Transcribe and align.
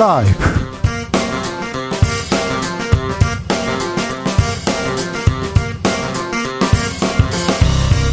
라이브 0.00 0.32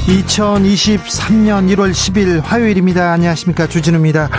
2023년 0.07 1.73
1월 1.73 1.91
10일 1.91 2.41
화요일입니다. 2.43 3.13
안녕하십니까. 3.13 3.67
주진우입니다. 3.67 4.29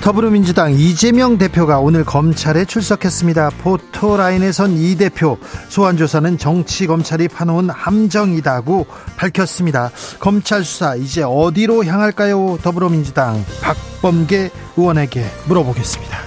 더불어민주당 0.00 0.72
이재명 0.72 1.36
대표가 1.36 1.78
오늘 1.78 2.04
검찰에 2.04 2.64
출석했습니다. 2.64 3.50
포토라인에선 3.58 4.72
이 4.78 4.96
대표 4.96 5.36
소환조사는 5.68 6.38
정치검찰이 6.38 7.28
파놓은 7.28 7.68
함정이다고 7.68 8.86
밝혔습니다. 9.18 9.90
검찰 10.20 10.64
수사 10.64 10.94
이제 10.94 11.22
어디로 11.22 11.84
향할까요? 11.84 12.60
더불어민주당 12.62 13.44
박범계 13.60 14.50
의원에게 14.78 15.22
물어보겠습니다. 15.48 16.23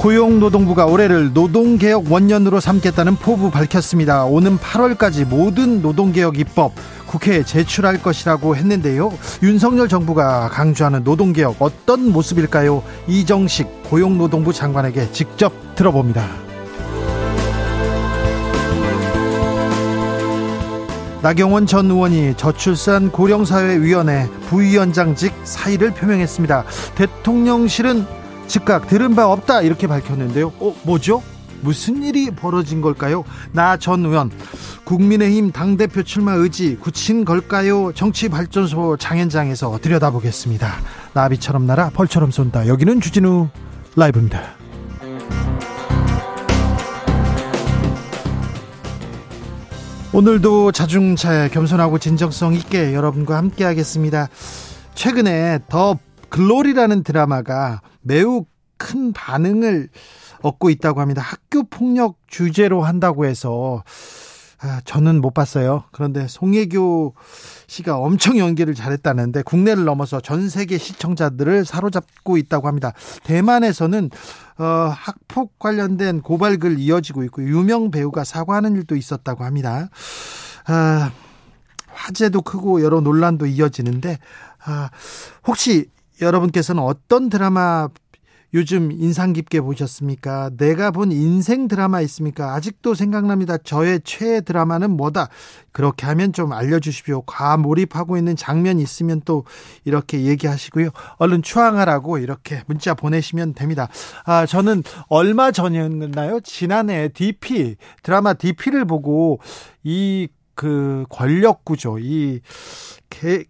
고용노동부가 0.00 0.86
올해를 0.86 1.34
노동개혁 1.34 2.10
원년으로 2.10 2.58
삼겠다는 2.58 3.16
포부 3.16 3.50
밝혔습니다. 3.50 4.24
오는 4.24 4.56
8월까지 4.56 5.26
모든 5.26 5.82
노동개혁 5.82 6.38
입법 6.38 6.72
국회에 7.06 7.42
제출할 7.42 8.02
것이라고 8.02 8.56
했는데요. 8.56 9.12
윤석열 9.42 9.88
정부가 9.88 10.48
강조하는 10.48 11.04
노동개혁 11.04 11.56
어떤 11.58 12.10
모습일까요? 12.12 12.82
이정식 13.08 13.68
고용노동부 13.90 14.54
장관에게 14.54 15.12
직접 15.12 15.52
들어봅니다. 15.74 16.26
나경원 21.20 21.66
전 21.66 21.90
의원이 21.90 22.38
저출산 22.38 23.10
고령사회위원회 23.10 24.30
부위원장직 24.48 25.34
사의를 25.44 25.90
표명했습니다. 25.90 26.64
대통령실은 26.94 28.19
즉각 28.50 28.88
들은 28.88 29.14
바 29.14 29.30
없다 29.30 29.62
이렇게 29.62 29.86
밝혔는데요. 29.86 30.52
어, 30.58 30.74
뭐죠? 30.82 31.22
무슨 31.62 32.02
일이 32.02 32.30
벌어진 32.32 32.80
걸까요? 32.80 33.22
나 33.52 33.76
전 33.76 34.04
의원 34.04 34.32
국민의힘 34.84 35.52
당대표 35.52 36.02
출마 36.02 36.32
의지 36.32 36.76
굳힌 36.80 37.24
걸까요? 37.24 37.92
정치발전소 37.92 38.96
장현장에서 38.96 39.78
들여다보겠습니다. 39.80 40.68
나비처럼 41.14 41.64
날아 41.66 41.90
벌처럼 41.90 42.32
쏜다. 42.32 42.66
여기는 42.66 43.00
주진우 43.00 43.48
라이브입니다. 43.94 44.40
오늘도 50.12 50.72
자중차에 50.72 51.50
겸손하고 51.50 51.98
진정성 52.00 52.54
있게 52.54 52.94
여러분과 52.94 53.36
함께 53.36 53.62
하겠습니다. 53.64 54.28
최근에 54.96 55.60
더 55.68 55.96
글로리라는 56.30 57.04
드라마가 57.04 57.80
매우 58.02 58.44
큰 58.76 59.12
반응을 59.12 59.88
얻고 60.42 60.70
있다고 60.70 61.00
합니다. 61.00 61.22
학교 61.22 61.62
폭력 61.64 62.16
주제로 62.26 62.82
한다고 62.82 63.26
해서 63.26 63.82
아, 64.62 64.82
저는 64.84 65.22
못 65.22 65.32
봤어요. 65.32 65.84
그런데 65.90 66.28
송혜교 66.28 67.14
씨가 67.66 67.96
엄청 67.96 68.36
연기를 68.38 68.74
잘했다는데 68.74 69.42
국내를 69.42 69.84
넘어서 69.84 70.20
전 70.20 70.50
세계 70.50 70.76
시청자들을 70.76 71.64
사로잡고 71.64 72.36
있다고 72.36 72.68
합니다. 72.68 72.92
대만에서는 73.24 74.10
어, 74.58 74.64
학폭 74.64 75.58
관련된 75.58 76.20
고발글 76.20 76.78
이어지고 76.78 77.24
있고 77.24 77.42
유명 77.42 77.90
배우가 77.90 78.24
사과하는 78.24 78.76
일도 78.76 78.96
있었다고 78.96 79.44
합니다. 79.44 79.88
아, 80.66 81.10
화제도 81.86 82.42
크고 82.42 82.82
여러 82.82 83.00
논란도 83.00 83.46
이어지는데 83.46 84.18
아, 84.64 84.90
혹시 85.46 85.88
여러분께서는 86.20 86.82
어떤 86.82 87.28
드라마 87.28 87.88
요즘 88.52 88.90
인상 88.90 89.32
깊게 89.32 89.60
보셨습니까? 89.60 90.50
내가 90.56 90.90
본 90.90 91.12
인생 91.12 91.68
드라마 91.68 92.00
있습니까? 92.00 92.54
아직도 92.54 92.94
생각납니다. 92.94 93.58
저의 93.58 94.00
최애 94.02 94.40
드라마는 94.40 94.90
뭐다? 94.90 95.28
그렇게 95.70 96.06
하면 96.06 96.32
좀 96.32 96.52
알려주십시오. 96.52 97.22
과몰입하고 97.22 98.16
있는 98.16 98.34
장면 98.34 98.80
있으면 98.80 99.22
또 99.24 99.44
이렇게 99.84 100.22
얘기하시고요. 100.22 100.90
얼른 101.18 101.42
추앙하라고 101.42 102.18
이렇게 102.18 102.62
문자 102.66 102.94
보내시면 102.94 103.54
됩니다. 103.54 103.88
아, 104.24 104.46
저는 104.46 104.82
얼마 105.08 105.52
전이었나요? 105.52 106.40
지난해 106.40 107.08
DP, 107.08 107.76
드라마 108.02 108.34
DP를 108.34 108.84
보고 108.84 109.38
이 109.84 110.26
그 110.60 111.06
권력 111.08 111.64
구조, 111.64 111.98
이 111.98 112.42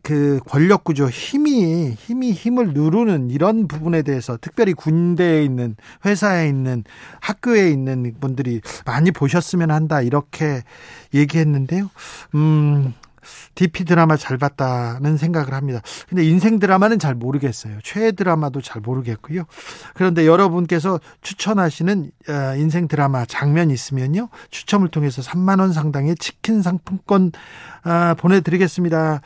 그 0.03 0.41
권력 0.47 0.85
구조 0.85 1.09
힘이 1.09 1.93
힘이 1.93 2.33
힘을 2.33 2.73
누르는 2.73 3.31
이런 3.31 3.69
부분에 3.69 4.03
대해서 4.03 4.37
특별히 4.41 4.73
군대에 4.73 5.45
있는 5.45 5.77
회사에 6.05 6.49
있는 6.49 6.83
학교에 7.21 7.71
있는 7.71 8.15
분들이 8.21 8.61
많이 8.85 9.11
보셨으면 9.11 9.71
한다 9.71 10.01
이렇게 10.01 10.63
얘기했는데요. 11.15 11.91
음 12.35 12.95
DP 13.55 13.85
드라마 13.85 14.17
잘 14.17 14.39
봤다는 14.39 15.17
생각을 15.17 15.53
합니다. 15.53 15.81
근데 16.09 16.25
인생 16.25 16.59
드라마는 16.59 16.99
잘 16.99 17.15
모르겠어요. 17.15 17.79
최애 17.83 18.13
드라마도 18.13 18.61
잘 18.61 18.81
모르겠고요. 18.81 19.45
그런데 19.95 20.27
여러분께서 20.27 21.01
추천하시는 21.21 22.11
어, 22.29 22.57
인생 22.57 22.89
드라마 22.89 23.25
장면 23.27 23.71
있으면요. 23.71 24.29
추첨을 24.51 24.89
통해서 24.89 25.23
3만 25.23 25.61
원 25.61 25.73
상당의 25.73 26.17
치킨 26.17 26.63
상품권 26.63 27.33
아, 27.83 28.15
보내드리겠습니다. 28.19 29.21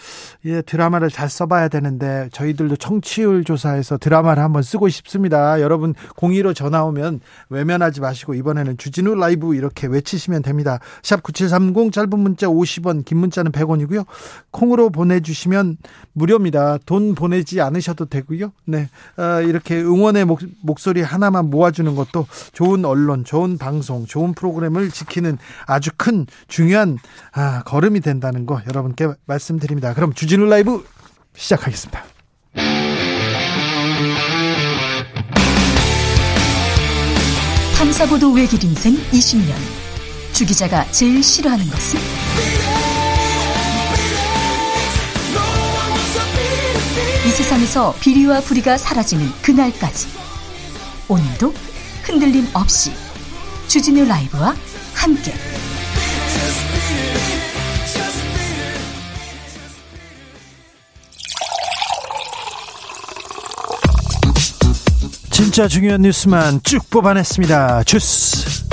예, 0.47 0.63
드라마를 0.63 1.11
잘 1.11 1.29
써봐야 1.29 1.69
되는데 1.69 2.29
저희들도 2.33 2.77
청취율 2.77 3.45
조사해서 3.45 3.99
드라마를 3.99 4.43
한번 4.43 4.63
쓰고 4.63 4.89
싶습니다. 4.89 5.61
여러분 5.61 5.95
02로 6.17 6.55
전화 6.55 6.85
오면 6.85 7.21
외면하지 7.49 8.01
마시고 8.01 8.35
이번에는 8.35 8.79
주진우 8.79 9.15
라이브 9.15 9.55
이렇게 9.55 9.87
외치시면 9.87 10.43
됩니다. 10.43 10.79
샵 11.03 11.23
9730 11.23 11.93
짧은 11.93 12.19
문자 12.19 12.47
50원 12.47 13.05
긴 13.05 13.19
문자는 13.19 13.53
100원이고요. 13.53 14.07
콩으로 14.51 14.91
보내주시면 14.91 15.79
무료입니다. 16.13 16.79
돈 16.87 17.15
보내지 17.15 17.61
않으셔도 17.61 18.07
되고요. 18.07 18.53
네, 18.67 18.89
아, 19.17 19.41
이렇게 19.41 19.81
응원의 19.81 20.25
목, 20.25 20.41
목소리 20.63 21.03
하나만 21.03 21.51
모아주는 21.51 21.95
것도 21.95 22.27
좋은 22.53 22.85
언론, 22.85 23.25
좋은 23.25 23.59
방송, 23.59 24.07
좋은 24.07 24.35
프로그램을 24.35 24.91
지키는 24.91 25.39
아주 25.67 25.91
큰 25.97 26.27
중요한 26.49 26.99
아, 27.33 27.63
걸음이 27.65 28.01
된다는 28.01 28.44
거 28.47 28.61
여러분께 28.67 29.09
말씀드립니다. 29.27 29.95
그럼 29.95 30.13
주진우 30.13 30.47
라이브 30.47 30.85
시작하겠습니다. 31.37 32.05
탐사보도 37.77 38.33
외길 38.33 38.65
인생 38.65 38.95
20년. 39.13 39.55
주 40.33 40.45
기자가 40.47 40.91
제일 40.91 41.23
싫어하는 41.23 41.65
것은? 41.69 42.01
이 47.27 47.29
세상에서 47.29 47.95
비리와 48.01 48.41
부리가 48.41 48.77
사라지는 48.79 49.27
그날까지. 49.43 50.09
오늘도 51.09 51.55
흔들림 52.03 52.47
없이 52.53 52.93
주진우 53.69 54.05
라이브와 54.05 54.55
함께. 54.95 55.35
진짜 65.35 65.67
중요한 65.67 66.03
뉴스만 66.03 66.61
쭉 66.63 66.89
뽑아냈습니다. 66.91 67.83
주스. 67.83 68.65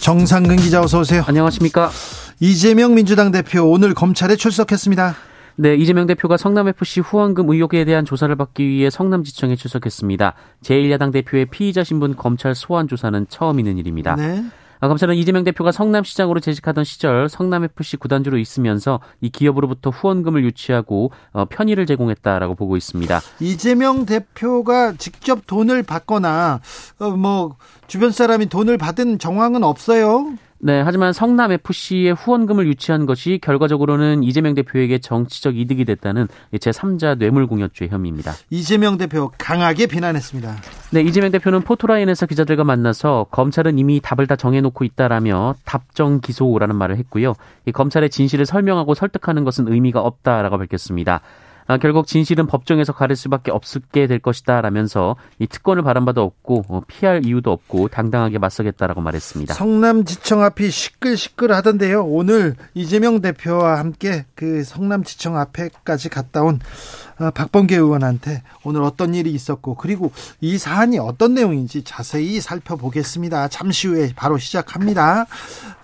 정상근 0.00 0.58
기자 0.58 0.80
어서 0.80 1.00
오세요. 1.00 1.24
안녕하십니까. 1.26 1.90
이재명 2.38 2.94
민주당 2.94 3.32
대표 3.32 3.64
오늘 3.64 3.94
검찰에 3.94 4.36
출석했습니다. 4.36 5.16
네, 5.56 5.74
이재명 5.74 6.06
대표가 6.06 6.36
성남FC 6.36 7.00
후원금 7.00 7.50
의혹에 7.50 7.84
대한 7.84 8.04
조사를 8.04 8.32
받기 8.36 8.64
위해 8.64 8.90
성남지청에 8.90 9.56
출석했습니다. 9.56 10.34
제1야당 10.62 11.12
대표의 11.12 11.46
피의자 11.46 11.82
신분 11.82 12.14
검찰 12.14 12.54
소환 12.54 12.86
조사는 12.86 13.26
처음 13.28 13.58
있는 13.58 13.76
일입니다. 13.76 14.14
네. 14.14 14.44
아, 14.80 14.88
검찰은 14.88 15.14
이재명 15.16 15.44
대표가 15.44 15.72
성남시장으로 15.72 16.40
재직하던 16.40 16.84
시절 16.84 17.28
성남FC 17.28 17.96
구단주로 17.96 18.38
있으면서 18.38 19.00
이 19.20 19.30
기업으로부터 19.30 19.90
후원금을 19.90 20.44
유치하고 20.44 21.10
어, 21.32 21.44
편의를 21.46 21.86
제공했다라고 21.86 22.54
보고 22.54 22.76
있습니다. 22.76 23.20
이재명 23.40 24.06
대표가 24.06 24.94
직접 24.98 25.46
돈을 25.46 25.82
받거나 25.82 26.60
어, 26.98 27.10
뭐 27.10 27.56
주변 27.86 28.12
사람이 28.12 28.46
돈을 28.46 28.78
받은 28.78 29.18
정황은 29.18 29.64
없어요. 29.64 30.34
네, 30.60 30.80
하지만 30.80 31.12
성남 31.12 31.52
FC의 31.52 32.14
후원금을 32.14 32.66
유치한 32.66 33.06
것이 33.06 33.38
결과적으로는 33.40 34.24
이재명 34.24 34.54
대표에게 34.54 34.98
정치적 34.98 35.56
이득이 35.56 35.84
됐다는 35.84 36.26
제3자 36.52 37.16
뇌물공여죄 37.18 37.88
혐의입니다. 37.88 38.32
이재명 38.50 38.98
대표 38.98 39.30
강하게 39.38 39.86
비난했습니다. 39.86 40.56
네, 40.90 41.00
이재명 41.02 41.30
대표는 41.30 41.62
포토라인에서 41.62 42.26
기자들과 42.26 42.64
만나서 42.64 43.26
검찰은 43.30 43.78
이미 43.78 44.00
답을 44.00 44.26
다 44.26 44.34
정해놓고 44.34 44.84
있다라며 44.84 45.54
답정 45.64 46.20
기소라는 46.20 46.74
말을 46.74 46.96
했고요. 46.96 47.34
이 47.66 47.72
검찰의 47.72 48.10
진실을 48.10 48.44
설명하고 48.44 48.94
설득하는 48.94 49.44
것은 49.44 49.68
의미가 49.68 50.00
없다라고 50.00 50.58
밝혔습니다. 50.58 51.20
아, 51.68 51.76
결국 51.76 52.06
진실은 52.06 52.46
법정에서 52.46 52.94
가릴 52.94 53.14
수밖에 53.14 53.50
없게 53.50 54.06
될 54.06 54.18
것이다 54.18 54.62
라면서 54.62 55.16
이 55.38 55.46
특권을 55.46 55.82
바란 55.82 56.06
바도 56.06 56.22
없고 56.22 56.64
어, 56.68 56.80
피할 56.86 57.26
이유도 57.26 57.52
없고 57.52 57.88
당당하게 57.88 58.38
맞서겠다라고 58.38 59.02
말했습니다. 59.02 59.52
성남지청 59.52 60.42
앞이 60.42 60.70
시끌시끌하던데요. 60.70 62.04
오늘 62.06 62.56
이재명 62.72 63.20
대표와 63.20 63.78
함께 63.78 64.24
그 64.34 64.64
성남지청 64.64 65.36
앞에까지 65.36 66.08
갔다 66.08 66.42
온 66.42 66.58
어, 66.58 67.07
박범계 67.34 67.76
의원한테 67.76 68.42
오늘 68.64 68.82
어떤 68.82 69.14
일이 69.14 69.32
있었고 69.32 69.74
그리고 69.74 70.12
이 70.40 70.58
사안이 70.58 70.98
어떤 70.98 71.34
내용인지 71.34 71.82
자세히 71.84 72.40
살펴보겠습니다. 72.40 73.48
잠시 73.48 73.88
후에 73.88 74.12
바로 74.14 74.38
시작합니다. 74.38 75.26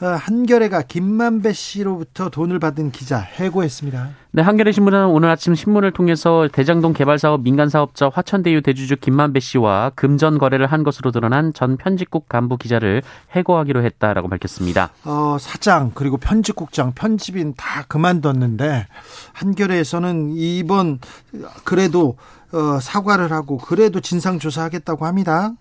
어, 0.01 0.07
한겨레가 0.07 0.83
김만배 0.83 1.53
씨로부터 1.53 2.29
돈을 2.29 2.59
받은 2.59 2.93
기자 2.93 3.19
해고했습니다. 3.19 4.11
네, 4.37 4.43
한겨레 4.43 4.73
신문은 4.73 5.07
오늘 5.07 5.31
아침 5.31 5.55
신문을 5.55 5.93
통해서 5.93 6.49
대장동 6.53 6.93
개발 6.93 7.21
사업 7.21 7.43
민간 7.43 7.69
사업자 7.69 8.11
화천대유 8.13 8.63
대주주 8.63 8.97
김만배 8.97 9.39
씨와 9.39 9.93
금전 9.95 10.39
거래를 10.39 10.67
한 10.67 10.83
것으로 10.83 11.13
드러난 11.13 11.53
전 11.53 11.77
편집국 11.77 12.29
간부 12.29 12.57
기자를 12.57 13.03
해고하기로 13.31 13.85
했다라고 13.85 14.29
밝혔습니다. 14.29 14.91
어, 15.05 15.37
사장 15.39 15.93
그리고 15.95 16.17
편집국장, 16.17 16.95
편집인 16.95 17.55
다 17.57 17.85
그만뒀는데 17.87 18.89
한겨레에서는 19.35 20.33
이번 20.35 20.99
그래도 21.65 22.17
어, 22.53 22.79
사과를 22.81 23.33
하고 23.33 23.59
그래도 23.59 24.01
진상 24.01 24.39
조사하겠다고 24.39 25.07
합니다. 25.07 25.53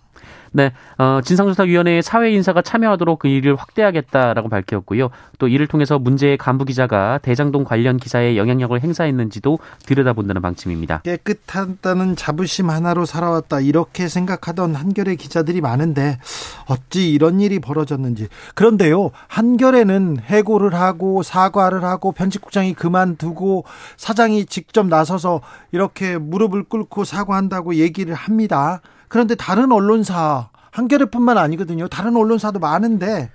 네, 0.56 0.72
어, 1.00 1.20
진상조사위원회에 1.24 2.04
사회 2.04 2.32
인사가 2.32 2.62
참여하도록 2.62 3.18
그 3.18 3.28
일을 3.28 3.56
확대하겠다라고 3.56 4.50
밝혔고요. 4.50 5.10
또 5.40 5.48
이를 5.48 5.66
통해서 5.66 5.98
문제의 5.98 6.38
간부 6.38 6.66
기자가 6.66 7.20
대장동 7.24 7.64
관련 7.64 7.98
기사에 7.98 8.38
영향력을 8.38 8.80
행사했는지도 8.80 9.58
들여다본다는 9.86 10.44
방침입니다. 10.44 11.02
깨끗하다는 11.02 12.16
자부심 12.16 12.70
하나로 12.70 13.06
살아왔다 13.06 13.62
이렇게 13.62 14.08
생각하던 14.08 14.76
한겨레 14.76 15.16
기자들이 15.16 15.60
많은데 15.62 16.20
어찌 16.68 17.12
이런 17.12 17.42
일이 17.42 17.60
벌어졌는지. 17.60 18.28
그런데요, 18.54 19.10
한겨레는 19.28 20.20
해고를 20.24 20.76
하고 20.76 21.24
사과를 21.24 21.84
하고 21.84 22.12
편집국장이 22.12 22.76
그만두고 22.76 23.66
사장이 23.98 24.46
직접 24.46 24.86
나서서 24.86 25.42
이렇게 25.72 26.20
무릎을 26.20 26.64
꿇고 26.66 27.06
사과한다고 27.06 27.76
얘기를 27.76 28.14
합니다. 28.14 28.82
그런데 29.14 29.36
다른 29.36 29.72
언론사 29.72 30.50
한겨레뿐만 30.72 31.38
아니거든요. 31.38 31.88
다른 31.88 32.16
언론사도 32.16 32.58
많은데 32.58 33.30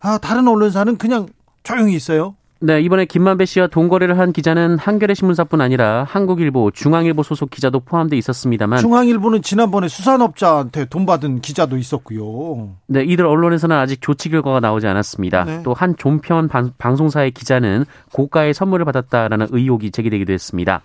아, 0.00 0.16
다른 0.16 0.48
언론사는 0.48 0.96
그냥 0.96 1.28
조용히 1.62 1.94
있어요. 1.94 2.36
네, 2.60 2.80
이번에 2.80 3.04
김만배 3.04 3.44
씨와 3.44 3.66
동거래를 3.66 4.18
한 4.18 4.32
기자는 4.32 4.78
한겨레 4.78 5.12
신문사뿐 5.12 5.60
아니라 5.60 6.04
한국일보, 6.08 6.70
중앙일보 6.70 7.22
소속 7.22 7.50
기자도 7.50 7.80
포함돼 7.80 8.16
있었습니다만 8.16 8.78
중앙일보는 8.78 9.42
지난번에 9.42 9.88
수산업자한테 9.88 10.86
돈 10.86 11.04
받은 11.04 11.42
기자도 11.42 11.76
있었고요. 11.76 12.70
네, 12.86 13.04
이들 13.04 13.26
언론에서는 13.26 13.76
아직 13.76 14.00
조치 14.00 14.30
결과가 14.30 14.60
나오지 14.60 14.86
않았습니다. 14.86 15.44
네. 15.44 15.62
또한 15.62 15.96
종편 15.98 16.48
방송사의 16.78 17.32
기자는 17.32 17.84
고가의 18.14 18.54
선물을 18.54 18.86
받았다라는 18.86 19.48
의혹이 19.50 19.90
제기되기도 19.90 20.32
했습니다. 20.32 20.80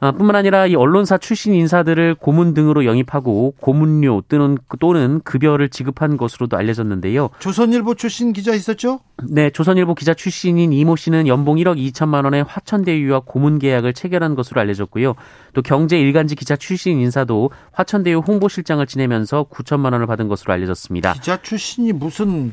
아, 0.00 0.12
뿐만 0.12 0.36
아니라 0.36 0.66
이 0.66 0.74
언론사 0.74 1.18
출신 1.18 1.54
인사들을 1.54 2.16
고문 2.16 2.54
등으로 2.54 2.84
영입하고 2.84 3.54
고문료 3.60 4.22
또는 4.28 4.58
또는 4.78 5.20
급여를 5.24 5.68
지급한 5.68 6.16
것으로도 6.16 6.56
알려졌는데요. 6.56 7.30
조선일보 7.38 7.94
출신 7.94 8.32
기자 8.32 8.54
있었죠? 8.54 9.00
네, 9.22 9.50
조선일보 9.50 9.94
기자 9.94 10.14
출신인 10.14 10.72
이모 10.72 10.96
씨는 10.96 11.26
연봉 11.26 11.56
1억 11.56 11.78
2천만 11.78 12.24
원의 12.24 12.44
화천대유와 12.44 13.20
고문 13.24 13.58
계약을 13.58 13.94
체결한 13.94 14.34
것으로 14.34 14.60
알려졌고요. 14.60 15.14
또 15.54 15.62
경제 15.62 15.98
일간지 15.98 16.34
기자 16.34 16.56
출신 16.56 17.00
인사도 17.00 17.50
화천대유 17.72 18.18
홍보실장을 18.18 18.84
지내면서 18.86 19.46
9천만 19.50 19.92
원을 19.92 20.06
받은 20.06 20.28
것으로 20.28 20.52
알려졌습니다. 20.52 21.14
기자 21.14 21.40
출신이 21.40 21.92
무슨 21.92 22.52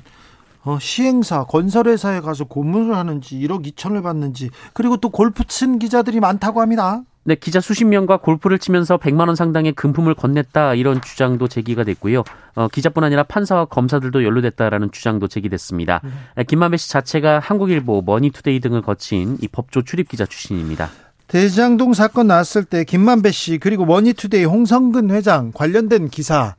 어, 0.64 0.78
시행사, 0.80 1.46
건설회사에 1.46 2.22
가서 2.22 2.44
고문을 2.46 2.96
하는지 2.96 3.36
1억 3.40 3.66
2천을 3.66 4.04
받는지 4.04 4.52
그리고 4.74 4.98
또 4.98 5.10
골프 5.10 5.44
친 5.46 5.80
기자들이 5.80 6.20
많다고 6.20 6.62
합니다. 6.62 7.02
네, 7.24 7.36
기자 7.36 7.60
수십 7.60 7.86
명과 7.86 8.18
골프를 8.18 8.58
치면서 8.58 8.98
100만 8.98 9.28
원 9.28 9.36
상당의 9.36 9.74
금품을 9.74 10.16
건넸다 10.16 10.78
이런 10.78 11.02
주장도 11.02 11.48
제기가 11.48 11.84
됐고요. 11.84 12.24
어, 12.56 12.68
기자뿐 12.68 13.04
아니라 13.04 13.22
판사와 13.24 13.66
검사들도 13.66 14.24
연루됐다라는 14.24 14.92
주장도 14.92 15.28
제기됐습니다. 15.28 16.02
음. 16.04 16.44
김만배 16.48 16.78
씨 16.78 16.90
자체가 16.90 17.40
한국일보, 17.40 18.02
머니투데이 18.02 18.60
등을 18.60 18.82
거친 18.82 19.38
이 19.40 19.48
법조 19.48 19.84
출입 19.84 20.10
기자 20.10 20.26
출신입니다. 20.26 20.90
대장동 21.28 21.94
사건 21.94 22.28
나왔을 22.28 22.66
때 22.66 22.84
김만배 22.84 23.32
씨 23.32 23.60
그리고 23.60 23.86
머니투데이 23.86 24.44
홍선근 24.44 25.12
회장 25.12 25.52
관련된 25.54 26.10
기사 26.10 26.56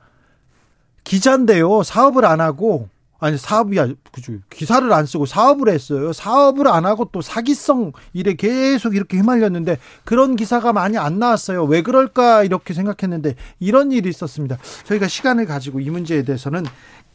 기자인데요. 1.03 1.83
사업을 1.83 2.25
안 2.25 2.41
하고 2.41 2.89
아니 3.23 3.39
사업이야 3.39 3.87
그죠. 4.11 4.33
기사를 4.51 4.93
안 4.93 5.07
쓰고 5.07 5.27
사업을 5.27 5.69
했어요. 5.69 6.13
사업을 6.13 6.67
안 6.67 6.85
하고 6.85 7.09
또 7.13 7.23
사기성 7.23 7.93
일에 8.15 8.35
계속 8.35 8.97
이렇게 8.97 9.17
휘말렸는데 9.17 9.79
그런 10.03 10.35
기사가 10.35 10.73
많이 10.73 10.99
안 10.99 11.21
나왔어요. 11.21 11.63
왜 11.67 11.83
그럴까 11.83 12.43
이렇게 12.43 12.75
생각했는데 12.75 13.37
이런 13.61 13.93
일이 13.93 14.09
있었습니다. 14.09 14.59
저희가 14.87 15.07
시간을 15.07 15.47
가지고 15.47 15.79
이 15.79 15.89
문제에 15.89 16.25
대해서는 16.25 16.65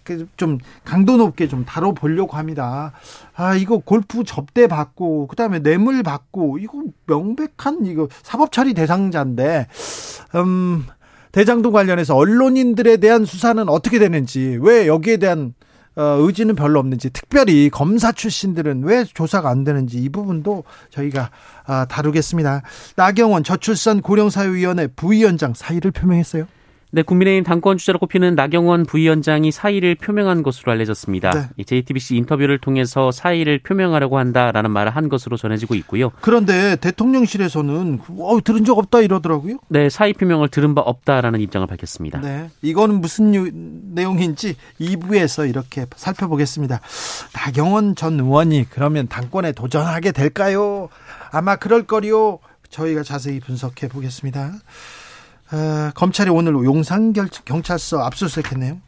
그좀 0.05 0.59
강도 0.85 1.17
높게 1.17 1.49
좀 1.49 1.65
다뤄보려고 1.65 2.37
합니다. 2.37 2.93
아, 3.35 3.55
이거 3.55 3.79
골프 3.79 4.23
접대 4.23 4.67
받고, 4.67 5.27
그 5.27 5.35
다음에 5.35 5.59
뇌물 5.59 6.01
받고, 6.01 6.59
이거 6.59 6.81
명백한, 7.07 7.85
이거 7.85 8.07
사법 8.23 8.53
처리 8.53 8.73
대상자인데, 8.73 9.67
음, 10.35 10.85
대장동 11.33 11.73
관련해서 11.73 12.15
언론인들에 12.15 12.97
대한 12.97 13.25
수사는 13.25 13.67
어떻게 13.67 13.99
되는지, 13.99 14.57
왜 14.61 14.87
여기에 14.87 15.17
대한 15.17 15.53
어, 15.57 15.66
의지는 15.97 16.55
별로 16.55 16.79
없는지 16.79 17.09
특별히 17.09 17.69
검사 17.69 18.11
출신들은 18.11 18.83
왜 18.83 19.03
조사가 19.03 19.49
안 19.49 19.63
되는지 19.63 19.97
이 19.97 20.09
부분도 20.09 20.63
저희가 20.91 21.31
아, 21.65 21.85
다루겠습니다. 21.85 22.61
나경원 22.95 23.43
저출산 23.43 24.01
고령사회위원회 24.01 24.87
부위원장 24.87 25.53
사의를 25.55 25.91
표명했어요. 25.91 26.47
네, 26.89 27.01
국민의힘 27.01 27.43
당권 27.43 27.77
주자로 27.77 27.99
꼽히는 27.99 28.35
나경원 28.35 28.85
부위원장이 28.85 29.51
사의를 29.51 29.95
표명한 29.95 30.41
것으로 30.41 30.71
알려졌습니다. 30.71 31.31
네. 31.31 31.63
JTBC 31.63 32.15
인터뷰를 32.15 32.59
통해서 32.59 33.11
사의를 33.11 33.59
표명하려고 33.59 34.17
한다라는 34.17 34.71
말을 34.71 34.95
한 34.95 35.09
것으로 35.09 35.35
전해지고 35.35 35.75
있고요. 35.75 36.11
그런데 36.21 36.77
대통령실에서는 36.77 37.99
어, 38.19 38.37
들은 38.41 38.63
적 38.63 38.77
없다 38.77 39.01
이러더라고요. 39.01 39.57
네, 39.67 39.89
사의 39.89 40.13
표명을 40.13 40.47
들은 40.47 40.75
바 40.75 40.81
없다라는 40.81 41.41
입장을 41.41 41.67
밝혔습니다. 41.67 42.21
네, 42.21 42.49
이거는 42.61 43.01
무슨 43.01 43.35
유, 43.35 43.49
내용인지 43.53 44.55
2부에서 44.79 45.49
이렇게 45.49 45.85
살펴보겠습니다. 45.93 46.79
나경원 47.33 47.95
전 47.95 48.17
의원이 48.17 48.67
그러면 48.69 49.09
당권에 49.09 49.51
도전하게 49.51 50.13
될까요? 50.13 50.87
아마 51.31 51.57
그럴 51.57 51.83
거리요. 51.83 52.39
저희가 52.69 53.03
자세히 53.03 53.39
분석해 53.39 53.89
보겠습니다. 53.89 54.53
아, 55.49 55.91
검찰이 55.95 56.29
오늘 56.29 56.53
용산 56.53 57.13
경찰서 57.13 57.99
압수수색했네요. 57.99 58.79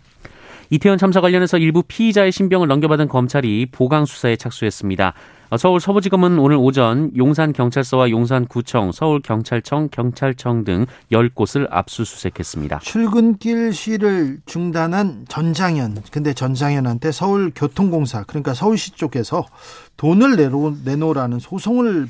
이태원 0.72 1.00
참사 1.00 1.20
관련해서 1.20 1.58
일부 1.58 1.82
피의자의 1.82 2.32
신병을 2.32 2.68
넘겨받은 2.68 3.08
검찰이 3.08 3.68
보강 3.72 4.06
수사에 4.06 4.36
착수했습니다. 4.36 5.14
어, 5.50 5.58
서울 5.58 5.80
서부지검은 5.80 6.38
오늘 6.38 6.58
오전 6.58 7.12
용산경찰서와 7.18 8.12
용산구청, 8.12 8.92
서울경찰청, 8.92 9.90
경찰청 9.92 10.64
등 10.64 10.86
10곳을 11.12 11.68
압수수색했습니다. 11.72 12.80
출근길 12.80 13.74
시를 13.74 14.42
중단한 14.46 15.26
전장현. 15.28 16.04
근데 16.12 16.34
전장현한테 16.36 17.12
서울교통공사, 17.12 18.26
그러니까 18.26 18.54
서울시 18.54 18.92
쪽에서 18.92 19.48
돈을 19.98 20.36
내놓, 20.36 20.84
내놓으라는 20.86 21.40
소송을 21.40 22.10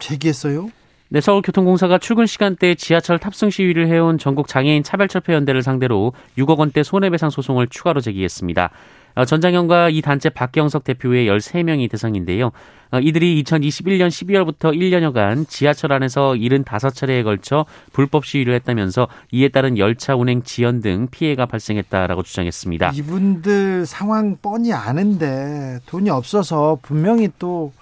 제기했어요. 0.00 0.70
네, 1.10 1.22
서울교통공사가 1.22 1.96
출근 1.96 2.26
시간대 2.26 2.74
지하철 2.74 3.18
탑승 3.18 3.48
시위를 3.48 3.88
해온 3.88 4.18
전국 4.18 4.46
장애인 4.46 4.82
차별철폐 4.82 5.32
연대를 5.32 5.62
상대로 5.62 6.12
6억 6.36 6.58
원대 6.58 6.82
손해배상 6.82 7.30
소송을 7.30 7.68
추가로 7.68 8.02
제기했습니다. 8.02 8.68
어, 9.14 9.24
전장현과 9.24 9.88
이 9.88 10.02
단체 10.02 10.28
박경석 10.28 10.84
대표 10.84 11.08
외 11.08 11.24
13명이 11.24 11.90
대상인데요. 11.90 12.50
어, 12.92 12.98
이들이 13.00 13.42
2021년 13.42 14.08
12월부터 14.08 14.74
1년여간 14.74 15.48
지하철 15.48 15.94
안에서 15.94 16.34
75차례에 16.34 17.24
걸쳐 17.24 17.64
불법 17.94 18.26
시위를 18.26 18.52
했다면서 18.56 19.08
이에 19.32 19.48
따른 19.48 19.78
열차 19.78 20.14
운행 20.14 20.42
지연 20.42 20.82
등 20.82 21.08
피해가 21.10 21.46
발생했다라고 21.46 22.22
주장했습니다. 22.22 22.92
이분들 22.94 23.86
상황 23.86 24.36
뻔히 24.42 24.74
아는데 24.74 25.78
돈이 25.86 26.10
없어서 26.10 26.78
분명히 26.82 27.30
또 27.38 27.72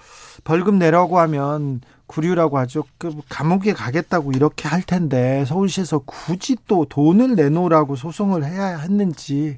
벌금 0.45 0.78
내라고 0.78 1.18
하면 1.18 1.80
구류라고 2.06 2.58
하죠. 2.58 2.84
그 2.98 3.14
감옥에 3.28 3.72
가겠다고 3.72 4.32
이렇게 4.32 4.68
할 4.68 4.82
텐데 4.82 5.44
서울시에서 5.46 6.00
굳이 6.00 6.56
또 6.66 6.86
돈을 6.88 7.34
내놓으라고 7.34 7.96
소송을 7.96 8.44
해야 8.44 8.78
했는지 8.78 9.56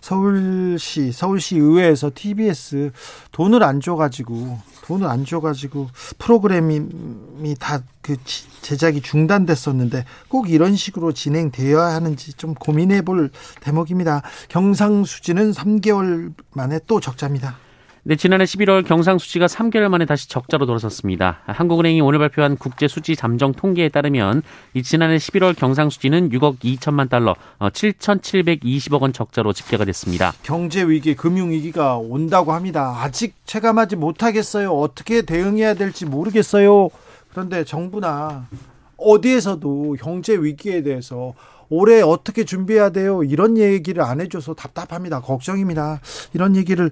서울시 0.00 1.12
서울시 1.12 1.58
의회에서 1.58 2.10
TBS 2.14 2.92
돈을 3.32 3.62
안 3.62 3.80
줘가지고 3.80 4.58
돈을 4.86 5.06
안 5.06 5.24
줘가지고 5.24 5.88
프로그램이 6.18 7.54
다 7.58 7.82
그 8.02 8.16
제작이 8.62 9.00
중단됐었는데 9.00 10.04
꼭 10.28 10.50
이런 10.50 10.76
식으로 10.76 11.12
진행되어야 11.12 11.94
하는지 11.94 12.34
좀 12.34 12.54
고민해 12.54 13.02
볼 13.02 13.30
대목입니다. 13.60 14.22
경상수지는 14.48 15.52
3개월 15.52 16.34
만에 16.52 16.80
또 16.86 17.00
적자입니다. 17.00 17.56
네, 18.04 18.16
지난해 18.16 18.42
11월 18.42 18.84
경상수지가 18.84 19.46
3개월 19.46 19.86
만에 19.86 20.06
다시 20.06 20.28
적자로 20.28 20.66
돌아섰습니다. 20.66 21.38
한국은행이 21.46 22.00
오늘 22.00 22.18
발표한 22.18 22.56
국제수지 22.56 23.14
잠정 23.14 23.52
통계에 23.52 23.90
따르면 23.90 24.42
이 24.74 24.82
지난해 24.82 25.18
11월 25.18 25.56
경상수지는 25.56 26.30
6억 26.30 26.58
2천만 26.58 27.08
달러, 27.08 27.36
7,720억 27.60 28.94
어, 28.94 28.98
원 29.02 29.12
적자로 29.12 29.52
집계가 29.52 29.84
됐습니다. 29.84 30.32
경제 30.42 30.82
위기, 30.82 31.14
금융 31.14 31.52
위기가 31.52 31.96
온다고 31.96 32.52
합니다. 32.52 32.92
아직 32.98 33.36
체감하지 33.46 33.94
못하겠어요. 33.94 34.72
어떻게 34.72 35.22
대응해야 35.22 35.74
될지 35.74 36.04
모르겠어요. 36.04 36.88
그런데 37.30 37.62
정부나 37.62 38.48
어디에서도 38.96 39.96
경제 40.00 40.34
위기에 40.34 40.82
대해서 40.82 41.34
올해 41.72 42.02
어떻게 42.02 42.44
준비해야 42.44 42.90
돼요? 42.90 43.22
이런 43.22 43.56
얘기를 43.56 44.02
안 44.02 44.20
해줘서 44.20 44.52
답답합니다. 44.52 45.20
걱정입니다. 45.20 46.00
이런 46.34 46.54
얘기를 46.54 46.90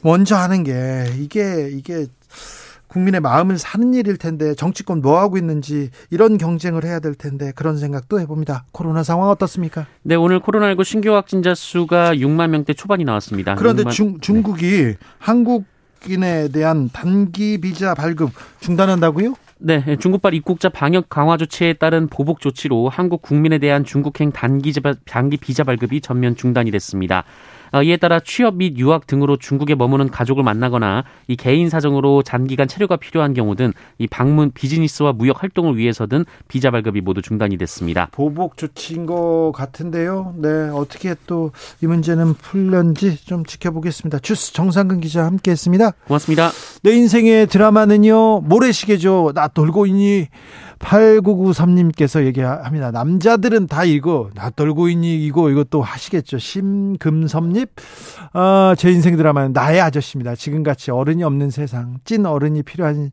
먼저 0.00 0.36
하는 0.36 0.62
게 0.62 1.06
이게 1.18 1.68
이게 1.72 2.06
국민의 2.86 3.20
마음을 3.20 3.58
사는 3.58 3.92
일일 3.94 4.18
텐데 4.18 4.54
정치권 4.54 5.00
뭐 5.00 5.18
하고 5.18 5.38
있는지 5.38 5.90
이런 6.10 6.38
경쟁을 6.38 6.84
해야 6.84 7.00
될 7.00 7.14
텐데 7.14 7.50
그런 7.56 7.78
생각도 7.78 8.20
해봅니다. 8.20 8.64
코로나 8.70 9.02
상황 9.02 9.28
어떻습니까? 9.30 9.86
네, 10.02 10.14
오늘 10.14 10.38
코로나19 10.38 10.84
신규 10.84 11.12
확진자 11.14 11.54
수가 11.54 12.14
6만 12.14 12.50
명대 12.50 12.74
초반이 12.74 13.04
나왔습니다. 13.04 13.56
그런데 13.56 13.82
6만... 13.84 13.90
중, 13.90 14.20
중국이 14.20 14.70
네. 14.84 14.96
한국인에 15.18 16.48
대한 16.48 16.90
단기 16.92 17.58
비자 17.58 17.94
발급 17.94 18.30
중단한다고요? 18.60 19.34
네, 19.64 19.94
중국발 19.94 20.34
입국자 20.34 20.68
방역 20.70 21.08
강화 21.08 21.36
조치에 21.36 21.74
따른 21.74 22.08
보복 22.08 22.40
조치로 22.40 22.88
한국 22.88 23.22
국민에 23.22 23.58
대한 23.58 23.84
중국행 23.84 24.32
단기, 24.32 24.72
단기 25.04 25.36
비자 25.36 25.62
발급이 25.62 26.00
전면 26.00 26.34
중단이 26.34 26.72
됐습니다. 26.72 27.22
어, 27.72 27.82
이에 27.82 27.96
따라 27.96 28.20
취업 28.20 28.56
및 28.56 28.76
유학 28.78 29.06
등으로 29.06 29.36
중국에 29.36 29.74
머무는 29.74 30.10
가족을 30.10 30.42
만나거나 30.44 31.04
이 31.28 31.36
개인 31.36 31.68
사정으로 31.68 32.22
장기간 32.22 32.68
체류가 32.68 32.96
필요한 32.96 33.34
경우 33.34 33.56
등 33.56 33.72
이 33.98 34.06
방문 34.06 34.50
비즈니스와 34.52 35.12
무역 35.12 35.42
활동을 35.42 35.76
위해서든 35.76 36.24
비자 36.48 36.70
발급이 36.70 37.00
모두 37.00 37.22
중단이 37.22 37.56
됐습니다. 37.58 38.08
보복 38.12 38.56
조치인 38.56 39.06
것 39.06 39.52
같은데요. 39.54 40.34
네, 40.38 40.48
어떻게 40.72 41.14
또 41.26 41.52
이 41.82 41.86
문제는 41.86 42.34
풀렸는지 42.34 43.24
좀 43.24 43.44
지켜보겠습니다. 43.44 44.18
주스 44.20 44.52
정상근 44.52 45.00
기자 45.00 45.24
함께했습니다. 45.24 45.92
고맙습니다. 46.06 46.50
내 46.82 46.92
인생의 46.92 47.46
드라마는요 47.48 48.40
모래시계죠. 48.40 49.32
나 49.34 49.48
돌고 49.48 49.86
있니? 49.86 50.28
8993님께서 50.82 52.24
얘기합니다. 52.26 52.90
남자들은 52.90 53.66
다 53.68 53.84
이거, 53.84 54.30
나 54.34 54.50
떨고 54.50 54.88
있니, 54.88 55.24
이거, 55.24 55.50
이것도 55.50 55.80
하시겠죠. 55.80 56.38
심금섭님, 56.38 57.66
어, 58.34 58.74
제 58.76 58.90
인생 58.90 59.16
드라마는 59.16 59.52
나의 59.52 59.80
아저씨입니다. 59.80 60.34
지금같이 60.34 60.90
어른이 60.90 61.22
없는 61.22 61.50
세상, 61.50 61.98
찐 62.04 62.26
어른이 62.26 62.62
필요한 62.64 63.10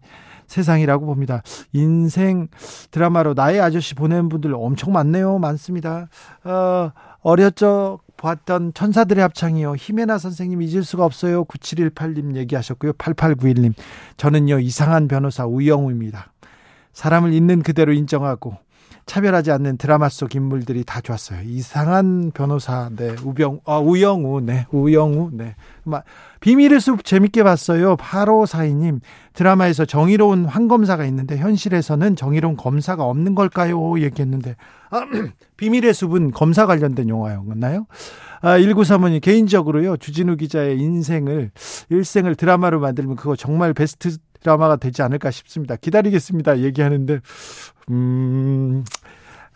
세상이라고 0.47 1.05
봅니다. 1.05 1.43
인생 1.73 2.47
드라마로 2.91 3.35
나의 3.35 3.61
아저씨 3.61 3.93
보낸 3.93 4.29
분들 4.29 4.53
엄청 4.55 4.91
많네요. 4.93 5.37
많습니다. 5.37 6.09
어, 6.43 6.91
어렸죠. 7.21 7.99
보았던 8.17 8.73
천사들의 8.73 9.21
합창이요. 9.21 9.75
히메나 9.77 10.17
선생님 10.17 10.61
잊을 10.61 10.83
수가 10.83 11.05
없어요. 11.05 11.45
9718님 11.45 12.35
얘기하셨고요. 12.35 12.93
8891님. 12.93 13.73
저는요, 14.17 14.59
이상한 14.59 15.07
변호사 15.07 15.45
우영우입니다. 15.45 16.33
사람을 16.93 17.33
있는 17.33 17.61
그대로 17.63 17.93
인정하고 17.93 18.57
차별하지 19.09 19.51
않는 19.51 19.77
드라마 19.77 20.07
속 20.07 20.35
인물들이 20.35 20.83
다 20.83 21.01
좋았어요. 21.01 21.41
이상한 21.43 22.31
변호사, 22.31 22.91
네, 22.95 23.15
우병, 23.23 23.61
아, 23.65 23.79
우영우, 23.79 24.41
네, 24.41 24.67
우영우, 24.69 25.31
네. 25.33 25.55
비밀의 26.41 26.79
숲 26.79 27.03
재밌게 27.03 27.41
봤어요. 27.41 27.97
8542님, 27.97 28.99
드라마에서 29.33 29.85
정의로운 29.85 30.45
황검사가 30.45 31.05
있는데 31.05 31.37
현실에서는 31.37 32.15
정의로운 32.15 32.55
검사가 32.55 33.03
없는 33.03 33.33
걸까요? 33.33 33.99
얘기했는데, 33.99 34.55
아, 34.91 35.01
비밀의 35.57 35.95
숲은 35.95 36.29
검사 36.29 36.67
관련된 36.67 37.09
영화였나요? 37.09 37.87
아, 38.41 38.59
1935님, 38.59 39.21
개인적으로요, 39.21 39.97
주진우 39.97 40.37
기자의 40.37 40.79
인생을, 40.79 41.49
일생을 41.89 42.35
드라마로 42.35 42.79
만들면 42.79 43.15
그거 43.15 43.35
정말 43.35 43.73
베스트 43.73 44.17
드라마가 44.41 44.75
되지 44.77 45.01
않을까 45.01 45.31
싶습니다. 45.31 45.75
기다리겠습니다. 45.75 46.59
얘기하는데, 46.59 47.19
음, 47.89 48.83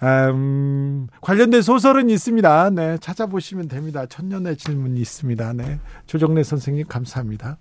음, 0.04 1.08
관련된 1.22 1.62
소설은 1.62 2.10
있습니다. 2.10 2.70
네, 2.72 2.98
찾아보시면 2.98 3.70
됩니다. 3.70 4.06
천년의 4.06 4.58
질문이 4.58 5.00
있습니다. 5.00 5.54
네. 5.54 5.80
조정래 6.08 6.44
선생님, 6.44 6.86
감사합니다. 6.88 7.58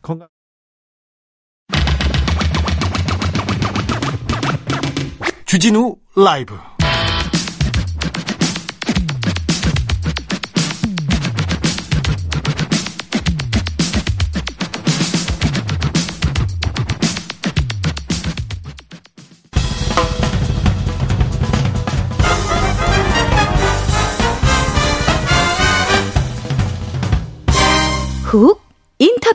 건강. 0.00 0.28
주진우 5.44 5.96
라이브. 6.16 6.56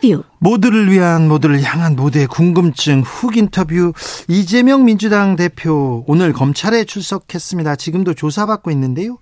인터뷰 0.01 0.23
모두를 0.39 0.91
위한 0.91 1.27
모두를 1.27 1.61
향한 1.61 1.95
모두의 1.95 2.27
궁금증 2.27 3.01
훅 3.01 3.37
인터뷰 3.37 3.93
이재명 4.27 4.85
민주당 4.85 5.35
대표 5.35 6.03
오늘 6.07 6.31
검찰에 6.33 6.85
출석했습니다. 6.85 7.75
지금도 7.75 8.13
조사받고 8.13 8.71
있는데요. 8.71 9.17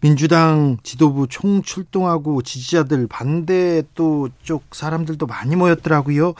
민주당 0.00 0.78
지도부 0.82 1.26
총 1.28 1.62
출동하고 1.62 2.42
지지자들 2.42 3.06
반대 3.08 3.82
또 3.94 4.28
쪽 4.42 4.74
사람들도 4.74 5.26
많이 5.26 5.56
모였더라고요. 5.56 6.34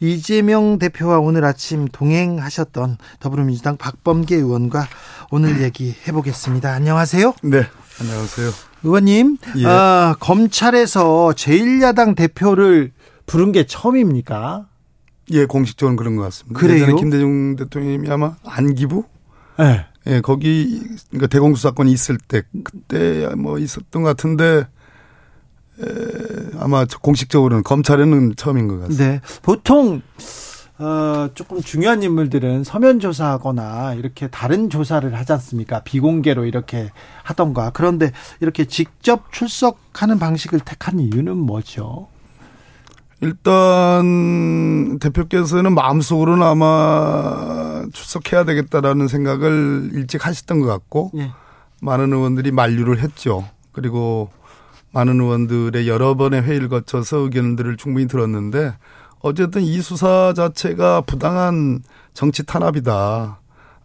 이재명 0.00 0.78
대표와 0.78 1.18
오늘 1.18 1.44
아침 1.44 1.86
동행하셨던 1.88 2.98
더불어민주당 3.20 3.76
박범계 3.76 4.36
의원과 4.36 4.86
오늘 5.30 5.62
얘기해 5.62 6.12
보겠습니다. 6.12 6.72
안녕하세요. 6.72 7.34
네. 7.42 7.66
안녕하세요. 8.00 8.50
의원님, 8.84 9.36
예. 9.58 9.66
아, 9.66 10.16
검찰에서 10.18 11.32
제1야당 11.36 12.16
대표를 12.16 12.90
부른 13.26 13.52
게 13.52 13.64
처음입니까? 13.64 14.68
예, 15.30 15.46
공식적으로는 15.46 15.96
그런 15.96 16.16
것 16.16 16.22
같습니다. 16.24 16.58
그래요? 16.58 16.76
예전에 16.76 16.94
김대중 16.94 17.56
대통령이 17.56 18.10
아마 18.10 18.36
안기부? 18.44 19.04
네. 19.58 19.86
예, 20.08 20.20
거기 20.20 20.80
그러니까 21.10 21.28
대공수사권이 21.28 21.92
있을 21.92 22.18
때 22.18 22.42
그때 22.64 23.28
뭐 23.36 23.58
있었던 23.58 24.02
것 24.02 24.08
같은데 24.08 24.66
에, 25.80 25.84
아마 26.58 26.84
공식적으로는 26.84 27.62
검찰에는 27.62 28.34
처음인 28.36 28.68
것 28.68 28.80
같습니다. 28.80 29.04
네. 29.04 29.20
보통 29.42 30.02
어, 30.78 31.28
조금 31.34 31.60
중요한 31.60 32.02
인물들은 32.02 32.64
서면 32.64 32.98
조사하거나 32.98 33.94
이렇게 33.94 34.26
다른 34.26 34.68
조사를 34.68 35.14
하지 35.14 35.32
않습니까? 35.34 35.80
비공개로 35.84 36.46
이렇게 36.46 36.90
하던가. 37.22 37.70
그런데 37.70 38.10
이렇게 38.40 38.64
직접 38.64 39.32
출석하는 39.32 40.18
방식을 40.18 40.60
택한 40.60 40.98
이유는 40.98 41.36
뭐죠? 41.36 42.08
일단 43.22 44.98
대표께서는 44.98 45.74
마음속으로는 45.74 46.44
아마 46.44 47.84
출석해야 47.92 48.44
되겠다라는 48.44 49.06
생각을 49.06 49.90
일찍 49.92 50.26
하셨던 50.26 50.58
것 50.58 50.66
같고 50.66 51.12
예. 51.16 51.30
많은 51.80 52.12
의원들이 52.12 52.50
만류를 52.50 52.98
했죠. 52.98 53.48
그리고 53.70 54.28
많은 54.90 55.20
의원들의 55.20 55.88
여러 55.88 56.16
번의 56.16 56.42
회의를 56.42 56.68
거쳐서 56.68 57.18
의견들을 57.18 57.76
충분히 57.76 58.08
들었는데 58.08 58.74
어쨌든 59.20 59.62
이 59.62 59.80
수사 59.80 60.32
자체가 60.34 61.02
부당한 61.02 61.80
정치 62.14 62.44
탄압이다. 62.44 63.38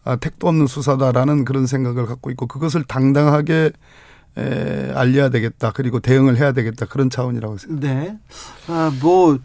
아, 0.03 0.15
택도 0.15 0.47
없는 0.47 0.65
수사다라는 0.65 1.45
그런 1.45 1.67
생각을 1.67 2.07
갖고 2.07 2.31
있고 2.31 2.47
그것을 2.47 2.83
당당하게 2.85 3.71
에, 4.37 4.91
알려야 4.93 5.29
되겠다. 5.29 5.71
그리고 5.71 5.99
대응을 5.99 6.37
해야 6.37 6.51
되겠다. 6.51 6.85
그런 6.85 7.09
차원이라고 7.09 7.57
생각합니다. 7.57 7.93
네. 7.93 8.17
아, 8.67 8.91
뭐, 9.01 9.39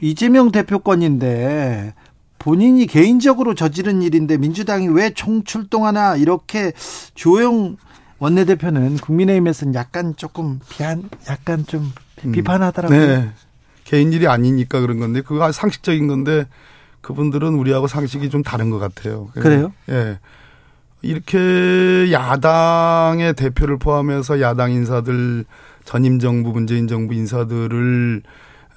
이재명 0.00 0.50
대표 0.50 0.78
건인데 0.78 1.94
본인이 2.38 2.86
개인적으로 2.86 3.54
저지른 3.54 4.02
일인데 4.02 4.38
민주당이 4.38 4.88
왜 4.88 5.10
총출동하나 5.10 6.16
이렇게 6.16 6.72
조용 7.14 7.76
원내대표는 8.18 8.96
국민의힘에서는 8.98 9.74
약간 9.74 10.14
조금 10.16 10.60
비한, 10.68 11.10
약간 11.28 11.66
좀 11.66 11.92
음. 12.24 12.32
비판하더라고요. 12.32 12.98
네. 12.98 13.30
개인 13.84 14.12
일이 14.12 14.26
아니니까 14.26 14.80
그런 14.80 14.98
건데 14.98 15.20
그거 15.20 15.50
상식적인 15.52 16.06
건데 16.06 16.46
그분들은 17.00 17.54
우리하고 17.54 17.86
상식이 17.86 18.30
좀 18.30 18.42
다른 18.42 18.70
것 18.70 18.78
같아요. 18.78 19.28
그래요? 19.34 19.72
예. 19.90 20.18
이렇게 21.02 22.10
야당의 22.12 23.34
대표를 23.34 23.78
포함해서 23.78 24.40
야당 24.40 24.72
인사들 24.72 25.44
전임 25.84 26.18
정부 26.18 26.50
문재인 26.50 26.88
정부 26.88 27.14
인사들을 27.14 28.22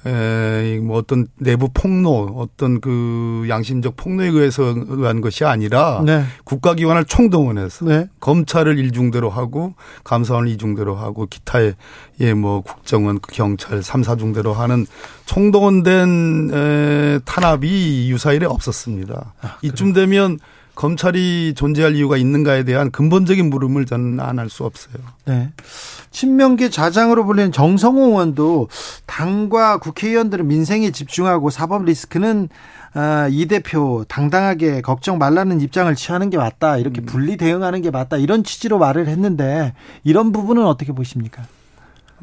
에, 0.06 0.80
뭐 0.82 0.98
어떤 0.98 1.28
내부 1.40 1.70
폭로, 1.74 2.34
어떤 2.38 2.80
그 2.80 3.46
양심적 3.50 3.98
폭로에 3.98 4.28
의해서 4.28 4.64
의한 4.64 5.20
것이 5.20 5.44
아니라 5.44 6.02
네. 6.06 6.24
국가기관을 6.46 7.04
총동원해서 7.04 7.86
네. 7.86 8.08
검찰을 8.22 8.80
일중대로 8.80 9.30
하고 9.30 9.74
감사원을 10.06 10.48
이중대로 10.52 10.96
하고 10.96 11.26
기타의 11.26 11.76
예, 12.22 12.34
뭐 12.34 12.62
국정원, 12.62 13.20
경찰 13.22 13.84
3, 13.84 14.02
4중대로 14.02 14.54
하는 14.54 14.86
총동원된 15.26 16.52
에, 16.54 17.20
탄압이 17.26 18.10
유사일에 18.10 18.46
없었습니다. 18.46 19.34
아, 19.42 19.58
이쯤 19.64 19.92
되면 19.92 20.40
검찰이 20.80 21.56
존재할 21.58 21.94
이유가 21.94 22.16
있는가에 22.16 22.64
대한 22.64 22.90
근본적인 22.90 23.50
물음을 23.50 23.86
저는 23.86 24.22
안 24.22 24.40
할 24.40 24.50
수 24.50 24.64
없어요. 24.64 24.96
네. 25.26 25.52
친명계 26.12 26.70
좌장으로 26.70 27.26
불리는 27.26 27.52
정성호 27.52 28.08
의원도 28.08 28.70
당과 29.06 29.80
국회의원들은 29.80 30.48
민생에 30.48 30.92
집중하고 30.92 31.50
사법 31.50 31.84
리스크는 31.84 32.48
아, 32.94 33.28
이 33.30 33.46
대표 33.48 34.06
당당하게 34.08 34.80
걱정 34.80 35.18
말라는 35.18 35.60
입장을 35.60 35.94
취하는 35.96 36.30
게 36.30 36.38
맞다. 36.38 36.78
이렇게 36.78 37.02
음. 37.02 37.06
분리 37.06 37.36
대응하는 37.36 37.82
게 37.82 37.92
맞다. 37.92 38.16
이런 38.16 38.46
취지로 38.46 38.80
말을 38.80 39.10
했는데 39.10 39.74
이런 40.06 40.32
부분은 40.32 40.66
어떻게 40.66 40.94
보십니까? 40.94 41.44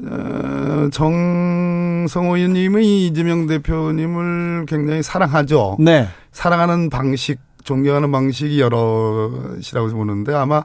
어, 0.03 0.89
정성호 0.93 2.37
의원님이 2.39 3.07
이재명 3.07 3.47
대표님을 3.47 4.65
굉장히 4.67 5.03
사랑하죠. 5.03 5.77
네. 5.79 6.09
사랑하는 6.33 6.89
방식 6.89 7.46
존경하는 7.67 8.11
방식이 8.13 8.61
여럿이라고 8.61 9.91
보는데 9.91 10.33
아마 10.33 10.63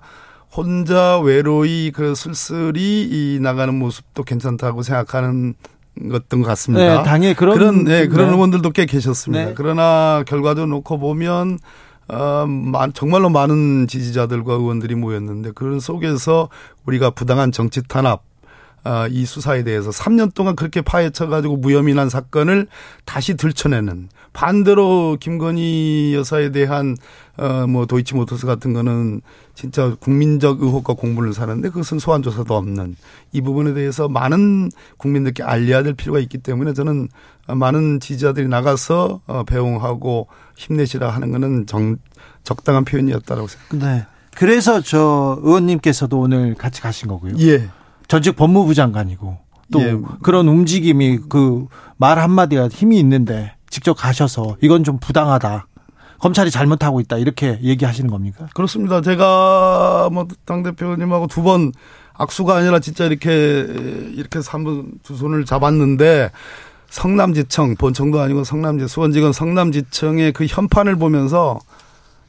혼자 0.55 1.20
외로이 1.20 1.91
그 1.91 2.13
쓸쓸히 2.15 3.08
이 3.10 3.39
나가는 3.41 3.74
모습도 3.74 4.24
괜찮다고 4.24 4.84
생각하는 4.84 5.55
것던 6.10 6.41
것 6.41 6.48
같습니다. 6.50 6.98
네, 7.00 7.03
당에 7.03 7.34
그런 7.34 7.58
그런 7.58 7.84
네, 7.84 8.08
그런 8.08 8.27
네. 8.27 8.34
의원들도 8.34 8.70
꽤 8.72 8.86
계셨습니다. 8.86 9.46
네. 9.46 9.53
그러나 9.55 10.24
결과도 10.25 10.65
놓고 10.67 11.00
보면 11.00 11.60
어, 12.08 12.46
정말로 12.93 13.29
많은 13.29 13.88
지지자들과 13.88 14.53
의원들이 14.53 14.96
모였는데 14.96 15.51
그런 15.55 15.79
속에서 15.79 16.50
우리가 16.86 17.10
부당한 17.10 17.51
정치 17.51 17.81
탄압 17.88 18.20
아, 18.20 18.30
이 19.09 19.25
수사에 19.25 19.63
대해서 19.63 19.91
3년 19.91 20.33
동안 20.33 20.55
그렇게 20.55 20.81
파헤쳐 20.81 21.27
가지고 21.27 21.57
무혐의난 21.57 22.09
사건을 22.09 22.67
다시 23.05 23.35
들춰내는 23.35 24.09
반대로 24.33 25.17
김건희 25.19 26.13
여사에 26.15 26.51
대한 26.51 26.95
어뭐 27.38 27.85
도이치모터스 27.85 28.45
같은 28.45 28.73
거는 28.73 29.21
진짜 29.55 29.95
국민적 30.00 30.61
의혹과 30.61 30.93
공분을 30.93 31.33
사는데 31.33 31.69
그것은 31.69 32.00
소환 32.00 32.23
조사도 32.23 32.55
없는 32.55 32.95
이 33.31 33.41
부분에 33.41 33.73
대해서 33.73 34.07
많은 34.07 34.69
국민들께 34.97 35.43
알려야 35.43 35.83
될 35.83 35.93
필요가 35.93 36.19
있기 36.19 36.38
때문에 36.39 36.73
저는 36.73 37.09
많은 37.47 38.00
지지자들이 38.00 38.47
나가서 38.47 39.21
어 39.27 39.43
배웅하고 39.43 40.27
힘내시라 40.55 41.09
하는 41.09 41.31
거는 41.31 41.67
정 41.67 41.97
적당한 42.43 42.85
표현이었다라고 42.85 43.47
생각합니다. 43.47 43.95
네. 43.95 44.05
그래서 44.35 44.81
저 44.81 45.39
의원님께서도 45.43 46.19
오늘 46.19 46.55
같이 46.55 46.81
가신 46.81 47.07
거고요. 47.09 47.33
예. 47.39 47.69
전직 48.12 48.36
법무부 48.36 48.74
장관이고 48.74 49.38
또 49.72 49.82
예. 49.82 49.98
그런 50.22 50.48
움직임이 50.50 51.18
그 51.30 51.68
말 51.96 52.18
한마디가 52.18 52.67
힘이 52.69 52.97
있는데 53.00 53.54
직접 53.69 53.93
가셔서 53.93 54.58
이건 54.60 54.84
좀 54.84 54.97
부당하다. 54.97 55.67
검찰이 56.17 56.50
잘못하고 56.50 57.00
있다. 57.00 57.17
이렇게 57.19 57.60
얘기하시는 57.62 58.10
겁니까? 58.10 58.47
그렇습니다. 58.56 59.02
제가 59.02 60.10
뭐 60.12 60.28
당대표님하고 60.45 61.28
두 61.28 61.43
번 61.43 61.71
악수가 62.13 62.56
아니라 62.56 62.80
진짜 62.80 63.06
이렇게 63.06 63.30
이렇게 64.15 64.39
한번 64.47 64.93
두 65.04 65.15
손을 65.15 65.45
잡았는데 65.45 66.32
성남지청 66.89 67.76
본청도 67.76 68.19
아니고 68.19 68.43
성남지 68.43 68.88
수원지검 68.88 69.32
성남지청의 69.32 70.32
그 70.34 70.47
현판을 70.47 70.95
보면서 70.95 71.60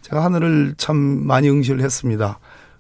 제가 0.03 0.23
하늘을 0.23 0.75
참 0.77 0.97
많이 0.97 1.49
응시를 1.49 1.81
했습니다. 1.83 2.39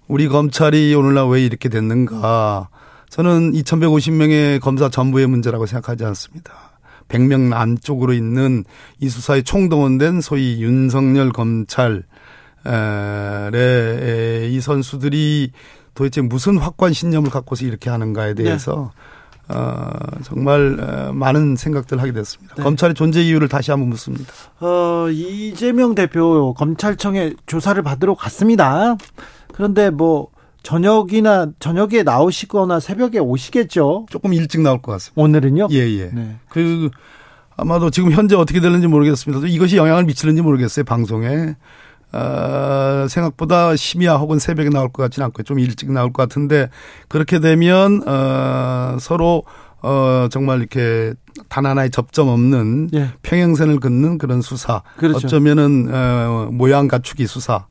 우리 0.09 0.29
검찰이 0.29 0.95
오늘날 0.95 1.27
왜 1.29 1.43
이렇게 1.43 1.71
됐는가. 1.71 2.69
저는 3.13 3.53
2150명의 3.53 4.59
검사 4.59 4.89
전부의 4.89 5.27
문제라고 5.27 5.67
생각하지 5.67 6.03
않습니다. 6.07 6.55
100명 7.09 7.53
안쪽으로 7.53 8.15
있는 8.15 8.65
이 9.01 9.11
수사에 9.11 9.43
총동원된 9.43 10.23
소위 10.23 10.63
윤석열 10.63 11.31
검찰의 11.31 11.93
이 14.51 14.61
선수들이 14.63 15.53
도대체 15.95 16.23
무슨 16.23 16.57
확고한 16.57 16.95
신념을 16.95 17.29
갖고서 17.29 17.67
이렇게 17.67 17.91
하는가에 17.91 18.33
대해서 18.33 18.93
네. 19.47 19.57
어, 19.57 19.91
정말 20.23 20.81
어, 20.81 21.13
많은 21.13 21.57
생각들을 21.57 22.01
하게 22.01 22.13
됐습니다. 22.13 22.55
네. 22.55 22.63
검찰의 22.63 22.95
존재 22.95 23.21
이유를 23.21 23.49
다시 23.49 23.71
한번 23.73 23.91
묻습니다. 23.91 24.33
어, 24.61 25.11
이재명 25.11 25.95
대표 25.95 26.55
검찰청에 26.55 27.35
조사를 27.45 27.83
받으러 27.83 28.15
갔습니다. 28.15 28.97
그런데 29.53 29.91
뭐 29.91 30.31
저녁이나 30.63 31.49
저녁에 31.59 32.03
나오시거나 32.03 32.81
새벽에 32.81 33.19
오시겠죠. 33.19 34.07
조금 34.11 34.33
일찍 34.33 34.61
나올 34.61 34.81
것 34.81 34.93
같습니다. 34.93 35.21
오늘은요? 35.21 35.69
예, 35.73 35.79
예. 35.79 36.11
네. 36.13 36.37
그 36.49 36.91
아마도 37.57 37.91
지금 37.91 38.13
현재 38.13 38.37
어떻게 38.37 38.61
되는지 38.61 38.87
모르겠습니다. 38.87 39.47
이것이 39.47 39.77
영향을 39.77 40.05
미치는지 40.05 40.43
모르겠어요, 40.43 40.85
방송에. 40.85 41.57
어, 42.13 43.07
생각보다 43.09 43.75
심야 43.75 44.17
혹은 44.17 44.39
새벽에 44.39 44.69
나올 44.69 44.91
것 44.91 45.03
같지는 45.03 45.27
않고 45.27 45.45
좀 45.45 45.59
일찍 45.59 45.91
나올 45.93 46.13
것 46.13 46.23
같은데 46.23 46.69
그렇게 47.09 47.39
되면 47.41 48.03
어, 48.07 48.99
서로 49.01 49.45
어, 49.83 50.29
정말 50.31 50.61
이렇게 50.61 51.15
단 51.49 51.67
하나의 51.67 51.91
접점 51.91 52.29
없는 52.29 52.91
예. 52.95 53.09
평행선을 53.23 53.81
긋는 53.81 54.19
그런 54.19 54.43
수사. 54.43 54.83
그렇죠. 54.97 55.27
어쩌면은 55.27 55.89
어, 55.91 56.49
모양 56.53 56.87
갖추기 56.87 57.27
수사. 57.27 57.67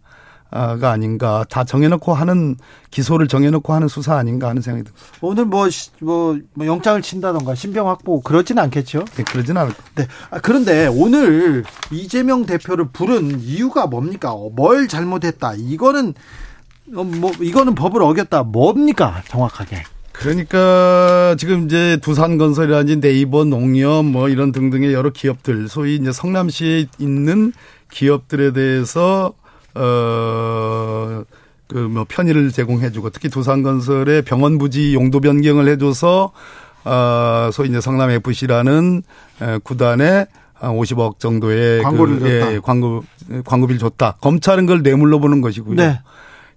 가 0.52 0.92
아닌가 0.92 1.46
다 1.50 1.64
정해놓고 1.64 2.14
하는 2.14 2.58
기소를 2.92 3.30
정해놓고 3.30 3.72
하는 3.74 3.88
수사 3.88 4.18
아닌가 4.18 4.50
하는 4.50 4.62
생각이 4.62 4.84
듭니다. 4.84 5.06
오늘 5.22 5.46
뭐, 5.46 5.70
뭐, 6.02 6.38
뭐 6.54 6.68
영장을 6.68 7.02
친다던가 7.02 7.56
신병 7.56 7.88
확보 7.88 8.22
그러지는 8.22 8.62
않겠죠? 8.64 9.06
네, 9.16 9.24
그러지는 9.24 9.62
않을 9.62 9.74
네. 9.96 10.08
아, 10.30 10.40
그런데 10.40 10.88
오늘 10.88 11.64
이재명 11.90 12.46
대표를 12.46 12.90
부른 12.92 13.40
이유가 13.40 13.88
뭡니까? 13.88 14.36
뭘 14.54 14.90
잘못했다? 14.90 15.54
이거는 15.56 16.14
어, 16.96 17.04
뭐 17.06 17.32
이거는 17.40 17.74
법을 17.74 18.02
어겼다. 18.04 18.44
뭡니까? 18.44 19.22
정확하게. 19.30 19.84
그러니까 20.12 21.36
지금 21.40 21.66
이제 21.66 21.98
두산건설이라든지 22.02 23.00
네이버 23.00 23.46
농협 23.46 24.06
뭐 24.06 24.30
이런 24.30 24.52
등등의 24.52 24.94
여러 24.94 25.12
기업들 25.12 25.70
소위 25.70 25.96
이제 25.96 26.12
성남시에 26.12 26.88
있는 27.00 27.54
기업들에 27.90 28.52
대해서 28.54 29.34
어, 29.76 31.24
그 31.68 31.78
뭐 31.90 32.06
편의를 32.08 32.52
제공해주고 32.52 33.12
특히 33.12 33.30
두산건설의 33.30 34.24
병원 34.24 34.58
부지 34.58 34.94
용도 34.94 35.22
변경을 35.22 35.70
해줘서 35.70 36.32
어, 36.84 37.50
소위 37.54 37.70
이제 37.70 37.80
성남 37.80 38.10
FC라는 38.10 39.04
구단에 39.64 40.26
한 40.54 40.72
50억 40.74 41.20
정도의 41.20 41.82
광고를 41.82 42.20
그, 42.20 42.30
줬다. 42.30 42.54
예, 42.54 42.60
광고 42.60 43.04
광고비를 43.46 43.80
줬다. 43.80 44.18
검찰은 44.22 44.66
그걸 44.66 44.82
뇌물로 44.84 45.20
보는 45.22 45.40
것이고요. 45.42 45.76
네. 45.76 46.00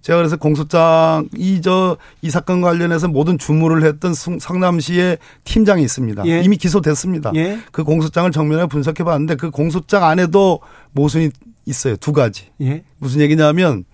제가 0.01 0.17
그래서 0.17 0.35
공소장 0.37 1.27
이 1.35 1.61
저 1.61 1.97
이 2.21 2.29
사건 2.29 2.61
관련해서 2.61 3.07
모든 3.07 3.37
주무를 3.39 3.83
했던 3.83 4.13
성남시의 4.13 5.17
팀장이 5.45 5.81
있습니다. 5.81 6.27
예. 6.27 6.41
이미 6.41 6.57
기소됐습니다. 6.57 7.31
예. 7.35 7.57
그 7.71 7.83
공소장을 7.85 8.29
정면에 8.31 8.65
분석해 8.67 9.03
봤는데 9.05 9.35
그 9.35 9.49
공소장 9.49 10.03
안에도 10.03 10.59
모순이 10.91 11.29
있어요. 11.65 11.95
두 11.97 12.13
가지. 12.13 12.49
예. 12.61 12.83
무슨 12.97 13.21
얘기냐면 13.21 13.85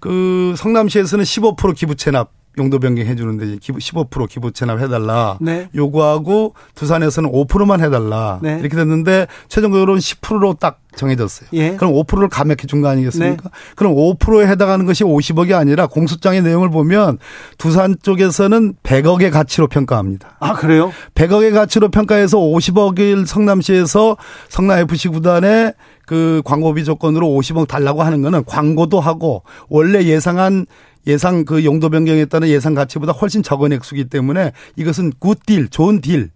그 0.00 0.54
성남시에서는 0.56 1.24
15% 1.24 1.74
기부 1.76 1.94
체납 1.96 2.32
용도 2.58 2.78
변경해 2.78 3.14
주는데 3.16 3.56
기부 3.60 3.78
15% 3.78 4.28
기부 4.28 4.52
체납 4.52 4.80
해달라 4.80 5.38
네. 5.40 5.68
요구하고 5.74 6.54
두산에서는 6.74 7.30
5%만 7.30 7.80
해달라 7.80 8.38
네. 8.42 8.58
이렇게 8.60 8.76
됐는데 8.76 9.26
최종적으로는 9.48 10.00
10%로 10.00 10.54
딱 10.54 10.80
정해졌어요. 10.96 11.48
예. 11.52 11.76
그럼 11.76 11.92
5%를 11.94 12.28
감액해 12.28 12.66
준 12.66 12.82
거 12.82 12.88
아니겠습니까? 12.88 13.42
네. 13.44 13.50
그럼 13.76 13.94
5%에 13.94 14.46
해당하는 14.48 14.84
것이 14.86 15.04
50억이 15.04 15.52
아니라 15.56 15.86
공소장의 15.86 16.42
내용을 16.42 16.70
보면 16.70 17.18
두산 17.56 17.96
쪽에서는 18.02 18.74
100억의 18.82 19.30
가치로 19.30 19.68
평가합니다. 19.68 20.36
아 20.40 20.54
그래요? 20.54 20.92
100억의 21.14 21.52
가치로 21.54 21.88
평가해서 21.90 22.38
50억을 22.38 23.26
성남시에서 23.26 24.16
성남 24.48 24.78
FC 24.80 25.08
구단에 25.08 25.72
그 26.06 26.40
광고비 26.44 26.84
조건으로 26.84 27.26
50억 27.28 27.68
달라고 27.68 28.02
하는 28.02 28.22
거는 28.22 28.44
광고도 28.46 28.98
하고 28.98 29.42
원래 29.68 30.02
예상한 30.04 30.64
예상 31.08 31.44
그 31.44 31.64
용도 31.64 31.90
변경에 31.90 32.26
따른 32.26 32.48
예상 32.48 32.74
가치보다 32.74 33.12
훨씬 33.12 33.42
적은 33.42 33.72
액수기 33.72 34.04
때문에 34.04 34.52
이것은 34.76 35.12
굿딜, 35.18 35.70
좋은 35.70 36.00
딜, 36.00 36.30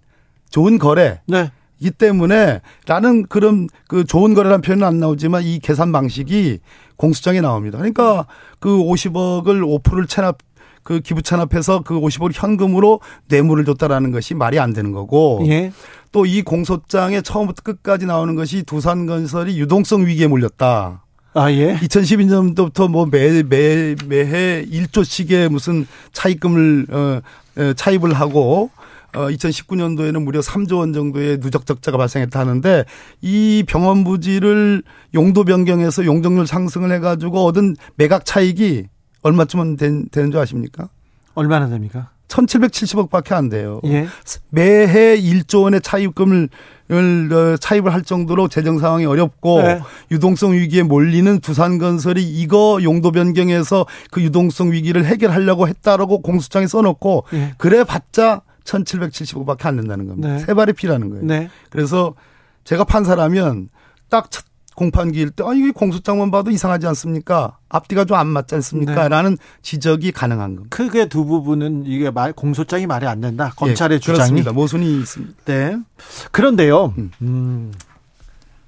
좋은 0.50 0.78
거래. 0.78 1.20
네. 1.26 1.50
이 1.78 1.90
때문에 1.90 2.60
라는 2.86 3.26
그런 3.26 3.68
그 3.88 4.04
좋은 4.04 4.34
거래라는 4.34 4.62
표현은 4.62 4.86
안 4.86 4.98
나오지만 4.98 5.42
이 5.42 5.58
계산 5.58 5.92
방식이 5.92 6.60
공수장에 6.96 7.40
나옵니다. 7.40 7.78
그러니까 7.78 8.26
그 8.60 8.68
50억을 8.68 9.82
5%를 9.82 10.06
체납 10.06 10.38
그 10.84 11.00
기부 11.00 11.22
찬합해서 11.22 11.82
그 11.82 11.98
50억을 12.00 12.30
현금으로 12.32 13.00
뇌물을 13.28 13.64
줬다라는 13.64 14.10
것이 14.12 14.34
말이 14.34 14.58
안 14.58 14.72
되는 14.72 14.92
거고 14.92 15.42
예. 15.46 15.72
또이 16.12 16.42
공소장에 16.42 17.22
처음부터 17.22 17.62
끝까지 17.62 18.06
나오는 18.06 18.34
것이 18.34 18.62
두산건설이 18.64 19.58
유동성 19.58 20.06
위기에 20.06 20.26
몰렸다. 20.26 21.04
아, 21.34 21.50
예. 21.50 21.76
2012년도부터 21.76 22.88
뭐 22.88 23.06
매, 23.06 23.42
매, 23.42 23.96
매해 24.06 24.66
1조씩의 24.66 25.48
무슨 25.48 25.86
차입금을, 26.12 26.86
어, 26.90 27.20
차입을 27.74 28.12
하고 28.12 28.70
어, 29.14 29.28
2019년도에는 29.28 30.22
무려 30.22 30.40
3조 30.40 30.78
원 30.78 30.92
정도의 30.92 31.38
누적 31.40 31.66
적자가 31.66 31.98
발생했다 31.98 32.38
하는데 32.38 32.84
이 33.20 33.64
병원 33.66 34.04
부지를 34.04 34.82
용도 35.14 35.44
변경해서 35.44 36.04
용적률 36.04 36.46
상승을 36.46 36.90
해가지고 36.92 37.44
얻은 37.44 37.76
매각 37.96 38.24
차익이 38.24 38.86
얼마쯤은 39.22 39.76
된, 39.76 40.08
되는 40.10 40.30
줄 40.30 40.40
아십니까? 40.40 40.88
얼마나 41.34 41.68
됩니까? 41.68 42.10
1770억 42.28 43.10
밖에 43.10 43.34
안 43.34 43.50
돼요. 43.50 43.80
예. 43.84 44.06
매해 44.48 45.18
1조 45.20 45.64
원의 45.64 45.82
차입금을 45.82 46.48
어, 46.96 47.56
차입을 47.56 47.92
할 47.92 48.02
정도로 48.02 48.48
재정 48.48 48.78
상황이 48.78 49.04
어렵고 49.04 49.62
네. 49.62 49.80
유동성 50.10 50.52
위기에 50.52 50.82
몰리는 50.82 51.40
두산건설이 51.40 52.22
이거 52.22 52.78
용도 52.82 53.12
변경해서 53.12 53.86
그 54.10 54.22
유동성 54.22 54.72
위기를 54.72 55.04
해결하려고 55.04 55.68
했다라고 55.68 56.22
공수장에 56.22 56.66
써놓고 56.66 57.24
예. 57.34 57.54
그래 57.58 57.84
봤자 57.84 58.42
1775밖에 58.64 59.66
안 59.66 59.76
된다는 59.76 60.06
겁니다. 60.06 60.28
네. 60.28 60.38
세 60.38 60.54
발이 60.54 60.72
피라는 60.74 61.10
거예요. 61.10 61.24
네. 61.24 61.48
그래서 61.70 62.14
제가 62.64 62.84
판사라면 62.84 63.68
딱 64.08 64.30
첫 64.30 64.44
공판 64.74 65.12
기일 65.12 65.30
때, 65.30 65.44
아, 65.46 65.52
이게 65.54 65.70
공소장만 65.70 66.30
봐도 66.30 66.50
이상하지 66.50 66.86
않습니까? 66.88 67.58
앞뒤가 67.68 68.04
좀 68.04 68.16
안 68.16 68.26
맞지 68.28 68.54
않습니까? 68.56 69.02
네. 69.02 69.08
라는 69.08 69.36
지적이 69.62 70.12
가능한 70.12 70.56
겁니다. 70.56 70.76
크게 70.76 71.08
두 71.08 71.24
부분은 71.24 71.84
이게 71.86 72.10
말, 72.10 72.32
공소장이 72.32 72.86
말이 72.86 73.06
안 73.06 73.20
된다. 73.20 73.52
검찰의 73.56 73.96
예, 73.96 73.98
주장이. 74.00 74.16
그렇습니다. 74.16 74.52
모순이 74.52 75.00
있습니다. 75.00 75.34
네. 75.44 75.76
그런데요, 76.30 76.94
음. 76.98 77.10
음. 77.22 77.72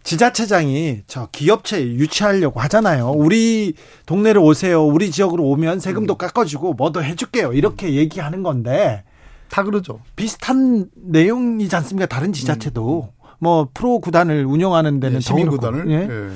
지자체장이 0.02 1.02
저 1.06 1.28
기업체 1.32 1.82
유치하려고 1.82 2.60
하잖아요. 2.60 3.10
우리 3.10 3.72
동네로 4.04 4.42
오세요. 4.44 4.84
우리 4.84 5.10
지역으로 5.10 5.42
오면 5.44 5.80
세금도 5.80 6.16
음. 6.16 6.18
깎아주고 6.18 6.74
뭐도 6.74 7.02
해줄게요. 7.02 7.54
이렇게 7.54 7.94
얘기하는 7.94 8.42
건데 8.42 9.02
다 9.48 9.62
그러죠. 9.62 10.00
비슷한 10.14 10.88
내용이지 10.94 11.74
않습니까? 11.76 12.06
다른 12.06 12.34
지자체도. 12.34 13.12
음. 13.18 13.23
뭐 13.38 13.68
프로 13.74 14.00
구단을 14.00 14.44
운영하는 14.44 15.00
데는 15.00 15.16
네, 15.16 15.20
시민 15.20 15.48
구단을 15.48 15.90
예? 15.90 16.08
예. 16.08 16.30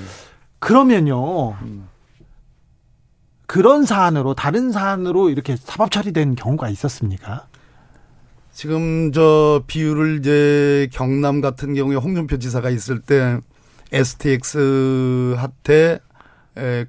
그러면요. 0.58 1.52
음. 1.62 1.88
그런 3.46 3.87
사안으로 3.87 4.34
다른 4.34 4.72
사안으로 4.72 5.30
이렇게 5.30 5.56
사법 5.56 5.90
처리된 5.90 6.34
경우가 6.34 6.68
있었습니까? 6.68 7.46
지금 8.52 9.12
저 9.12 9.62
비율을 9.66 10.18
이제 10.18 10.88
경남 10.92 11.40
같은 11.40 11.74
경우에 11.74 11.96
홍준표 11.96 12.38
지사가 12.38 12.68
있을 12.70 13.00
때 13.00 13.38
STX한테 13.92 16.00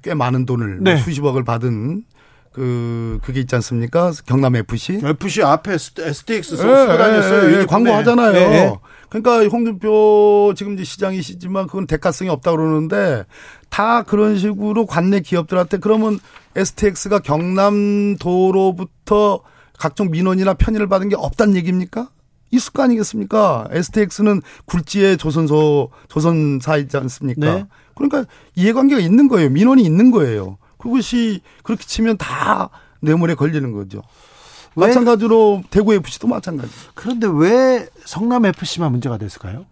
꽤 0.02 0.14
많은 0.14 0.46
돈을 0.46 0.80
뭐 0.80 0.92
네. 0.92 0.96
수십억을 0.98 1.44
받은 1.44 2.04
그 2.52 3.20
그게 3.22 3.40
있지 3.40 3.54
않습니까? 3.54 4.12
경남 4.26 4.56
FC. 4.56 5.00
FC 5.02 5.42
앞에 5.42 5.74
STX 5.74 6.56
써 6.56 6.66
네, 6.66 6.98
다녔어요. 6.98 7.58
네, 7.58 7.66
광고하잖아요. 7.66 8.80
네. 9.12 9.20
그러니까 9.20 9.48
홍준표 9.48 10.54
지금 10.56 10.74
이제 10.74 10.84
시장이시지만 10.84 11.66
그건 11.66 11.86
대가성이 11.86 12.30
없다 12.30 12.52
그러는데 12.52 13.24
다 13.68 14.02
그런 14.02 14.38
식으로 14.38 14.86
관내 14.86 15.20
기업들한테 15.20 15.78
그러면 15.78 16.18
STX가 16.56 17.20
경남도로부터 17.20 19.42
각종 19.78 20.10
민원이나 20.10 20.54
편의를 20.54 20.88
받은 20.88 21.08
게 21.08 21.16
없다는 21.16 21.56
얘기입니까? 21.56 22.08
있을 22.52 22.72
거 22.72 22.82
아니겠습니까? 22.82 23.68
STX는 23.70 24.42
굴지의 24.66 25.16
조선소 25.16 25.90
조선사이지 26.08 26.96
않습니까? 26.96 27.54
네. 27.54 27.64
그러니까 27.94 28.24
이해관계가 28.56 29.00
있는 29.00 29.28
거예요. 29.28 29.50
민원이 29.50 29.82
있는 29.82 30.10
거예요. 30.10 30.58
그것이 30.78 31.40
그렇게 31.62 31.84
치면 31.84 32.16
다 32.16 32.70
뇌물에 33.00 33.34
걸리는 33.34 33.70
거죠. 33.72 34.02
마찬가지로 34.74 35.64
대구 35.70 35.94
FC도 35.94 36.28
마찬가지. 36.28 36.70
그런데 36.94 37.26
왜 37.30 37.88
성남 38.04 38.46
FC만 38.46 38.90
문제가 38.90 39.18
됐을까요? 39.18 39.66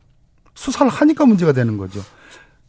수사를 0.54 0.90
하니까 0.90 1.24
문제가 1.24 1.52
되는 1.52 1.78
거죠. 1.78 2.02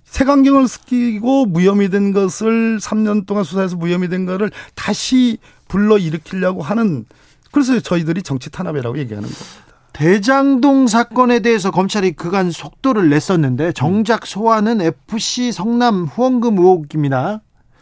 색안경을 0.05 0.67
쓰기고 0.67 1.45
무혐의 1.45 1.89
된 1.89 2.13
것을 2.13 2.79
3년 2.79 3.25
동안 3.25 3.43
수사해서 3.43 3.75
무혐의 3.75 4.09
된 4.09 4.25
거를 4.25 4.51
다시 4.75 5.37
불러 5.67 5.97
일으키려고 5.97 6.61
하는 6.61 7.05
그래서 7.51 7.79
저희들이 7.79 8.23
정치 8.23 8.49
탄압이라고 8.49 8.97
얘기하는 8.99 9.27
겁니다. 9.27 9.45
대장동 9.93 10.87
사건에 10.87 11.39
대해서 11.39 11.71
검찰이 11.71 12.13
그간 12.13 12.51
속도를 12.51 13.09
냈었는데 13.09 13.73
정작 13.73 14.25
소환은 14.25 14.81
FC 14.81 15.51
성남 15.51 16.05
후원금 16.05 16.57
의혹입니다. 16.57 17.41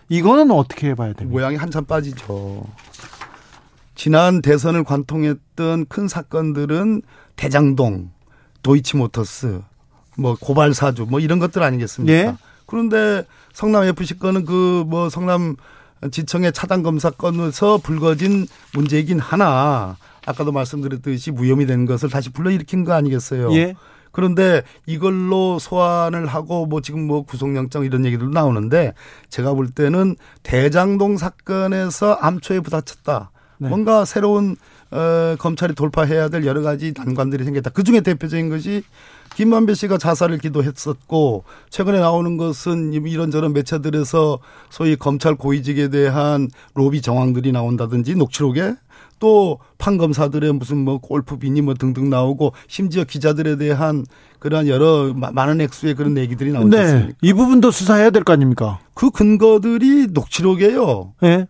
이거는 0.09 0.51
어떻게 0.51 0.89
해봐야 0.89 1.13
됩니까? 1.13 1.31
모양이 1.31 1.57
한참 1.57 1.85
빠지죠. 1.85 2.65
지난 3.97 4.41
대선을 4.43 4.83
관통했던 4.83 5.87
큰 5.89 6.07
사건들은 6.07 7.01
대장동, 7.35 8.11
도이치모터스, 8.61 9.61
뭐 10.17 10.37
고발 10.39 10.73
사주 10.73 11.07
뭐 11.09 11.19
이런 11.19 11.39
것들 11.39 11.63
아니겠습니까? 11.63 12.13
예? 12.13 12.35
그런데 12.67 13.25
성남 13.53 13.83
FC 13.85 14.19
건은 14.19 14.45
그 14.45 14.83
뭐 14.87 15.09
성남 15.09 15.55
지청의 16.11 16.53
차단 16.53 16.83
검사 16.83 17.09
건에서 17.09 17.79
불거진 17.79 18.45
문제이긴 18.73 19.19
하나 19.19 19.97
아까도 20.27 20.51
말씀드렸듯이 20.51 21.31
무혐의 21.31 21.65
된 21.65 21.85
것을 21.87 22.09
다시 22.09 22.31
불러일으킨 22.31 22.83
거 22.83 22.93
아니겠어요? 22.93 23.51
예? 23.55 23.73
그런데 24.11 24.61
이걸로 24.85 25.57
소환을 25.59 26.27
하고 26.27 26.65
뭐 26.67 26.81
지금 26.81 27.07
뭐 27.07 27.23
구속영장 27.23 27.83
이런 27.83 28.05
얘기도 28.05 28.29
나오는데 28.29 28.93
제가 29.29 29.53
볼 29.53 29.69
때는 29.69 30.15
대장동 30.43 31.17
사건에서 31.17 32.13
암초에 32.13 32.59
부딪혔다. 32.59 33.31
네. 33.59 33.69
뭔가 33.69 34.05
새로운 34.05 34.55
어, 34.91 35.35
검찰이 35.39 35.75
돌파해야 35.75 36.29
될 36.29 36.45
여러 36.45 36.61
가지 36.61 36.93
난관들이 36.95 37.43
생겼다. 37.43 37.71
그 37.71 37.83
중에 37.83 38.01
대표적인 38.01 38.49
것이 38.49 38.83
김만배 39.35 39.73
씨가 39.73 39.97
자살을 39.97 40.37
기도했었고 40.39 41.43
최근에 41.69 41.99
나오는 41.99 42.37
것은 42.37 42.93
이런저런 42.93 43.53
매체들에서 43.53 44.39
소위 44.69 44.95
검찰 44.95 45.35
고위직에 45.35 45.89
대한 45.89 46.47
로비 46.73 47.01
정황들이 47.01 47.51
나온다든지 47.51 48.15
녹취록에 48.15 48.75
또 49.19 49.59
판검사들의 49.79 50.53
무슨 50.53 50.77
뭐 50.77 50.99
골프 50.99 51.37
비니 51.37 51.61
뭐 51.61 51.73
등등 51.73 52.09
나오고 52.09 52.53
심지어 52.67 53.03
기자들에 53.03 53.57
대한 53.57 54.05
그러한 54.39 54.67
여러 54.67 55.11
많은 55.13 55.59
액수의 55.61 55.95
그런 55.95 56.17
얘기들이 56.17 56.51
나오지 56.51 56.69
네. 56.69 56.77
않습니까? 56.79 57.13
이 57.21 57.33
부분도 57.33 57.71
수사해야 57.71 58.11
될 58.11 58.23
거 58.23 58.33
아닙니까? 58.33 58.79
그 58.93 59.09
근거들이 59.11 60.07
녹취록이에요. 60.11 61.13
네. 61.21 61.47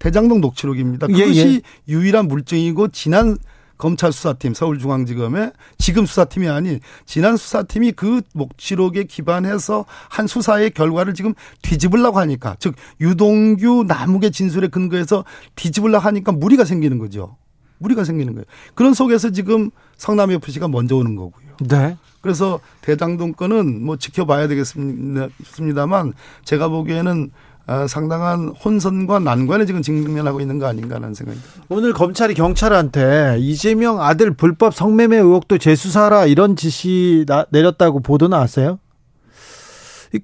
대장동 0.00 0.40
녹취록입니다. 0.40 1.06
예, 1.10 1.12
그것이 1.12 1.40
예, 1.40 1.52
예. 1.54 1.60
유일한 1.88 2.26
물증이고 2.26 2.88
지난 2.88 3.38
검찰 3.78 4.12
수사팀 4.12 4.52
서울중앙지검의 4.52 5.52
지금 5.78 6.04
수사팀이 6.04 6.48
아닌 6.48 6.80
지난 7.06 7.36
수사팀이 7.36 7.92
그 7.92 8.20
녹취록에 8.34 9.04
기반해서 9.04 9.86
한 10.08 10.26
수사의 10.26 10.72
결과를 10.72 11.14
지금 11.14 11.32
뒤집으려고 11.62 12.18
하니까 12.18 12.56
즉 12.58 12.74
유동규 13.00 13.84
남욱의 13.86 14.32
진술에 14.32 14.68
근거해서 14.68 15.24
뒤집으려고 15.54 16.04
하니까 16.04 16.32
무리가 16.32 16.64
생기는 16.64 16.98
거죠. 16.98 17.36
무리가 17.78 18.04
생기는 18.04 18.34
거예요. 18.34 18.44
그런 18.74 18.92
속에서 18.92 19.30
지금 19.30 19.70
성남 19.96 20.30
FC가 20.30 20.68
먼저 20.68 20.96
오는 20.96 21.16
거고요. 21.16 21.46
네. 21.68 21.96
그래서 22.20 22.60
대장동 22.82 23.32
건은 23.32 23.82
뭐 23.82 23.96
지켜봐야 23.96 24.46
되겠습니다만 24.48 26.12
제가 26.44 26.68
보기에는 26.68 27.30
아, 27.32 27.49
상당한 27.88 28.48
혼선과 28.48 29.20
난관에 29.20 29.64
지금 29.64 29.82
직면하고 29.82 30.40
있는 30.40 30.58
거 30.58 30.66
아닌가 30.66 30.96
하는 30.96 31.14
생각이 31.14 31.38
듭니다. 31.40 31.64
오늘 31.68 31.92
검찰이 31.92 32.34
경찰한테 32.34 33.36
이재명 33.38 34.00
아들 34.02 34.32
불법 34.32 34.74
성매매 34.74 35.16
의혹도 35.16 35.56
재수사라 35.58 36.26
이런 36.26 36.56
지시 36.56 37.24
내렸다고 37.50 38.00
보도 38.00 38.28
나왔어요? 38.28 38.78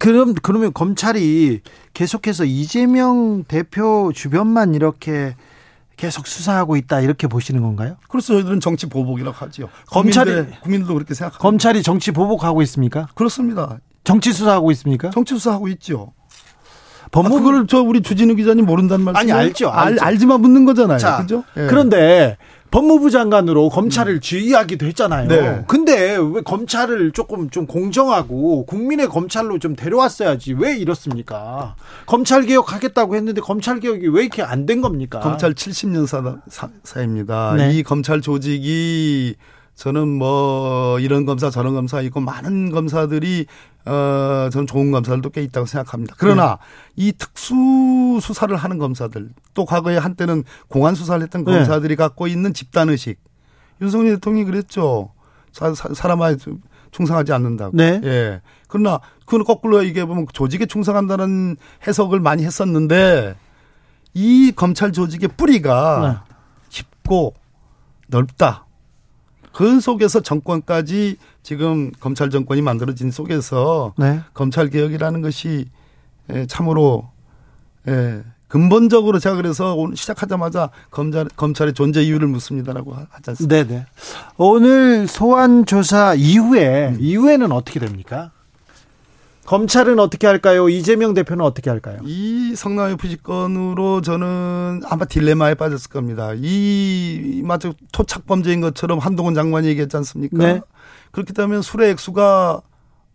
그럼 0.00 0.34
그러면 0.42 0.72
검찰이 0.72 1.60
계속해서 1.94 2.44
이재명 2.44 3.44
대표 3.44 4.10
주변만 4.12 4.74
이렇게 4.74 5.36
계속 5.96 6.26
수사하고 6.26 6.76
있다 6.76 7.00
이렇게 7.00 7.28
보시는 7.28 7.62
건가요? 7.62 7.96
그래서 8.08 8.34
저희들은 8.34 8.60
정치 8.60 8.86
보복이라고 8.86 9.36
하죠. 9.36 9.68
검찰이 9.86 10.30
국민들, 10.30 10.60
국민들도 10.60 10.94
그렇게 10.94 11.14
생각합니다. 11.14 11.40
검찰이 11.40 11.82
정치 11.84 12.10
보복하고 12.10 12.60
있습니까? 12.62 13.06
그렇습니다. 13.14 13.78
정치 14.02 14.32
수사하고 14.32 14.72
있습니까? 14.72 15.10
정치 15.10 15.34
수사하고 15.34 15.68
있죠. 15.68 16.12
법무부 17.10 17.50
아, 17.50 17.64
저 17.68 17.80
우리 17.82 18.02
주진우 18.02 18.34
기자님 18.34 18.66
모른다는 18.66 19.04
말씀 19.04 19.18
아니 19.20 19.32
알죠, 19.32 19.70
알죠. 19.70 20.02
알, 20.02 20.18
지만 20.18 20.40
묻는 20.40 20.64
거잖아요. 20.64 20.98
자, 20.98 21.18
그죠? 21.18 21.44
예. 21.56 21.66
그런데 21.66 22.36
법무부 22.72 23.10
장관으로 23.10 23.68
검찰을 23.68 24.14
음. 24.14 24.20
지휘하기도 24.20 24.86
했잖아요. 24.86 25.28
네. 25.28 25.64
근데 25.68 26.16
왜 26.16 26.40
검찰을 26.42 27.12
조금 27.12 27.48
좀 27.48 27.66
공정하고 27.66 28.66
국민의 28.66 29.08
검찰로 29.08 29.58
좀 29.60 29.76
데려왔어야지 29.76 30.54
왜 30.54 30.76
이렇습니까? 30.76 31.76
검찰 32.06 32.42
개혁 32.44 32.72
하겠다고 32.72 33.14
했는데 33.14 33.40
검찰 33.40 33.78
개혁이 33.80 34.08
왜 34.08 34.22
이렇게 34.22 34.42
안 34.42 34.66
된 34.66 34.80
겁니까? 34.80 35.20
검찰 35.20 35.54
70년 35.54 36.06
사, 36.08 36.38
사, 36.82 37.02
입니다 37.02 37.54
네. 37.56 37.72
이 37.72 37.82
검찰 37.84 38.20
조직이 38.20 39.36
저는 39.76 40.08
뭐 40.08 40.98
이런 41.00 41.26
검사 41.26 41.50
저런 41.50 41.74
검사 41.74 42.00
있고 42.00 42.20
많은 42.20 42.70
검사들이 42.70 43.46
어 43.84 44.48
저는 44.50 44.66
좋은 44.66 44.90
검사들도 44.90 45.30
꽤 45.30 45.42
있다고 45.42 45.66
생각합니다. 45.66 46.14
그러나 46.18 46.58
네. 46.96 47.06
이 47.06 47.12
특수 47.12 47.54
수사를 48.20 48.54
하는 48.56 48.78
검사들 48.78 49.28
또 49.54 49.64
과거에 49.66 49.98
한때는 49.98 50.44
공안 50.68 50.94
수사를 50.94 51.22
했던 51.22 51.44
네. 51.44 51.52
검사들이 51.52 51.90
네. 51.90 51.96
갖고 51.96 52.26
있는 52.26 52.54
집단 52.54 52.88
의식 52.88 53.20
윤석열 53.82 54.14
대통령이 54.14 54.46
그랬죠. 54.46 55.12
사, 55.52 55.72
사 55.74 56.08
람한테 56.08 56.52
충성하지 56.90 57.32
않는다고. 57.34 57.76
네. 57.76 58.00
예. 58.02 58.40
그러나 58.68 59.00
그건 59.26 59.44
거꾸로 59.44 59.84
얘기해 59.84 60.06
보면 60.06 60.26
조직에 60.32 60.64
충성한다는 60.64 61.56
해석을 61.86 62.20
많이 62.20 62.44
했었는데 62.44 63.36
이 64.14 64.52
검찰 64.56 64.92
조직의 64.92 65.30
뿌리가 65.36 66.24
네. 66.26 66.34
깊고 66.70 67.34
넓다. 68.08 68.65
그 69.56 69.80
속에서 69.80 70.20
정권까지 70.20 71.16
지금 71.42 71.90
검찰 71.98 72.28
정권이 72.28 72.60
만들어진 72.60 73.10
속에서 73.10 73.94
네. 73.96 74.20
검찰 74.34 74.68
개혁이라는 74.68 75.22
것이 75.22 75.64
예, 76.30 76.44
참으로 76.44 77.08
예, 77.88 78.22
근본적으로 78.48 79.18
제가 79.18 79.36
그래서 79.36 79.74
오늘 79.74 79.96
시작하자마자 79.96 80.68
검찰 80.90 81.24
검찰의 81.36 81.72
존재 81.72 82.02
이유를 82.02 82.28
묻습니다라고 82.28 82.96
하지 83.10 83.30
않습니까? 83.30 83.64
네네. 83.64 83.86
오늘 84.36 85.08
소환 85.08 85.64
조사 85.64 86.12
이후에 86.12 86.88
음. 86.88 86.98
이후에는 87.00 87.50
어떻게 87.50 87.80
됩니까? 87.80 88.32
검찰은 89.46 89.98
어떻게 89.98 90.26
할까요? 90.26 90.68
이재명 90.68 91.14
대표는 91.14 91.44
어떻게 91.44 91.70
할까요? 91.70 91.98
이 92.04 92.54
성남의 92.56 92.96
부식건으로 92.96 94.00
저는 94.00 94.82
아마 94.84 95.04
딜레마에 95.04 95.54
빠졌을 95.54 95.90
겁니다. 95.90 96.32
이 96.34 97.42
마치 97.44 97.72
토착 97.92 98.26
범죄인 98.26 98.60
것처럼 98.60 98.98
한동훈 98.98 99.34
장관이 99.34 99.68
얘기했지 99.68 99.96
않습니까? 99.96 100.36
네. 100.38 100.60
그렇기 101.12 101.32
때문에 101.32 101.62
수의 101.62 101.90
액수가 101.92 102.60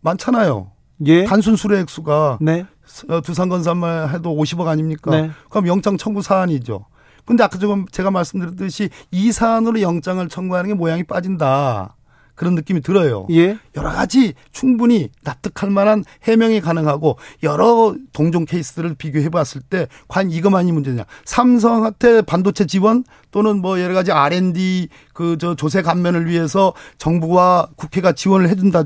많잖아요. 0.02 0.72
예. 1.06 1.26
단순 1.26 1.56
수의 1.56 1.82
액수가 1.82 2.40
네. 2.42 2.66
어, 3.10 3.22
두산건설만 3.22 4.10
해도 4.10 4.36
50억 4.36 4.68
아닙니까? 4.68 5.12
네. 5.12 5.32
그럼 5.50 5.68
영장 5.68 5.98
청구 5.98 6.22
사안이죠. 6.22 6.86
근데 7.26 7.44
아까 7.44 7.58
조금 7.58 7.86
제가 7.92 8.10
말씀드렸듯이 8.10 8.90
이 9.12 9.32
사안으로 9.32 9.82
영장을 9.82 10.28
청구하는 10.28 10.70
게 10.70 10.74
모양이 10.74 11.04
빠진다. 11.04 11.96
그런 12.42 12.56
느낌이 12.56 12.82
들어요. 12.82 13.28
예. 13.30 13.60
여러 13.78 13.92
가지 13.92 14.34
충분히 14.52 15.10
납득할 15.24 15.70
만한 15.70 16.04
해명이 16.24 16.60
가능하고 16.60 17.20
여러 17.44 17.94
동종 18.14 18.46
케이스를 18.46 18.96
비교해 18.96 19.30
봤을 19.30 19.62
때 19.62 19.88
과연 20.08 20.32
이것만이 20.32 20.72
문제냐. 20.72 21.06
삼성한테 21.24 22.24
반도체 22.24 22.66
지원 22.66 23.04
또는 23.30 23.62
뭐 23.62 23.80
여러 23.80 23.94
가지 23.94 24.12
R&D 24.12 24.90
그 25.14 25.38
저 25.40 25.54
조세 25.54 25.84
감면을 25.84 26.28
위해서 26.28 26.74
정부와 26.98 27.68
국회가 27.76 28.12
지원을 28.12 28.50
해준다 28.50 28.86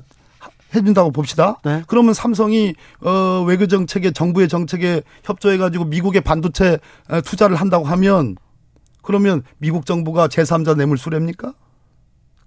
해준다고 0.76 1.12
봅시다. 1.12 1.58
네. 1.64 1.82
그러면 1.88 2.14
삼성이 2.14 2.76
어 3.00 3.46
외교 3.48 3.68
정책에 3.68 4.12
정부의 4.12 4.50
정책에 4.50 5.02
협조해 5.24 5.58
가지고 5.58 5.86
미국의 5.86 6.20
반도체 6.20 6.80
투자를 7.24 7.56
한다고 7.56 7.86
하면 7.86 8.36
그러면 9.02 9.44
미국 9.60 9.86
정부가 9.86 10.28
제3자 10.28 10.76
뇌물 10.76 10.98
수뢰입니까? 10.98 11.54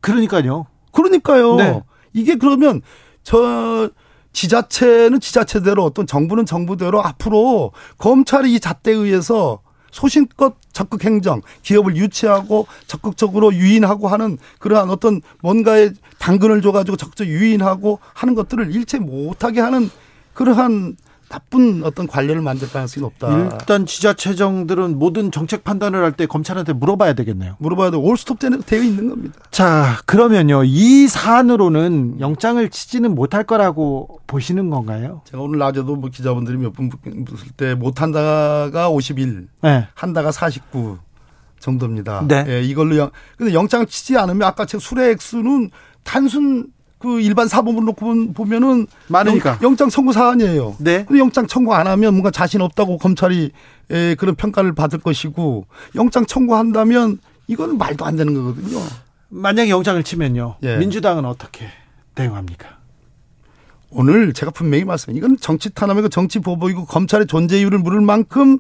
그러니까요. 0.02 0.66
그러니까요. 0.98 1.56
네. 1.56 1.82
이게 2.12 2.34
그러면 2.34 2.82
저 3.22 3.90
지자체는 4.32 5.20
지자체대로 5.20 5.84
어떤 5.84 6.06
정부는 6.06 6.46
정부대로 6.46 7.02
앞으로 7.02 7.72
검찰이 7.98 8.52
이 8.52 8.60
잣대에 8.60 8.94
의해서 8.94 9.60
소신껏 9.90 10.54
적극 10.72 11.04
행정, 11.04 11.40
기업을 11.62 11.96
유치하고 11.96 12.66
적극적으로 12.86 13.54
유인하고 13.54 14.08
하는 14.08 14.38
그러한 14.58 14.90
어떤 14.90 15.22
뭔가의 15.42 15.92
당근을 16.18 16.62
줘가지고 16.62 16.96
적극 16.96 17.26
유인하고 17.26 17.98
하는 18.14 18.34
것들을 18.34 18.74
일체 18.74 18.98
못하게 18.98 19.60
하는 19.60 19.90
그러한 20.34 20.96
나쁜 21.28 21.82
어떤 21.84 22.06
관련을 22.06 22.40
만들 22.42 22.68
가능성이 22.70 23.02
높다. 23.02 23.28
일단 23.52 23.84
지자체정들은 23.86 24.98
모든 24.98 25.30
정책 25.30 25.62
판단을 25.64 26.02
할 26.02 26.12
때 26.12 26.26
검찰한테 26.26 26.72
물어봐야 26.72 27.12
되겠네요. 27.12 27.56
물어봐야 27.58 27.90
돼. 27.90 27.96
올스톱 27.98 28.38
되어 28.40 28.82
있는 28.82 29.08
겁니다. 29.10 29.38
자, 29.50 29.98
그러면요. 30.06 30.64
이 30.64 31.06
사안으로는 31.06 32.20
영장을 32.20 32.66
치지는 32.70 33.14
못할 33.14 33.44
거라고 33.44 34.20
보시는 34.26 34.70
건가요? 34.70 35.20
제가 35.26 35.42
오늘 35.42 35.58
낮에도 35.58 35.96
뭐 35.96 36.08
기자분들이 36.10 36.56
몇 36.56 36.72
분 36.72 36.90
묻을 37.04 37.48
때 37.56 37.74
못한다가 37.74 38.88
51, 38.88 39.48
네. 39.62 39.86
한다가 39.94 40.32
49 40.32 40.98
정도입니다. 41.60 42.24
네. 42.26 42.44
예, 42.48 42.62
이걸로 42.62 42.96
영, 42.96 43.10
근데 43.36 43.52
영장을 43.52 43.84
치지 43.86 44.16
않으면 44.16 44.46
아까 44.48 44.64
제 44.64 44.78
수뢰 44.78 45.10
액수는 45.10 45.70
단순 46.04 46.68
그 46.98 47.20
일반 47.20 47.46
사범으로 47.46 47.84
놓고 47.86 48.32
보면은 48.32 48.86
많으니까 49.06 49.58
영, 49.62 49.76
장 49.76 49.88
청구 49.88 50.12
사안이에요. 50.12 50.76
네. 50.78 51.04
근데 51.04 51.20
영장 51.20 51.46
청구 51.46 51.74
안 51.74 51.86
하면 51.86 52.14
뭔가 52.14 52.30
자신 52.30 52.60
없다고 52.60 52.98
검찰이 52.98 53.52
에, 53.90 54.14
그런 54.16 54.34
평가를 54.34 54.74
받을 54.74 54.98
것이고 54.98 55.66
영장 55.94 56.26
청구한다면 56.26 57.18
이건 57.46 57.78
말도 57.78 58.04
안 58.04 58.16
되는 58.16 58.34
거거든요. 58.34 58.80
만약에 59.28 59.70
영장을 59.70 60.02
치면요. 60.02 60.56
예. 60.62 60.76
민주당은 60.76 61.24
어떻게 61.24 61.66
대응합니까? 62.14 62.78
오늘 63.90 64.32
제가 64.32 64.50
분명히 64.50 64.84
말씀, 64.84 65.16
이건 65.16 65.38
정치 65.38 65.70
탄압이고 65.70 66.08
정치 66.08 66.40
보복이고 66.40 66.84
검찰의 66.84 67.26
존재 67.26 67.58
이유를 67.60 67.78
물을 67.78 68.00
만큼 68.00 68.58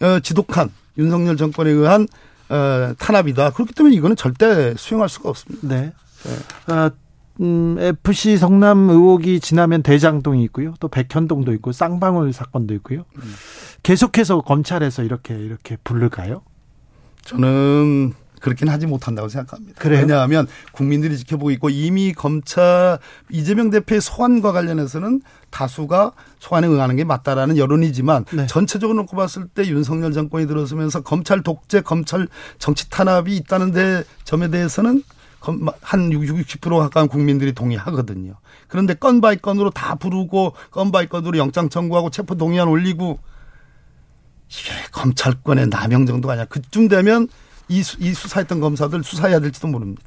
어, 0.00 0.18
지독한 0.20 0.70
윤석열 0.98 1.36
정권에 1.36 1.70
의한 1.70 2.08
어, 2.48 2.94
탄압이다. 2.98 3.50
그렇기 3.50 3.74
때문에 3.74 3.94
이거는 3.94 4.16
절대 4.16 4.74
수용할 4.76 5.08
수가 5.08 5.28
없습니다. 5.28 5.68
네. 5.68 5.92
네. 6.24 6.72
어, 6.72 6.90
음, 7.40 7.76
FC 7.78 8.36
성남 8.36 8.90
의혹이 8.90 9.40
지나면 9.40 9.82
대장동이 9.82 10.44
있고요. 10.44 10.74
또 10.80 10.88
백현동도 10.88 11.52
있고 11.54 11.72
쌍방울 11.72 12.32
사건도 12.32 12.74
있고요. 12.74 13.04
음. 13.16 13.34
계속해서 13.82 14.42
검찰에서 14.42 15.02
이렇게 15.02 15.34
이렇게 15.34 15.76
부를까요? 15.82 16.42
저는 17.22 18.12
그렇게는 18.44 18.70
하지 18.70 18.86
못한다고 18.86 19.28
생각합니다. 19.28 19.80
그래요? 19.80 20.00
왜냐하면 20.00 20.46
국민들이 20.72 21.16
지켜보고 21.16 21.50
있고 21.52 21.70
이미 21.70 22.12
검찰 22.12 22.98
이재명 23.30 23.70
대표의 23.70 24.02
소환과 24.02 24.52
관련해서는 24.52 25.22
다수가 25.48 26.12
소환에 26.40 26.66
응하는 26.66 26.96
게 26.96 27.04
맞다라는 27.04 27.56
여론이지만 27.56 28.26
네. 28.32 28.46
전체적으로 28.46 28.98
놓고 29.00 29.16
봤을 29.16 29.46
때 29.48 29.66
윤석열 29.66 30.12
정권이 30.12 30.46
들어서면서 30.46 31.02
검찰 31.02 31.42
독재, 31.42 31.80
검찰 31.80 32.28
정치 32.58 32.90
탄압이 32.90 33.34
있다는 33.36 33.70
데 33.70 34.04
점에 34.24 34.50
대해서는 34.50 35.02
한60% 35.44 36.78
가까운 36.78 37.08
국민들이 37.08 37.52
동의하거든요. 37.52 38.34
그런데 38.68 38.94
건 38.94 39.20
by 39.20 39.36
건으로 39.36 39.70
다 39.70 39.94
부르고 39.94 40.54
건 40.70 40.90
by 40.90 41.06
건으로 41.06 41.38
영장 41.38 41.68
청구하고 41.68 42.10
체포 42.10 42.34
동의안 42.36 42.68
올리고 42.68 43.18
이게 44.48 44.70
검찰권의 44.92 45.68
남용 45.68 46.06
정도가 46.06 46.34
아니야. 46.34 46.44
그쯤 46.46 46.88
되면 46.88 47.28
이, 47.68 47.82
수, 47.82 47.96
이 48.00 48.12
수사했던 48.14 48.60
검사들 48.60 49.02
수사해야 49.02 49.40
될지도 49.40 49.68
모릅니다. 49.68 50.02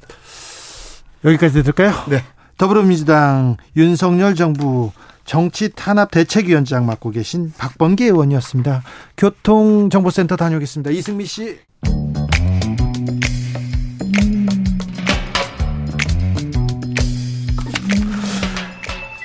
여기까지 1.24 1.62
들을까요? 1.62 1.92
네. 2.08 2.22
더불어민주당 2.56 3.56
윤석열 3.76 4.34
정부 4.34 4.90
정치 5.24 5.68
탄압 5.68 6.10
대책위원장 6.10 6.86
맡고 6.86 7.10
계신 7.10 7.52
박범계 7.56 8.06
의원이었습니다. 8.06 8.82
교통정보센터 9.16 10.36
다녀오겠습니다. 10.36 10.90
이승미 10.90 11.26
씨. 11.26 11.58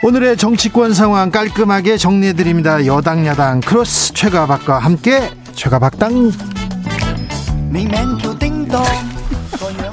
오늘의 0.03 0.35
정치권 0.37 0.93
상황 0.93 1.31
깔끔하게 1.31 1.97
정리해드립니다. 1.97 2.85
여당 2.85 3.25
야당 3.25 3.61
크로스 3.61 4.13
최가박과 4.13 4.79
함께 4.79 5.29
최가박당 5.53 6.31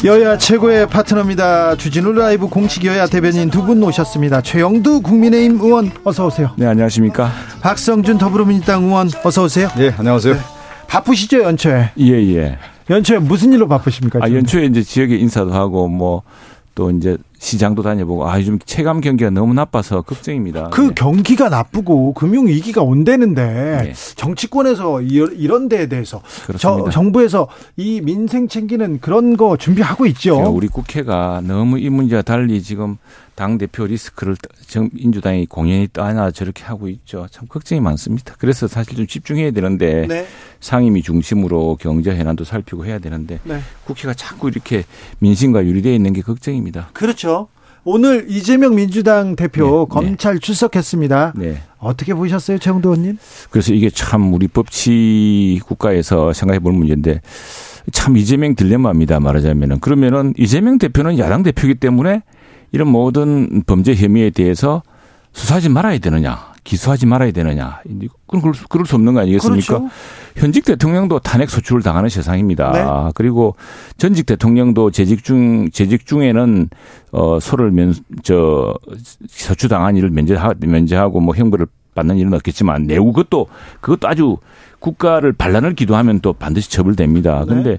여야 0.04 0.36
최고의 0.38 0.88
파트너입니다. 0.88 1.76
주진우 1.76 2.12
라이브 2.12 2.48
공식 2.48 2.84
여야 2.86 3.06
대변인 3.06 3.50
두 3.50 3.60
분 3.64 3.82
오셨습니다. 3.82 4.40
최형두 4.40 5.02
국민의힘 5.02 5.60
의원 5.60 5.92
어서 6.04 6.26
오세요. 6.26 6.50
네 6.56 6.66
안녕하십니까. 6.66 7.30
박성준 7.60 8.18
더불어민주당 8.18 8.84
의원 8.84 9.10
어서 9.22 9.44
오세요. 9.44 9.68
네 9.76 9.94
안녕하세요. 9.96 10.34
네. 10.34 10.40
바쁘시죠 10.88 11.42
연초에? 11.44 11.90
예예. 11.98 12.58
연초에 12.88 13.18
무슨 13.18 13.52
일로 13.52 13.68
바쁘십니까? 13.68 14.18
아 14.22 14.30
연초에 14.30 14.64
이제 14.64 14.82
지역에 14.82 15.14
인사도 15.16 15.52
하고 15.52 15.86
뭐 15.86 16.22
또 16.74 16.90
이제 16.90 17.18
시장도 17.38 17.82
다녀보고 17.82 18.28
아 18.28 18.38
요즘 18.38 18.58
체감 18.64 19.00
경기가 19.00 19.30
너무 19.30 19.54
나빠서 19.54 20.02
걱정입니다. 20.02 20.68
그 20.70 20.82
네. 20.82 20.94
경기가 20.94 21.48
나쁘고 21.48 22.12
금융 22.14 22.46
위기가 22.46 22.82
온다는데 22.82 23.42
네. 23.82 23.92
정치권에서 24.14 25.00
이런 25.02 25.68
데에 25.68 25.88
대해서 25.88 26.22
저, 26.58 26.88
정부에서 26.90 27.48
이 27.76 28.00
민생 28.02 28.46
챙기는 28.46 29.00
그런 29.00 29.36
거 29.36 29.56
준비하고 29.56 30.06
있죠. 30.06 30.38
우리 30.50 30.68
국회가 30.68 31.40
너무 31.44 31.78
이 31.78 31.88
문제와 31.88 32.22
달리 32.22 32.62
지금 32.62 32.98
당 33.40 33.56
대표 33.56 33.86
리스크를 33.86 34.36
민주당이 34.92 35.46
공연히 35.46 35.88
떠나 35.90 36.30
저렇게 36.30 36.62
하고 36.62 36.88
있죠. 36.88 37.26
참 37.30 37.48
걱정이 37.48 37.80
많습니다. 37.80 38.34
그래서 38.38 38.68
사실 38.68 38.96
좀 38.96 39.06
집중해야 39.06 39.52
되는데 39.52 40.06
네. 40.06 40.26
상임위 40.60 41.00
중심으로 41.00 41.78
경제 41.80 42.14
현안도 42.14 42.44
살피고 42.44 42.84
해야 42.84 42.98
되는데 42.98 43.40
네. 43.44 43.60
국회가 43.86 44.12
자꾸 44.12 44.48
이렇게 44.50 44.84
민심과 45.20 45.64
유리되어 45.64 45.90
있는 45.90 46.12
게 46.12 46.20
걱정입니다. 46.20 46.90
그렇죠. 46.92 47.48
오늘 47.82 48.26
이재명 48.28 48.74
민주당 48.74 49.36
대표 49.36 49.88
네, 49.88 49.94
검찰 49.94 50.34
네. 50.34 50.40
출석했습니다. 50.40 51.32
네. 51.36 51.62
어떻게 51.78 52.12
보셨어요, 52.12 52.58
최영도 52.58 52.90
의원님? 52.90 53.16
그래서 53.48 53.72
이게 53.72 53.88
참 53.88 54.34
우리 54.34 54.48
법치 54.48 55.62
국가에서 55.64 56.34
생각해 56.34 56.58
볼 56.58 56.74
문제인데 56.74 57.22
참 57.90 58.18
이재명 58.18 58.54
딜레마입니다. 58.54 59.18
말하자면은 59.18 59.80
그러면은 59.80 60.34
이재명 60.36 60.76
대표는 60.76 61.18
야당 61.18 61.42
대표이기 61.42 61.76
때문에 61.76 62.20
이런 62.72 62.88
모든 62.88 63.62
범죄 63.66 63.94
혐의에 63.94 64.30
대해서 64.30 64.82
수사하지 65.32 65.68
말아야 65.68 65.98
되느냐, 65.98 66.50
기소하지 66.64 67.06
말아야 67.06 67.30
되느냐, 67.30 67.80
그럴, 68.26 68.52
그럴 68.68 68.86
수 68.86 68.96
없는 68.96 69.14
거 69.14 69.20
아니겠습니까? 69.20 69.78
그렇죠. 69.78 69.94
현직 70.36 70.64
대통령도 70.64 71.20
탄핵 71.20 71.50
소추를 71.50 71.82
당하는 71.82 72.08
세상입니다. 72.08 72.72
네. 72.72 73.12
그리고 73.14 73.54
전직 73.96 74.26
대통령도 74.26 74.90
재직 74.90 75.22
중 75.24 75.70
재직 75.70 76.06
중에는 76.06 76.68
어 77.12 77.38
소를 77.40 77.70
면저 77.70 78.74
소추 79.28 79.68
당한 79.68 79.96
일을 79.96 80.10
면제하 80.10 80.54
면제하고 80.58 81.20
뭐 81.20 81.34
형벌을 81.34 81.66
받는 81.94 82.18
일은 82.18 82.32
없겠지만 82.34 82.86
내우 82.86 83.12
그것도 83.12 83.46
그것도 83.80 84.08
아주 84.08 84.36
국가를 84.78 85.32
반란을 85.32 85.74
기도하면 85.74 86.20
또 86.20 86.32
반드시 86.32 86.70
처벌됩니다. 86.70 87.44
그런데 87.44 87.70
네. 87.72 87.78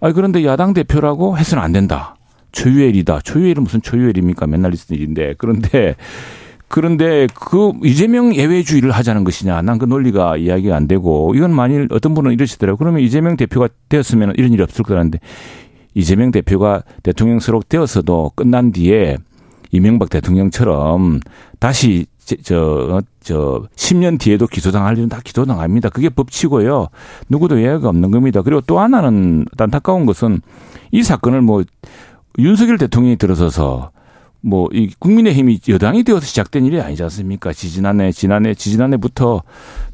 아 0.00 0.12
그런데 0.12 0.44
야당 0.44 0.74
대표라고 0.74 1.36
해서는 1.38 1.62
안 1.62 1.72
된다. 1.72 2.14
초유일이다. 2.58 3.20
초유일은 3.20 3.62
무슨 3.62 3.80
초유일입니까? 3.80 4.46
맨날 4.46 4.72
있는 4.72 5.00
일인데. 5.00 5.34
그런데 5.38 5.94
그런데 6.66 7.26
그 7.34 7.72
이재명 7.84 8.34
예외주의를 8.34 8.90
하자는 8.90 9.24
것이냐. 9.24 9.62
난 9.62 9.78
그 9.78 9.84
논리가 9.84 10.36
이야기가 10.36 10.74
안 10.74 10.88
되고 10.88 11.32
이건 11.36 11.54
만일 11.54 11.86
어떤 11.92 12.14
분은 12.14 12.32
이러시더라고요. 12.32 12.78
그러면 12.78 13.00
이재명 13.00 13.36
대표가 13.36 13.68
되었으면 13.88 14.34
이런 14.36 14.52
일이 14.52 14.62
없을 14.62 14.84
거라는데 14.84 15.20
이재명 15.94 16.32
대표가 16.32 16.82
대통령스럽 17.04 17.68
되었어도 17.68 18.32
끝난 18.34 18.72
뒤에 18.72 19.18
이명박 19.70 20.10
대통령처럼 20.10 21.20
다시 21.60 22.06
저, 22.42 23.00
저, 23.20 23.62
10년 23.74 24.18
뒤에도 24.18 24.46
기소당할 24.46 24.98
일은 24.98 25.08
다 25.08 25.20
기소당합니다. 25.24 25.88
그게 25.88 26.08
법치고요. 26.10 26.88
누구도 27.28 27.62
예외가 27.62 27.88
없는 27.88 28.10
겁니다. 28.10 28.42
그리고 28.42 28.60
또 28.62 28.80
하나는 28.80 29.46
안타까운 29.56 30.04
것은 30.04 30.40
이 30.90 31.02
사건을 31.02 31.40
뭐 31.40 31.62
윤석열 32.38 32.78
대통령이 32.78 33.16
들어서서 33.16 33.90
뭐 34.40 34.68
이 34.72 34.90
국민의힘이 34.98 35.60
여당이 35.68 36.04
되어서 36.04 36.24
시작된 36.24 36.64
일이 36.64 36.80
아니지 36.80 37.02
않습니까? 37.04 37.52
지지난해 37.52 38.12
지난해 38.12 38.54
지지난해부터 38.54 39.42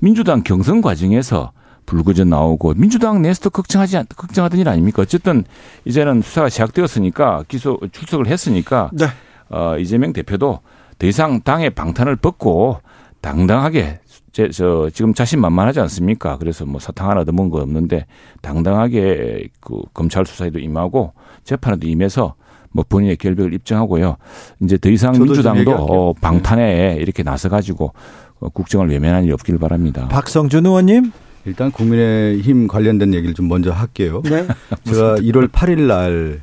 민주당 0.01 0.43
경선 0.43 0.83
과정에서 0.83 1.53
불구전 1.87 2.31
나오고 2.31 2.75
민주당 2.75 3.23
내에서도 3.23 3.51
걱정하지 3.51 4.05
걱정하던 4.17 4.61
일 4.61 4.69
아닙니까? 4.69 5.03
어쨌든 5.03 5.45
이제는 5.85 6.23
수사가 6.23 6.49
시작되었으니까 6.49 7.45
기소 7.49 7.79
출석을 7.93 8.27
했으니까 8.27 8.91
네. 8.93 9.07
어 9.51 9.77
이재명 9.79 10.13
대표도 10.13 10.61
더 10.99 11.07
이상 11.07 11.41
당의 11.43 11.71
방탄을 11.71 12.17
벗고 12.17 12.79
당당하게 13.21 14.01
제, 14.33 14.49
저, 14.51 14.91
지금 14.93 15.15
자신만만하지 15.15 15.81
않습니까? 15.81 16.39
그래서 16.39 16.67
뭐 16.67 16.81
사탕 16.81 17.09
하나 17.09 17.25
넣은 17.25 17.51
거 17.51 17.59
없는데 17.61 18.07
당당하게 18.43 19.49
그 19.61 19.81
검찰 19.95 20.27
수사에도 20.27 20.59
임하고 20.59 21.13
재판에도 21.45 21.87
임해서 21.87 22.35
뭐 22.73 22.85
본인의 22.89 23.17
결백을 23.17 23.55
입증하고요. 23.55 24.17
이제 24.63 24.79
더 24.79 24.91
이상 24.91 25.13
민주당도 25.13 25.73
어, 25.73 26.13
방탄에 26.15 26.97
이렇게 27.01 27.23
나서 27.23 27.49
가지고 27.49 27.93
어, 28.41 28.49
국정을 28.49 28.89
외면한 28.89 29.25
일이 29.25 29.33
없기를 29.33 29.61
바랍니다. 29.61 30.09
박성준 30.09 30.67
의원님. 30.67 31.13
일단 31.47 31.71
국민의힘 31.71 32.67
관련된 32.69 33.13
얘기를 33.15 33.35
좀 33.35 33.49
먼저 33.49 33.71
할게요. 33.71 34.23
네. 34.25 34.47
제가 34.85 35.17
1월 35.17 35.49
8일 35.51 35.81
날 35.87 36.41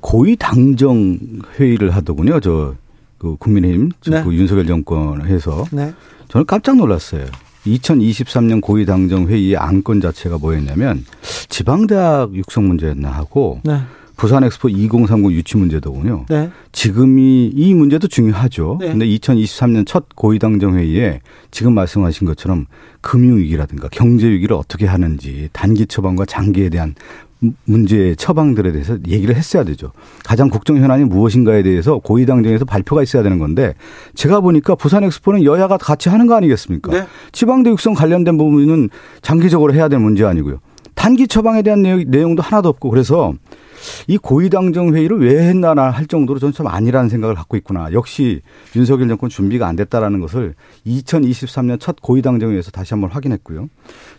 고위 0.00 0.36
당정 0.36 1.18
회의를 1.58 1.90
하더군요. 1.90 2.40
저 2.40 2.74
그 3.18 3.36
국민의힘 3.36 3.90
네. 4.08 4.22
그 4.22 4.32
윤석열 4.32 4.66
정권에서 4.66 5.64
네. 5.72 5.92
저는 6.28 6.46
깜짝 6.46 6.76
놀랐어요. 6.76 7.26
2023년 7.66 8.60
고위 8.62 8.86
당정 8.86 9.26
회의의 9.26 9.56
안건 9.56 10.00
자체가 10.00 10.38
뭐였냐면 10.38 11.04
지방대학 11.48 12.34
육성 12.34 12.68
문제였나 12.68 13.10
하고 13.10 13.60
네. 13.64 13.80
부산 14.18 14.42
엑스포 14.42 14.68
2030 14.68 15.30
유치 15.30 15.56
문제더군요. 15.56 16.26
네. 16.28 16.50
지금이 16.72 17.52
이 17.54 17.72
문제도 17.72 18.06
중요하죠. 18.08 18.78
네. 18.80 18.88
근데 18.88 19.06
2023년 19.06 19.86
첫 19.86 20.06
고위당정 20.16 20.76
회의에 20.76 21.20
지금 21.52 21.72
말씀하신 21.74 22.26
것처럼 22.26 22.66
금융 23.00 23.38
위기라든가 23.38 23.88
경제 23.92 24.28
위기를 24.28 24.56
어떻게 24.56 24.86
하는지 24.86 25.48
단기 25.52 25.86
처방과 25.86 26.24
장기에 26.24 26.68
대한 26.68 26.96
문제의 27.64 28.16
처방들에 28.16 28.72
대해서 28.72 28.98
얘기를 29.06 29.36
했어야 29.36 29.62
되죠. 29.62 29.92
가장 30.24 30.50
국정 30.50 30.78
현안이 30.78 31.04
무엇인가에 31.04 31.62
대해서 31.62 31.98
고위당정에서 31.98 32.64
발표가 32.64 33.04
있어야 33.04 33.22
되는 33.22 33.38
건데 33.38 33.74
제가 34.16 34.40
보니까 34.40 34.74
부산 34.74 35.04
엑스포는 35.04 35.44
여야가 35.44 35.76
같이 35.76 36.08
하는 36.08 36.26
거 36.26 36.34
아니겠습니까? 36.34 36.90
네. 36.90 37.06
지방대 37.30 37.70
육성 37.70 37.94
관련된 37.94 38.36
부분은 38.36 38.90
장기적으로 39.22 39.74
해야 39.74 39.86
될 39.86 40.00
문제 40.00 40.24
아니고요. 40.24 40.58
단기 40.96 41.28
처방에 41.28 41.62
대한 41.62 41.82
내용도 42.08 42.42
하나도 42.42 42.68
없고 42.68 42.90
그래서 42.90 43.32
이 44.06 44.18
고위당정 44.18 44.94
회의를 44.94 45.20
왜 45.20 45.48
했나나 45.48 45.90
할 45.90 46.06
정도로 46.06 46.38
저는 46.38 46.52
참 46.52 46.66
아니라는 46.66 47.08
생각을 47.08 47.34
갖고 47.34 47.56
있구나. 47.56 47.92
역시 47.92 48.42
윤석열 48.76 49.08
정권 49.08 49.28
준비가 49.30 49.66
안 49.66 49.76
됐다라는 49.76 50.20
것을 50.20 50.54
2023년 50.86 51.80
첫 51.80 52.00
고위당정회에서 52.02 52.70
다시 52.70 52.94
한번 52.94 53.10
확인했고요. 53.10 53.68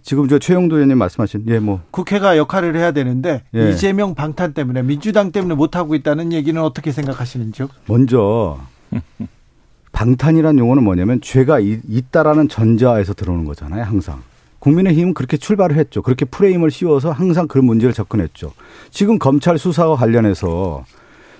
지금 0.01 0.27
저 0.27 0.39
최영도 0.39 0.75
의원님 0.75 0.97
말씀하신 0.97 1.45
예 1.47 1.59
뭐 1.59 1.81
국회가 1.91 2.37
역할을 2.37 2.75
해야 2.77 2.91
되는데 2.91 3.43
예. 3.53 3.71
이재명 3.71 4.15
방탄 4.15 4.53
때문에 4.53 4.81
민주당 4.81 5.31
때문에 5.31 5.55
못 5.55 5.75
하고 5.75 5.93
있다는 5.93 6.31
얘기는 6.31 6.59
어떻게 6.61 6.91
생각하시는지요? 6.91 7.67
먼저 7.87 8.57
방탄이란 9.91 10.57
용어는 10.59 10.83
뭐냐면 10.83 11.19
죄가 11.21 11.59
있다라는 11.59 12.47
전자에서 12.47 13.13
들어오는 13.13 13.43
거잖아요, 13.45 13.83
항상. 13.83 14.21
국민의힘은 14.59 15.13
그렇게 15.13 15.37
출발을 15.37 15.77
했죠. 15.77 16.01
그렇게 16.01 16.25
프레임을 16.25 16.71
씌워서 16.71 17.11
항상 17.11 17.47
그런 17.47 17.65
문제를 17.65 17.93
접근했죠. 17.93 18.53
지금 18.91 19.19
검찰 19.19 19.57
수사와 19.57 19.95
관련해서 19.95 20.85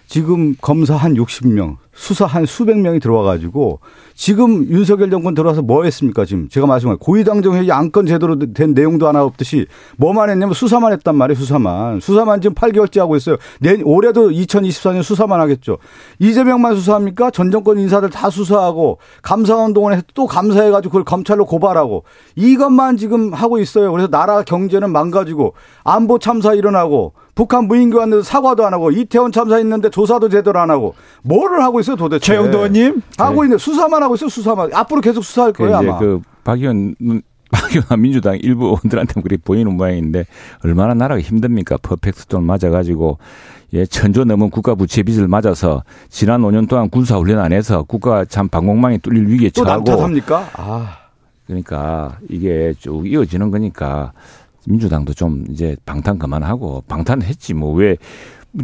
지금 0.10 0.56
검사 0.60 0.96
한 0.96 1.14
60명, 1.14 1.78
수사 1.94 2.26
한 2.26 2.48
수백 2.48 2.80
명이 2.80 3.00
들어와 3.00 3.22
가지고 3.22 3.80
지금 4.16 4.68
윤석열 4.68 5.12
정권 5.12 5.36
들어와서 5.36 5.62
뭐 5.62 5.84
했습니까? 5.84 6.26
지금 6.26 6.50
제가 6.50 6.66
말씀한 6.66 6.98
고위당정 6.98 7.54
회의 7.54 7.72
안건 7.72 8.08
제대로 8.08 8.40
된 8.40 8.74
내용도 8.74 9.08
하나 9.08 9.24
없듯이 9.24 9.68
뭐만 9.98 10.32
했냐면 10.32 10.56
수사만 10.56 10.94
했단 10.94 11.16
말이에요. 11.16 11.38
수사만. 11.38 12.00
수사만 12.00 12.42
지금 12.42 12.56
8개월째 12.56 12.98
하고 12.98 13.18
있어요. 13.18 13.38
내 13.60 13.80
올해도 13.84 14.30
2024년 14.32 15.04
수사만 15.04 15.40
하겠죠. 15.42 15.78
이재명만 16.18 16.76
수사합니까? 16.76 17.30
전 17.30 17.52
정권 17.52 17.78
인사들 17.78 18.10
다 18.10 18.32
수사하고 18.32 18.98
감사운동을 19.22 19.94
해서 19.94 20.02
또 20.16 20.26
감사해 20.26 20.72
가지고 20.72 20.90
그걸 20.90 21.04
검찰로 21.04 21.46
고발하고 21.46 22.04
이것만 22.36 22.98
지금 22.98 23.32
하고 23.32 23.60
있어요. 23.60 23.92
그래서 23.92 24.10
나라 24.10 24.42
경제는 24.42 24.92
망가지고 24.92 25.54
안보 25.84 26.18
참사 26.18 26.56
일어나고 26.56 27.14
북한 27.40 27.70
무인기관에서 27.70 28.22
사과도 28.22 28.66
안 28.66 28.74
하고 28.74 28.92
이태원 28.92 29.32
참사 29.32 29.60
있는데 29.60 29.90
조사도 29.90 30.28
제대로 30.28 30.60
안 30.60 30.70
하고 30.70 30.96
뭐를 31.24 31.64
하고 31.64 31.80
있어요 31.80 31.96
도대체? 31.96 32.34
최영도 32.34 32.58
의원님 32.58 33.02
하고 33.18 33.44
네. 33.44 33.46
있는 33.46 33.58
수사만 33.58 34.04
하고 34.04 34.16
있어요 34.16 34.28
수사만 34.30 34.74
앞으로 34.74 35.00
계속 35.00 35.24
수사할 35.24 35.54
거예요 35.54 35.78
아마. 35.78 36.00
그박 36.00 36.60
의원 36.60 36.96
박영환 37.50 38.02
민주당 38.02 38.38
일부 38.42 38.66
의원들한테 38.66 39.22
그렇게 39.22 39.42
보이는 39.42 39.74
모양인데 39.74 40.26
얼마나 40.66 40.94
나라가 40.94 41.22
힘듭니까? 41.22 41.78
perfect 41.82 42.28
storm 42.28 42.44
맞아가지고 42.44 43.20
예, 43.72 43.86
천조 43.86 44.26
넘은 44.26 44.50
국가 44.50 44.76
부채 44.76 45.02
빚을 45.02 45.30
맞아서 45.30 45.84
지난 46.10 46.42
5년 46.42 46.68
동안 46.68 46.90
군사 46.90 47.16
훈련 47.16 47.40
안 47.40 47.54
해서 47.54 47.84
국가 47.84 48.26
참 48.26 48.50
방공망이 48.50 48.98
뚫릴 48.98 49.30
위기에 49.30 49.50
처하고 49.52 49.86
또 49.86 49.92
남탓합니까? 49.92 50.50
아. 50.58 50.98
그러니까 51.48 52.20
이게 52.30 52.74
쭉 52.78 53.12
이어지는 53.12 53.50
거니까 53.50 54.12
민주당도 54.70 55.14
좀 55.14 55.44
이제 55.50 55.76
방탄 55.86 56.18
그만하고 56.20 56.84
방탄했지 56.88 57.54
뭐 57.56 57.74
왜 57.74 57.98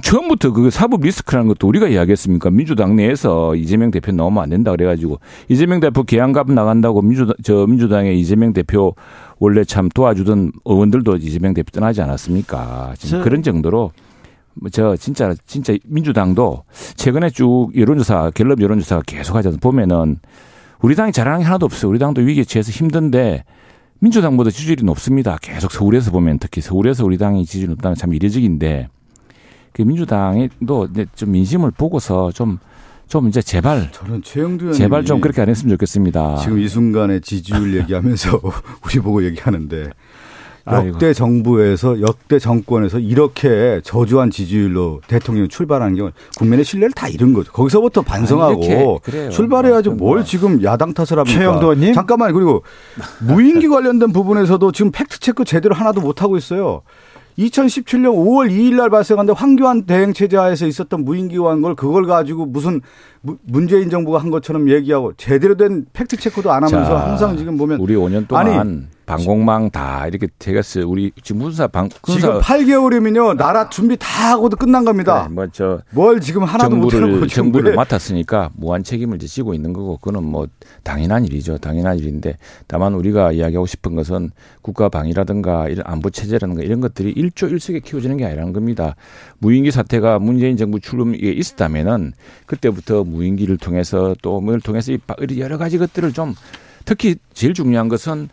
처음부터 0.02 0.52
그 0.52 0.72
사법 0.72 1.02
리스크라는 1.02 1.48
것도 1.48 1.68
우리가 1.68 1.88
이야기했습니까? 1.88 2.50
민주당 2.50 2.96
내에서 2.96 3.56
이재명 3.56 3.92
대표 3.92 4.12
나오면 4.12 4.42
안 4.42 4.50
된다 4.50 4.72
그래가지고 4.72 5.20
이재명 5.48 5.80
대표 5.80 6.04
개항갑 6.04 6.52
나간다고 6.52 7.02
민주당 7.04 7.36
저 7.44 7.68
민주당의 7.68 8.20
이재명 8.20 8.52
대표 8.54 8.96
원래 9.38 9.64
참 9.64 9.90
도와주던 9.90 10.54
의원들도 10.66 11.18
이재명 11.18 11.54
대표 11.54 11.70
떠나지 11.72 12.02
않았습니까? 12.02 12.96
지금 12.98 13.22
그런 13.24 13.44
정도로 13.44 13.92
뭐저 14.56 14.96
진짜 14.98 15.36
진짜 15.46 15.76
민주당도 15.86 16.64
최근에 16.96 17.30
쭉 17.30 17.70
여론조사 17.76 18.32
갤럽 18.34 18.62
여론조사가 18.62 19.04
계속 19.06 19.36
하자 19.36 19.52
보면은 19.62 20.18
우리 20.82 20.96
당이 20.96 21.12
잘하는 21.12 21.40
게 21.40 21.46
하나도 21.46 21.66
없어요. 21.68 21.90
우리 21.92 22.00
당도 22.00 22.22
위기에 22.22 22.44
처해서 22.44 22.72
힘든데 22.72 23.44
민주당보다 24.00 24.50
지지율이 24.50 24.84
높습니다. 24.84 25.38
계속 25.42 25.72
서울에서 25.72 26.12
보면 26.12 26.40
특히 26.40 26.62
서울에서 26.62 27.06
우리 27.06 27.18
당이 27.18 27.46
지지율이 27.46 27.70
높다는 27.70 27.96
참 27.96 28.14
이례적인데 28.14 28.90
그 29.72 29.82
민주당도 29.82 30.90
좀 31.16 31.32
민심을 31.32 31.72
보고서 31.72 32.32
좀좀 32.32 33.28
이제 33.28 33.42
제발 33.42 33.92
저는 33.92 34.22
최영두 34.24 34.74
제발 34.74 35.06
좀 35.06 35.22
그렇게 35.22 35.42
안 35.42 35.50
했으면 35.50 35.72
좋겠습니다. 35.74 36.38
지금 36.38 36.60
이 36.60 36.68
순간에 36.68 37.20
지지율 37.20 37.76
얘기하면서 37.78 38.42
우리 38.86 39.00
보고 39.00 39.24
얘기하는데 39.24 39.90
역대 40.68 41.14
정부에서 41.14 42.02
역대 42.02 42.40
정권에서 42.40 43.00
이렇게 43.00 43.82
저조한 43.84 44.32
지지율로 44.32 45.02
대통령 45.08 45.48
출발하는 45.48 45.96
경우 45.96 46.12
국민의 46.38 46.66
신뢰를 46.66 46.92
다 46.94 47.08
잃은 47.08 47.34
거죠. 47.34 47.52
거기서부터 47.52 48.02
반성하고 48.02 49.02
아, 49.06 49.30
출발해야지 49.30 49.90
뭘 49.90 50.24
지금 50.26 50.64
야당 50.64 50.94
탓을 50.94 51.20
합니까? 51.20 51.40
최영도 51.40 51.74
의원님 51.74 51.94
잠깐만 51.94 52.34
그리고 52.34 52.64
무인기 53.22 53.68
관련된 53.68 54.12
부분에서도 54.12 54.72
지금 54.72 54.92
팩트 54.92 55.20
체크 55.20 55.46
제대로 55.46 55.76
하나도 55.76 56.02
못 56.02 56.22
하고 56.24 56.36
있어요. 56.38 56.82
2017년 57.38 58.14
5월 58.16 58.50
2일 58.50 58.76
날 58.76 58.90
발생한 58.90 59.26
데 59.26 59.34
황교안 59.34 59.84
대행 59.86 60.14
체제 60.14 60.38
하에서 60.38 60.66
있었던 60.66 61.04
무인기 61.04 61.38
관걸 61.38 61.76
그걸 61.76 62.06
가지고 62.06 62.46
무슨 62.46 62.80
문재인 63.44 63.90
정부가 63.90 64.20
한 64.20 64.30
것처럼 64.32 64.70
얘기하고 64.70 65.14
제대로 65.18 65.56
된 65.56 65.86
팩트 65.92 66.16
체크도 66.18 66.52
안 66.52 66.64
하면서 66.64 66.86
자, 66.86 67.10
항상 67.10 67.36
지금 67.36 67.58
보면 67.58 67.80
우리 67.82 67.94
5년 67.96 68.28
동안 68.28 68.48
아니, 68.48 68.82
방공망 69.06 69.70
다 69.70 70.08
이렇게 70.08 70.28
되겠어요. 70.40 70.88
우리 70.88 71.12
지금 71.24 71.42
군사 71.42 71.68
방 71.68 71.90
군사 72.02 72.20
지금 72.20 72.42
8개월이면요 72.42 73.36
나라 73.38 73.70
준비 73.70 73.98
다 73.98 74.32
하고도 74.32 74.58
끝난 74.58 74.84
겁니다. 74.84 75.28
네, 75.28 75.34
뭐저 75.34 75.82
뭘 75.92 76.20
지금 76.20 76.44
하나도 76.44 76.90
정부를 76.90 77.28
정부를 77.28 77.76
맡았으니까 77.76 78.52
무한 78.56 78.84
책임을 78.84 79.20
지고 79.20 79.54
있는 79.54 79.74
거고 79.74 79.98
그거는 79.98 80.24
뭐 80.24 80.48
당연한 80.84 81.26
일이죠. 81.26 81.58
당연한 81.58 81.98
일인데 82.00 82.38
다만 82.68 82.94
우리가 82.94 83.32
이야기하고 83.32 83.66
싶은 83.66 83.96
것은 83.96 84.32
국가 84.62 84.90
방위라든가 84.90 85.70
이런 85.70 85.84
안보 85.86 86.10
체제라든가 86.10 86.64
이런 86.64 86.82
것들이 86.82 87.12
일조일석에 87.12 87.80
키워지는 87.80 88.18
게 88.18 88.26
아니라는 88.26 88.54
겁니다. 88.54 88.96
무인기 89.40 89.72
사태가 89.72 90.20
문재인 90.20 90.58
정부 90.58 90.80
출범에 90.80 91.18
있었다면은 91.18 92.14
그때부터 92.46 93.04
무인기를 93.04 93.58
통해서 93.58 94.16
또 94.22 94.42
뭐를 94.42 94.62
통해서 94.62 94.94
여러 95.38 95.58
가지 95.58 95.78
것들을 95.78 96.14
좀 96.14 96.36
특히 96.86 97.16
제일 97.34 97.54
중요한 97.54 97.90
것은 97.90 98.30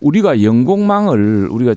우리가 0.00 0.42
영공망을 0.42 1.48
우리가 1.50 1.74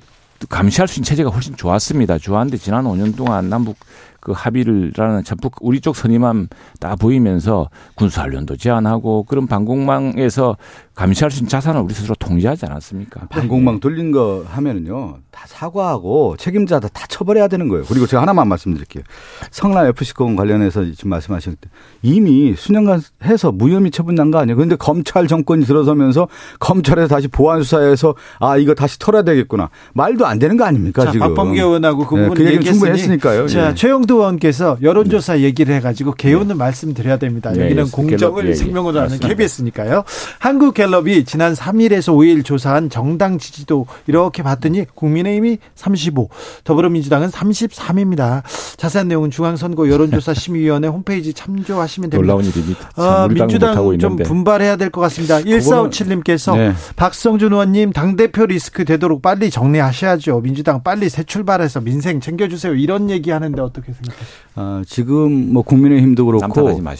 감시할 0.49 0.87
수 0.87 0.99
있는 0.99 1.05
체제가 1.05 1.29
훨씬 1.29 1.55
좋았습니다. 1.55 2.17
좋았는데 2.17 2.57
지난 2.57 2.85
5년 2.85 3.15
동안 3.15 3.49
남북 3.49 3.77
그 4.19 4.33
합의를라는 4.33 5.23
전폭 5.23 5.55
우리 5.61 5.79
쪽 5.79 5.95
선임함 5.95 6.49
다 6.79 6.95
보이면서 6.95 7.69
군사훈련도 7.95 8.57
제한하고 8.57 9.23
그런 9.23 9.47
방공망에서 9.47 10.57
감시할 10.97 11.29
수 11.29 11.39
있는 11.39 11.49
자산을 11.49 11.81
우리 11.81 11.93
스스로 11.93 12.15
통제하지 12.15 12.65
않았습니까? 12.65 13.27
방공망 13.27 13.79
돌린 13.79 14.11
거 14.11 14.43
하면은요 14.49 15.19
다 15.29 15.45
사과하고 15.45 16.35
책임자다 16.37 16.87
다 16.87 17.05
처벌해야 17.07 17.47
되는 17.47 17.67
거예요. 17.67 17.85
그리고 17.87 18.07
제가 18.07 18.23
하나만 18.23 18.47
말씀드릴게요. 18.47 19.03
성남 19.51 19.85
FC 19.85 20.15
건 20.15 20.35
관련해서 20.35 20.83
지금 20.85 21.11
말씀하실 21.11 21.57
때 21.57 21.69
이미 22.01 22.55
수년간 22.57 23.01
해서 23.23 23.51
무혐의 23.51 23.91
처분난 23.91 24.31
거 24.31 24.39
아니에요. 24.39 24.55
그런데 24.55 24.75
검찰 24.75 25.27
정권이 25.27 25.65
들어서면서 25.65 26.27
검찰에서 26.59 27.07
다시 27.07 27.27
보안 27.27 27.61
수사해서 27.61 28.15
아 28.39 28.57
이거 28.57 28.73
다시 28.73 28.97
털어야 28.97 29.21
되겠구나 29.21 29.69
말도 29.93 30.25
안 30.25 30.39
되는 30.39 30.57
거 30.57 30.65
아닙니까 30.65 31.05
자, 31.05 31.11
지금? 31.11 31.27
박범계 31.27 31.61
의원하고 31.61 32.07
그 32.07 32.15
부분 32.15 32.29
네, 32.29 32.43
그 32.43 32.53
얘기 32.53 32.65
충분히 32.65 32.93
했으니까요. 32.93 33.47
자 33.47 33.69
예. 33.69 33.75
최영도 33.75 34.15
의원께서 34.15 34.79
여론조사 34.81 35.41
얘기를 35.41 35.75
해가지고 35.75 36.13
개요는 36.13 36.47
네. 36.47 36.53
말씀드려야 36.55 37.17
됩니다. 37.17 37.51
네, 37.51 37.65
여기는 37.65 37.91
공정을 37.91 38.55
생명으로 38.55 39.01
하는 39.01 39.19
KBS니까요. 39.19 40.03
한국 40.39 40.73
갤럽이 40.87 41.25
지난 41.25 41.53
3일에서 41.53 42.13
5일 42.15 42.43
조사한 42.45 42.89
정당 42.89 43.37
지지도 43.37 43.85
이렇게 44.07 44.41
봤더니 44.41 44.85
국민의힘이 44.95 45.59
35, 45.75 46.29
더불어민주당은 46.63 47.29
33입니다. 47.29 48.43
자세한 48.77 49.07
내용은 49.09 49.29
중앙선거 49.29 49.89
여론조사 49.89 50.33
심의위원회 50.35 50.87
홈페이지 50.87 51.33
참조하시면 51.33 52.09
됩니다. 52.09 52.33
놀라운 52.33 52.45
일입니다. 52.49 52.89
아, 52.95 53.27
민주당 53.27 53.75
좀 53.99 54.15
분발해야 54.17 54.75
될 54.77 54.87
것 54.89 55.01
같습니다. 55.01 55.39
1457님께서 55.39 56.55
네. 56.55 56.73
박성준 56.95 57.51
의원님 57.51 57.91
당대표 57.91 58.45
리스크 58.45 58.85
되도록 58.85 59.21
빨리 59.21 59.49
정리하셔야죠. 59.49 60.39
민주당 60.41 60.81
빨리 60.81 61.09
새 61.09 61.23
출발해서 61.23 61.81
민생 61.81 62.21
챙겨주세요. 62.21 62.73
이런 62.75 63.09
얘기하는데 63.09 63.61
어떻게 63.61 63.91
생각하세요? 63.91 64.27
아, 64.55 64.81
지금 64.87 65.51
뭐 65.51 65.63
국민의힘도 65.63 66.25
그렇고 66.25 66.43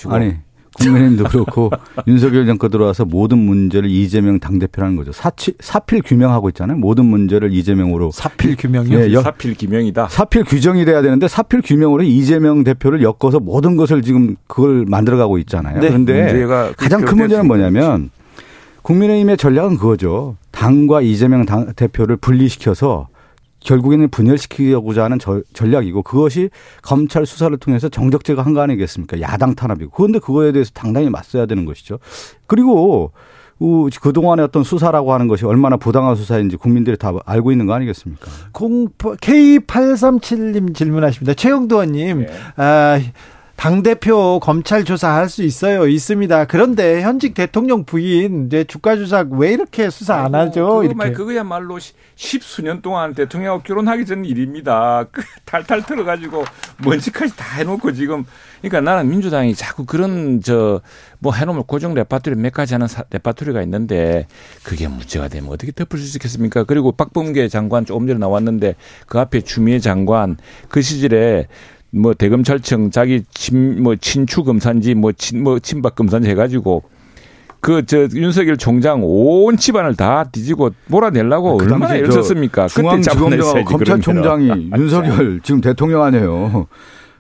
아니 0.10 0.36
국민의힘도 0.80 1.26
그렇고 1.26 1.72
윤석열 2.08 2.46
정권 2.46 2.70
들어와서 2.70 3.06
모든 3.06 3.40
문제를 3.40 3.90
이재명 3.90 4.40
당대표라는 4.40 4.96
거죠. 4.96 5.12
사치, 5.12 5.54
사필 5.60 6.02
규명하고 6.02 6.50
있잖아요. 6.50 6.78
모든 6.78 7.06
문제를 7.06 7.54
이재명으로. 7.54 8.12
사필 8.12 8.56
규명이요? 8.56 9.00
네, 9.00 9.22
사필 9.22 9.56
규명이다. 9.56 10.08
사필 10.10 10.44
규정이 10.44 10.86
돼야 10.86 11.02
되는데 11.02 11.28
사필 11.28 11.62
규명으로 11.62 12.04
이재명 12.04 12.64
대표를 12.64 13.02
엮어서 13.02 13.40
모든 13.40 13.76
것을 13.76 14.02
지금 14.02 14.36
그걸 14.48 14.86
만들어가고 14.88 15.38
있잖아요. 15.40 15.80
네. 15.80 15.88
그런데 15.88 16.46
가장 16.78 17.02
큰 17.02 17.18
문제는 17.18 17.48
뭐냐면 17.48 18.10
국민의힘의 18.84 19.38
전략은 19.38 19.78
그거죠. 19.78 20.38
당과 20.52 21.02
이재명 21.02 21.46
당 21.46 21.74
대표를 21.74 22.18
분리시켜서 22.18 23.10
결국에는 23.68 24.08
분열시키려고자 24.10 25.04
하는 25.04 25.20
저, 25.20 25.42
전략이고 25.54 26.02
그것이 26.04 26.50
검찰 26.82 27.26
수사를 27.26 27.56
통해서 27.58 27.90
정적제가 27.90 28.42
한 28.42 28.54
거 28.54 28.62
아니겠습니까? 28.62 29.20
야당 29.22 29.54
탄압이고. 29.56 29.92
그런데 29.92 30.20
그거에 30.20 30.52
대해서 30.54 30.72
당당히 30.74 31.10
맞서야 31.10 31.46
되는 31.46 31.66
것이죠. 31.66 32.00
그리고 32.48 33.12
그동안의 34.02 34.46
어떤 34.46 34.64
수사라고 34.64 35.14
하는 35.14 35.28
것이 35.28 35.46
얼마나 35.46 35.76
부당한 35.78 36.16
수사인지 36.16 36.56
국민들이 36.58 36.96
다 36.98 37.12
알고 37.26 37.52
있는 37.52 37.66
거 37.66 37.74
아니겠습니까? 37.74 38.28
K837님 38.54 40.74
질문하십니다. 40.76 41.34
최영도 41.34 41.76
의원님, 41.76 42.20
네. 42.22 42.28
아, 42.56 43.00
당대표 43.58 44.40
검찰 44.40 44.86
조사할 44.86 45.30
수 45.30 45.44
있어요. 45.44 45.88
있습니다. 45.88 46.46
그런데 46.46 47.02
현직 47.02 47.34
대통령 47.34 47.86
부인 47.86 48.46
이제 48.46 48.64
주가 48.64 48.96
조작 48.96 49.32
왜 49.32 49.52
이렇게 49.52 49.90
수사 49.90 50.16
안 50.24 50.36
하죠? 50.36 50.82
그거 50.84 50.94
말 50.94 51.12
그거야말로 51.12 51.80
십수년 52.16 52.84
동안 52.84 53.16
대통령하고 53.16 53.64
결혼하기 53.64 54.06
전 54.06 54.26
일입니다. 54.26 55.06
그 55.12 55.24
탈탈 55.46 55.84
털어가지고 55.88 56.46
먼지까지 56.86 57.36
다 57.36 57.58
해놓고 57.58 57.94
지금 57.94 58.26
그러니까 58.62 58.82
나는 58.82 59.10
민주당이 59.10 59.56
자꾸 59.56 59.86
그런 59.86 60.40
저 60.42 60.82
뭐 61.20 61.34
해놓으면 61.34 61.64
고정 61.66 61.94
레파토리 61.94 62.36
몇 62.36 62.54
가지 62.54 62.74
하는 62.74 62.88
레파토리가 63.10 63.62
있는데 63.64 64.28
그게 64.64 64.88
문제가 64.88 65.28
되면 65.28 65.52
어떻게 65.52 65.72
덮을 65.72 66.00
수 66.00 66.18
있겠습니까? 66.18 66.64
그리고 66.64 66.92
박범계 66.92 67.48
장관 67.48 67.86
조금 67.86 68.08
전에 68.08 68.20
나왔는데 68.20 68.76
그 69.08 69.20
앞에 69.20 69.42
추미애 69.42 69.80
장관 69.80 70.38
그 70.70 70.82
시절에 70.82 71.48
뭐 71.92 72.14
대검찰청 72.14 72.92
자기 72.92 73.24
친, 73.34 73.82
뭐 73.82 73.96
친추 73.96 74.44
검사인지 74.44 74.94
뭐 74.96 75.12
친, 75.12 75.44
뭐 75.44 75.60
친박 75.60 75.96
검사인지 75.96 76.30
해가지고 76.30 76.84
그 77.60 77.82
저 77.86 78.08
윤석열 78.14 78.58
총장 78.58 79.02
온 79.04 79.58
집안을 79.58 79.96
다 79.96 80.26
뒤지고 80.32 80.72
몰아내려고 80.88 81.54
아, 81.54 81.58
그 81.58 81.64
얼마나 81.66 81.96
애를 81.96 82.12
썼습니까? 82.12 82.68
중앙지검장 82.68 83.66
검찰총장이 83.66 84.72
윤석열 84.78 85.40
지금 85.44 85.62
대통령 85.62 86.04
아니에요. 86.04 86.68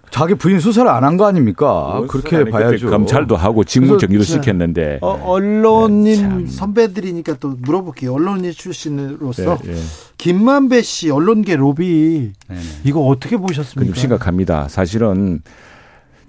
자기 0.09 0.35
부인 0.35 0.59
수사를 0.59 0.89
안 0.89 1.03
한 1.03 1.17
거 1.17 1.25
아닙니까? 1.27 2.03
그렇게 2.07 2.43
봐야죠. 2.49 2.89
검찰도 2.89 3.35
하고 3.35 3.63
직무 3.63 3.97
정리도 3.97 4.23
시켰는데. 4.23 4.99
어, 5.01 5.21
언론인 5.25 6.45
네, 6.45 6.51
선배들이니까 6.51 7.35
또 7.39 7.55
물어볼게요. 7.61 8.13
언론인 8.13 8.51
출신으로서 8.51 9.57
네, 9.63 9.73
네. 9.73 9.81
김만배 10.17 10.81
씨 10.81 11.09
언론계 11.11 11.55
로비 11.57 12.31
네, 12.49 12.55
네. 12.55 12.61
이거 12.83 13.01
어떻게 13.01 13.37
보셨습니까? 13.37 13.95
심각합니다. 13.95 14.67
사실은 14.69 15.41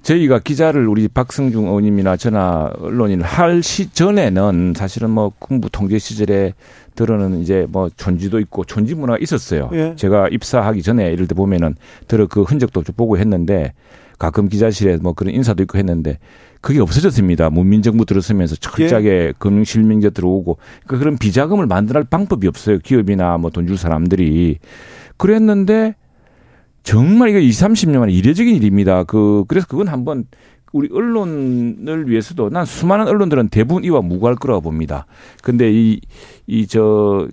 저희가 0.03 0.39
기자를 0.39 0.87
우리 0.89 1.09
박승중 1.09 1.67
의원님이나 1.67 2.17
저나 2.17 2.73
언론인을 2.79 3.25
할시 3.25 3.91
전에는 3.93 4.75
사실은 4.77 5.11
뭐 5.11 5.33
군부 5.39 5.69
통제 5.71 5.99
시절에 5.99 6.55
들어는 6.99 7.41
이제 7.41 7.67
뭐 7.71 7.89
존지도 7.97 8.41
있고 8.41 8.65
존지 8.65 8.95
문화가 8.95 9.19
있었어요. 9.21 9.71
예. 9.73 9.95
제가 9.97 10.29
입사하기 10.29 10.83
전에 10.83 11.13
이럴 11.13 11.27
때 11.29 11.35
보면은 11.35 11.77
들어 12.09 12.27
그 12.27 12.43
흔적도 12.43 12.83
좀 12.83 12.95
보고 12.97 13.17
했는데 13.17 13.73
가끔 14.19 14.49
기자실에 14.49 14.97
뭐 14.97 15.13
그런 15.13 15.33
인사도 15.33 15.63
있고 15.63 15.79
했는데 15.79 16.19
그게 16.61 16.81
없어졌습니다. 16.81 17.51
문민정부 17.51 18.05
들어서면서 18.05 18.57
철저하게 18.57 19.09
예. 19.09 19.33
금융실명제 19.39 20.11
들어오고 20.11 20.59
그러니까 20.85 20.99
그런 20.99 21.17
비자금을 21.19 21.67
만들할 21.67 22.03
방법이 22.05 22.49
없어요. 22.49 22.79
기업이나 22.81 23.39
뭐 23.39 23.51
돈 23.51 23.67
줄 23.69 23.79
사람들이 23.79 24.59
그랬는데 25.17 25.95
정말 26.83 27.29
이거 27.31 27.39
20, 27.39 27.69
30년 27.69 27.99
만에 27.99 28.13
이례적인 28.13 28.55
일입니다. 28.57 29.05
그 29.05 29.45
그래서 29.47 29.67
그건 29.69 29.89
한번 29.89 30.25
우리 30.73 30.89
언론을 30.93 32.09
위해서도 32.09 32.51
난 32.51 32.65
수많은 32.65 33.09
언론들은 33.09 33.49
대부분 33.49 33.85
이와 33.85 34.01
무관할 34.01 34.37
거라고 34.37 34.61
봅니다. 34.61 35.07
근데 35.43 35.73
이, 35.73 36.01
이, 36.47 36.67
저, 36.67 37.29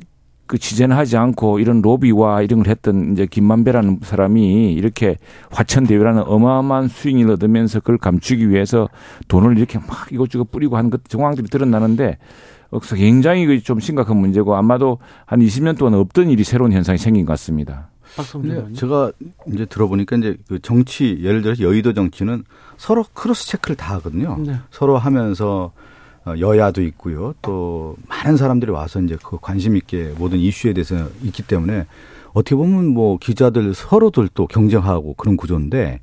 그 0.47 0.59
취재는 0.59 0.95
하지 0.95 1.17
않고 1.17 1.59
이런 1.59 1.81
로비와 1.81 2.43
이런 2.43 2.61
걸 2.61 2.69
했던 2.69 3.13
이제 3.13 3.25
김만배라는 3.25 3.99
사람이 4.03 4.73
이렇게 4.73 5.17
화천대유라는 5.49 6.23
어마어마한 6.23 6.87
수익을 6.87 7.31
얻으면서 7.31 7.79
그걸 7.79 7.97
감추기 7.97 8.49
위해서 8.51 8.87
돈을 9.27 9.57
이렇게 9.57 9.79
막 9.79 10.11
이것저것 10.11 10.51
뿌리고 10.51 10.77
하는 10.77 10.91
것 10.91 11.03
정황들이 11.05 11.47
드러나는데 11.47 12.19
그래서 12.69 12.95
굉장히 12.95 13.45
그좀 13.45 13.79
심각한 13.79 14.17
문제고 14.17 14.55
아마도 14.55 14.99
한 15.25 15.39
20년 15.39 15.77
동안 15.77 15.95
없던 15.95 16.29
일이 16.29 16.43
새로운 16.43 16.73
현상이 16.73 16.97
생긴 16.97 17.25
것 17.25 17.33
같습니다. 17.33 17.89
네, 18.67 18.73
제가 18.73 19.11
이제 19.53 19.65
들어보니까 19.65 20.15
이제 20.17 20.37
그 20.47 20.59
정치 20.59 21.19
예를 21.21 21.41
들어서 21.41 21.63
여의도 21.63 21.93
정치는 21.93 22.43
서로 22.77 23.05
cross 23.13 23.47
check를 23.47 23.75
다 23.75 23.95
하거든요. 23.95 24.37
네. 24.39 24.55
서로 24.71 24.97
하면서 24.97 25.71
어, 26.25 26.33
여야도 26.39 26.81
있고요. 26.83 27.33
또 27.41 27.95
많은 28.07 28.37
사람들이 28.37 28.71
와서 28.71 28.99
이제 29.01 29.17
그 29.23 29.37
관심 29.39 29.77
있게 29.77 30.13
모든 30.17 30.39
이슈에 30.39 30.73
대해서 30.73 30.95
있기 31.23 31.43
때문에 31.43 31.85
어떻게 32.33 32.55
보면 32.55 32.87
뭐 32.87 33.17
기자들 33.17 33.73
서로들 33.73 34.29
또 34.33 34.47
경쟁하고 34.47 35.13
그런 35.13 35.37
구조인데 35.37 36.01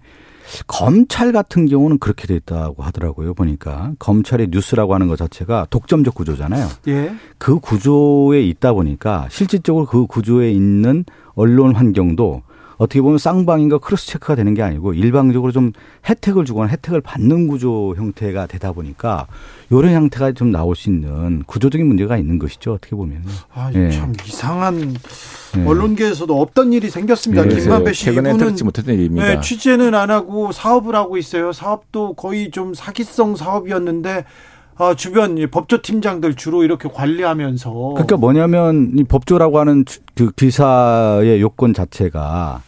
검찰 0.67 1.33
같은 1.33 1.67
경우는 1.67 1.99
그렇게 1.99 2.27
돼 2.27 2.35
있다고 2.37 2.83
하더라고요. 2.83 3.35
보니까 3.35 3.93
검찰의 3.99 4.49
뉴스라고 4.51 4.95
하는 4.95 5.09
것 5.09 5.17
자체가 5.17 5.67
독점적 5.71 6.15
구조잖아요. 6.15 6.69
예. 6.89 7.15
그 7.39 7.59
구조에 7.59 8.43
있다 8.43 8.73
보니까 8.73 9.29
실질적으로 9.31 9.87
그 9.87 10.07
구조에 10.07 10.51
있는 10.53 11.05
언론 11.35 11.75
환경도 11.75 12.43
어떻게 12.77 13.01
보면 13.01 13.19
쌍방인가 13.19 13.79
크로스 13.79 14.07
체크가 14.07 14.35
되는 14.35 14.55
게 14.55 14.63
아니고 14.63 14.95
일방적으로 14.95 15.53
좀 15.53 15.73
혜택을 16.09 16.45
주거나 16.45 16.69
혜택을 16.69 17.01
받는 17.01 17.49
구조 17.49 17.95
형태가 17.97 18.47
되다 18.47 18.73
보니까 18.73 19.27
이런 19.71 19.93
형태가 19.93 20.33
좀 20.33 20.51
나올 20.51 20.77
수 20.77 20.91
있는 20.91 21.43
구조적인 21.47 21.87
문제가 21.87 22.17
있는 22.17 22.39
것이죠. 22.39 22.75
어떻게 22.75 22.95
보면. 22.95 23.25
아, 23.55 23.71
예. 23.75 23.91
참 23.91 24.13
이상한 24.27 24.95
예. 25.57 25.65
언론계에서도 25.65 26.41
없던 26.41 26.73
일이 26.73 26.91
생겼습니다. 26.91 27.45
예. 27.45 27.49
김만배 27.49 27.93
씨 27.93 28.05
최근에 28.07 28.37
들지 28.37 28.65
못했던 28.65 28.95
일입니다. 28.95 29.27
네, 29.27 29.41
취재는 29.41 29.95
안 29.95 30.11
하고 30.11 30.53
사업을 30.53 30.95
하고 30.95 31.17
있어요. 31.17 31.53
사업도 31.53 32.15
거의 32.15 32.51
좀 32.51 32.75
사기성 32.75 33.37
사업이었는데 33.37 34.25
아, 34.77 34.95
주변 34.95 35.37
법조 35.51 35.83
팀장들 35.83 36.35
주로 36.35 36.65
이렇게 36.65 36.89
관리하면서. 36.89 37.71
그러니까 37.95 38.17
뭐냐면 38.17 38.93
이 38.97 39.05
법조라고 39.05 39.59
하는 39.59 39.85
그 40.15 40.33
기사의 40.33 41.41
요건 41.41 41.75
자체가 41.75 42.63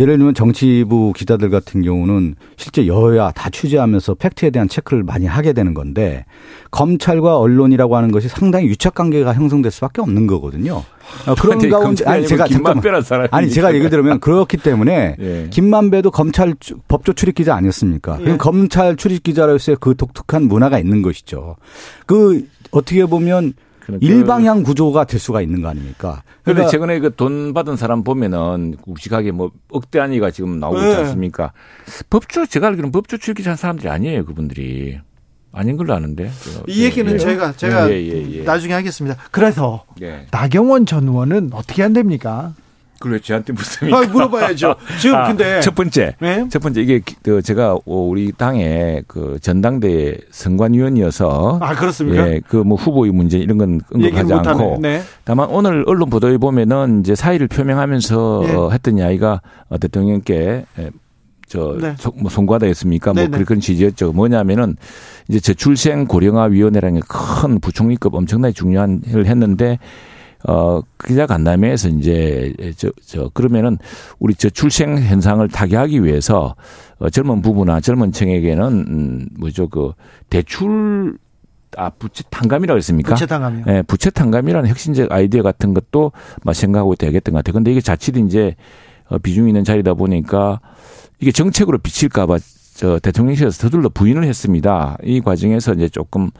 예를 0.00 0.16
들면 0.16 0.34
정치부 0.34 1.12
기자들 1.14 1.50
같은 1.50 1.82
경우는 1.82 2.36
실제 2.56 2.86
여야 2.86 3.32
다 3.32 3.50
취재하면서 3.50 4.14
팩트에 4.14 4.50
대한 4.50 4.68
체크를 4.68 5.02
많이 5.02 5.26
하게 5.26 5.52
되는 5.52 5.74
건데 5.74 6.24
검찰과 6.70 7.38
언론이라고 7.38 7.96
하는 7.96 8.12
것이 8.12 8.28
상당히 8.28 8.66
유착 8.66 8.94
관계가 8.94 9.34
형성될 9.34 9.72
수밖에 9.72 10.00
없는 10.00 10.26
거거든요. 10.26 10.84
어, 11.26 11.34
그런 11.34 11.58
가운데 11.68 12.04
아니 12.04 12.26
제가 12.26 12.46
잠깐만 12.46 12.82
아니 13.30 13.50
제가 13.50 13.74
얘기 13.74 13.88
들으면 13.88 14.20
그렇기 14.20 14.58
때문에 14.58 15.16
예. 15.20 15.46
김만배도 15.50 16.10
검찰 16.10 16.54
법조 16.86 17.14
출입 17.14 17.34
기자 17.34 17.54
아니었습니까? 17.54 18.18
예. 18.26 18.36
검찰 18.36 18.96
출입 18.96 19.22
기자로서의 19.22 19.78
그 19.80 19.96
독특한 19.96 20.44
문화가 20.44 20.78
있는 20.78 21.02
것이죠. 21.02 21.56
그 22.06 22.46
어떻게 22.70 23.04
보면 23.06 23.54
그러니까 23.88 24.06
일방향 24.14 24.62
구조가 24.62 25.04
될 25.04 25.18
수가 25.18 25.40
있는 25.40 25.62
거 25.62 25.68
아닙니까? 25.68 26.22
그런데 26.42 26.62
그러니까 26.66 26.70
최근에 26.70 26.98
그 27.00 27.10
돈 27.16 27.54
받은 27.54 27.76
사람 27.76 28.04
보면은 28.04 28.76
묵직하게 28.86 29.32
뭐 29.32 29.50
억대 29.70 29.98
한위가 29.98 30.30
지금 30.30 30.60
나오고 30.60 30.76
있지 30.78 30.88
네. 30.88 30.94
않습니까? 30.96 31.52
법조 32.10 32.46
제가 32.46 32.68
알기로는 32.68 32.92
법조 32.92 33.16
출기한 33.16 33.56
사람들이 33.56 33.88
아니에요 33.88 34.24
그분들이. 34.24 34.98
아닌 35.50 35.78
걸로 35.78 35.94
아는데. 35.94 36.30
이 36.68 36.84
얘기는 36.84 37.10
예. 37.10 37.18
제가 37.18 37.52
제가 37.56 37.90
예, 37.90 37.94
예, 37.94 38.30
예. 38.32 38.42
나중에 38.42 38.74
하겠습니다. 38.74 39.16
그래서 39.30 39.82
예. 40.02 40.26
나경원 40.30 40.84
전 40.84 41.08
의원은 41.08 41.50
어떻게 41.54 41.82
안 41.82 41.94
됩니까? 41.94 42.52
그걸 42.98 43.12
왜 43.14 43.18
저한테 43.20 43.52
묻습니까? 43.52 43.98
아, 43.98 44.02
물어봐야죠. 44.06 44.74
지금 45.00 45.16
아, 45.16 45.28
근데 45.28 45.60
첫 45.60 45.74
번째, 45.74 46.14
네? 46.20 46.46
첫 46.48 46.60
번째 46.60 46.80
이게 46.80 47.00
그 47.22 47.42
제가 47.42 47.76
우리 47.84 48.32
당의 48.32 49.04
그 49.06 49.38
전당대 49.40 50.18
선관위원이어서 50.30 51.58
아 51.60 51.74
그렇습니까? 51.74 52.28
예, 52.28 52.40
그 52.40 52.68
뭐 52.68 52.76
후보의 52.76 53.12
문제 53.12 53.38
이런 53.38 53.56
건 53.56 53.80
언급하지 53.92 54.32
않고 54.32 54.78
네. 54.80 55.00
다만 55.24 55.48
오늘 55.48 55.84
언론 55.86 56.10
보도에 56.10 56.36
보면은 56.36 57.00
이제 57.00 57.14
사의를 57.14 57.48
표명하면서 57.48 58.42
네. 58.46 58.54
어, 58.54 58.70
했던 58.70 58.98
이야기가 58.98 59.40
어, 59.70 59.78
대통령께 59.78 60.64
예, 60.78 60.90
저, 61.46 61.78
네. 61.80 61.94
뭐 62.20 62.30
송구하다 62.30 62.66
했습니까? 62.66 63.14
뭐 63.14 63.22
네네. 63.26 63.44
그런 63.44 63.60
취지였죠. 63.60 64.12
뭐냐면은 64.12 64.76
이제 65.28 65.40
저출생 65.40 66.06
고령화 66.06 66.44
위원회라는 66.44 67.00
게큰 67.00 67.60
부총리급 67.60 68.14
엄청나게 68.14 68.52
중요한 68.52 69.00
일을 69.06 69.26
했는데 69.26 69.78
어, 70.46 70.80
기자 71.04 71.26
간담회에서 71.26 71.88
이제 71.88 72.52
저, 72.76 72.90
저, 73.04 73.28
그러면은 73.34 73.78
우리 74.18 74.34
저 74.34 74.48
출생 74.48 74.98
현상을 74.98 75.46
타개하기 75.48 76.04
위해서 76.04 76.54
어, 76.98 77.10
젊은 77.10 77.42
부부나 77.42 77.80
젊은 77.80 78.12
층에게는 78.12 78.64
음, 78.88 79.28
뭐죠, 79.38 79.68
그 79.68 79.92
대출 80.30 81.18
아, 81.76 81.90
부채 81.90 82.24
탕감이라고 82.30 82.76
했습니까? 82.78 83.14
부채 83.14 83.26
탕감이요. 83.26 83.64
예, 83.68 83.82
부채 83.82 84.10
탕감이라는 84.10 84.70
혁신적 84.70 85.12
아이디어 85.12 85.42
같은 85.42 85.74
것도 85.74 86.12
막 86.42 86.54
생각하고 86.54 86.94
되겠던 86.94 87.32
것 87.32 87.38
같아요. 87.38 87.52
근데 87.54 87.72
이게 87.72 87.80
자칫 87.80 88.16
이제 88.16 88.54
어, 89.08 89.18
비중이 89.18 89.50
있는 89.50 89.64
자리다 89.64 89.94
보니까 89.94 90.60
이게 91.20 91.32
정책으로 91.32 91.78
비칠까봐 91.78 92.38
저 92.74 92.98
대통령실에서 93.00 93.50
서둘러 93.50 93.88
부인을 93.88 94.24
했습니다. 94.24 94.96
이 95.02 95.20
과정에서 95.20 95.74
이제 95.74 95.88
조금 95.88 96.30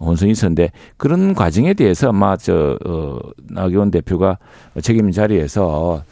혼선이 0.00 0.32
있었는데 0.32 0.70
그런 0.96 1.34
과정에 1.34 1.74
대해서 1.74 2.08
아마 2.08 2.36
저 2.36 2.78
어, 2.84 3.18
나경원 3.50 3.90
대표가 3.90 4.38
책임 4.82 5.10
자리에서 5.10 6.02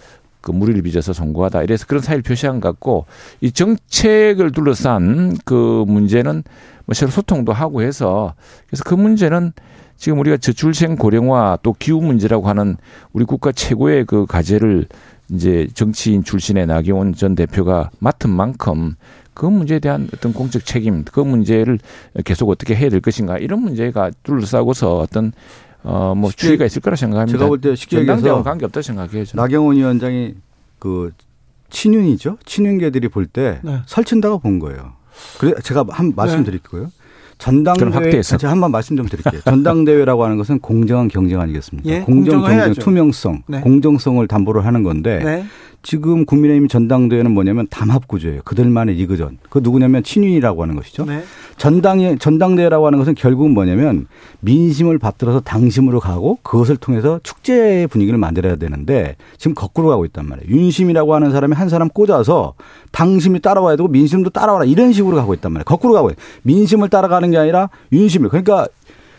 그 0.40 0.52
무리를 0.52 0.80
빚어서 0.82 1.12
송구하다. 1.12 1.64
이래서 1.64 1.86
그런 1.86 2.02
사의를 2.02 2.22
표시한 2.22 2.60
것 2.60 2.68
같고 2.68 3.06
이 3.40 3.50
정책을 3.50 4.52
둘러싼 4.52 5.36
그 5.44 5.84
문제는 5.88 6.44
뭐 6.84 6.94
서로 6.94 7.10
소통도 7.10 7.52
하고 7.52 7.82
해서 7.82 8.34
그래서 8.68 8.84
그 8.84 8.94
문제는 8.94 9.52
지금 9.96 10.20
우리가 10.20 10.36
저출생 10.36 10.96
고령화 10.96 11.58
또 11.62 11.72
기후 11.72 12.00
문제라고 12.00 12.48
하는 12.48 12.76
우리 13.12 13.24
국가 13.24 13.50
최고의 13.50 14.04
그 14.04 14.26
과제를 14.26 14.86
이제 15.30 15.66
정치인 15.74 16.22
출신의 16.22 16.66
나경원 16.66 17.14
전 17.14 17.34
대표가 17.34 17.90
맡은 17.98 18.30
만큼 18.30 18.94
그 19.36 19.44
문제에 19.44 19.78
대한 19.78 20.08
어떤 20.14 20.32
공적 20.32 20.64
책임, 20.64 21.04
그 21.04 21.20
문제를 21.20 21.78
계속 22.24 22.48
어떻게 22.48 22.74
해야 22.74 22.88
될 22.88 23.00
것인가 23.02 23.36
이런 23.36 23.60
문제가 23.60 24.10
둘러싸고서 24.22 24.96
어떤 24.96 25.32
어뭐 25.82 26.30
추이가 26.34 26.64
있을 26.64 26.80
거라 26.80 26.96
생각합니다. 26.96 27.38
제가 27.38 27.46
볼 27.46 27.60
때 27.60 27.76
쉽게 27.76 27.98
얘기해서 27.98 28.42
관계 28.42 28.64
없다 28.64 28.80
생각해요. 28.80 29.26
저는. 29.26 29.42
나경원 29.42 29.76
위원장이 29.76 30.34
그 30.78 31.12
친윤이죠. 31.68 32.38
친윤계들이 32.46 33.08
볼때 33.08 33.60
네. 33.62 33.80
설친다고 33.84 34.38
본 34.38 34.58
거예요. 34.58 34.94
그래 35.38 35.52
제가 35.62 35.84
한 35.90 36.14
말씀드릴게요. 36.16 36.84
네. 36.84 36.88
전당대회 37.38 38.22
제가 38.22 38.50
한번 38.50 38.70
말씀 38.70 38.96
좀 38.96 39.06
드릴게요. 39.06 39.42
전당대회라고 39.44 40.24
하는 40.24 40.38
것은 40.38 40.60
공정한 40.60 41.08
경쟁 41.08 41.38
아니겠습니까? 41.40 41.90
예, 41.90 42.00
공정, 42.00 42.40
경쟁, 42.40 42.72
투명성, 42.72 43.42
네. 43.48 43.60
공정성을 43.60 44.26
담보를 44.26 44.64
하는 44.64 44.82
건데 44.82 45.20
네. 45.22 45.44
지금 45.82 46.24
국민의힘 46.24 46.68
전당대회는 46.68 47.30
뭐냐면 47.30 47.66
담합 47.70 48.08
구조예요. 48.08 48.40
그들만의 48.44 48.96
리그전. 48.96 49.38
그 49.48 49.60
누구냐면 49.62 50.02
친윤이라고 50.02 50.62
하는 50.62 50.76
것이죠. 50.76 51.04
네. 51.04 51.22
전당에 51.56 52.16
전당대회라고 52.16 52.86
하는 52.86 52.98
것은 52.98 53.14
결국은 53.14 53.52
뭐냐면 53.52 54.06
민심을 54.40 54.98
받들어서 54.98 55.40
당심으로 55.40 56.00
가고 56.00 56.38
그것을 56.42 56.76
통해서 56.76 57.20
축제 57.22 57.86
분위기를 57.90 58.18
만들어야 58.18 58.56
되는데 58.56 59.16
지금 59.38 59.54
거꾸로 59.54 59.88
가고 59.88 60.04
있단 60.04 60.26
말이에요. 60.26 60.54
윤심이라고 60.54 61.14
하는 61.14 61.30
사람이 61.30 61.54
한 61.54 61.68
사람 61.68 61.88
꽂아서 61.88 62.54
당심이 62.92 63.40
따라와야 63.40 63.76
되고 63.76 63.88
민심도 63.88 64.30
따라와라 64.30 64.64
이런 64.64 64.92
식으로 64.92 65.16
가고 65.16 65.34
있단 65.34 65.52
말이에요. 65.52 65.64
거꾸로 65.64 65.94
가고 65.94 66.10
있어요. 66.10 66.20
민심을 66.42 66.88
따라가는 66.88 67.30
게 67.30 67.38
아니라 67.38 67.70
윤심을. 67.92 68.28
그러니까 68.28 68.66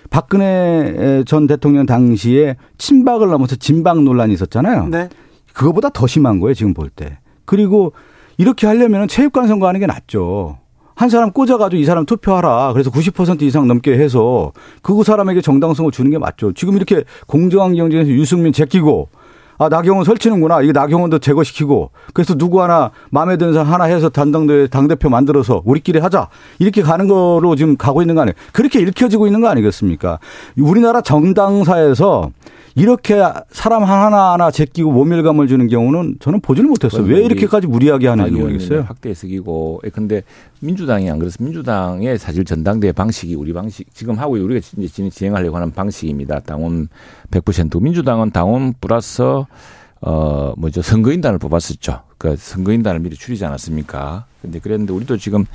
박근혜 0.10 1.24
전 1.26 1.48
대통령 1.48 1.86
당시에 1.86 2.56
친박을 2.78 3.28
넘어서 3.28 3.56
진박 3.56 4.04
논란이 4.04 4.34
있었잖아요. 4.34 4.88
네. 4.88 5.10
그거보다 5.58 5.90
더 5.90 6.06
심한 6.06 6.40
거예요, 6.40 6.54
지금 6.54 6.76
볼 6.76 6.90
때. 6.90 7.18
그리고 7.46 7.94
이렇게 8.38 8.68
하려면 8.68 9.08
체육관 9.08 9.48
선거 9.48 9.68
하는 9.68 9.80
게 9.80 9.88
낫죠. 9.88 10.60
한 10.94 11.10
사람 11.10 11.32
꽂아가지고 11.32 11.82
이 11.82 11.84
사람 11.84 12.06
투표하라. 12.06 12.74
그래서 12.74 12.92
90% 12.92 13.42
이상 13.42 13.68
넘게 13.68 13.98
해서 13.98 14.52
그 14.84 15.04
사람에게 15.04 15.42
정당성을 15.42 15.92
주는 15.92 16.12
게 16.12 16.20
맞죠. 16.20 16.54
지금 16.54 16.76
이렇게 16.76 17.04
공정한 17.26 17.76
경쟁에서 17.76 18.12
유승민 18.12 18.54
제끼고 18.54 19.10
아, 19.58 19.70
나경원 19.70 20.06
설치는구나. 20.06 20.62
이게 20.62 20.72
나경원도 20.72 21.18
제거시키고. 21.18 21.90
그래서 22.14 22.36
누구 22.36 22.62
하나 22.62 22.92
마음에 23.10 23.38
드는 23.38 23.54
사람 23.54 23.74
하나 23.74 23.86
해서 23.86 24.10
단당대 24.10 24.68
당 24.68 24.88
대표 24.88 25.10
만들어서 25.10 25.64
우리끼리 25.66 25.98
하자. 25.98 26.30
이렇게 26.60 26.84
가는 26.84 27.08
거로 27.08 27.56
지금 27.56 27.76
가고 27.76 28.02
있는 28.02 28.14
거 28.14 28.22
아니에요. 28.22 28.36
그렇게 28.54 28.80
읽혀지고 28.80 29.26
있는 29.26 29.42
거 29.42 29.48
아니겠습니까? 29.48 30.20
우리나라 30.60 31.02
정당사에서 31.02 32.30
이렇게 32.78 33.20
사람 33.50 33.84
하나하나 33.84 34.52
제끼고 34.52 34.92
모멸감을 34.92 35.48
주는 35.48 35.68
경우는 35.68 36.18
저는 36.20 36.42
보지를 36.42 36.70
못했어요. 36.70 37.02
왜 37.06 37.24
이렇게까지 37.24 37.66
무리하게 37.66 38.08
하는지 38.08 38.32
모르겠어요. 38.32 38.82
확대 38.82 39.10
해석이고. 39.10 39.82
예, 39.86 39.90
근데 39.90 40.22
민주당이 40.60 41.10
안 41.10 41.18
그래서 41.18 41.38
민주당의 41.44 42.20
사실 42.20 42.46
전당대 42.46 42.92
방식이 42.92 43.34
우리 43.34 43.52
방식 43.52 43.92
지금 43.96 44.20
하고 44.20 44.34
우리가 44.34 44.62
이제 44.78 45.10
진행하려고 45.10 45.56
하는 45.56 45.72
방식입니다. 45.72 46.42
당원 46.42 46.88
100% 47.32 47.82
민주당은 47.82 48.30
당원 48.30 48.76
플러스 48.80 49.24
어 49.24 50.54
뭐죠 50.56 50.84
선거인단을 50.84 51.40
뽑았었죠. 51.40 52.02
그 52.20 52.36
선거인단을 52.38 53.00
미리 53.00 53.16
줄이지 53.16 53.44
않았습니까? 53.44 54.26
근데 54.44 54.60
그랬는데 54.60 54.94
우리도 54.94 55.18
지금 55.18 55.46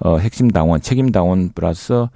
어 0.00 0.16
핵심 0.16 0.50
당원, 0.50 0.80
책임 0.80 1.12
당원 1.12 1.50
플러스 1.50 2.06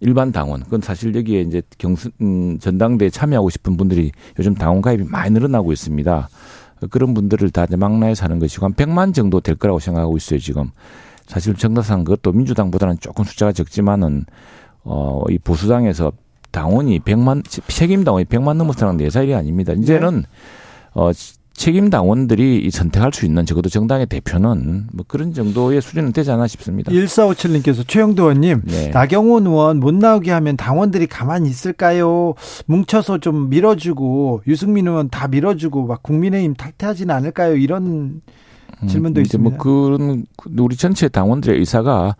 일반 0.00 0.32
당원. 0.32 0.62
그건 0.62 0.80
사실 0.80 1.14
여기에 1.14 1.42
이제 1.42 1.62
경선 1.78 2.12
음, 2.20 2.58
전당대에 2.58 3.10
참여하고 3.10 3.50
싶은 3.50 3.76
분들이 3.76 4.12
요즘 4.38 4.54
당원 4.54 4.82
가입이 4.82 5.04
많이 5.04 5.30
늘어나고 5.32 5.72
있습니다. 5.72 6.28
그런 6.90 7.14
분들을 7.14 7.50
다 7.50 7.66
망라해 7.76 8.14
사는 8.14 8.38
것이고 8.38 8.66
한 8.66 8.74
100만 8.74 9.14
정도 9.14 9.40
될 9.40 9.56
거라고 9.56 9.78
생각하고 9.78 10.16
있어요, 10.16 10.38
지금. 10.38 10.70
사실 11.26 11.54
정당상 11.54 12.04
그것도 12.04 12.32
민주당보다는 12.32 12.98
조금 13.00 13.24
숫자가 13.24 13.52
적지만은 13.52 14.26
어, 14.84 15.22
이 15.30 15.38
보수당에서 15.38 16.12
당원이 16.52 17.00
100만 17.00 17.42
책임 17.68 18.04
당원이 18.04 18.26
100만 18.26 18.56
넘어서는 18.56 18.96
네 18.96 19.10
살이 19.10 19.34
아닙니다. 19.34 19.72
이제는 19.72 20.22
네. 20.22 20.28
어 20.94 21.10
책임 21.56 21.88
당원들이 21.88 22.70
선택할 22.70 23.12
수 23.14 23.24
있는 23.24 23.46
적어도 23.46 23.68
정당의 23.68 24.06
대표는 24.06 24.88
뭐 24.92 25.04
그런 25.08 25.32
정도의 25.32 25.80
수준은 25.80 26.12
되지 26.12 26.30
않나 26.30 26.46
싶습니다. 26.46 26.92
1457님께서 26.92 27.86
최영도 27.86 28.24
의원님, 28.24 28.62
네. 28.66 28.88
나경원 28.88 29.46
의원 29.46 29.80
못 29.80 29.94
나오게 29.94 30.30
하면 30.30 30.56
당원들이 30.56 31.06
가만히 31.06 31.48
있을까요? 31.48 32.34
뭉쳐서 32.66 33.18
좀 33.18 33.48
밀어주고 33.48 34.42
유승민 34.46 34.86
의원 34.86 35.08
다 35.08 35.28
밀어주고 35.28 35.86
막 35.86 36.02
국민의힘 36.02 36.54
탁퇴하지는 36.54 37.14
않을까요? 37.14 37.56
이런 37.56 38.20
음, 38.82 38.86
질문도 38.86 39.20
음, 39.20 39.22
있습니다. 39.22 39.50
뭐 39.50 39.58
그런 39.58 40.26
우리 40.58 40.76
전체 40.76 41.08
당원들의 41.08 41.58
의사가 41.58 42.16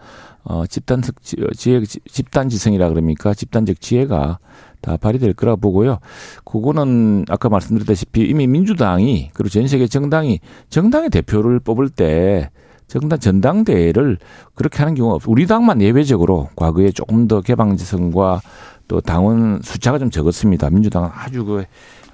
어 0.49 0.64
집단적 0.66 1.16
지혜 1.22 1.82
집단지성이라 1.84 2.88
그럽니까? 2.88 3.34
집단적 3.34 3.80
지혜가 3.80 4.38
다 4.80 4.97
발휘될 4.97 5.34
거라 5.34 5.57
보고요. 5.57 5.99
그거는 6.44 7.24
아까 7.28 7.49
말씀드렸다시피 7.49 8.22
이미 8.22 8.47
민주당이 8.47 9.30
그리고 9.34 9.49
전 9.49 9.66
세계 9.66 9.88
정당이 9.88 10.38
정당의 10.70 11.11
대표를 11.11 11.59
뽑을 11.59 11.88
때 11.88 12.51
정당 12.86 13.18
전당대회를 13.18 14.18
그렇게 14.55 14.78
하는 14.78 14.94
경우가 14.94 15.16
없어. 15.16 15.30
우리 15.30 15.49
당만 15.49 15.82
예외적으로 15.82 16.49
과거에 16.55 16.92
조금 16.92 17.26
더 17.26 17.40
개방지성과 17.40 18.40
또 18.86 19.01
당원 19.01 19.61
숫자가 19.62 19.99
좀 19.99 20.11
적었습니다. 20.11 20.70
민주당은 20.70 21.09
아주 21.12 21.44
그 21.44 21.64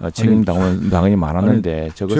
어, 0.01 0.09
책임 0.11 0.43
당원 0.45 0.89
당원이 0.89 1.17
많았는데 1.17 1.91
적었고 1.95 2.15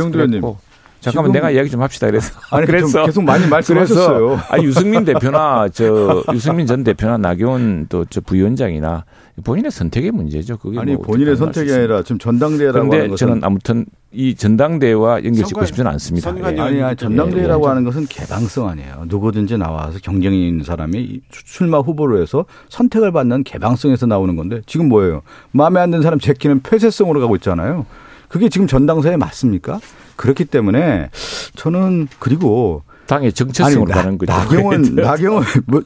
잠깐만 1.03 1.33
내가 1.33 1.51
이야기 1.51 1.69
좀 1.69 1.83
합시다 1.83 2.07
그래서 2.07 2.33
아니 2.51 2.67
그래서 2.67 3.05
계속 3.05 3.25
많이 3.25 3.47
말씀하셨어요. 3.47 4.41
아 4.49 4.59
유승민 4.61 5.05
대표나 5.05 5.69
저 5.73 6.23
유승민 6.33 6.67
전 6.67 6.85
대표나 6.85 7.19
나경원 7.19 7.87
또 7.89 8.05
저 8.09 8.21
부위원장이나 8.21 9.05
본인의 9.45 9.71
선택의 9.71 10.11
문제죠. 10.11 10.59
그게 10.59 10.79
아니 10.79 10.95
뭐 10.95 11.05
본인의 11.05 11.37
선택이 11.37 11.73
아니라 11.73 12.03
지금 12.03 12.19
전당대회라고 12.19 12.93
하는 12.93 13.09
것은 13.09 13.17
저는 13.27 13.45
아무튼 13.45 13.87
이 14.13 14.35
전당대회와 14.35 15.25
연결짓고 15.25 15.65
싶지는 15.65 15.91
않습니다. 15.93 16.37
예. 16.39 16.61
아니, 16.61 16.83
아니 16.83 16.97
전당대회라고 16.97 17.65
예. 17.65 17.69
하는 17.69 17.85
것은 17.85 18.07
개방성 18.09 18.69
아니에요. 18.69 19.05
누구든지 19.07 19.57
나와서 19.57 19.99
경쟁이 20.03 20.47
있는 20.49 20.65
사람이 20.65 21.23
출마 21.31 21.79
후보로 21.79 22.21
해서 22.21 22.45
선택을 22.69 23.11
받는 23.13 23.45
개방성에서 23.45 24.05
나오는 24.07 24.37
건데 24.37 24.61
지금 24.67 24.89
뭐예요? 24.91 25.23
마음에 25.53 25.81
안 25.81 25.91
드는 25.91 26.03
사람 26.03 26.19
제끼는 26.19 26.61
폐쇄성으로 26.63 27.21
가고 27.21 27.35
있잖아요. 27.37 27.87
그게 28.29 28.51
지금 28.51 28.67
전당사에 28.67 29.17
맞습니까? 29.17 29.81
그렇기 30.17 30.47
때문에 30.47 31.11
저는 31.57 32.09
그리고 32.19 32.83
당의 33.07 33.33
정체성으로 33.33 33.93
아니, 33.93 34.03
가는 34.03 34.19
거죠. 34.19 34.33
나경원, 34.33 34.83
나경원, 34.97 35.45
뭐, 35.67 35.83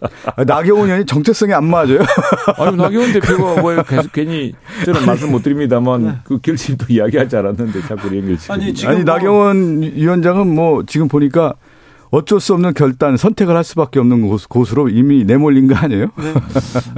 나경원 0.47 0.89
의원이 0.89 1.07
정체성이 1.07 1.55
안 1.55 1.64
맞아요. 1.64 1.99
아니, 2.57 2.77
나경원 2.77 3.12
대표가 3.12 3.61
뭐 3.61 3.83
계속 3.83 4.12
괜히 4.12 4.53
저는 4.85 5.05
말씀 5.07 5.33
못 5.33 5.43
드립니다만 5.43 6.05
네. 6.05 6.12
그 6.24 6.39
결심도 6.39 6.87
이야기하지 6.89 7.37
않았는데 7.37 7.83
자꾸 7.83 8.16
연결 8.16 8.37
아니, 8.49 8.74
지금 8.74 8.91
아니, 8.91 9.03
뭐 9.03 9.14
나경원 9.14 9.83
위원장은 9.83 10.55
뭐 10.55 10.85
지금 10.87 11.09
보니까 11.09 11.55
어쩔 12.11 12.39
수 12.39 12.55
없는 12.55 12.74
결단, 12.74 13.16
선택을 13.16 13.57
할 13.57 13.64
수밖에 13.64 13.99
없는 13.99 14.29
곳 14.29 14.72
으로 14.72 14.89
이미 14.89 15.24
내몰린 15.24 15.66
거 15.66 15.74
아니에요? 15.74 16.07
네. 16.16 16.35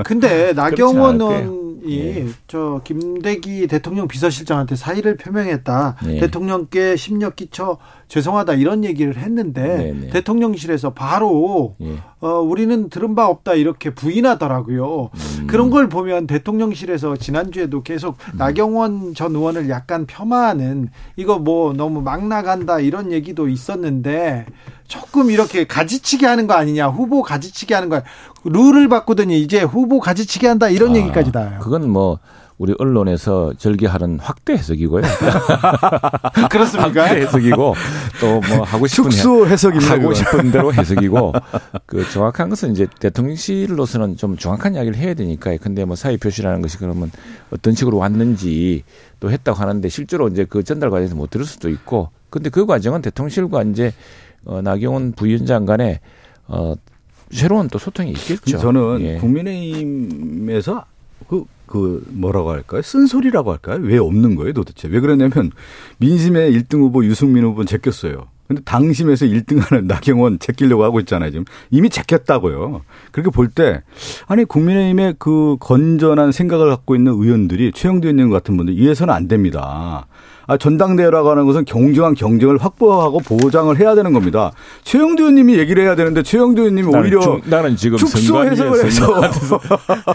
근데 0.04 0.52
나경원 0.54 1.20
의원 1.20 1.67
예. 1.88 2.26
저 2.46 2.80
김대기 2.84 3.66
대통령 3.66 4.08
비서실장한테 4.08 4.76
사의를 4.76 5.16
표명했다. 5.16 5.96
예. 6.06 6.20
대통령께 6.20 6.96
심력 6.96 7.36
끼쳐 7.36 7.78
죄송하다 8.08 8.54
이런 8.54 8.84
얘기를 8.84 9.16
했는데 9.16 9.62
네네. 9.62 9.92
네. 9.92 10.08
대통령실에서 10.10 10.94
바로 10.94 11.76
예. 11.80 11.98
어 12.20 12.40
우리는 12.40 12.88
들은 12.88 13.14
바 13.14 13.28
없다 13.28 13.54
이렇게 13.54 13.90
부인하더라고요. 13.90 15.10
음. 15.14 15.46
그런 15.46 15.70
걸 15.70 15.88
보면 15.88 16.26
대통령실에서 16.26 17.16
지난주에도 17.16 17.82
계속 17.82 18.16
음. 18.32 18.38
나경원 18.38 19.14
전 19.14 19.34
의원을 19.34 19.68
약간 19.68 20.06
폄하하는 20.06 20.88
이거 21.16 21.38
뭐 21.38 21.72
너무 21.72 22.00
막 22.00 22.26
나간다 22.26 22.80
이런 22.80 23.12
얘기도 23.12 23.48
있었는데 23.48 24.46
조금 24.88 25.30
이렇게 25.30 25.66
가지치기 25.66 26.24
하는 26.24 26.46
거 26.46 26.54
아니냐 26.54 26.88
후보 26.88 27.22
가지치기 27.22 27.74
하는 27.74 27.88
거 27.88 28.02
룰을 28.44 28.88
바꾸더니 28.88 29.40
이제 29.40 29.62
후보 29.62 30.00
가지치기 30.00 30.46
한다 30.46 30.68
이런 30.68 30.92
아, 30.92 30.96
얘기까지 30.98 31.30
나요. 31.30 31.58
그건 31.60 31.90
뭐 31.90 32.18
우리 32.56 32.74
언론에서 32.76 33.52
절개하는 33.56 34.18
확대 34.18 34.54
해석이고요. 34.54 35.02
그렇습니까? 36.50 37.02
확대 37.04 37.20
해석이고 37.20 37.74
또 38.20 38.40
뭐 38.48 38.64
하고 38.64 38.86
싶은 38.86 39.10
축소 39.10 39.46
해석입니다. 39.46 39.92
하고 39.94 40.12
싶은 40.12 40.50
대로 40.50 40.72
해석이고 40.74 41.32
그 41.86 42.08
정확한 42.10 42.48
것은 42.48 42.72
이제 42.72 42.86
대통령실로서는 42.98 44.16
좀 44.16 44.36
정확한 44.36 44.74
이야기를 44.74 44.96
해야 44.96 45.14
되니까 45.14 45.56
근데 45.58 45.84
뭐 45.84 45.94
사의 45.94 46.16
표시라는 46.16 46.62
것이 46.62 46.78
그러면 46.78 47.12
어떤 47.52 47.74
식으로 47.74 47.96
왔는지 47.98 48.82
또 49.20 49.30
했다고 49.30 49.58
하는데 49.58 49.88
실제로 49.88 50.28
이제 50.28 50.44
그 50.44 50.64
전달 50.64 50.90
과정에서 50.90 51.14
못 51.14 51.30
들을 51.30 51.46
수도 51.46 51.68
있고 51.68 52.10
근데 52.30 52.50
그 52.50 52.66
과정은 52.66 53.02
대통령실과 53.02 53.62
이제 53.64 53.92
어 54.48 54.60
나경원 54.62 55.12
부위원장 55.12 55.66
간에 55.66 56.00
어 56.48 56.74
새로운 57.30 57.68
또 57.68 57.78
소통이 57.78 58.10
있겠죠. 58.10 58.58
저는 58.58 59.00
예. 59.02 59.16
국민의힘에서 59.18 60.84
그, 61.28 61.44
그, 61.66 62.04
뭐라고 62.08 62.50
할까요? 62.50 62.82
쓴소리라고 62.82 63.52
할까요? 63.52 63.78
왜 63.82 63.98
없는 63.98 64.34
거예요, 64.36 64.52
도대체? 64.54 64.88
왜 64.88 65.00
그러냐면, 65.00 65.50
민심의 65.98 66.52
1등 66.52 66.78
후보 66.80 67.04
유승민 67.04 67.44
후보는 67.44 67.66
제꼈어요. 67.66 68.28
근데 68.46 68.62
당심에서 68.64 69.26
1등 69.26 69.60
하는 69.60 69.86
나경원 69.88 70.38
제끼려고 70.38 70.84
하고 70.84 71.00
있잖아요, 71.00 71.30
지금. 71.30 71.44
이미 71.70 71.90
제꼈다고요. 71.90 72.82
그렇게 73.12 73.30
볼 73.30 73.48
때, 73.48 73.82
아니, 74.26 74.44
국민의힘의 74.46 75.16
그 75.18 75.56
건전한 75.60 76.32
생각을 76.32 76.70
갖고 76.70 76.96
있는 76.96 77.12
의원들이 77.12 77.72
최영두 77.72 78.08
의원님 78.08 78.30
같은 78.30 78.56
분들 78.56 78.78
이해서는 78.78 79.12
안 79.12 79.28
됩니다. 79.28 80.06
아, 80.48 80.56
전당대회라고 80.56 81.30
하는 81.30 81.44
것은 81.44 81.66
경쟁한 81.66 82.14
경쟁을 82.14 82.56
확보하고 82.56 83.20
보장을 83.20 83.78
해야 83.78 83.94
되는 83.94 84.14
겁니다. 84.14 84.50
최영두 84.82 85.24
의원님이 85.24 85.58
얘기를 85.58 85.84
해야 85.84 85.94
되는데 85.94 86.22
최영두 86.22 86.62
의원님이 86.62 86.88
오히려 86.96 87.20
주, 87.20 87.40
나는 87.44 87.76
지금 87.76 87.98
축소 87.98 88.42
해석을 88.42 88.86
해서 88.86 89.20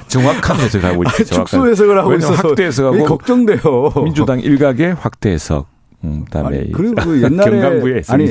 정확한 0.07 0.59
해석을 0.59 0.89
하고 0.89 1.03
있죠. 1.03 1.23
축소 1.23 1.67
해석을 1.67 1.99
하고 1.99 2.15
있어서 2.15 2.49
확대 2.49 2.63
해석하고 2.65 3.05
걱정돼요. 3.05 3.91
민주당 4.03 4.39
일각의 4.39 4.95
확대 4.95 5.29
해석. 5.29 5.67
음, 6.03 6.25
그다음에 6.25 6.57
아니, 6.57 6.71
그리고 6.71 6.95
그 6.95 7.21
옛날에 7.21 8.01
아니 8.09 8.25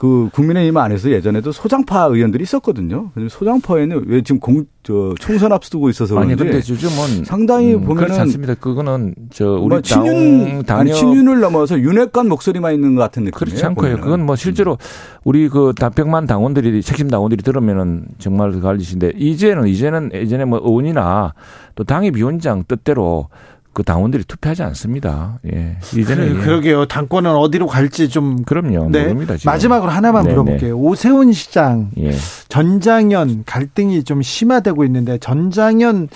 그 0.00 0.30
국민의힘 0.32 0.78
안에서 0.78 1.10
예전에도 1.10 1.52
소장파 1.52 2.04
의원들이 2.06 2.42
있었거든요. 2.42 3.10
소장파에는 3.28 4.04
왜 4.06 4.22
지금 4.22 4.40
공, 4.40 4.64
저 4.82 5.14
총선 5.20 5.52
앞두고 5.52 5.90
있어서 5.90 6.18
아니 6.18 6.34
근데 6.34 6.56
요즘은 6.56 7.26
상당히 7.26 7.74
음, 7.74 7.84
보면은 7.84 8.04
그렇지 8.04 8.20
않습니다. 8.22 8.54
그거는 8.54 9.14
저 9.28 9.44
우리 9.60 9.68
뭐 9.68 9.80
친윤 9.82 10.62
당, 10.62 10.78
아니 10.78 10.94
친윤을 10.94 11.40
넘어서 11.40 11.78
윤핵관 11.78 12.30
목소리만 12.30 12.72
있는 12.72 12.94
것 12.94 13.02
같은 13.02 13.24
느낌이에요. 13.24 13.38
그렇지 13.38 13.66
않고요. 13.66 14.00
그건 14.00 14.24
뭐 14.24 14.36
실제로 14.36 14.78
우리 15.22 15.50
그 15.50 15.74
다백만 15.78 16.26
당원들이 16.26 16.80
책임 16.80 17.10
당원들이 17.10 17.42
들으면은 17.42 18.06
정말 18.16 18.52
그 18.52 18.62
갈리신데 18.62 19.12
이제는 19.16 19.68
이제는 19.68 20.12
예전에 20.14 20.46
뭐 20.46 20.60
의원이나 20.64 21.34
또 21.74 21.84
당의 21.84 22.12
위원장 22.14 22.64
뜻대로 22.66 23.28
그 23.72 23.84
당원들이 23.84 24.24
투표하지 24.24 24.62
않습니다. 24.64 25.38
예. 25.52 25.76
이제는 25.96 26.34
그래, 26.34 26.44
그러게요. 26.44 26.86
당권은 26.86 27.30
어디로 27.30 27.66
갈지 27.66 28.08
좀 28.08 28.42
그럼요. 28.44 28.90
네. 28.90 29.04
모릅니다. 29.04 29.36
지금. 29.36 29.52
마지막으로 29.52 29.90
하나만 29.90 30.24
네네. 30.24 30.34
물어볼게요. 30.34 30.76
오세훈 30.76 31.32
시장 31.32 31.90
예. 31.98 32.12
전장현 32.48 33.44
갈등이 33.46 34.02
좀 34.04 34.22
심화되고 34.22 34.84
있는데 34.84 35.18
전장현 35.18 36.08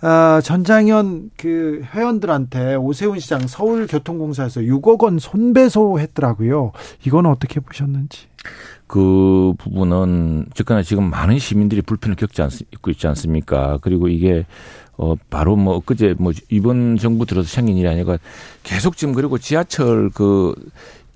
아, 0.00 0.40
전장현 0.44 1.30
그 1.36 1.82
회원들한테 1.92 2.76
오세훈 2.76 3.18
시장 3.18 3.46
서울교통공사에서 3.46 4.60
6억 4.60 5.02
원 5.02 5.18
손배소 5.18 5.98
했더라고요. 5.98 6.72
이건 7.04 7.26
어떻게 7.26 7.60
보셨는지. 7.60 8.26
그 8.86 9.52
부분은 9.58 10.46
즉나 10.54 10.82
지금 10.82 11.10
많은 11.10 11.38
시민들이 11.38 11.82
불편을 11.82 12.16
겪지 12.16 12.42
않, 12.42 12.50
있고 12.72 12.90
있지 12.90 13.06
않습니까? 13.08 13.78
그리고 13.82 14.08
이게 14.08 14.46
어, 14.98 15.14
바로 15.30 15.56
뭐, 15.56 15.80
그제 15.84 16.14
뭐, 16.18 16.32
이번 16.50 16.98
정부 16.98 17.24
들어서 17.24 17.48
생긴 17.48 17.78
일이 17.78 17.88
아니라 17.88 18.18
계속 18.64 18.96
지금 18.96 19.14
그리고 19.14 19.38
지하철 19.38 20.10
그, 20.12 20.54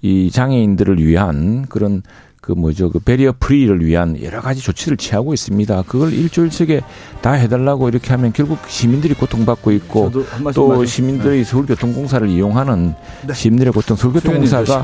이 0.00 0.30
장애인들을 0.30 1.04
위한 1.04 1.66
그런 1.68 2.02
그 2.40 2.50
뭐죠 2.50 2.90
그 2.90 2.98
베리어 2.98 3.34
프리를 3.38 3.84
위한 3.86 4.20
여러 4.20 4.40
가지 4.40 4.60
조치를 4.60 4.96
취하고 4.96 5.32
있습니다. 5.32 5.84
그걸 5.86 6.12
일주일씩에 6.12 6.80
다 7.20 7.30
해달라고 7.34 7.88
이렇게 7.88 8.10
하면 8.10 8.32
결국 8.32 8.58
시민들이 8.66 9.14
고통받고 9.14 9.70
있고 9.70 10.10
또 10.52 10.84
시민들이 10.84 11.38
네. 11.38 11.44
서울교통공사를 11.44 12.28
이용하는 12.28 12.94
네. 13.28 13.32
시민들의 13.32 13.72
고통 13.72 13.96
서울교통공사가 13.96 14.82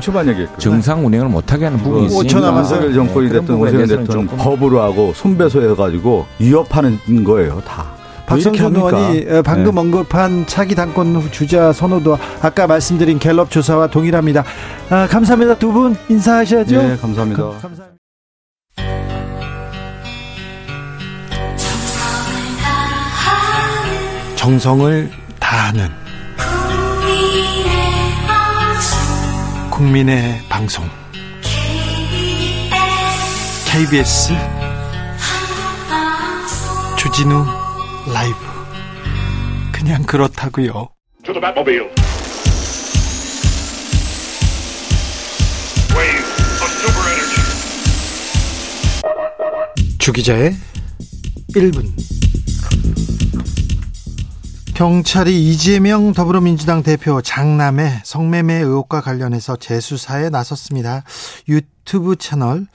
정상 0.57 1.05
운행을 1.05 1.27
못하게 1.27 1.65
하는 1.65 1.79
부분이 1.79 2.07
뭐 2.07 2.23
있습니다. 2.23 2.37
오천하만 2.37 2.93
정권이 2.93 3.27
네, 3.27 3.39
됐든 3.39 3.55
오세훈 3.55 3.87
대통령 3.87 4.27
법으로 4.37 4.81
하고 4.81 5.11
손배소해가지고 5.13 6.27
위협하는 6.39 6.97
거예요 7.25 7.61
다. 7.67 7.98
박성준 8.29 8.75
의원이 8.75 9.25
방금 9.43 9.73
네. 9.75 9.81
언급한 9.81 10.45
차기 10.45 10.75
당권 10.75 11.31
주자 11.31 11.73
선호도 11.73 12.17
아까 12.41 12.67
말씀드린 12.67 13.17
갤럽 13.17 13.49
조사와 13.49 13.87
동일합니다. 13.87 14.43
아, 14.89 15.07
감사합니다. 15.07 15.57
두 15.57 15.69
분 15.71 15.95
인사하셔야죠. 16.09 16.81
네, 16.81 16.97
감사합니다. 16.97 17.43
가, 17.43 17.49
감사합니다. 17.59 17.89
정성을 24.35 25.11
다하는 25.39 25.89
국민의 29.69 30.39
방송 30.49 30.85
KBS 33.65 34.33
주진우 36.97 37.58
라이브 38.13 38.35
그냥 39.71 40.03
그렇다고요. 40.03 40.89
주기자의 49.99 50.55
1분 51.55 51.85
경찰이 54.73 55.51
이재명 55.51 56.13
더불어민주당 56.13 56.83
대표 56.83 57.21
장남의 57.21 58.01
성매매 58.05 58.55
의혹과 58.55 59.01
관련해서 59.01 59.57
재수사에 59.57 60.29
나섰습니다. 60.29 61.03
유튜브 61.49 62.15
채널 62.15 62.65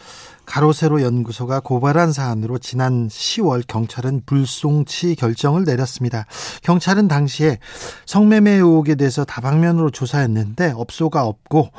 가로세로 0.47 1.03
연구소가 1.03 1.61
고발한 1.61 2.13
사안으로 2.13 2.59
지난 2.59 3.09
10월 3.09 3.63
경찰은 3.67 4.23
불송치 4.27 5.17
결정을 5.17 5.65
내렸습니다. 5.65 6.27
경찰은 6.63 7.09
당시에 7.09 7.59
성매매 8.07 8.53
의혹에 8.53 8.95
대해서 8.95 9.25
다방면으로 9.25 9.91
조사했는데 9.91 10.73
업소가 10.77 11.25
없고 11.25 11.71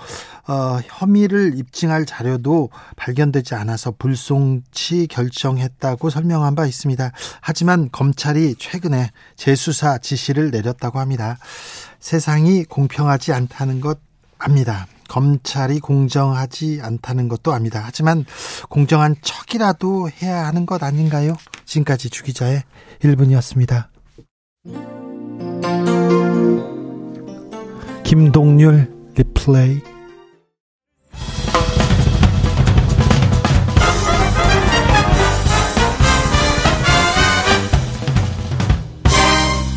어, 0.47 0.79
혐의를 0.85 1.57
입증할 1.57 2.05
자료도 2.05 2.69
발견되지 2.95 3.55
않아서 3.55 3.91
불송치 3.97 5.07
결정했다고 5.07 6.09
설명한 6.09 6.55
바 6.55 6.65
있습니다. 6.65 7.11
하지만 7.41 7.89
검찰이 7.91 8.55
최근에 8.59 9.11
재수사 9.35 9.97
지시를 9.97 10.51
내렸다고 10.51 10.99
합니다. 10.99 11.37
세상이 11.99 12.65
공평하지 12.65 13.33
않다는 13.33 13.81
것 13.81 13.99
압니다. 14.37 14.87
검찰이 15.07 15.79
공정하지 15.79 16.79
않다는 16.81 17.27
것도 17.27 17.53
압니다. 17.53 17.81
하지만 17.83 18.25
공정한 18.69 19.15
척이라도 19.21 20.09
해야 20.21 20.45
하는 20.45 20.65
것 20.65 20.83
아닌가요? 20.83 21.35
지금까지 21.65 22.09
주기자의 22.09 22.63
1분이었습니다. 23.01 23.87
김동률 28.03 28.93
리플레이 29.15 29.81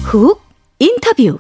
훅 0.04 0.40
인터뷰 0.78 1.38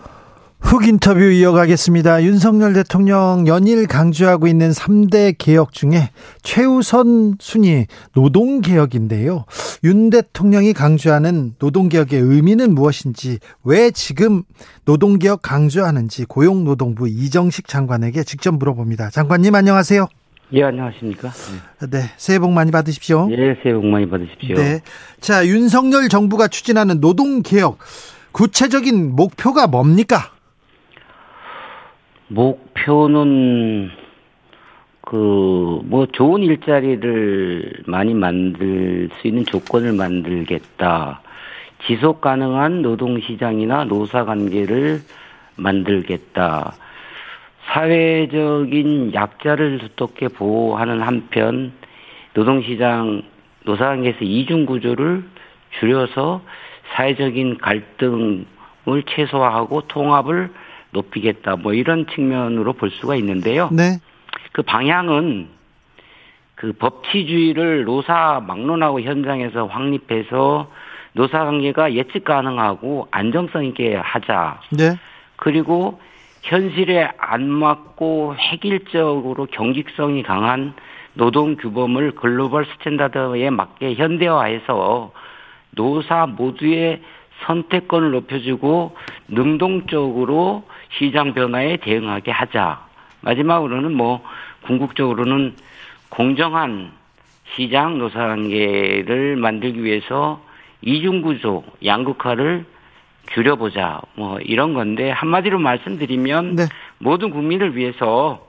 훅 0.60 0.86
인터뷰 0.86 1.20
이어가겠습니다. 1.20 2.24
윤석열 2.24 2.72
대통령 2.74 3.44
연일 3.46 3.86
강조하고 3.86 4.48
있는 4.48 4.70
3대 4.70 5.34
개혁 5.38 5.72
중에 5.72 6.10
최우선 6.42 7.36
순위 7.38 7.86
노동개혁인데요. 8.14 9.44
윤 9.84 10.10
대통령이 10.10 10.72
강조하는 10.72 11.54
노동개혁의 11.58 12.20
의미는 12.20 12.74
무엇인지, 12.74 13.38
왜 13.64 13.90
지금 13.92 14.42
노동개혁 14.84 15.42
강조하는지 15.42 16.24
고용노동부 16.26 17.08
이정식 17.08 17.68
장관에게 17.68 18.24
직접 18.24 18.52
물어봅니다. 18.54 19.10
장관님 19.10 19.54
안녕하세요. 19.54 20.06
예, 20.54 20.64
안녕하십니까. 20.64 21.30
네, 21.90 22.10
새해 22.16 22.38
복 22.38 22.52
많이 22.52 22.70
받으십시오. 22.72 23.28
예, 23.30 23.56
새해 23.62 23.74
복 23.74 23.86
많이 23.86 24.08
받으십시오. 24.08 24.56
네. 24.56 24.80
자, 25.20 25.46
윤석열 25.46 26.08
정부가 26.08 26.48
추진하는 26.48 27.00
노동개혁, 27.00 27.78
구체적인 28.32 29.14
목표가 29.14 29.66
뭡니까? 29.66 30.32
목표는 32.28 33.90
그 35.02 35.58
뭐 35.88 36.04
좋은 36.06 36.42
일자리를 36.42 37.84
많이 37.86 38.12
만들 38.12 39.08
수 39.20 39.26
있는 39.26 39.46
조건을 39.46 39.94
만들겠다. 39.94 41.22
지속 41.86 42.20
가능한 42.20 42.82
노동 42.82 43.18
시장이나 43.20 43.84
노사 43.84 44.26
관계를 44.26 45.00
만들겠다. 45.56 46.74
사회적인 47.68 49.14
약자를 49.14 49.78
두텁게 49.78 50.28
보호하는 50.28 51.00
한편 51.00 51.72
노동 52.34 52.62
시장 52.62 53.22
노사 53.64 53.86
관계에서 53.86 54.18
이중 54.20 54.66
구조를 54.66 55.24
줄여서 55.80 56.42
사회적인 56.94 57.58
갈등을 57.58 58.44
최소화하고 59.06 59.82
통합을 59.88 60.50
높이겠다 60.90 61.56
뭐 61.56 61.74
이런 61.74 62.06
측면으로 62.06 62.72
볼 62.74 62.90
수가 62.90 63.16
있는데요. 63.16 63.68
네. 63.72 63.98
그 64.52 64.62
방향은 64.62 65.48
그 66.54 66.72
법치주의를 66.72 67.84
노사 67.84 68.42
막론하고 68.46 69.00
현장에서 69.00 69.66
확립해서 69.66 70.70
노사 71.12 71.44
관계가 71.44 71.94
예측 71.94 72.24
가능하고 72.24 73.08
안정성 73.10 73.64
있게 73.66 73.94
하자. 73.96 74.60
네. 74.70 74.96
그리고 75.36 76.00
현실에 76.42 77.10
안 77.18 77.48
맞고 77.48 78.36
획일적으로 78.36 79.46
경직성이 79.46 80.22
강한 80.22 80.74
노동 81.14 81.56
규범을 81.56 82.12
global 82.12 82.66
standard에 82.66 83.50
맞게 83.50 83.94
현대화해서 83.94 85.12
노사 85.72 86.26
모두의 86.26 87.02
선택권을 87.44 88.10
높여주고 88.12 88.96
능동적으로 89.28 90.64
시장 90.92 91.34
변화에 91.34 91.76
대응하게 91.78 92.30
하자. 92.30 92.86
마지막으로는 93.20 93.94
뭐 93.94 94.22
궁극적으로는 94.62 95.54
공정한 96.08 96.92
시장 97.54 97.98
노사관계를 97.98 99.36
만들기 99.36 99.82
위해서 99.82 100.40
이중구조 100.82 101.64
양극화를 101.84 102.64
줄여보자. 103.32 104.00
뭐 104.14 104.38
이런 104.40 104.74
건데 104.74 105.10
한마디로 105.10 105.58
말씀드리면 105.58 106.56
네. 106.56 106.64
모든 106.98 107.30
국민을 107.30 107.76
위해서 107.76 108.46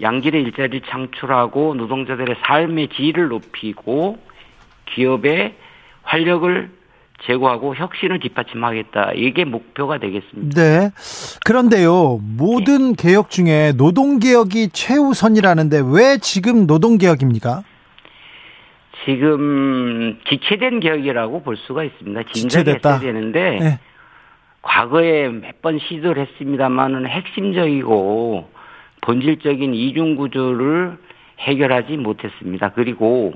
양질의 0.00 0.42
일자리를 0.42 0.82
창출하고 0.88 1.74
노동자들의 1.74 2.36
삶의 2.42 2.88
질을 2.88 3.28
높이고 3.28 4.18
기업의 4.86 5.54
활력을 6.02 6.70
제고하고 7.22 7.74
혁신을 7.74 8.20
뒷받침하겠다. 8.20 9.12
이게 9.14 9.44
목표가 9.44 9.98
되겠습니다. 9.98 10.60
네. 10.60 10.90
그런데요, 11.44 12.20
모든 12.36 12.94
네. 12.94 13.02
개혁 13.02 13.30
중에 13.30 13.72
노동개혁이 13.76 14.70
최우선이라는데 14.70 15.82
왜 15.92 16.18
지금 16.18 16.66
노동개혁입니까? 16.66 17.62
지금 19.04 20.18
지체된 20.28 20.80
개혁이라고 20.80 21.42
볼 21.42 21.56
수가 21.56 21.84
있습니다. 21.84 22.22
진작했어야 22.32 23.00
되는데 23.00 23.58
네. 23.60 23.78
과거에 24.62 25.28
몇 25.28 25.58
번 25.62 25.78
시도를 25.80 26.24
했습니다만은 26.26 27.06
핵심적이고 27.08 28.48
본질적인 29.00 29.74
이중 29.74 30.14
구조를 30.16 30.98
해결하지 31.40 31.96
못했습니다. 31.96 32.70
그리고 32.74 33.32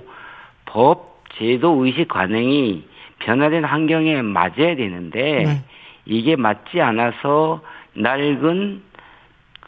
법 0.67 1.25
제도 1.39 1.85
의식 1.85 2.09
관행이 2.09 2.85
변화된 3.25 3.65
환경에 3.65 4.23
맞아야 4.23 4.77
되는데 4.77 5.45
네. 5.45 5.65
이게 6.05 6.37
맞지 6.37 6.81
않아서 6.81 7.63
낡은 7.95 8.83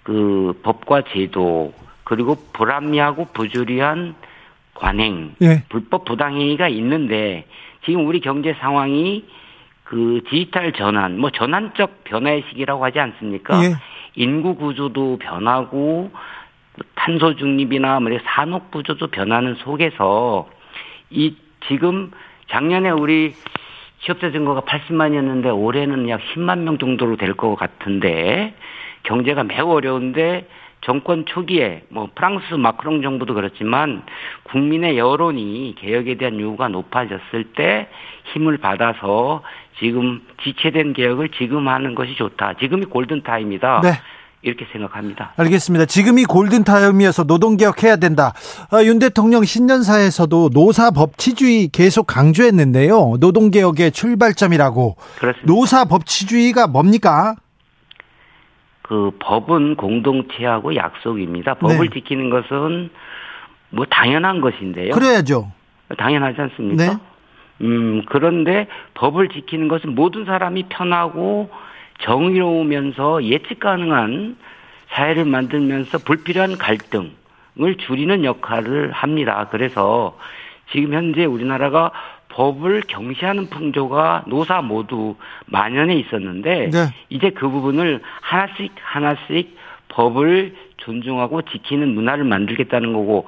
그 0.03 0.61
법과 0.63 1.03
제도 1.13 1.73
그리고 2.05 2.37
불합리하고 2.53 3.29
부조리한 3.33 4.15
관행, 4.75 5.35
네. 5.39 5.65
불법 5.69 6.05
부당행위가 6.05 6.69
있는데 6.69 7.47
지금 7.85 8.07
우리 8.07 8.21
경제 8.21 8.55
상황이 8.55 9.25
그 9.85 10.23
디지털 10.29 10.73
전환, 10.73 11.19
뭐 11.19 11.31
전환적 11.31 12.05
변화의 12.05 12.45
시기라고 12.49 12.85
하지 12.85 12.99
않습니까? 12.99 13.63
예. 13.65 13.75
인구 14.17 14.57
구조도 14.57 15.19
변하고 15.19 16.11
탄소 16.95 17.37
중립이나 17.37 18.01
뭐 18.01 18.11
산업 18.25 18.71
구조도 18.71 19.09
변하는 19.09 19.55
속에서 19.57 20.49
이 21.11 21.37
지금 21.69 22.11
작년에 22.49 22.91
우리 22.91 23.35
취업자 24.01 24.31
증거가 24.31 24.61
80만이었는데 24.63 25.57
올해는 25.57 26.09
약 26.09 26.21
10만 26.35 26.61
명 26.61 26.79
정도로 26.79 27.17
될 27.17 27.35
것 27.35 27.55
같은데 27.57 28.55
경제가 29.05 29.45
매우 29.45 29.71
어려운데 29.73 30.47
정권 30.83 31.25
초기에 31.25 31.85
뭐 31.89 32.09
프랑스 32.15 32.53
마크롱 32.55 33.01
정부도 33.01 33.33
그렇지만 33.33 34.03
국민의 34.45 34.99
여론이 34.99 35.75
개혁에 35.79 36.17
대한 36.17 36.39
요구가 36.39 36.69
높아졌을 36.69 37.45
때 37.57 37.89
힘을 38.35 38.59
받아서 38.59 39.43
지금 39.79 40.21
지체된 40.43 40.93
개혁을 40.93 41.31
지금 41.31 41.69
하는 41.69 41.95
것이 41.95 42.15
좋다. 42.17 42.55
지금이 42.55 42.85
골든 42.87 43.23
타임이다. 43.23 43.81
네. 43.83 43.89
이렇게 44.45 44.67
생각합니다. 44.73 45.33
알겠습니다. 45.37 45.87
지금이 45.87 46.25
골든타임이어서 46.25 47.25
노동개혁해야 47.25 47.97
된다. 47.97 48.33
아, 48.71 48.83
윤 48.85 48.99
대통령 48.99 49.43
신년사에서도 49.45 50.51
노사법치주의 50.53 51.69
계속 51.69 52.07
강조했는데요. 52.07 53.17
노동개혁의 53.21 53.93
출발점이라고. 53.93 54.97
그렇습니다. 55.19 55.53
노사법치주의가 55.53 56.67
뭡니까? 56.67 57.35
그 58.83 59.13
법은 59.19 59.77
공동체하고 59.77 60.77
약속입니다. 60.77 61.55
법을 61.55 61.89
네. 61.89 61.95
지키는 61.95 62.29
것은 62.29 62.91
뭐 63.71 63.87
당연한 63.87 64.43
것인데요. 64.43 64.93
그래야죠. 64.93 65.51
당연하지 65.97 66.41
않습니까? 66.43 66.85
네. 66.85 66.99
음, 67.63 68.03
그런데 68.07 68.67
법을 68.95 69.31
지키는 69.31 69.69
것은 69.69 69.95
모든 69.95 70.27
사람이 70.27 70.65
편하고 70.69 71.49
정의로우면서 72.01 73.25
예측 73.25 73.61
가능한 73.61 74.37
사회를 74.91 75.25
만들면서 75.25 75.99
불필요한 75.99 76.59
갈등을 76.59 77.77
줄이는 77.87 78.25
역할을 78.25 78.93
합니다. 78.93 79.49
그래서 79.51 80.17
지금 80.73 80.95
현재 80.95 81.25
우리나라가 81.25 81.91
법을 82.29 82.83
경시하는 82.89 83.49
풍조가 83.49 84.25
노사 84.27 84.61
모두 84.61 85.15
만연해 85.47 85.95
있었는데 85.95 86.71
네. 86.71 86.79
이제 87.09 87.31
그 87.31 87.49
부분을 87.49 88.01
하나씩 88.21 88.73
하나씩 88.83 89.57
법을 89.89 90.55
존중하고 90.79 91.43
지키는 91.43 91.95
문화를 91.95 92.25
만들겠다는 92.25 92.93
거고 92.93 93.27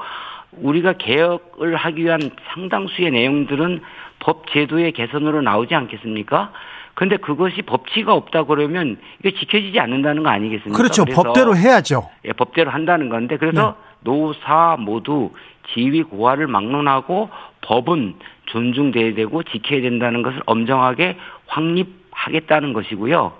우리가 0.52 0.94
개혁을 0.94 1.76
하기 1.76 2.04
위한 2.04 2.20
상당수의 2.52 3.10
내용들은 3.12 3.80
법 4.18 4.50
제도의 4.50 4.92
개선으로 4.92 5.42
나오지 5.42 5.74
않겠습니까? 5.74 6.52
근데 6.96 7.18
그것이 7.18 7.60
법치가 7.60 8.14
없다 8.14 8.44
그러면 8.44 8.96
이게 9.20 9.38
지켜지지 9.38 9.78
않는다는 9.78 10.22
거 10.22 10.30
아니겠습니까? 10.30 10.76
그렇죠. 10.76 11.04
법대로 11.04 11.54
해야죠. 11.54 12.08
예, 12.24 12.32
법대로 12.32 12.70
한다는 12.70 13.10
건데 13.10 13.36
그래서 13.36 13.76
네. 13.78 13.86
노사 14.00 14.76
모두 14.80 15.30
지위 15.74 16.02
고하를 16.02 16.46
막론하고 16.46 17.28
법은 17.60 18.14
존중돼야 18.46 19.14
되고 19.14 19.42
지켜야 19.42 19.82
된다는 19.82 20.22
것을 20.22 20.40
엄정하게 20.46 21.18
확립하겠다는 21.48 22.72
것이고요. 22.72 23.32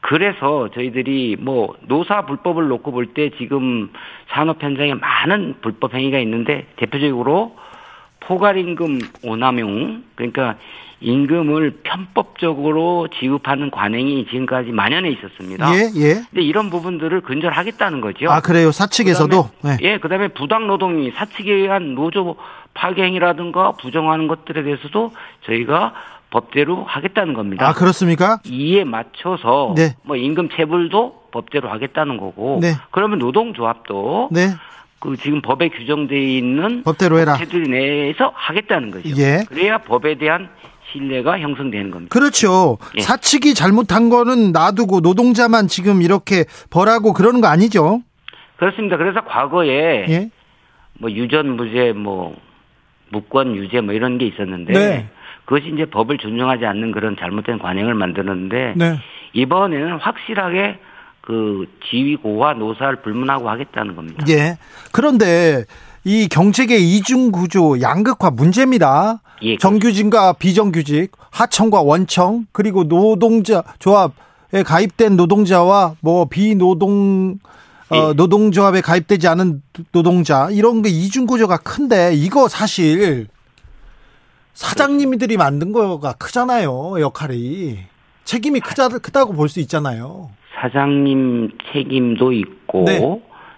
그래서 0.00 0.68
저희들이 0.74 1.36
뭐 1.38 1.74
노사 1.82 2.26
불법을 2.26 2.66
놓고 2.66 2.90
볼 2.90 3.14
때 3.14 3.30
지금 3.38 3.92
산업 4.30 4.60
현장에 4.60 4.94
많은 4.94 5.56
불법 5.60 5.94
행위가 5.94 6.18
있는데 6.18 6.66
대표적으로 6.76 7.56
포괄임금 8.28 8.98
오남용 9.24 10.04
그러니까 10.14 10.56
임금을 11.00 11.78
편법적으로 11.82 13.08
지급하는 13.18 13.70
관행이 13.70 14.26
지금까지 14.26 14.70
만연해 14.70 15.10
있었습니다. 15.10 15.72
예, 15.74 15.90
예. 15.96 16.14
근데 16.14 16.42
이런 16.42 16.70
부분들을 16.70 17.20
근절하겠다는 17.22 18.00
거죠. 18.00 18.28
아, 18.30 18.40
그래요. 18.40 18.72
사측에서도? 18.72 19.48
그다음에, 19.62 19.76
네. 19.76 19.88
예, 19.88 19.98
그 19.98 20.08
다음에 20.08 20.28
부당 20.28 20.66
노동이 20.66 21.12
사측에 21.12 21.52
의한 21.52 21.94
노조 21.94 22.36
파괴 22.74 23.04
행위라든가 23.04 23.72
부정하는 23.80 24.26
것들에 24.26 24.64
대해서도 24.64 25.12
저희가 25.46 25.94
법대로 26.30 26.84
하겠다는 26.84 27.32
겁니다. 27.32 27.66
아, 27.66 27.72
그렇습니까? 27.72 28.40
이에 28.44 28.84
맞춰서 28.84 29.74
네. 29.76 29.94
뭐 30.02 30.16
임금 30.16 30.50
체불도 30.56 31.28
법대로 31.30 31.70
하겠다는 31.70 32.18
거고. 32.18 32.58
네. 32.60 32.72
그러면 32.90 33.18
노동조합도 33.18 34.30
네. 34.32 34.48
그 35.00 35.16
지금 35.16 35.40
법에 35.40 35.68
규정되어 35.68 36.18
있는 36.18 36.82
법대로 36.82 37.18
해라. 37.18 37.36
체들 37.36 37.64
내에서 37.64 38.32
하겠다는 38.34 38.90
거죠. 38.90 39.08
예. 39.16 39.44
그래야 39.48 39.78
법에 39.78 40.16
대한 40.16 40.48
신뢰가 40.90 41.38
형성되는 41.38 41.90
겁니다. 41.90 42.12
그렇죠. 42.12 42.78
예. 42.96 43.00
사측이 43.00 43.54
잘못한 43.54 44.08
거는 44.08 44.52
놔두고 44.52 45.00
노동자만 45.00 45.68
지금 45.68 46.02
이렇게 46.02 46.44
벌하고 46.70 47.12
그러는 47.12 47.40
거 47.40 47.46
아니죠? 47.46 48.02
그렇습니다. 48.56 48.96
그래서 48.96 49.20
과거에 49.20 50.06
예? 50.08 50.30
뭐 50.98 51.10
유전 51.12 51.56
무죄 51.56 51.92
뭐 51.92 52.34
무권 53.10 53.54
유죄 53.54 53.80
뭐 53.80 53.94
이런 53.94 54.18
게 54.18 54.26
있었는데 54.26 54.72
네. 54.72 55.08
그것이 55.44 55.70
이제 55.72 55.84
법을 55.86 56.18
존중하지 56.18 56.66
않는 56.66 56.90
그런 56.92 57.16
잘못된 57.16 57.58
관행을 57.58 57.94
만드는데 57.94 58.74
네. 58.76 58.98
이번에는 59.32 59.98
확실하게 59.98 60.78
그 61.28 61.66
지위고와 61.90 62.54
노사를 62.54 63.02
불문하고 63.02 63.50
하겠다는 63.50 63.94
겁니다. 63.96 64.24
예. 64.30 64.56
그런데 64.92 65.66
이 66.02 66.26
경제계 66.26 66.78
이중 66.78 67.30
구조 67.32 67.78
양극화 67.82 68.30
문제입니다. 68.30 69.20
예, 69.42 69.58
정규직과 69.58 70.32
비정규직, 70.32 71.12
하청과 71.30 71.82
원청, 71.82 72.46
그리고 72.50 72.88
노동자 72.88 73.62
조합에 73.78 74.62
가입된 74.64 75.16
노동자와 75.16 75.96
뭐 76.00 76.24
비노동 76.24 77.38
어, 77.90 77.94
예. 77.94 78.12
노동조합에 78.14 78.80
가입되지 78.80 79.28
않은 79.28 79.62
노동자 79.92 80.48
이런 80.50 80.80
게 80.80 80.88
이중 80.88 81.26
구조가 81.26 81.58
큰데 81.58 82.14
이거 82.14 82.48
사실 82.48 83.26
사장님들이 84.54 85.36
만든 85.36 85.72
거가 85.72 86.14
크잖아요 86.14 87.00
역할이 87.00 87.80
책임이 88.24 88.60
크다 88.60 88.88
크다고 88.88 89.34
볼 89.34 89.48
수 89.50 89.60
있잖아요. 89.60 90.30
사장님 90.60 91.50
책임도 91.72 92.32
있고 92.32 92.84
네. 92.86 93.00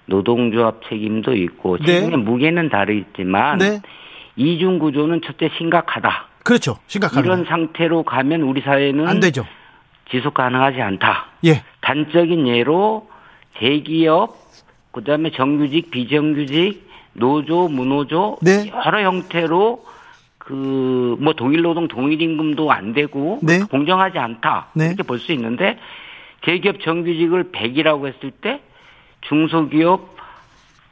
노동조합 0.06 0.80
책임도 0.88 1.34
있고 1.34 1.78
네. 1.78 1.84
책임의 1.86 2.10
네. 2.10 2.16
무게는 2.16 2.68
다르지만 2.68 3.58
네. 3.58 3.80
이중 4.36 4.78
구조는 4.78 5.20
첫째 5.24 5.50
심각하다. 5.58 6.26
그렇죠. 6.44 6.76
심각하다. 6.86 7.20
이런 7.20 7.44
상태로 7.44 8.02
가면 8.04 8.42
우리 8.42 8.60
사회는 8.62 9.06
안 9.06 9.20
되죠. 9.20 9.44
지속 10.10 10.34
가능하지 10.34 10.80
않다. 10.80 11.26
예. 11.44 11.62
단적인 11.82 12.48
예로 12.48 13.08
대기업 13.54 14.36
그다음에 14.92 15.30
정규직, 15.30 15.90
비정규직, 15.90 16.88
노조, 17.12 17.68
무노조 17.68 18.38
네. 18.42 18.70
여러 18.86 19.02
형태로 19.02 19.84
그 20.38 21.16
뭐 21.20 21.32
동일 21.34 21.62
노동 21.62 21.86
동일 21.88 22.20
임금도 22.22 22.72
안 22.72 22.92
되고 22.92 23.38
네. 23.42 23.60
공정하지 23.60 24.18
않다. 24.18 24.68
네. 24.74 24.86
이렇게 24.86 25.02
볼 25.02 25.18
수 25.18 25.32
있는데 25.32 25.78
대기업 26.42 26.80
정규직을 26.80 27.52
100이라고 27.52 28.06
했을 28.06 28.30
때 28.30 28.60
중소기업 29.22 30.16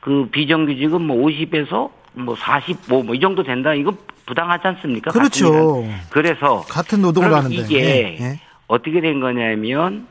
그 0.00 0.28
비정규직은 0.30 1.00
뭐 1.02 1.16
50에서 1.26 1.90
뭐 2.14 2.34
45, 2.36 3.02
뭐 3.04 3.14
이 3.14 3.20
정도 3.20 3.42
된다. 3.42 3.74
이거 3.74 3.92
부당하지 4.26 4.66
않습니까? 4.68 5.10
그렇죠. 5.10 5.84
그래서 6.10 6.60
같은 6.68 7.00
노동을 7.02 7.32
하는데 7.32 7.54
이게 7.54 7.80
예, 7.80 8.16
예. 8.20 8.40
어떻게 8.66 9.00
된 9.00 9.20
거냐면 9.20 10.06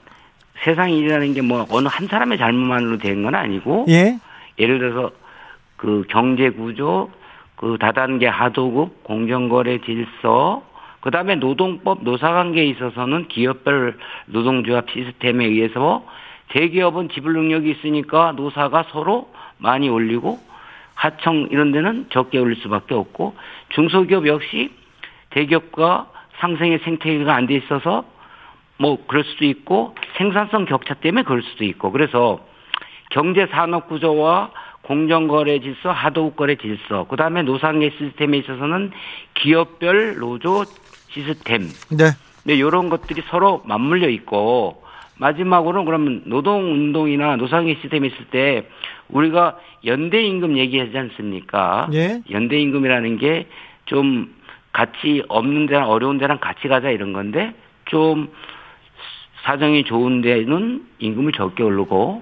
세상이 0.63 0.97
일이라는 0.97 1.33
게 1.35 1.41
뭐 1.41 1.65
어느 1.69 1.87
한 1.87 2.07
사람의 2.07 2.37
잘못만으로 2.37 2.97
된 2.97 3.23
건 3.23 3.35
아니고 3.35 3.85
예? 3.89 4.17
예를 4.57 4.79
들어서 4.79 5.11
그 5.75 6.03
경제 6.09 6.49
구조, 6.49 7.11
그 7.55 7.77
다단계 7.79 8.25
하도급, 8.27 9.03
공정거래 9.03 9.79
질서, 9.81 10.63
그 11.07 11.11
다음에 11.11 11.35
노동법, 11.35 12.03
노사관계에 12.03 12.65
있어서는 12.65 13.29
기업별 13.29 13.97
노동조합 14.25 14.89
시스템에 14.91 15.45
의해서 15.45 16.05
대기업은 16.49 17.07
지불 17.07 17.31
능력이 17.31 17.71
있으니까 17.71 18.33
노사가 18.33 18.87
서로 18.91 19.31
많이 19.57 19.87
올리고 19.87 20.37
하청 20.95 21.47
이런 21.49 21.71
데는 21.71 22.07
적게 22.09 22.39
올릴 22.39 22.57
수밖에 22.57 22.93
없고 22.93 23.37
중소기업 23.69 24.27
역시 24.27 24.69
대기업과 25.29 26.11
상생의 26.39 26.79
생태계가 26.79 27.33
안 27.33 27.47
돼 27.47 27.55
있어서 27.55 28.03
뭐 28.77 28.97
그럴 29.07 29.23
수도 29.23 29.45
있고 29.45 29.95
생산성 30.17 30.65
격차 30.65 30.93
때문에 30.95 31.23
그럴 31.23 31.41
수도 31.41 31.63
있고 31.63 31.93
그래서 31.93 32.45
경제 33.11 33.47
산업 33.47 33.87
구조와 33.87 34.51
공정거래 34.87 35.59
질서, 35.59 35.91
하도급 35.91 36.37
거래 36.37 36.55
질서, 36.55 37.05
그 37.09 37.17
다음에 37.17 37.43
노상계 37.43 37.89
시스템에 37.97 38.37
있어서는 38.37 38.91
기업별 39.33 40.17
노조 40.17 40.63
시스템. 41.09 41.69
네. 41.89 42.11
네, 42.43 42.53
이런 42.55 42.89
것들이 42.89 43.23
서로 43.29 43.61
맞물려 43.65 44.09
있고 44.09 44.83
마지막으로는 45.17 45.85
그러면 45.85 46.21
노동 46.25 46.71
운동이나 46.71 47.35
노상계 47.37 47.75
시스템이 47.75 48.07
있을 48.07 48.25
때 48.31 48.67
우리가 49.09 49.57
연대 49.85 50.21
임금 50.21 50.57
얘기하지 50.57 50.97
않습니까? 50.97 51.89
예. 51.93 52.21
연대 52.31 52.59
임금이라는 52.59 53.17
게 53.17 53.47
좀 53.87 54.33
같이 54.71 55.23
없는 55.27 55.65
데랑 55.65 55.89
어려운 55.89 56.19
데랑 56.19 56.37
같이 56.39 56.67
가자 56.67 56.89
이런 56.91 57.13
건데 57.13 57.53
좀 57.85 58.29
사정이 59.43 59.85
좋은 59.85 60.21
데는 60.21 60.85
임금을 60.99 61.31
적게 61.31 61.63
오르고 61.63 62.21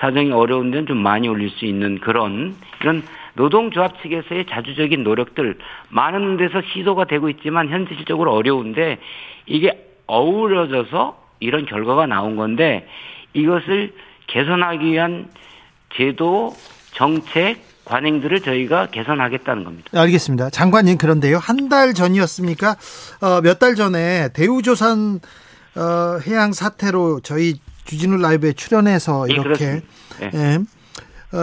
사정이 0.00 0.32
어려운 0.32 0.70
데는 0.72 0.86
좀 0.86 0.98
많이 0.98 1.28
올릴 1.28 1.50
수 1.50 1.66
있는 1.66 1.98
그런 2.00 2.56
이런 2.80 3.02
노동조합 3.34 4.00
측에서의 4.02 4.46
자주적인 4.48 5.02
노력들 5.02 5.58
많은 5.90 6.36
데서 6.36 6.62
시도가 6.72 7.04
되고 7.06 7.28
있지만 7.30 7.68
현실적으로 7.68 8.32
어려운데 8.32 8.98
이게 9.46 9.86
어우러져서 10.06 11.22
이런 11.40 11.66
결과가 11.66 12.06
나온 12.06 12.36
건데 12.36 12.86
이것을 13.32 13.92
개선하기 14.28 14.84
위한 14.92 15.28
제도, 15.96 16.54
정책, 16.92 17.58
관행들을 17.84 18.40
저희가 18.40 18.86
개선하겠다는 18.86 19.64
겁니다. 19.64 19.90
알겠습니다. 20.00 20.48
장관님 20.50 20.96
그런데요. 20.96 21.36
한 21.38 21.68
달 21.68 21.92
전이었습니까? 21.92 22.76
어, 23.20 23.40
몇 23.42 23.58
달 23.58 23.74
전에 23.74 24.28
대우조선 24.32 25.20
어, 25.76 26.18
해양 26.26 26.52
사태로 26.52 27.20
저희 27.20 27.54
주진우 27.84 28.16
라이브에 28.16 28.52
출연해서 28.52 29.26
네, 29.26 29.34
이렇게 29.34 29.82
네, 30.20 30.30
예, 30.32 30.56
어, 30.56 30.64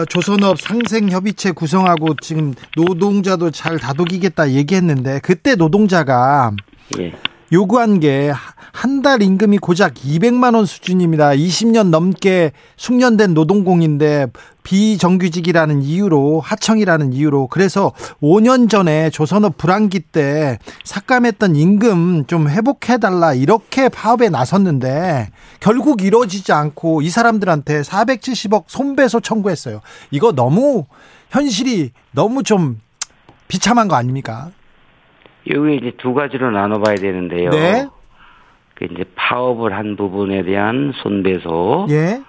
조선업 0.08 0.60
상생협의체 0.60 1.52
구성하고 1.52 2.16
지금 2.20 2.54
노동자도 2.76 3.50
잘 3.50 3.78
다독이겠다 3.78 4.52
얘기했는데 4.52 5.20
그때 5.22 5.54
노동자가 5.54 6.52
예. 6.98 7.12
요구한 7.52 8.00
게 8.00 8.32
한 8.72 9.02
달 9.02 9.20
임금이 9.22 9.58
고작 9.58 9.94
200만 9.94 10.54
원 10.54 10.64
수준입니다. 10.64 11.30
20년 11.30 11.90
넘게 11.90 12.52
숙련된 12.76 13.34
노동공인데 13.34 14.28
비정규직이라는 14.62 15.82
이유로 15.82 16.40
하청이라는 16.40 17.12
이유로 17.12 17.48
그래서 17.48 17.92
5년 18.22 18.70
전에 18.70 19.10
조선업 19.10 19.58
불황기 19.58 20.00
때 20.00 20.58
삭감했던 20.84 21.56
임금 21.56 22.26
좀 22.26 22.48
회복해 22.48 22.98
달라 22.98 23.34
이렇게 23.34 23.88
파업에 23.88 24.28
나섰는데 24.28 25.30
결국 25.60 26.02
이루어지지 26.02 26.52
않고 26.52 27.02
이 27.02 27.10
사람들한테 27.10 27.82
470억 27.82 28.64
손배소 28.68 29.20
청구했어요. 29.20 29.80
이거 30.12 30.32
너무 30.32 30.86
현실이 31.30 31.90
너무 32.12 32.42
좀 32.42 32.80
비참한 33.48 33.88
거 33.88 33.96
아닙니까? 33.96 34.50
여기 35.50 35.76
이제 35.76 35.92
두 35.98 36.14
가지로 36.14 36.50
나눠봐야 36.50 36.96
되는데요. 36.96 37.50
네. 37.50 37.86
그 38.74 38.86
이제 38.90 39.04
파업을 39.14 39.74
한 39.74 39.96
부분에 39.96 40.42
대한 40.44 40.92
손배소. 41.02 41.86
예. 41.90 42.22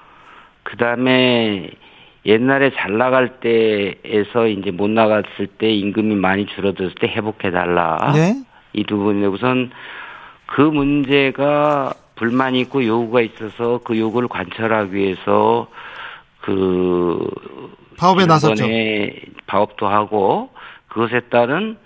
그 0.64 0.78
다음에 0.78 1.70
옛날에 2.26 2.72
잘 2.76 2.98
나갈 2.98 3.40
때에서 3.40 4.48
이제 4.48 4.72
못 4.72 4.90
나갔을 4.90 5.48
때 5.58 5.70
임금이 5.72 6.16
많이 6.16 6.46
줄어들었을 6.48 6.96
때 6.96 7.08
회복해달라. 7.08 8.14
네. 8.14 8.36
이두 8.74 8.98
분인데 8.98 9.28
우선 9.28 9.72
그 10.46 10.62
문제가 10.62 11.94
불만이 12.16 12.62
있고 12.62 12.86
요구가 12.86 13.22
있어서 13.22 13.80
그 13.84 13.98
요구를 13.98 14.28
관철하기 14.28 14.94
위해서 14.94 15.68
그 16.42 17.30
파업에 17.98 18.26
나섰죠. 18.26 18.66
파업도 19.48 19.88
하고 19.88 20.50
그것에 20.88 21.22
따른 21.30 21.78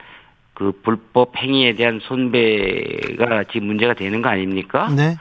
그 0.58 0.72
불법 0.82 1.38
행위에 1.38 1.74
대한 1.74 2.00
손배가 2.02 3.44
지금 3.52 3.68
문제가 3.68 3.94
되는 3.94 4.24
거 4.24 4.30
아닙니까? 4.30 4.90
네. 4.90 5.16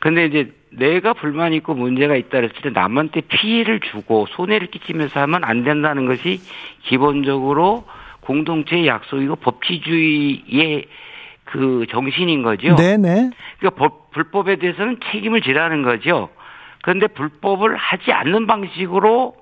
근데 0.00 0.26
이제 0.26 0.52
내가 0.70 1.12
불만 1.12 1.52
있고 1.54 1.74
문제가 1.74 2.14
있다 2.14 2.28
그랬을 2.30 2.54
때 2.62 2.70
남한테 2.70 3.22
피해를 3.22 3.80
주고 3.80 4.26
손해를 4.30 4.68
끼치면서 4.68 5.18
하면 5.22 5.42
안 5.42 5.64
된다는 5.64 6.06
것이 6.06 6.40
기본적으로 6.84 7.84
공동체의 8.20 8.86
약속이고 8.86 9.36
법치주의의 9.36 10.86
그 11.42 11.86
정신인 11.90 12.44
거죠. 12.44 12.76
네네. 12.76 12.96
네. 12.96 13.30
그러니까 13.58 13.76
법, 13.76 14.12
불법에 14.12 14.54
대해서는 14.54 15.00
책임을 15.10 15.40
지라는 15.40 15.82
거죠. 15.82 16.28
그런데 16.82 17.08
불법을 17.08 17.74
하지 17.74 18.12
않는 18.12 18.46
방식으로 18.46 19.34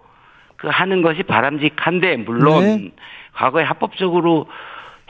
그 0.56 0.68
하는 0.68 1.02
것이 1.02 1.22
바람직한데 1.22 2.16
물론 2.16 2.62
네. 2.62 2.90
과거에 3.34 3.62
합법적으로 3.64 4.46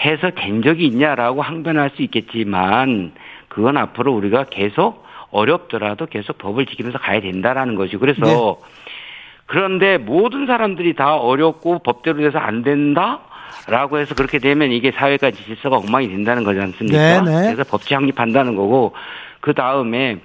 해서 0.01 0.31
된 0.31 0.63
적이 0.63 0.87
있냐라고 0.87 1.43
항변할 1.43 1.91
수 1.97 2.03
있겠지만 2.03 3.13
그건 3.49 3.77
앞으로 3.77 4.15
우리가 4.15 4.45
계속 4.45 5.05
어렵더라도 5.31 6.07
계속 6.07 6.39
법을 6.39 6.67
지키면서 6.67 6.99
가야 6.99 7.21
된다라는 7.21 7.75
것이 7.75 7.97
그래서 7.97 8.23
네. 8.23 8.69
그런데 9.47 9.99
모든 9.99 10.47
사람들이 10.47 10.95
다 10.95 11.17
어렵고 11.17 11.81
법대로 11.81 12.19
돼서 12.19 12.39
안 12.39 12.63
된다? 12.63 13.21
라고 13.67 13.99
해서 13.99 14.15
그렇게 14.15 14.39
되면 14.39 14.71
이게 14.73 14.93
사회가 14.93 15.31
질서가 15.31 15.77
엉망이 15.77 16.09
된다는 16.09 16.45
거지 16.45 16.61
않습니까? 16.61 17.23
네, 17.23 17.31
네. 17.31 17.53
그래서 17.53 17.65
법치 17.65 17.95
확립한다는 17.95 18.57
거고 18.57 18.95
그 19.41 19.55
다음에 19.55 20.19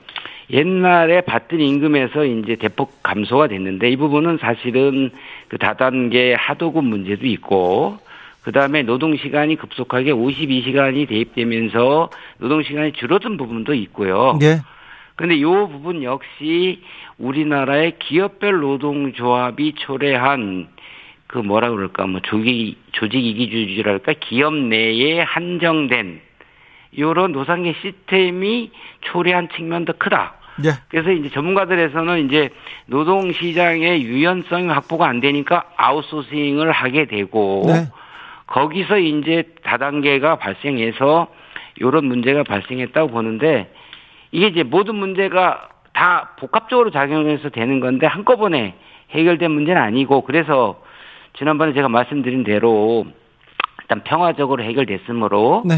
옛날에 0.50 1.22
받던 1.22 1.60
임금에서 1.60 2.26
이제 2.26 2.56
대폭 2.56 3.02
감소가 3.02 3.48
됐는데 3.48 3.90
이 3.90 3.96
부분은 3.96 4.38
사실은 4.40 5.10
그 5.48 5.58
다단계 5.58 6.36
하도급 6.36 6.84
문제도 6.84 7.26
있고 7.26 7.98
그 8.44 8.52
다음에 8.52 8.84
노동시간이 8.84 9.56
급속하게 9.56 10.12
52시간이 10.12 11.08
대입되면서 11.08 12.10
노동시간이 12.40 12.92
줄어든 12.94 13.38
부분도 13.38 13.74
있고요. 13.74 14.38
네. 14.40 14.60
근데 15.16 15.36
이 15.36 15.44
부분 15.44 16.04
역시 16.04 16.82
우리나라의 17.18 17.94
기업별 18.00 18.60
노동조합이 18.60 19.76
초래한 19.76 20.68
그 21.28 21.38
뭐라 21.38 21.70
그럴까 21.70 22.06
뭐 22.08 22.20
조직 22.22 22.78
조직 22.92 23.24
이기주의랄까 23.24 24.14
기업 24.20 24.54
내에 24.54 25.22
한정된 25.22 26.22
요런 26.98 27.32
노상계 27.32 27.76
시스템이 27.82 28.72
초래한 29.02 29.50
측면도 29.56 29.94
크다. 29.94 30.36
네. 30.62 30.70
그래서 30.90 31.12
이제 31.12 31.30
전문가들에서는 31.30 32.26
이제 32.28 32.50
노동 32.86 33.32
시장의 33.32 34.04
유연성이 34.04 34.68
확보가 34.68 35.08
안 35.08 35.20
되니까 35.20 35.64
아웃소싱을 35.78 36.72
하게 36.72 37.06
되고 37.06 37.64
네. 37.66 37.88
거기서 38.54 39.00
이제 39.00 39.44
다단계가 39.64 40.36
발생해서 40.38 41.28
이런 41.78 42.06
문제가 42.06 42.44
발생했다고 42.44 43.10
보는데 43.10 43.74
이게 44.32 44.48
이제 44.48 44.62
모든 44.62 44.96
문제가 44.96 45.70
다 45.92 46.36
복합적으로 46.38 46.92
작용해서 46.92 47.50
되는 47.50 47.80
건데 47.80 48.06
한꺼번에 48.06 48.76
해결된 49.10 49.50
문제는 49.52 49.82
아니고 49.82 50.22
그래서 50.22 50.82
지난번에 51.36 51.74
제가 51.74 51.90
말씀드린 51.90 52.44
대로 52.44 53.08
일단 53.82 54.04
평화적으로 54.04 54.64
해결됐으므로 54.64 55.64
네. 55.66 55.76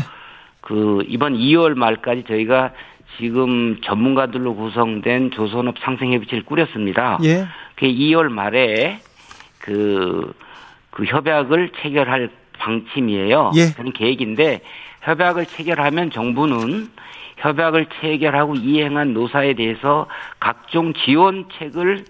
그 0.60 1.02
이번 1.08 1.34
2월 1.34 1.76
말까지 1.76 2.26
저희가 2.28 2.74
지금 3.18 3.80
전문가들로 3.86 4.54
구성된 4.54 5.32
조선업 5.32 5.80
상생협의체를 5.80 6.44
꾸렸습니다. 6.44 7.20
예. 7.24 7.46
그 7.76 7.86
2월 7.86 8.28
말에 8.28 9.00
그, 9.60 10.34
그 10.92 11.06
협약을 11.06 11.72
체결할 11.82 12.30
방침이에요. 12.58 13.52
예. 13.56 13.72
그런 13.76 13.94
계획인데 13.94 14.62
협약을 15.02 15.46
체결하면 15.46 16.12
정부는 16.12 16.90
협약을 17.38 17.88
체결하고 18.02 18.56
이행한 18.56 19.14
노사에 19.14 19.54
대해서 19.54 20.08
각종 20.40 20.94
지원책을 20.94 22.06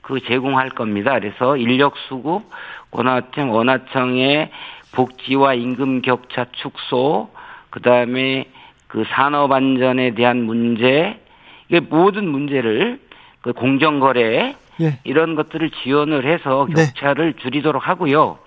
그 0.00 0.20
제공할 0.20 0.70
겁니다. 0.70 1.12
그래서 1.18 1.56
인력 1.56 1.94
수급, 2.08 2.42
원하청, 2.90 3.52
원하청의 3.52 4.50
복지와 4.92 5.54
임금 5.54 6.02
격차 6.02 6.46
축소, 6.52 7.30
그 7.70 7.80
다음에 7.80 8.46
그 8.88 9.04
산업 9.10 9.52
안전에 9.52 10.14
대한 10.14 10.42
문제, 10.42 11.20
이게 11.68 11.78
모든 11.78 12.26
문제를 12.28 12.98
그 13.40 13.52
공정거래 13.52 14.56
예. 14.80 14.98
이런 15.04 15.36
것들을 15.36 15.70
지원을 15.82 16.26
해서 16.26 16.66
네. 16.68 16.86
격차를 16.86 17.34
네. 17.34 17.42
줄이도록 17.42 17.86
하고요. 17.86 18.38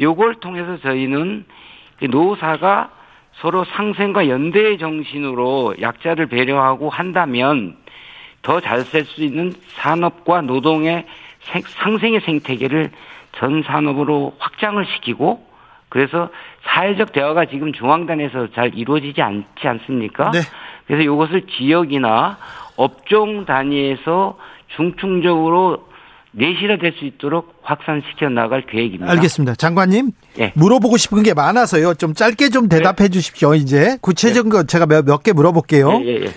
요걸 0.00 0.36
통해서 0.36 0.78
저희는 0.78 1.44
노사가 2.10 2.90
서로 3.34 3.64
상생과 3.64 4.28
연대의 4.28 4.78
정신으로 4.78 5.76
약자를 5.80 6.26
배려하고 6.26 6.88
한다면 6.88 7.76
더잘살수 8.42 9.22
있는 9.22 9.52
산업과 9.74 10.42
노동의 10.42 11.06
상생의 11.40 12.20
생태계를 12.20 12.90
전 13.32 13.62
산업으로 13.62 14.34
확장을 14.38 14.84
시키고 14.86 15.46
그래서 15.88 16.30
사회적 16.62 17.12
대화가 17.12 17.46
지금 17.46 17.72
중앙단에서 17.72 18.52
잘 18.52 18.74
이루어지지 18.74 19.22
않지 19.22 19.66
않습니까? 19.66 20.30
네. 20.30 20.40
그래서 20.86 21.02
이것을 21.02 21.42
지역이나 21.46 22.38
업종 22.76 23.44
단위에서 23.44 24.38
중충적으로 24.74 25.88
내실화 26.38 26.78
될 26.78 26.92
수 26.98 27.04
있도록 27.04 27.54
확산시켜 27.62 28.28
나갈 28.28 28.64
계획입니다. 28.66 29.10
알겠습니다. 29.10 29.54
장관님, 29.56 30.12
네. 30.36 30.52
물어보고 30.54 30.96
싶은 30.96 31.22
게 31.22 31.34
많아서요. 31.34 31.94
좀 31.94 32.14
짧게 32.14 32.50
좀 32.50 32.68
대답해 32.68 33.04
네. 33.04 33.08
주십시오. 33.08 33.54
이제 33.54 33.98
구체적인 34.00 34.50
네. 34.50 34.56
거 34.58 34.62
제가 34.64 34.86
몇 34.86 35.22
개 35.22 35.32
물어볼게요. 35.32 36.00
예, 36.04 36.24
예, 36.24 36.28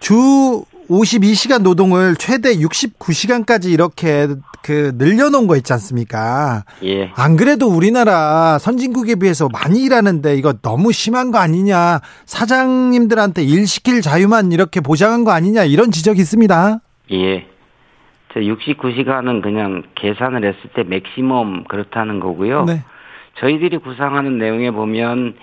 주 0.00 0.64
52시간 0.90 1.62
노동을 1.62 2.16
최대 2.16 2.56
69시간까지 2.56 3.70
이렇게 3.70 4.26
그 4.62 4.92
늘려놓은 4.96 5.46
거 5.46 5.56
있지 5.56 5.72
않습니까? 5.74 6.64
예. 6.82 7.10
안 7.14 7.36
그래도 7.36 7.68
우리나라 7.68 8.58
선진국에 8.58 9.16
비해서 9.16 9.48
많이 9.52 9.82
일하는데 9.82 10.34
이거 10.36 10.54
너무 10.62 10.90
심한 10.92 11.30
거 11.30 11.38
아니냐? 11.38 12.00
사장님들한테 12.26 13.42
일 13.44 13.66
시킬 13.66 14.00
자유만 14.00 14.50
이렇게 14.52 14.80
보장한 14.80 15.24
거 15.24 15.30
아니냐? 15.32 15.64
이런 15.64 15.90
지적이 15.90 16.20
있습니다. 16.22 16.80
예. 17.12 17.46
저 18.32 18.40
69시간은 18.40 19.42
그냥 19.42 19.82
계산을 19.94 20.44
했을 20.44 20.70
때 20.74 20.82
맥시멈 20.82 21.64
그렇다는 21.64 22.20
거고요. 22.20 22.64
네. 22.64 22.84
저희들이 23.36 23.78
구상하는 23.78 24.38
내용에 24.38 24.70
보면 24.70 25.34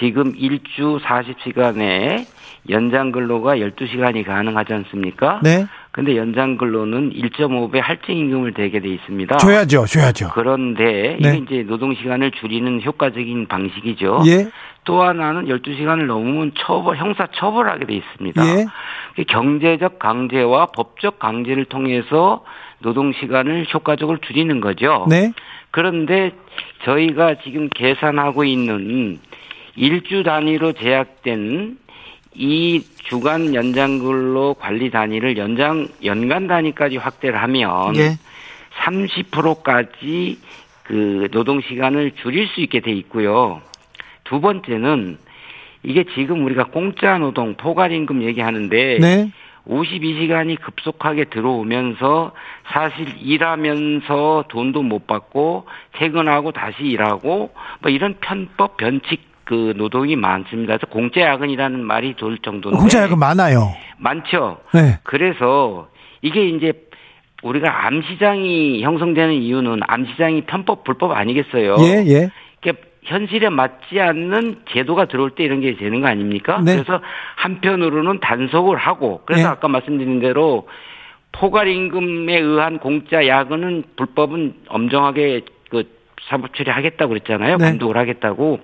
지금 0.00 0.32
일주 0.36 0.98
40시간에 1.02 2.26
연장 2.70 3.12
근로가 3.12 3.56
12시간이 3.56 4.24
가능하지 4.24 4.72
않습니까? 4.72 5.40
네. 5.42 5.66
근데 5.92 6.16
연장 6.16 6.56
근로는 6.56 7.12
1.5배 7.12 7.78
할증 7.80 8.16
임금을 8.16 8.54
대게 8.54 8.80
돼 8.80 8.88
있습니다. 8.88 9.36
줘야죠. 9.36 9.86
줘야죠. 9.86 10.30
그런데 10.34 11.16
네. 11.20 11.36
이게 11.36 11.36
이제 11.36 11.62
노동 11.68 11.94
시간을 11.94 12.32
줄이는 12.32 12.82
효과적인 12.82 13.46
방식이죠. 13.46 14.22
예. 14.26 14.48
또 14.84 15.02
하나는 15.02 15.46
12시간을 15.46 16.06
넘으면 16.06 16.52
처벌 16.58 16.96
형사 16.96 17.26
처벌하게 17.26 17.86
돼 17.86 17.94
있습니다. 17.94 18.42
예. 18.46 19.24
경제적 19.24 19.98
강제와 19.98 20.66
법적 20.66 21.18
강제를 21.18 21.64
통해서 21.66 22.44
노동 22.80 23.12
시간을 23.12 23.66
효과적으로 23.72 24.18
줄이는 24.18 24.60
거죠. 24.60 25.06
네. 25.08 25.32
그런데 25.70 26.32
저희가 26.84 27.36
지금 27.42 27.68
계산하고 27.68 28.44
있는 28.44 29.18
일주 29.74 30.22
단위로 30.22 30.74
제약된 30.74 31.78
이 32.34 32.82
주간 33.04 33.54
연장 33.54 33.98
근로 33.98 34.54
관리 34.54 34.90
단위를 34.90 35.36
연장 35.36 35.88
연간 36.04 36.46
단위까지 36.46 36.96
확대를 36.96 37.40
하면 37.42 37.96
예. 37.96 38.18
30%까지 38.84 40.38
그 40.82 41.28
노동 41.32 41.60
시간을 41.60 42.12
줄일 42.22 42.48
수 42.48 42.60
있게 42.60 42.80
돼 42.80 42.92
있고요. 42.92 43.62
두 44.24 44.40
번째는 44.40 45.18
이게 45.82 46.04
지금 46.14 46.44
우리가 46.44 46.64
공짜 46.64 47.18
노동 47.18 47.54
포괄 47.54 47.92
임금 47.92 48.22
얘기하는데 48.22 48.98
네. 49.00 49.30
52시간이 49.68 50.60
급속하게 50.60 51.24
들어오면서 51.24 52.32
사실 52.72 53.06
일하면서 53.20 54.44
돈도 54.48 54.82
못 54.82 55.06
받고 55.06 55.66
퇴근하고 55.92 56.52
다시 56.52 56.82
일하고 56.82 57.50
뭐 57.80 57.90
이런 57.90 58.16
편법 58.20 58.76
변칙 58.76 59.34
그 59.44 59.74
노동이 59.76 60.16
많습니다. 60.16 60.76
그래서 60.76 60.86
공짜 60.86 61.20
야근이라는 61.20 61.82
말이 61.84 62.14
돌 62.16 62.38
정도인데 62.38 62.78
공짜 62.78 63.02
야근 63.02 63.18
많아요. 63.18 63.74
많죠. 63.98 64.58
네. 64.72 64.98
그래서 65.02 65.88
이게 66.22 66.48
이제 66.48 66.72
우리가 67.42 67.86
암시장이 67.86 68.82
형성되는 68.82 69.34
이유는 69.34 69.80
암시장이 69.86 70.42
편법 70.46 70.82
불법 70.84 71.12
아니겠어요. 71.12 71.76
예, 71.80 72.04
예. 72.06 72.30
현실에 73.04 73.50
맞지 73.50 74.00
않는 74.00 74.62
제도가 74.70 75.06
들어올 75.06 75.30
때 75.30 75.44
이런 75.44 75.60
게 75.60 75.76
되는 75.76 76.00
거 76.00 76.06
아닙니까? 76.08 76.60
네. 76.64 76.74
그래서 76.74 77.00
한편으로는 77.36 78.20
단속을 78.20 78.76
하고 78.76 79.22
그래서 79.26 79.42
네. 79.42 79.48
아까 79.48 79.68
말씀드린 79.68 80.20
대로 80.20 80.66
포괄 81.32 81.68
임금에 81.68 82.38
의한 82.38 82.78
공짜 82.78 83.26
야근은 83.26 83.84
불법은 83.96 84.54
엄정하게 84.68 85.42
그 85.68 85.84
사법 86.28 86.54
처리하겠다고 86.54 87.08
그랬잖아요. 87.10 87.58
네. 87.58 87.64
감독을 87.64 87.96
하겠다고 87.96 88.60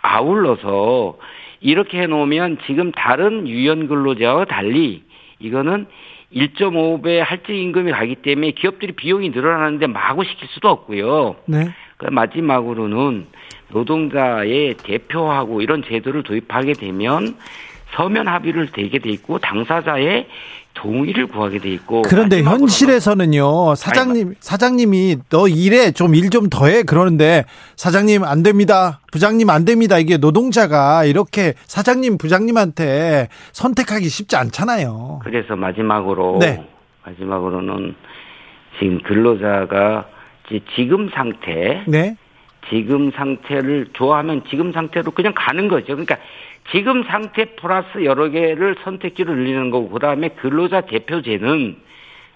아울러서 0.00 1.18
이렇게 1.60 2.00
해 2.00 2.06
놓으면 2.06 2.58
지금 2.66 2.92
다른 2.92 3.46
유연 3.46 3.88
근로자와 3.88 4.46
달리 4.46 5.02
이거는 5.38 5.86
1.5배 6.34 7.18
할증 7.18 7.54
임금이 7.54 7.92
가기 7.92 8.16
때문에 8.16 8.52
기업들이 8.52 8.92
비용이 8.92 9.30
늘어나는데 9.30 9.86
마구 9.86 10.24
시킬 10.24 10.48
수도 10.48 10.70
없고요. 10.70 11.36
네. 11.46 11.68
그 11.98 12.06
마지막으로는 12.06 13.26
노동자의 13.72 14.74
대표하고 14.82 15.62
이런 15.62 15.82
제도를 15.86 16.22
도입하게 16.22 16.74
되면 16.74 17.36
서면 17.94 18.28
합의를 18.28 18.70
되게 18.72 18.98
돼 18.98 19.10
있고 19.10 19.38
당사자의 19.38 20.26
동의를 20.74 21.26
구하게 21.26 21.58
돼 21.58 21.70
있고 21.70 22.02
그런데 22.02 22.42
현실에서는요 22.42 23.74
사장님 23.74 24.34
사장님이 24.40 25.16
너 25.28 25.46
일해 25.46 25.90
좀일 25.90 26.30
좀 26.30 26.48
더해 26.48 26.82
그러는데 26.82 27.44
사장님 27.76 28.24
안 28.24 28.42
됩니다 28.42 29.00
부장님 29.12 29.50
안 29.50 29.66
됩니다 29.66 29.98
이게 29.98 30.16
노동자가 30.16 31.04
이렇게 31.04 31.52
사장님 31.66 32.16
부장님한테 32.16 33.28
선택하기 33.52 34.08
쉽지 34.08 34.36
않잖아요. 34.36 35.20
그래서 35.22 35.56
마지막으로 35.56 36.38
네. 36.40 36.66
마지막으로는 37.04 37.94
지금 38.78 39.02
근로자가 39.02 40.06
지금 40.74 41.10
상태 41.14 41.82
네. 41.86 42.16
지금 42.68 43.10
상태를 43.10 43.88
좋아하면 43.92 44.42
지금 44.48 44.72
상태로 44.72 45.10
그냥 45.12 45.32
가는 45.36 45.68
거죠. 45.68 45.86
그러니까 45.88 46.16
지금 46.70 47.04
상태 47.04 47.44
플러스 47.56 48.04
여러 48.04 48.28
개를 48.28 48.76
선택지를 48.84 49.36
늘리는 49.36 49.70
거고 49.70 49.90
그다음에 49.90 50.28
근로자 50.28 50.82
대표제는 50.82 51.76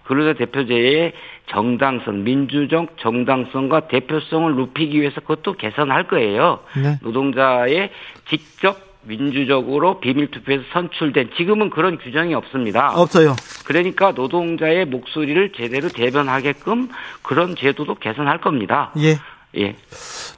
근로자 0.05 0.35
대표제의 0.35 1.13
정당성, 1.47 2.23
민주적 2.23 2.97
정당성과 2.99 3.89
대표성을 3.89 4.55
높이기 4.55 5.01
위해서 5.01 5.21
그것도 5.21 5.55
개선할 5.55 6.05
거예요. 6.05 6.61
네. 6.77 6.99
노동자의 7.03 7.91
직접 8.29 8.77
민주적으로 9.03 10.01
비밀투표에서 10.01 10.65
선출된 10.73 11.31
지금은 11.37 11.71
그런 11.71 11.99
규정이 11.99 12.35
없습니다. 12.35 12.93
없어요. 12.95 13.37
그러니까 13.65 14.13
노동자의 14.13 14.85
목소리를 14.85 15.53
제대로 15.53 15.89
대변하게끔 15.89 16.89
그런 17.23 17.55
제도도 17.57 17.97
개선할 17.97 18.41
겁니다. 18.41 18.93
예. 18.99 19.17
예. 19.59 19.75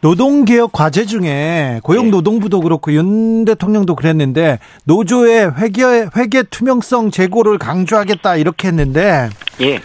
노동개혁 0.00 0.70
과제 0.72 1.04
중에 1.06 1.80
고용노동부도 1.82 2.60
그렇고 2.60 2.92
윤 2.92 3.44
대통령도 3.44 3.96
그랬는데 3.96 4.60
노조의 4.84 5.52
회계 5.58 6.06
회계 6.16 6.42
투명성 6.44 7.10
제고를 7.10 7.58
강조하겠다 7.58 8.36
이렇게 8.36 8.68
했는데 8.68 9.28
예. 9.60 9.80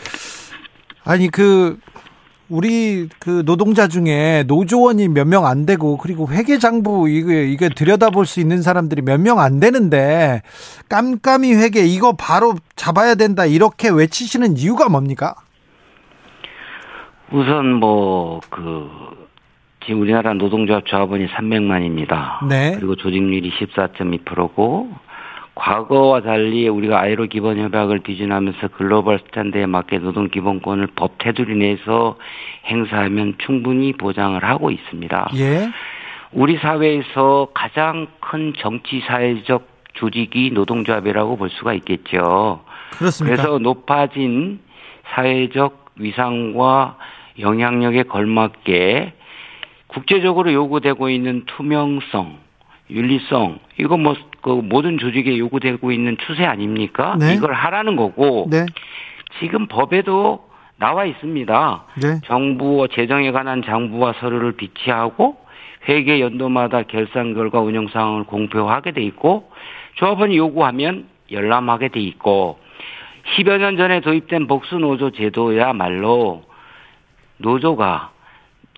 아니 1.04 1.30
그 1.30 1.80
우리 2.50 3.10
그 3.20 3.42
노동자 3.46 3.88
중에 3.88 4.44
노조원이 4.46 5.08
몇 5.08 5.26
명 5.26 5.46
안 5.48 5.66
되고 5.66 5.98
그리고 5.98 6.28
회계장부 6.28 7.10
이게 7.10 7.46
이게 7.48 7.70
들여다볼 7.70 8.28
수 8.28 8.40
있는 8.40 8.62
사람들이 8.62 9.02
몇 9.02 9.20
명 9.20 9.40
안 9.40 9.60
되는데 9.60 10.44
깜깜이 10.90 11.56
회계 11.56 11.86
이거 11.86 12.14
바로 12.16 12.54
잡아야 12.76 13.16
된다 13.16 13.46
이렇게 13.46 13.90
외치시는 13.90 14.58
이유가 14.58 14.90
뭡니까? 14.90 15.34
우선 17.32 17.80
뭐 17.80 18.40
그 18.52 19.23
지금 19.86 20.02
우리나라 20.02 20.34
노동조합 20.34 20.86
조합원이 20.86 21.28
300만입니다. 21.28 22.48
네. 22.48 22.76
그리고 22.76 22.96
조직률이 22.96 23.52
14.2%고 23.52 24.92
과거와 25.56 26.22
달리 26.22 26.68
우리가 26.68 27.00
아이로 27.00 27.26
기본 27.28 27.58
협약을 27.60 28.00
비준하면서 28.00 28.70
글로벌 28.70 29.20
스탠드에 29.20 29.66
맞게 29.66 30.00
노동 30.00 30.30
기본권을 30.30 30.88
법 30.96 31.18
테두리 31.20 31.56
내에서 31.56 32.18
행사하면 32.66 33.36
충분히 33.38 33.94
보장을 33.94 34.44
하고 34.44 34.72
있습니다. 34.72 35.30
예. 35.36 35.70
우리 36.32 36.58
사회에서 36.58 37.50
가장 37.54 38.08
큰 38.20 38.54
정치 38.58 39.02
사회적 39.02 39.68
조직이 39.94 40.50
노동조합이라고 40.52 41.38
볼 41.38 41.50
수가 41.52 41.74
있겠죠. 41.76 42.62
그렇습니다. 42.98 43.44
그래서 43.44 43.60
높아진 43.60 44.60
사회적 45.14 45.86
위상과 45.98 46.98
영향력에 47.38 48.04
걸맞게 48.04 49.14
국제적으로 49.94 50.52
요구되고 50.52 51.10
있는 51.10 51.44
투명성, 51.46 52.38
윤리성, 52.90 53.60
이거 53.80 53.98
뭐, 53.98 54.16
그 54.42 54.50
모든 54.50 54.98
조직에 54.98 55.38
요구되고 55.38 55.92
있는 55.92 56.18
추세 56.26 56.46
아닙니까? 56.46 57.16
네. 57.20 57.34
이걸 57.36 57.54
하라는 57.54 57.96
거고, 57.96 58.48
네. 58.50 58.66
지금 59.40 59.68
법에도 59.68 60.50
나와 60.78 61.06
있습니다. 61.06 61.86
네. 62.02 62.22
정부 62.26 62.88
재정에 62.92 63.32
관한 63.32 63.64
장부와 63.64 64.14
서류를 64.20 64.54
비치하고, 64.54 65.38
회계 65.88 66.20
연도마다 66.22 66.84
결산 66.84 67.34
결과 67.34 67.60
운영 67.60 67.88
상황을 67.88 68.24
공표하게 68.24 68.92
돼 68.92 69.04
있고, 69.04 69.52
조합원이 69.96 70.36
요구하면 70.38 71.06
열람하게 71.32 71.90
돼 71.90 72.00
있고, 72.00 72.60
10여 73.36 73.58
년 73.60 73.78
전에 73.78 74.02
도입된 74.02 74.48
복수노조 74.48 75.12
제도야말로 75.12 76.44
노조가 77.38 78.13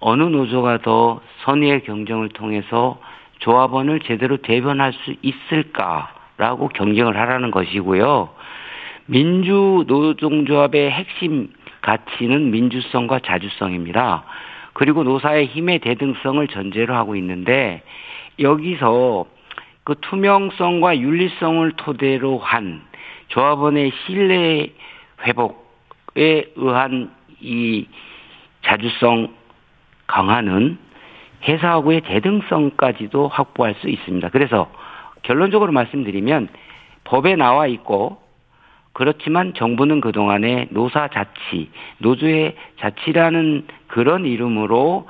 어느 0.08 0.22
노조가 0.22 0.84
더 0.84 1.20
선의의 1.40 1.84
경쟁을 1.84 2.30
통해서 2.30 3.00
조합원을 3.40 4.02
제대로 4.02 4.38
대변할 4.38 4.94
수 4.94 5.16
있을까라고 5.24 6.68
경쟁을 6.68 7.18
하라는 7.18 7.50
것이고요. 7.50 8.30
민주 9.08 9.84
노동조합의 9.88 10.92
핵심 10.92 11.52
가치는 11.82 12.52
민주성과 12.52 13.22
자주성입니다. 13.22 14.26
그리고 14.74 15.02
노사의 15.02 15.48
힘의 15.48 15.80
대등성을 15.80 16.48
전제로 16.50 16.94
하고 16.94 17.16
있는데 17.16 17.82
여기서 18.40 19.26
그 19.86 19.96
투명성과 20.02 21.00
윤리성을 21.00 21.72
토대로 21.78 22.38
한 22.38 22.84
조합원의 23.30 23.92
신뢰 24.06 24.70
회복에 25.26 26.52
의한 26.58 27.10
이 27.42 27.88
자주성 28.62 29.45
강화는 30.08 30.78
회사하고의 31.48 32.02
대등성까지도 32.02 33.28
확보할 33.28 33.76
수 33.76 33.90
있습니다. 33.90 34.30
그래서 34.30 34.72
결론적으로 35.22 35.72
말씀드리면 35.72 36.50
법에 37.04 37.36
나와 37.36 37.68
있고 37.68 38.18
그렇지만 38.94 39.54
정부는 39.54 40.00
그동안에 40.00 40.68
노사 40.72 41.10
자치, 41.10 41.70
노조의 41.98 42.56
자치라는 42.80 43.68
그런 43.88 44.26
이름으로 44.26 45.08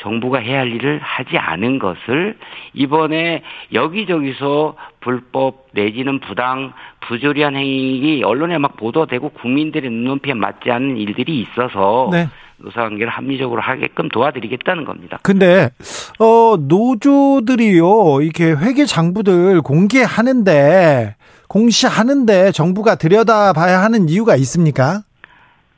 정부가 0.00 0.38
해야 0.38 0.60
할 0.60 0.70
일을 0.72 1.00
하지 1.02 1.38
않은 1.38 1.78
것을 1.78 2.36
이번에 2.74 3.42
여기저기서 3.72 4.76
불법 5.00 5.68
내지는 5.72 6.20
부당 6.20 6.74
부조리한 7.00 7.56
행위 7.56 8.22
언론에 8.22 8.58
막 8.58 8.76
보도되고 8.76 9.30
국민들의 9.30 9.90
눈높이에 9.90 10.34
맞지 10.34 10.70
않는 10.70 10.98
일들이 10.98 11.40
있어서 11.40 12.10
네. 12.12 12.26
노사관계를 12.58 13.08
합리적으로 13.08 13.60
하게끔 13.60 14.08
도와드리겠다는 14.08 14.84
겁니다. 14.84 15.18
근데 15.22 15.70
어 16.18 16.56
노조들이요 16.58 18.22
이렇게 18.22 18.52
회계 18.52 18.86
장부들 18.86 19.60
공개하는데 19.62 21.16
공시하는데 21.48 22.52
정부가 22.52 22.96
들여다봐야 22.96 23.82
하는 23.82 24.08
이유가 24.08 24.36
있습니까? 24.36 25.02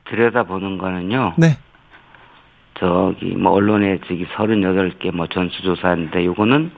들여다보는 0.09 0.79
거는요. 0.79 1.35
네. 1.37 1.59
저기 2.79 3.35
뭐 3.35 3.53
언론에 3.53 3.99
저기 4.07 4.25
38개 4.27 5.15
뭐 5.15 5.27
전수조사인데 5.27 6.25
요거는 6.25 6.71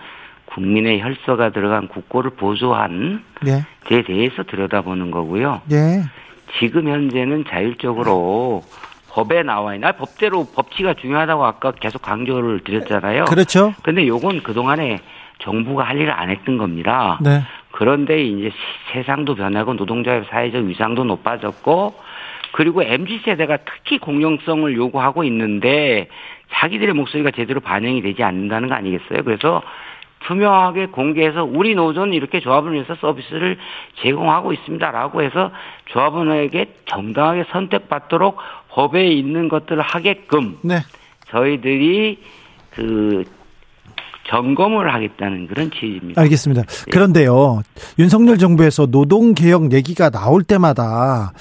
국민의 0.46 1.00
혈서가 1.00 1.50
들어간 1.50 1.88
국고를 1.88 2.30
보조한 2.30 3.22
네. 3.42 3.64
데 3.86 4.02
대해서 4.02 4.42
들여다보는 4.42 5.10
거고요. 5.10 5.60
네. 5.68 6.02
지금 6.58 6.88
현재는 6.88 7.44
자율적으로 7.48 8.62
법에 9.12 9.42
나와 9.42 9.74
있나 9.74 9.92
법대로 9.92 10.46
법치가 10.54 10.94
중요하다고 10.94 11.44
아까 11.44 11.72
계속 11.72 12.02
강조를 12.02 12.60
드렸잖아요. 12.64 13.24
그렇죠. 13.26 13.74
근데 13.82 14.06
요건 14.06 14.42
그동안에 14.42 15.00
정부가 15.40 15.84
할 15.84 15.98
일을 15.98 16.12
안 16.12 16.30
했던 16.30 16.58
겁니다. 16.58 17.18
네. 17.22 17.42
그런데 17.72 18.22
이제 18.22 18.50
세상도 18.92 19.34
변하고 19.34 19.74
노동자의 19.74 20.24
사회적 20.30 20.64
위상도 20.64 21.04
높아졌고 21.04 21.94
그리고 22.52 22.82
MZ 22.82 23.20
세대가 23.24 23.58
특히 23.58 23.98
공정성을 23.98 24.74
요구하고 24.74 25.24
있는데 25.24 26.08
자기들의 26.52 26.94
목소리가 26.94 27.30
제대로 27.30 27.60
반영이 27.60 28.02
되지 28.02 28.22
않는다는 28.22 28.68
거 28.68 28.74
아니겠어요? 28.74 29.22
그래서 29.24 29.62
투명하게 30.20 30.86
공개해서 30.86 31.44
우리 31.44 31.74
노조는 31.74 32.12
이렇게 32.12 32.40
조합을 32.40 32.72
위해서 32.74 32.94
서비스를 32.96 33.56
제공하고 34.02 34.52
있습니다라고 34.52 35.22
해서 35.22 35.50
조합원에게 35.86 36.74
정당하게 36.86 37.44
선택받도록 37.50 38.36
법에 38.72 39.08
있는 39.08 39.48
것들을 39.48 39.80
하게끔 39.82 40.58
네. 40.62 40.80
저희들이 41.28 42.18
그 42.74 43.24
점검을 44.28 44.92
하겠다는 44.94 45.46
그런 45.48 45.70
취지입니다. 45.70 46.20
알겠습니다. 46.20 46.62
네. 46.62 46.90
그런데요, 46.92 47.62
윤석열 47.98 48.38
정부에서 48.38 48.86
노동개혁 48.86 49.72
얘기가 49.72 50.10
나올 50.10 50.42
때마다 50.44 51.32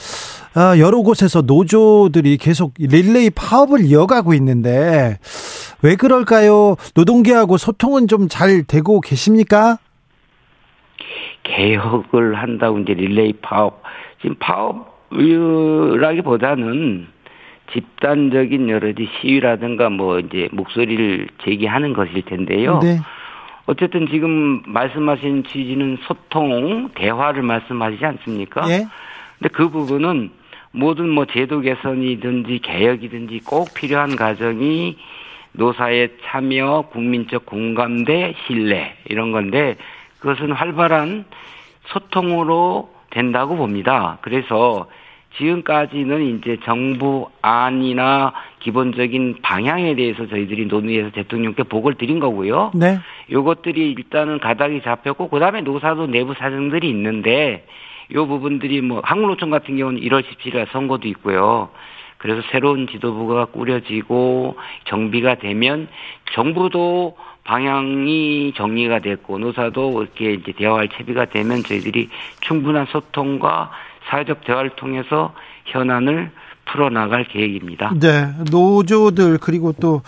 아, 0.56 0.78
여러 0.80 0.98
곳에서 1.02 1.42
노조들이 1.42 2.38
계속 2.38 2.74
릴레이 2.80 3.30
파업을 3.30 3.86
이어가고 3.86 4.34
있는데 4.34 5.20
왜 5.84 5.96
그럴까요? 5.96 6.76
노동계하고 6.96 7.58
소통은 7.58 8.08
좀 8.08 8.28
잘 8.28 8.64
되고 8.64 9.00
계십니까? 9.02 9.78
개혁을 11.44 12.36
한다고 12.36 12.80
이제 12.80 12.94
릴레이 12.94 13.34
파업 13.42 13.82
지금 14.22 14.36
파업이라기보다는 15.12 17.08
집단적인 17.72 18.70
여러 18.70 18.88
가지 18.88 19.08
시위라든가 19.20 19.90
뭐 19.90 20.20
이제 20.20 20.50
목소리를 20.52 21.28
제기하는 21.44 21.94
것일 21.94 22.24
텐데요. 22.24 22.80
네. 22.80 23.00
어쨌든 23.66 24.08
지금 24.08 24.64
말씀하신 24.66 25.44
취지는 25.44 25.98
소통, 26.02 26.90
대화를 26.96 27.44
말씀하시지 27.44 28.04
않습니까? 28.04 28.68
예. 28.70 28.88
근데 29.38 29.50
그 29.54 29.70
부분은 29.70 30.32
모든 30.72 31.10
뭐 31.10 31.26
제도 31.26 31.62
개선이든지 31.62 32.60
개혁이든지 32.60 33.42
꼭 33.46 33.74
필요한 33.74 34.16
과정이 34.16 34.98
노사의 35.54 36.18
참여, 36.26 36.90
국민적 36.92 37.46
공감대, 37.46 38.36
신뢰 38.46 38.96
이런 39.06 39.32
건데 39.32 39.76
그것은 40.20 40.52
활발한 40.52 41.26
소통으로 41.88 42.94
된다고 43.10 43.56
봅니다. 43.56 44.18
그래서 44.22 44.88
지금까지는 45.38 46.38
이제 46.38 46.58
정부 46.64 47.30
안이나 47.42 48.34
기본적인 48.60 49.38
방향에 49.42 49.96
대해서 49.96 50.28
저희들이 50.28 50.66
논의해서 50.66 51.12
대통령께 51.12 51.64
보고를 51.64 51.98
드린 51.98 52.20
거고요. 52.20 52.72
네. 52.74 53.00
요것들이 53.32 53.92
일단은 53.92 54.40
가닥이 54.40 54.82
잡혔고 54.82 55.30
그다음에 55.30 55.62
노사도 55.62 56.08
내부 56.08 56.34
사정들이 56.34 56.90
있는데 56.90 57.66
요 58.14 58.26
부분들이 58.26 58.82
뭐 58.82 59.02
한국노총 59.04 59.50
같은 59.50 59.78
경우는 59.78 60.02
1월 60.02 60.24
17일 60.24 60.70
선거도 60.72 61.08
있고요. 61.10 61.70
그래서 62.18 62.42
새로운 62.52 62.88
지도부가 62.88 63.46
꾸려지고 63.46 64.58
정비가 64.86 65.36
되면 65.36 65.88
정부도 66.34 67.16
방향이 67.46 68.54
정리가 68.56 69.00
됐고 69.00 69.40
노사도 69.40 70.04
이렇게 70.04 70.34
이제 70.34 70.52
대화할 70.52 70.90
채비가 70.90 71.26
되면 71.26 71.64
저희들이 71.64 72.10
충분한 72.42 72.88
소통과 72.88 73.72
사회적 74.10 74.44
대화를 74.46 74.72
통해서 74.76 75.34
현안을 75.66 76.32
풀어나갈 76.72 77.28
계획입니다. 77.28 77.92
네, 78.00 78.32
노조들 78.52 79.40
그리고 79.40 79.74
또 79.74 80.02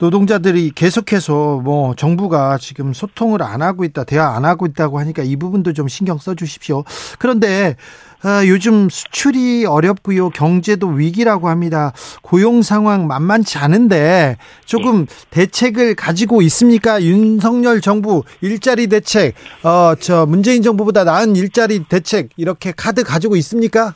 노동자들이 0.00 0.72
계속해서 0.74 1.60
뭐 1.62 1.94
정부가 1.94 2.58
지금 2.58 2.92
소통을 2.92 3.42
안 3.42 3.62
하고 3.62 3.84
있다, 3.84 4.02
대화 4.04 4.34
안 4.34 4.44
하고 4.44 4.66
있다고 4.66 4.98
하니까 4.98 5.22
이 5.22 5.36
부분도 5.36 5.72
좀 5.74 5.86
신경 5.86 6.18
써 6.18 6.34
주십시오. 6.34 6.82
그런데 7.20 7.76
아, 8.24 8.46
요즘 8.46 8.88
수출이 8.88 9.66
어렵고요. 9.66 10.30
경제도 10.30 10.88
위기라고 10.88 11.48
합니다. 11.48 11.92
고용 12.22 12.62
상황 12.62 13.08
만만치 13.08 13.58
않은데 13.58 14.36
조금 14.64 15.06
네. 15.06 15.26
대책을 15.30 15.96
가지고 15.96 16.40
있습니까? 16.42 17.02
윤석열 17.02 17.80
정부 17.80 18.22
일자리 18.40 18.86
대책, 18.86 19.34
어, 19.64 19.96
저 19.96 20.24
문재인 20.26 20.62
정부보다 20.62 21.02
나은 21.02 21.34
일자리 21.34 21.82
대책 21.84 22.30
이렇게 22.36 22.72
카드 22.76 23.02
가지고 23.02 23.34
있습니까? 23.36 23.94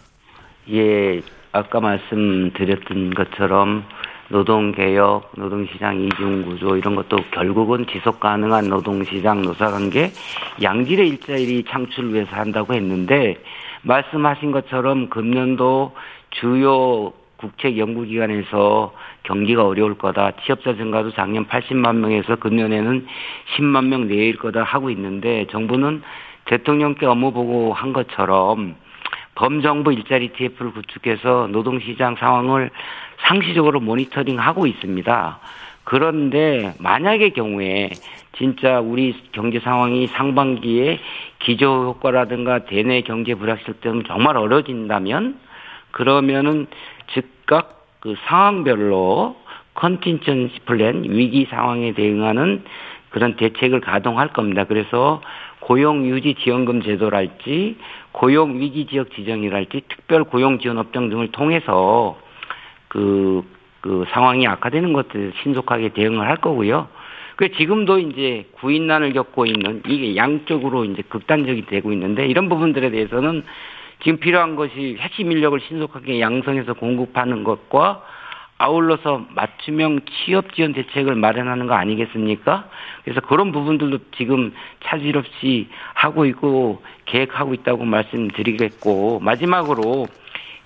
예, 0.72 1.22
아까 1.52 1.78
말씀드렸던 1.78 3.14
것처럼 3.14 3.84
노동개혁, 4.28 5.30
노동시장 5.36 6.00
이중구조 6.00 6.76
이런 6.76 6.96
것도 6.96 7.16
결국은 7.32 7.86
지속 7.92 8.18
가능한 8.18 8.68
노동시장 8.68 9.42
노사관계 9.42 10.10
양질의 10.60 11.08
일자리 11.10 11.64
창출을 11.68 12.12
위해서 12.12 12.34
한다고 12.34 12.74
했는데 12.74 13.36
말씀하신 13.86 14.50
것처럼 14.50 15.08
금년도 15.08 15.94
주요 16.30 17.12
국책 17.36 17.78
연구기관에서 17.78 18.94
경기가 19.22 19.66
어려울 19.66 19.96
거다. 19.96 20.32
취업자 20.42 20.74
증가도 20.74 21.12
작년 21.12 21.46
80만 21.46 21.96
명에서 21.96 22.36
금년에는 22.36 23.06
10만 23.56 23.86
명 23.86 24.08
내일 24.08 24.36
거다 24.36 24.62
하고 24.62 24.90
있는데 24.90 25.46
정부는 25.50 26.02
대통령께 26.46 27.06
업무 27.06 27.32
보고 27.32 27.72
한 27.72 27.92
것처럼 27.92 28.74
범정부 29.34 29.92
일자리 29.92 30.28
TF를 30.28 30.72
구축해서 30.72 31.48
노동시장 31.52 32.16
상황을 32.16 32.70
상시적으로 33.18 33.80
모니터링하고 33.80 34.66
있습니다. 34.66 35.38
그런데 35.86 36.74
만약의 36.80 37.30
경우에 37.30 37.90
진짜 38.36 38.80
우리 38.80 39.14
경제 39.30 39.60
상황이 39.60 40.08
상반기에 40.08 40.98
기저 41.38 41.84
효과라든가 41.84 42.64
대내 42.64 43.02
경제 43.02 43.34
불확실 43.34 43.74
때문에 43.74 44.02
정말 44.08 44.36
어려진다면 44.36 45.38
그러면은 45.92 46.66
즉각 47.14 47.86
그 48.00 48.16
상황별로 48.26 49.36
컨틴전시 49.74 50.58
플랜 50.66 51.04
위기 51.04 51.46
상황에 51.48 51.92
대응하는 51.92 52.64
그런 53.10 53.36
대책을 53.36 53.80
가동할 53.80 54.32
겁니다. 54.32 54.64
그래서 54.64 55.22
고용 55.60 56.04
유지 56.06 56.34
지원금 56.34 56.82
제도랄지 56.82 57.76
고용 58.10 58.58
위기 58.58 58.86
지역 58.86 59.12
지정이랄지 59.12 59.82
특별 59.88 60.24
고용 60.24 60.58
지원 60.58 60.78
업종 60.78 61.08
등을 61.10 61.30
통해서 61.30 62.18
그, 62.88 63.44
그 63.86 64.04
상황이 64.10 64.46
악화되는 64.48 64.92
것들 64.92 65.32
신속하게 65.42 65.90
대응을 65.90 66.26
할 66.26 66.36
거고요. 66.38 66.88
그 67.36 67.52
지금도 67.52 68.00
이제 68.00 68.46
구인난을 68.52 69.12
겪고 69.12 69.46
있는 69.46 69.82
이게 69.86 70.16
양쪽으로 70.16 70.84
이제 70.86 71.02
극단적이 71.08 71.66
되고 71.66 71.92
있는데 71.92 72.26
이런 72.26 72.48
부분들에 72.48 72.90
대해서는 72.90 73.44
지금 74.02 74.18
필요한 74.18 74.56
것이 74.56 74.96
핵심 74.98 75.30
인력을 75.30 75.58
신속하게 75.60 76.20
양성해서 76.20 76.74
공급하는 76.74 77.44
것과 77.44 78.02
아울러서 78.58 79.26
맞춤형 79.34 80.00
취업 80.10 80.54
지원 80.54 80.72
대책을 80.72 81.14
마련하는 81.14 81.66
거 81.66 81.74
아니겠습니까? 81.74 82.68
그래서 83.04 83.20
그런 83.20 83.52
부분들도 83.52 83.98
지금 84.16 84.52
차질 84.84 85.16
없이 85.16 85.68
하고 85.94 86.24
있고 86.24 86.82
계획하고 87.04 87.54
있다고 87.54 87.84
말씀드리겠고 87.84 89.20
마지막으로 89.20 90.06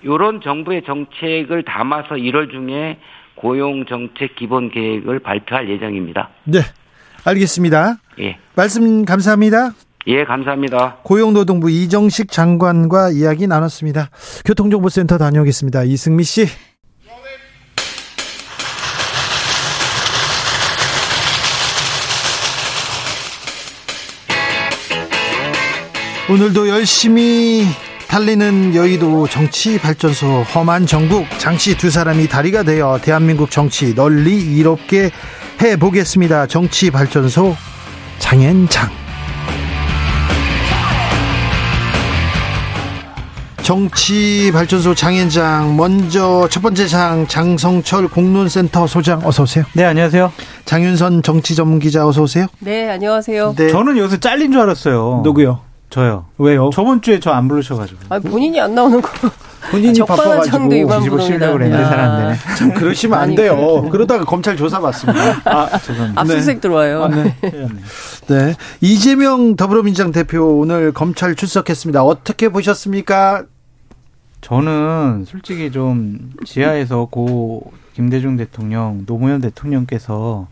이런 0.03 0.41
정부의 0.41 0.83
정책을 0.85 1.63
담아서 1.63 2.15
1월 2.15 2.51
중에 2.51 2.97
고용 3.35 3.85
정책 3.85 4.35
기본 4.35 4.69
계획을 4.69 5.19
발표할 5.19 5.69
예정입니다. 5.69 6.29
네. 6.43 6.59
알겠습니다. 7.23 7.97
예. 8.19 8.37
말씀 8.55 9.05
감사합니다. 9.05 9.71
예, 10.07 10.23
감사합니다. 10.23 10.97
고용노동부 11.03 11.69
이정식 11.69 12.31
장관과 12.31 13.11
이야기 13.11 13.45
나눴습니다. 13.45 14.09
교통정보센터 14.45 15.17
다녀오겠습니다. 15.17 15.83
이승미 15.83 16.23
씨. 16.23 16.47
오늘도 26.29 26.69
열심히 26.69 27.65
달리는 28.11 28.75
여의도 28.75 29.25
정치발전소 29.25 30.41
험한 30.53 30.85
정국 30.85 31.25
장씨 31.37 31.77
두 31.77 31.89
사람이 31.89 32.27
다리가 32.27 32.63
되어 32.63 32.99
대한민국 33.01 33.49
정치 33.49 33.95
널리 33.95 34.35
이롭게 34.35 35.11
해보겠습니다. 35.61 36.47
정치발전소 36.47 37.55
장현장 38.19 38.89
정치발전소 43.63 44.93
장현장 44.93 45.77
먼저 45.77 46.49
첫 46.51 46.59
번째 46.59 46.87
장 46.87 47.25
장성철 47.27 48.09
공론센터 48.09 48.87
소장 48.87 49.21
어서 49.23 49.43
오세요. 49.43 49.63
네 49.71 49.85
안녕하세요. 49.85 50.33
장윤선 50.65 51.23
정치 51.23 51.55
전문 51.55 51.79
기자 51.79 52.05
어서 52.05 52.23
오세요. 52.23 52.47
네 52.59 52.89
안녕하세요. 52.89 53.55
네. 53.55 53.69
저는 53.69 53.97
여기서 53.97 54.17
잘린 54.17 54.51
줄 54.51 54.59
알았어요. 54.59 55.21
누구요? 55.23 55.70
저요. 55.91 56.25
왜요? 56.37 56.69
저번 56.73 57.01
주에 57.01 57.19
저 57.19 57.31
안 57.31 57.47
부르셔가지고. 57.47 57.99
아 58.09 58.19
본인이 58.19 58.59
안 58.59 58.73
나오는 58.73 58.99
거. 59.01 59.09
본인이 59.69 59.99
바빠가지고 59.99 60.69
뒤집어 60.69 61.19
씌려고 61.19 61.53
그랬는데 61.53 61.83
잘 61.83 61.99
안 61.99 62.17
되네. 62.21 62.35
참 62.57 62.73
그러시면 62.73 63.19
안 63.19 63.35
돼요. 63.35 63.87
그러다가 63.91 64.25
검찰 64.25 64.57
조사 64.57 64.79
받습니다. 64.79 65.41
아, 65.45 65.77
죄송합니다. 65.77 66.19
압수수색 66.21 66.55
네. 66.57 66.61
들어와요. 66.61 67.03
아, 67.03 67.07
네. 67.13 67.35
네. 68.27 68.55
이재명 68.81 69.55
더불어민주당 69.55 70.11
대표 70.11 70.57
오늘 70.59 70.91
검찰 70.93 71.35
출석했습니다. 71.35 72.03
어떻게 72.03 72.49
보셨습니까? 72.49 73.43
저는 74.41 75.25
솔직히 75.27 75.71
좀 75.71 76.31
지하에서 76.45 77.05
고 77.05 77.71
김대중 77.93 78.37
대통령, 78.37 79.05
노무현 79.05 79.41
대통령께서 79.41 80.47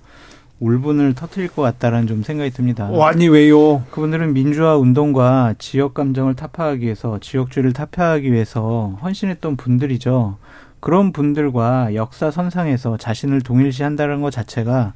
울분을 0.60 1.14
터트릴 1.16 1.50
것 1.50 1.62
같다라는 1.62 2.08
좀 2.08 2.24
생각이 2.24 2.52
듭니다. 2.52 2.90
어, 2.90 3.04
아니 3.04 3.28
왜요? 3.28 3.84
그분들은 3.92 4.34
민주화 4.34 4.76
운동과 4.78 5.56
지역 5.58 5.94
감정을 5.94 6.36
타파하기 6.36 6.84
위해서 6.84 7.18
지역주의를 7.20 7.74
타파하기 7.74 8.32
위해서 8.32 8.98
헌신했던 9.02 9.56
분들이죠. 9.56 10.38
그런 10.80 11.12
분들과 11.12 11.96
역사 11.96 12.32
선상에서 12.32 12.98
자신을 12.98 13.42
동일시한다는 13.42 14.22
것 14.22 14.32
자체가 14.32 14.94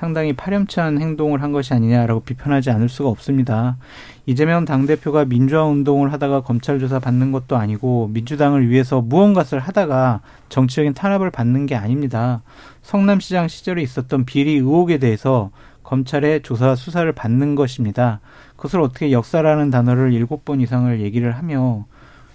상당히 0.00 0.32
파렴치한 0.32 0.98
행동을 0.98 1.42
한 1.42 1.52
것이 1.52 1.74
아니냐라고 1.74 2.20
비판하지 2.20 2.70
않을 2.70 2.88
수가 2.88 3.10
없습니다. 3.10 3.76
이재명 4.24 4.64
당대표가 4.64 5.26
민주화 5.26 5.64
운동을 5.64 6.10
하다가 6.14 6.40
검찰 6.40 6.80
조사 6.80 6.98
받는 6.98 7.32
것도 7.32 7.58
아니고 7.58 8.08
민주당을 8.10 8.70
위해서 8.70 9.02
무언가를 9.02 9.60
하다가 9.60 10.22
정치적인 10.48 10.94
탄압을 10.94 11.30
받는 11.30 11.66
게 11.66 11.74
아닙니다. 11.74 12.40
성남시장 12.80 13.48
시절에 13.48 13.82
있었던 13.82 14.24
비리 14.24 14.52
의혹에 14.54 14.96
대해서 14.96 15.50
검찰의 15.82 16.44
조사 16.44 16.74
수사를 16.74 17.12
받는 17.12 17.54
것입니다. 17.54 18.20
그것을 18.56 18.80
어떻게 18.80 19.12
역사라는 19.12 19.68
단어를 19.68 20.14
일곱 20.14 20.46
번 20.46 20.62
이상을 20.62 20.98
얘기를 21.02 21.32
하며 21.32 21.84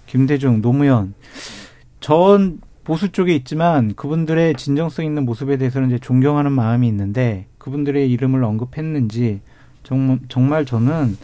김대중, 0.06 0.62
노무현 0.62 1.14
전 1.98 2.60
보수 2.86 3.10
쪽에 3.10 3.34
있지만 3.34 3.94
그분들의 3.96 4.54
진정성 4.54 5.04
있는 5.04 5.24
모습에 5.24 5.56
대해서는 5.56 5.88
이제 5.88 5.98
존경하는 5.98 6.52
마음이 6.52 6.86
있는데 6.86 7.48
그분들의 7.66 8.08
이름을 8.12 8.44
언급했는지 8.44 9.40
정말, 9.82 10.18
정말 10.28 10.64
저는 10.64 11.16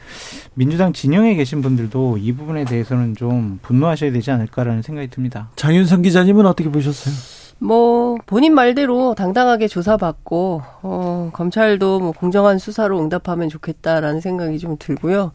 민주당 0.55 0.93
진영에 0.93 1.36
계신 1.36 1.62
분들도 1.62 2.19
이 2.19 2.32
부분에 2.32 2.64
대해서는 2.64 3.14
좀 3.14 3.60
분노하셔야 3.62 4.10
되지 4.10 4.32
않을까라는 4.32 4.82
생각이 4.82 5.09
듭니다. 5.09 5.51
장윤성 5.55 6.02
기자님은 6.02 6.44
어떻게 6.47 6.69
보셨어요? 6.69 7.14
뭐 7.59 8.16
본인 8.27 8.55
말대로 8.55 9.14
당당하게 9.14 9.69
조사받고 9.69 10.62
어 10.82 11.31
검찰도 11.32 12.01
뭐 12.01 12.10
공정한 12.10 12.59
수사로 12.59 13.01
응답하면 13.01 13.48
좋겠다라는 13.48 14.20
생각이 14.20 14.59
좀 14.59 14.77
들고요. 14.81 15.31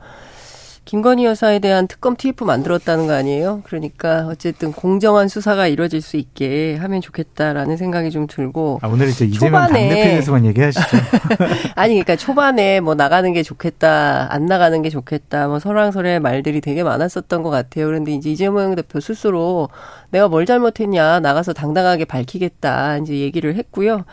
김건희 0.87 1.25
여사에 1.25 1.59
대한 1.59 1.85
특검 1.85 2.15
TF 2.15 2.45
만들었다는 2.45 3.07
거 3.07 3.13
아니에요? 3.13 3.61
그러니까 3.65 4.25
어쨌든 4.27 4.71
공정한 4.71 5.27
수사가 5.27 5.67
이루어질 5.67 6.01
수 6.01 6.15
있게 6.15 6.77
하면 6.77 7.01
좋겠다라는 7.01 7.75
생각이 7.75 8.09
좀 8.09 8.25
들고. 8.25 8.79
아, 8.81 8.87
오늘 8.87 9.09
이제 9.09 9.25
이재명 9.25 9.67
당대표에서만 9.67 10.45
얘기하시죠. 10.45 10.97
아니, 11.75 11.95
그러니까 11.95 12.15
초반에 12.15 12.79
뭐 12.79 12.95
나가는 12.95 13.33
게 13.33 13.43
좋겠다, 13.43 14.33
안 14.33 14.45
나가는 14.45 14.81
게 14.81 14.89
좋겠다, 14.89 15.49
뭐 15.49 15.59
설왕설의 15.59 16.21
말들이 16.21 16.61
되게 16.61 16.83
많았었던 16.83 17.43
것 17.43 17.49
같아요. 17.49 17.87
그런데 17.87 18.13
이제 18.13 18.29
이재명 18.29 18.73
대표 18.73 19.01
스스로 19.01 19.67
내가 20.11 20.29
뭘 20.29 20.45
잘못했냐, 20.45 21.19
나가서 21.19 21.51
당당하게 21.51 22.05
밝히겠다, 22.05 22.99
이제 22.99 23.13
얘기를 23.19 23.55
했고요. 23.55 24.05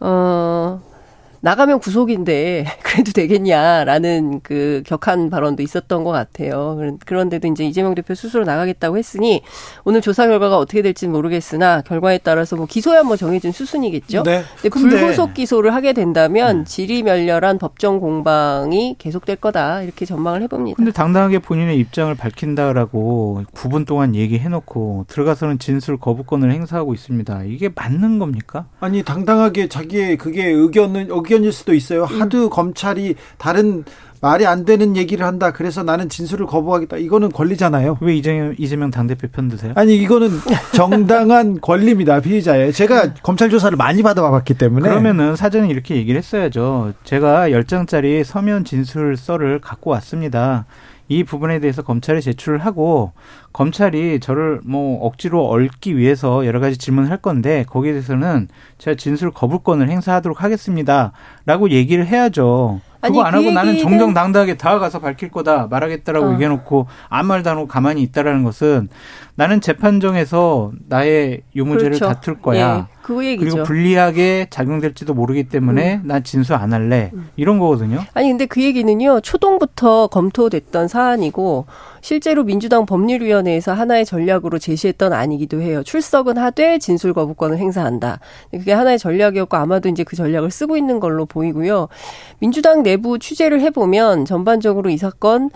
어, 0.00 0.80
나가면 1.40 1.80
구속인데 1.80 2.66
그래도 2.82 3.12
되겠냐라는 3.12 4.40
그 4.42 4.82
격한 4.86 5.30
발언도 5.30 5.62
있었던 5.62 6.04
것 6.04 6.10
같아요. 6.10 6.96
그런데도 7.04 7.48
이제 7.48 7.64
이재명 7.64 7.94
대표 7.94 8.14
스스로 8.14 8.44
나가겠다고 8.44 8.98
했으니 8.98 9.42
오늘 9.84 10.00
조사 10.00 10.26
결과가 10.26 10.58
어떻게 10.58 10.82
될지는 10.82 11.12
모르겠으나 11.12 11.82
결과에 11.82 12.18
따라서 12.18 12.56
뭐 12.56 12.66
기소야 12.66 13.02
뭐 13.02 13.16
정해진 13.16 13.52
수순이겠죠. 13.52 14.22
네. 14.24 14.42
근데 14.62 14.68
불구속 14.70 15.34
기소를 15.34 15.74
하게 15.74 15.92
된다면 15.92 16.58
네. 16.58 16.64
질의멸렬한 16.64 17.58
법정 17.58 18.00
공방이 18.00 18.96
계속될 18.98 19.36
거다 19.36 19.82
이렇게 19.82 20.04
전망을 20.04 20.42
해봅니다. 20.42 20.76
근데 20.76 20.90
당당하게 20.92 21.38
본인의 21.38 21.78
입장을 21.78 22.14
밝힌다라고 22.14 23.42
9분 23.54 23.86
동안 23.86 24.14
얘기해놓고 24.14 25.06
들어가서는 25.08 25.58
진술 25.58 25.98
거부권을 25.98 26.52
행사하고 26.52 26.94
있습니다. 26.94 27.44
이게 27.44 27.70
맞는 27.74 28.18
겁니까? 28.18 28.66
아니 28.80 29.02
당당하게 29.02 29.68
자기의 29.68 30.16
그게 30.16 30.46
의견은 30.46 31.10
의견일 31.28 31.52
수도 31.52 31.74
있어요. 31.74 32.04
음. 32.10 32.20
하도 32.20 32.44
음. 32.44 32.50
검찰이 32.50 33.14
다른 33.36 33.84
말이 34.20 34.46
안 34.46 34.64
되는 34.64 34.96
얘기를 34.96 35.24
한다. 35.24 35.52
그래서 35.52 35.84
나는 35.84 36.08
진술을 36.08 36.46
거부하겠다. 36.46 36.96
이거는 36.96 37.30
권리잖아요. 37.30 37.98
왜 38.00 38.16
이재명, 38.16 38.54
이재명 38.58 38.90
당대표 38.90 39.28
편 39.28 39.48
드세요? 39.48 39.72
아니, 39.76 39.96
이거는 39.96 40.30
정당한 40.74 41.60
권리입니다. 41.60 42.18
피의자의. 42.20 42.72
제가 42.72 43.14
검찰 43.22 43.48
조사를 43.48 43.76
많이 43.76 44.02
받아봤기 44.02 44.54
때문에. 44.54 44.88
그러면은 44.88 45.36
사전에 45.36 45.68
이렇게 45.68 45.94
얘기를 45.94 46.18
했어야죠. 46.18 46.94
제가 47.04 47.50
10장짜리 47.50 48.24
서면 48.24 48.64
진술서를 48.64 49.60
갖고 49.60 49.90
왔습니다. 49.90 50.66
이 51.08 51.24
부분에 51.24 51.58
대해서 51.58 51.82
검찰에 51.82 52.20
제출을 52.20 52.58
하고 52.58 53.12
검찰이 53.52 54.20
저를 54.20 54.60
뭐 54.64 55.04
억지로 55.04 55.48
얽기 55.50 55.96
위해서 55.96 56.46
여러 56.46 56.60
가지 56.60 56.76
질문을 56.76 57.10
할 57.10 57.18
건데 57.18 57.64
거기에 57.66 57.92
대해서는 57.92 58.48
제가 58.76 58.94
진술 58.94 59.30
거부권을 59.30 59.88
행사하도록 59.88 60.42
하겠습니다라고 60.42 61.70
얘기를 61.70 62.06
해야죠. 62.06 62.80
그거 63.00 63.22
아니, 63.22 63.28
안 63.28 63.34
하고 63.34 63.44
그 63.44 63.50
나는 63.50 63.78
정정당당하게 63.78 64.56
다가가서 64.56 64.98
밝힐 64.98 65.30
거다 65.30 65.68
말하겠다라고 65.68 66.26
어. 66.26 66.32
얘기해놓고 66.32 66.86
아무 67.08 67.28
말도 67.28 67.50
안 67.50 67.56
하고 67.56 67.68
가만히 67.68 68.02
있다라는 68.02 68.42
것은 68.42 68.88
나는 69.36 69.60
재판정에서 69.60 70.72
나의 70.88 71.42
유무죄를 71.54 71.98
그렇죠. 71.98 72.06
다툴 72.06 72.40
거야. 72.42 72.88
예. 72.90 72.98
그 73.02 73.24
얘기죠. 73.24 73.50
그리고 73.50 73.62
불리하게 73.64 74.48
작용될지도 74.50 75.14
모르기 75.14 75.44
때문에 75.44 76.00
음. 76.02 76.02
난 76.06 76.24
진술 76.24 76.56
안 76.56 76.72
할래. 76.72 77.10
음. 77.14 77.28
이런 77.36 77.58
거거든요. 77.58 78.02
아니 78.14 78.28
근데 78.28 78.46
그 78.46 78.62
얘기는요. 78.62 79.20
초동부터 79.20 80.08
검토됐던 80.08 80.88
사안이고 80.88 81.66
실제로 82.00 82.44
민주당 82.44 82.86
법률위원회에서 82.86 83.72
하나의 83.72 84.04
전략으로 84.04 84.58
제시했던 84.58 85.12
아니기도 85.12 85.60
해요. 85.60 85.82
출석은 85.82 86.38
하되 86.38 86.78
진술 86.78 87.12
거부권을 87.14 87.58
행사한다. 87.58 88.20
그게 88.50 88.72
하나의 88.72 88.98
전략이었고 88.98 89.56
아마도 89.56 89.88
이제 89.88 90.04
그 90.04 90.16
전략을 90.16 90.50
쓰고 90.50 90.76
있는 90.76 91.00
걸로 91.00 91.26
보이고요. 91.26 91.88
민주당 92.38 92.82
내부 92.82 93.18
취재를 93.18 93.60
해보면 93.60 94.24
전반적으로 94.24 94.90
이 94.90 94.96
사건 94.96 95.50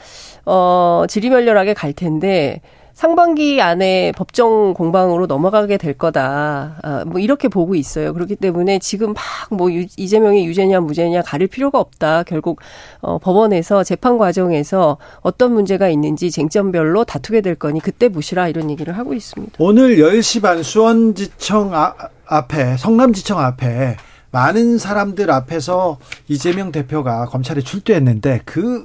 어 0.44 1.05
질의멸렬하게 1.09 1.74
갈 1.74 1.93
텐데 1.93 2.60
상반기 2.94 3.60
안에 3.60 4.12
법정 4.12 4.74
공방으로 4.74 5.27
넘어가게 5.27 5.77
될 5.77 5.94
거다. 5.94 6.77
아, 6.82 7.05
뭐 7.06 7.20
이렇게 7.20 7.48
보고 7.48 7.74
있어요. 7.74 8.12
그렇기 8.12 8.36
때문에 8.36 8.78
지금 8.78 9.14
막 9.14 9.23
뭐 9.52 9.69
이재명이 9.70 10.47
유죄냐 10.47 10.81
무죄냐 10.81 11.23
가릴 11.23 11.48
필요가 11.48 11.78
없다. 11.78 12.24
결국 12.24 12.60
어, 13.01 13.19
법원에서 13.19 13.85
재판 13.85 14.19
과정에서 14.19 14.98
어떤 15.20 15.52
문제가 15.52 15.89
있는지 15.89 16.31
쟁점별로 16.31 17.05
다투게 17.05 17.40
될 17.40 17.55
거니 17.55 17.81
그때 17.81 18.09
보시라 18.09 18.48
이런 18.48 18.70
얘기를 18.70 18.97
하고 18.97 19.14
있습니다. 19.14 19.52
오늘 19.59 19.97
10시 19.97 20.43
반 20.43 20.62
수원지청 20.62 21.74
아, 21.74 21.94
앞에 22.27 22.77
성남지청 22.78 23.39
앞에 23.39 23.97
많은 24.31 24.78
사람들 24.78 25.31
앞에서 25.31 25.98
이재명 26.28 26.73
대표가 26.73 27.27
검찰에 27.27 27.60
출두했는데 27.60 28.40
그 28.44 28.85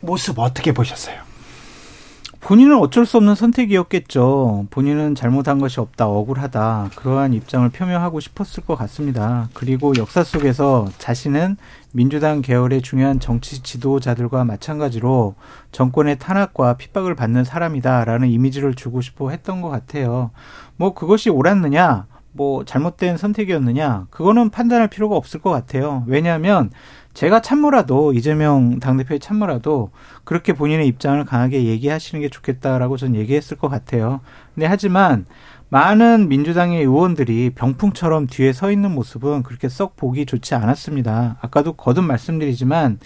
모습 0.00 0.38
어떻게 0.38 0.72
보셨어요? 0.72 1.25
본인은 2.46 2.78
어쩔 2.78 3.06
수 3.06 3.16
없는 3.16 3.34
선택이었겠죠. 3.34 4.68
본인은 4.70 5.16
잘못한 5.16 5.58
것이 5.58 5.80
없다, 5.80 6.06
억울하다. 6.06 6.90
그러한 6.94 7.32
입장을 7.32 7.68
표명하고 7.70 8.20
싶었을 8.20 8.62
것 8.64 8.76
같습니다. 8.76 9.48
그리고 9.52 9.94
역사 9.98 10.22
속에서 10.22 10.86
자신은 10.96 11.56
민주당 11.90 12.42
계열의 12.42 12.82
중요한 12.82 13.18
정치 13.18 13.64
지도자들과 13.64 14.44
마찬가지로 14.44 15.34
정권의 15.72 16.20
탄압과 16.20 16.76
핍박을 16.76 17.16
받는 17.16 17.42
사람이다라는 17.42 18.28
이미지를 18.28 18.74
주고 18.74 19.00
싶어 19.00 19.30
했던 19.30 19.60
것 19.60 19.68
같아요. 19.68 20.30
뭐 20.76 20.94
그것이 20.94 21.30
옳았느냐, 21.30 22.06
뭐 22.30 22.64
잘못된 22.64 23.16
선택이었느냐, 23.16 24.06
그거는 24.10 24.50
판단할 24.50 24.86
필요가 24.86 25.16
없을 25.16 25.40
것 25.40 25.50
같아요. 25.50 26.04
왜냐하면 26.06 26.70
제가 27.16 27.40
참모라도 27.40 28.12
이재명 28.12 28.78
당대표의 28.78 29.20
참모라도 29.20 29.90
그렇게 30.24 30.52
본인의 30.52 30.86
입장을 30.86 31.24
강하게 31.24 31.64
얘기하시는 31.64 32.20
게 32.20 32.28
좋겠다라고 32.28 32.98
전 32.98 33.16
얘기했을 33.16 33.56
것 33.56 33.70
같아요. 33.70 34.20
근데 34.54 34.66
하지만 34.66 35.24
많은 35.70 36.28
민주당의 36.28 36.80
의원들이 36.80 37.52
병풍처럼 37.54 38.26
뒤에 38.26 38.52
서 38.52 38.70
있는 38.70 38.90
모습은 38.90 39.44
그렇게 39.44 39.70
썩 39.70 39.96
보기 39.96 40.26
좋지 40.26 40.54
않았습니다. 40.56 41.38
아까도 41.40 41.72
거듭 41.72 42.04
말씀드리지만 42.04 42.98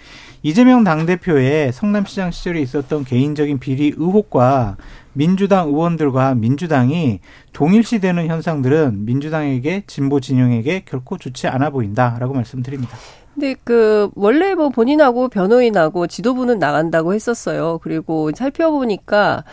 이재명 0.43 0.83
당대표의 0.83 1.71
성남시장 1.71 2.31
시절에 2.31 2.59
있었던 2.59 3.05
개인적인 3.05 3.59
비리 3.59 3.93
의혹과 3.95 4.75
민주당 5.13 5.67
의원들과 5.69 6.35
민주당이 6.35 7.19
동일시되는 7.53 8.27
현상들은 8.27 9.05
민주당에게 9.05 9.83
진보 9.87 10.19
진영에게 10.19 10.83
결코 10.85 11.17
좋지 11.17 11.47
않아 11.47 11.69
보인다라고 11.69 12.33
말씀드립니다. 12.33 12.97
근데 13.33 13.55
그 13.63 14.09
원래 14.15 14.55
뭐 14.55 14.69
본인하고 14.69 15.29
변호인하고 15.29 16.07
지도부는 16.07 16.59
나간다고 16.59 17.13
했었어요. 17.13 17.79
그리고 17.81 18.31
살펴보니까 18.35 19.43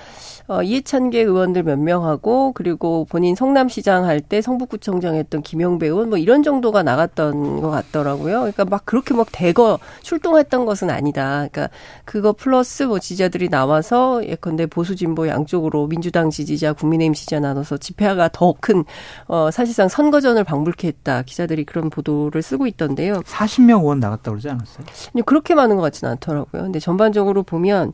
어, 0.49 0.63
이해찬계 0.63 1.21
의원들 1.21 1.63
몇 1.63 1.79
명하고 1.79 2.53
그리고 2.53 3.07
본인 3.09 3.35
성남시장 3.35 4.05
할 4.05 4.19
때 4.21 4.43
성북구청장 4.43 5.15
했던 5.15 5.43
김영배 5.43 5.87
의원 5.87 6.09
뭐 6.09 6.19
이런 6.19 6.43
정도가 6.43 6.83
나갔던 6.83 7.61
것 7.61 7.71
같더라고요. 7.71 8.39
그러니까 8.41 8.65
막 8.65 8.85
그렇게 8.85 9.15
막 9.15 9.29
대거 9.31 9.79
출동했던 10.03 10.65
것은 10.67 10.91
아니다. 10.91 11.47
그러니까 11.51 11.69
그거 12.05 12.33
플러스 12.33 12.83
뭐 12.83 12.99
지지자들이 12.99 13.49
나와서 13.49 14.27
예컨대 14.27 14.67
보수 14.67 14.97
진보 14.97 15.29
양쪽으로 15.29 15.87
민주당 15.87 16.31
지지자 16.31 16.73
국민의힘 16.73 17.15
지지자 17.15 17.41
나눠서 17.41 17.77
집회가 17.77 18.29
더큰 18.29 18.85
어, 19.29 19.51
사실상 19.51 19.89
선거전을 19.89 20.45
방불케 20.45 20.89
했다. 20.89 21.23
기자들이 21.23 21.65
그런 21.65 21.91
보도를 21.91 22.43
쓰고 22.43 22.67
있던데요. 22.67 23.21
40명 23.21 23.81
의원 23.83 24.01
나갔다 24.01 24.31
그러지 24.31 24.49
않았어요? 24.49 24.87
그렇게 25.27 25.55
많은 25.55 25.77
것 25.77 25.83
같지는 25.83 26.13
않더라고요. 26.13 26.63
근데 26.63 26.79
전반적으로 26.81 27.43
보면 27.43 27.93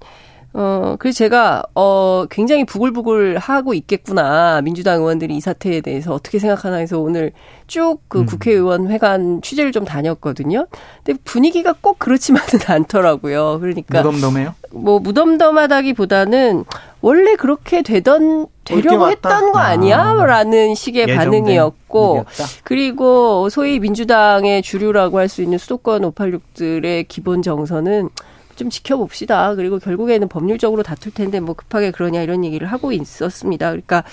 어, 0.56 0.94
그래서 1.00 1.18
제가, 1.18 1.64
어, 1.74 2.26
굉장히 2.30 2.64
부글부글 2.64 3.38
하고 3.38 3.74
있겠구나. 3.74 4.60
민주당 4.62 5.00
의원들이 5.00 5.36
이 5.36 5.40
사태에 5.40 5.80
대해서 5.80 6.14
어떻게 6.14 6.38
생각하나 6.38 6.76
해서 6.76 7.00
오늘 7.00 7.32
쭉그 7.66 8.20
음. 8.20 8.26
국회의원 8.26 8.88
회관 8.88 9.42
취재를 9.42 9.72
좀 9.72 9.84
다녔거든요. 9.84 10.66
근데 11.02 11.18
분위기가 11.24 11.74
꼭 11.80 11.98
그렇지만은 11.98 12.48
않더라고요. 12.68 13.58
그러니까. 13.60 14.02
무덤덤해요? 14.02 14.54
뭐, 14.70 15.00
무덤덤하다기 15.00 15.94
보다는 15.94 16.64
원래 17.00 17.34
그렇게 17.34 17.82
되던, 17.82 18.46
되려고 18.62 19.10
했던 19.10 19.50
거 19.50 19.58
아니야? 19.58 20.00
아. 20.20 20.24
라는 20.24 20.76
식의 20.76 21.16
반응이었고. 21.16 22.26
그리고 22.62 23.48
소위 23.48 23.80
민주당의 23.80 24.62
주류라고 24.62 25.18
할 25.18 25.28
수 25.28 25.42
있는 25.42 25.58
수도권 25.58 26.02
586들의 26.12 27.06
기본 27.08 27.42
정서는 27.42 28.08
좀 28.54 28.70
지켜봅시다. 28.70 29.54
그리고 29.54 29.78
결국에는 29.78 30.28
법률적으로 30.28 30.82
다툴 30.82 31.12
텐데 31.12 31.40
뭐 31.40 31.54
급하게 31.54 31.90
그러냐 31.90 32.22
이런 32.22 32.44
얘기를 32.44 32.66
하고 32.66 32.92
있었습니다. 32.92 33.70
그러니까 33.70 34.04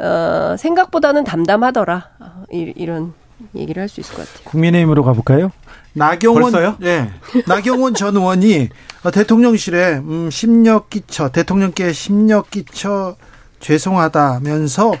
어, 0.00 0.56
생각보다는 0.58 1.24
담담하더라. 1.24 2.08
어, 2.20 2.44
이, 2.52 2.72
이런 2.76 3.12
얘기를 3.54 3.80
할 3.80 3.88
수 3.88 4.00
있을 4.00 4.14
것 4.14 4.26
같아요. 4.26 4.44
국민의힘으로 4.44 5.02
가볼까요? 5.04 5.50
나경원, 5.94 6.52
벌써요? 6.52 6.76
네. 6.80 7.10
나경원 7.46 7.94
전 7.94 8.16
의원이 8.16 8.68
대통령실에 9.12 9.98
음, 9.98 10.30
심력 10.30 10.88
끼쳐 10.90 11.28
대통령께 11.28 11.92
심력 11.92 12.50
끼쳐 12.50 13.16
죄송하다면서 13.62 14.92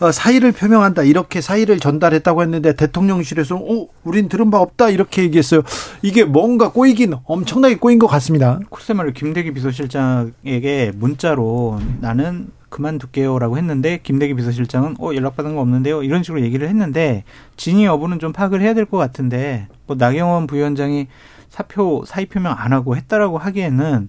어, 0.00 0.12
사의를 0.12 0.52
표명한다 0.52 1.02
이렇게 1.02 1.40
사의를 1.40 1.80
전달했다고 1.80 2.42
했는데 2.42 2.74
대통령실에서 2.74 3.56
어 3.56 3.88
우린 4.04 4.28
들은 4.28 4.50
바 4.50 4.58
없다 4.60 4.90
이렇게 4.90 5.22
얘기했어요. 5.22 5.62
이게 6.02 6.24
뭔가 6.24 6.70
꼬이긴 6.70 7.14
엄청나게 7.24 7.76
꼬인 7.76 7.98
것 7.98 8.06
같습니다. 8.06 8.60
글쎄 8.70 8.92
말이에요. 8.94 9.14
김대기 9.14 9.52
비서실장에게 9.52 10.92
문자로 10.94 11.80
나는 12.00 12.48
그만둘게요라고 12.68 13.58
했는데 13.58 13.98
김대기 14.02 14.34
비서실장은 14.34 14.94
어 15.00 15.12
연락받은 15.12 15.56
거 15.56 15.60
없는데요 15.60 16.04
이런 16.04 16.22
식으로 16.22 16.40
얘기를 16.42 16.68
했는데 16.68 17.24
진위 17.56 17.84
여부는 17.84 18.20
좀 18.20 18.32
파악을 18.32 18.60
해야 18.60 18.74
될 18.74 18.84
것 18.86 18.96
같은데 18.96 19.66
뭐 19.86 19.96
나경원 19.98 20.46
부위원장이 20.46 21.08
사표 21.48 22.04
사의 22.06 22.26
표명 22.26 22.54
안 22.56 22.72
하고 22.72 22.96
했다라고 22.96 23.38
하기에는 23.38 24.08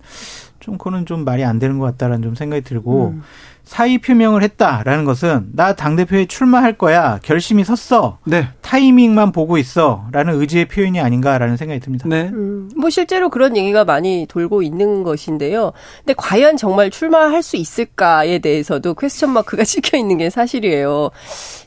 좀 0.59 0.77
그거는 0.77 1.07
좀 1.07 1.25
말이 1.25 1.43
안 1.43 1.57
되는 1.57 1.79
것 1.79 1.85
같다라는 1.85 2.21
좀 2.21 2.35
생각이 2.35 2.61
들고 2.61 3.13
음. 3.15 3.23
사의 3.71 3.99
표명을 3.99 4.43
했다라는 4.43 5.05
것은 5.05 5.51
나 5.53 5.73
당대표에 5.73 6.25
출마할 6.25 6.77
거야 6.77 7.19
결심이 7.23 7.63
섰어 7.63 8.17
네. 8.25 8.49
타이밍만 8.59 9.31
보고 9.31 9.57
있어라는 9.57 10.41
의지의 10.41 10.65
표현이 10.65 10.99
아닌가라는 10.99 11.55
생각이 11.55 11.79
듭니다. 11.79 12.05
네. 12.09 12.29
음, 12.33 12.69
뭐 12.75 12.89
실제로 12.89 13.29
그런 13.29 13.55
얘기가 13.55 13.85
많이 13.85 14.25
돌고 14.27 14.61
있는 14.61 15.03
것인데요. 15.03 15.71
근데 15.99 16.13
과연 16.17 16.57
정말 16.57 16.89
출마할 16.89 17.41
수 17.41 17.55
있을까에 17.55 18.39
대해서도 18.39 18.93
퀘스천 18.93 19.29
마크가 19.29 19.63
찍혀 19.65 19.97
있는 19.97 20.17
게 20.17 20.29
사실이에요. 20.29 21.09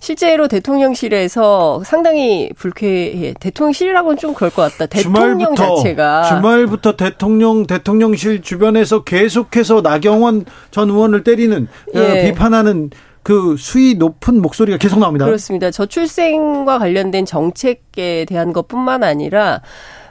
실제로 0.00 0.46
대통령실에서 0.46 1.84
상당히 1.86 2.50
불쾌해. 2.54 3.32
대통령실이라고는 3.40 4.18
좀 4.18 4.34
그럴 4.34 4.50
것 4.50 4.70
같다. 4.70 4.84
대통령 4.84 5.38
주말부터, 5.38 5.76
자체가 5.76 6.22
주말부터 6.24 6.96
대통령 6.96 7.66
대통령실 7.66 8.42
주변에서 8.42 9.04
계속해서 9.04 9.80
나경원 9.80 10.44
전 10.70 10.90
의원을 10.90 11.24
때리는 11.24 11.66
어, 11.93 11.93
예. 11.94 12.30
비판하는 12.30 12.90
그 13.22 13.56
수위 13.58 13.94
높은 13.94 14.40
목소리가 14.42 14.76
계속 14.78 14.98
나옵니다. 14.98 15.24
그렇습니다. 15.24 15.70
저출생과 15.70 16.78
관련된 16.78 17.24
정책에 17.24 18.26
대한 18.28 18.52
것뿐만 18.52 19.02
아니라 19.02 19.62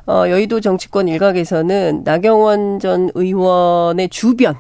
어, 0.06 0.26
여의도 0.28 0.60
정치권 0.60 1.08
일각에서는 1.08 2.02
나경원 2.04 2.80
전 2.80 3.10
의원의 3.14 4.10
주변 4.10 4.56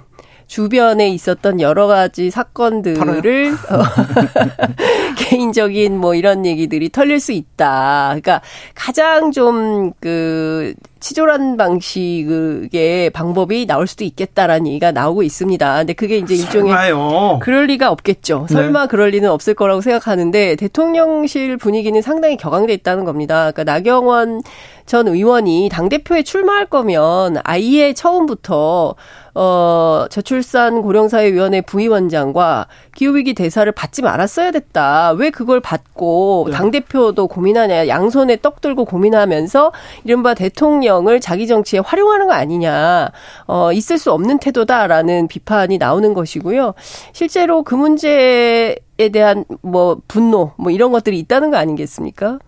주변에 0.48 1.10
있었던 1.10 1.62
여러 1.62 1.88
가지 1.88 2.30
사건들을 2.30 3.54
어, 3.54 3.82
개인적인 5.44 5.98
뭐 5.98 6.16
이런 6.16 6.46
얘기들이 6.46 6.90
털릴 6.90 7.20
수 7.20 7.32
있다. 7.32 8.08
그러니까 8.10 8.42
가장 8.74 9.32
좀 9.32 9.94
그 10.00 10.74
치졸한 11.00 11.58
방식의 11.58 13.10
방법이 13.10 13.66
나올 13.66 13.88
수도 13.88 14.06
있겠다라는 14.06 14.68
얘기가 14.68 14.94
나오고 14.94 15.24
있습니다. 15.24 15.78
근데 15.80 15.94
그게 15.94 16.18
이제 16.18 16.34
일종의 16.34 16.72
설마요. 16.72 17.40
그럴 17.42 17.66
리가 17.66 17.92
없겠죠. 17.92 18.46
네. 18.48 18.54
설마 18.54 18.88
그럴 18.88 19.10
리는 19.10 19.30
없을 19.30 19.54
거라고 19.54 19.82
생각하는데 19.82 20.56
대통령실 20.56 21.58
분위기는 21.58 22.02
상당히 22.02 22.38
격앙돼 22.38 22.74
있다는 22.74 23.04
겁니다. 23.04 23.52
그러니까 23.52 23.66
나경원 23.66 24.44
전 24.86 25.08
의원이 25.10 25.70
당 25.70 25.90
대표에 25.90 26.24
출마할 26.24 26.68
거면 26.68 27.38
아예 27.44 27.94
처음부터 27.94 28.96
어, 29.36 30.06
저출산 30.10 30.82
고령사회위원회 30.82 31.62
부위원장과 31.62 32.68
기후위기 32.96 33.34
대사를 33.34 33.72
받지 33.72 34.02
말았어야 34.02 34.52
됐다. 34.52 35.12
왜 35.12 35.32
그걸 35.32 35.60
받고 35.60 36.48
네. 36.50 36.56
당대표도 36.56 37.28
고민하냐. 37.28 37.88
양손에 37.88 38.38
떡 38.42 38.62
들고 38.62 38.86
고민하면서 38.86 39.72
이른바 40.04 40.34
대통령을 40.36 41.20
자기 41.20 41.48
정치에 41.48 41.80
활용하는 41.80 42.28
거 42.28 42.34
아니냐. 42.34 43.12
어, 43.48 43.72
있을 43.74 43.98
수 43.98 44.12
없는 44.12 44.38
태도다라는 44.40 45.28
비판이 45.28 45.80
나오는 45.80 46.14
것이고요. 46.14 46.76
실제로 47.12 47.64
그 47.64 47.74
문제에 47.74 48.76
대한 49.12 49.46
뭐 49.62 49.98
분노 50.08 50.52
뭐 50.58 50.72
이런 50.72 50.92
것들이 50.92 51.18
있다는 51.20 51.50
거 51.50 51.58
아니겠습니까? 51.58 52.40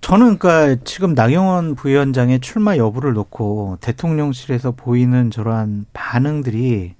저는 0.00 0.38
그러니까 0.38 0.80
지금 0.84 1.14
나경원 1.14 1.74
부위원장의 1.74 2.40
출마 2.40 2.76
여부를 2.76 3.12
놓고 3.14 3.78
대통령실에서 3.80 4.72
보이는 4.72 5.30
저러한 5.30 5.86
반응들이 5.92 6.94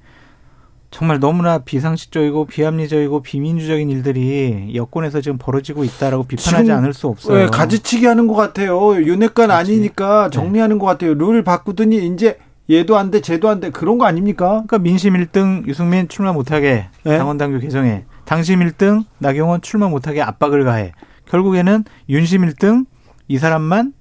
정말 0.90 1.20
너무나 1.20 1.59
비상식적이고 1.59 2.47
비합리적이고 2.47 3.20
비민주적인 3.20 3.90
일들이 3.90 4.73
여권에서 4.74 5.20
지금 5.20 5.36
벌어지고 5.36 5.85
있다라고 5.85 6.24
비판하지 6.24 6.73
않을 6.73 6.94
수 6.94 7.09
없어요. 7.09 7.39
네, 7.39 7.47
가지치기 7.47 8.06
하는 8.06 8.27
것 8.27 8.35
같아요. 8.35 8.97
윤핵관 8.97 9.51
아니니까 9.51 10.31
네. 10.31 10.31
정리하는 10.31 10.77
네. 10.77 10.81
것 10.81 10.86
같아요. 10.86 11.14
룰 11.14 11.44
바꾸더니 11.44 12.06
이제 12.06 12.39
얘도 12.70 12.97
안 12.97 13.10
돼, 13.10 13.20
쟤도 13.20 13.48
안 13.48 13.60
돼. 13.60 13.70
그런 13.70 13.98
거 13.98 14.06
아닙니까? 14.06 14.64
그러니까 14.66 14.78
민심 14.78 15.14
1등 15.14 15.66
유승민 15.66 16.09
출마 16.09 16.32
못하게 16.32 16.86
네? 17.05 17.18
당원당규 17.18 17.60
개정해. 17.60 18.05
당심 18.24 18.60
1등 18.60 19.05
나경원 19.18 19.60
출마 19.60 19.89
못하게 19.89 20.23
압박을 20.23 20.64
가해. 20.64 20.93
결국에는 21.28 21.85
윤심 22.09 22.43
1등 22.48 22.86
이 23.28 23.39
사람만 23.39 23.93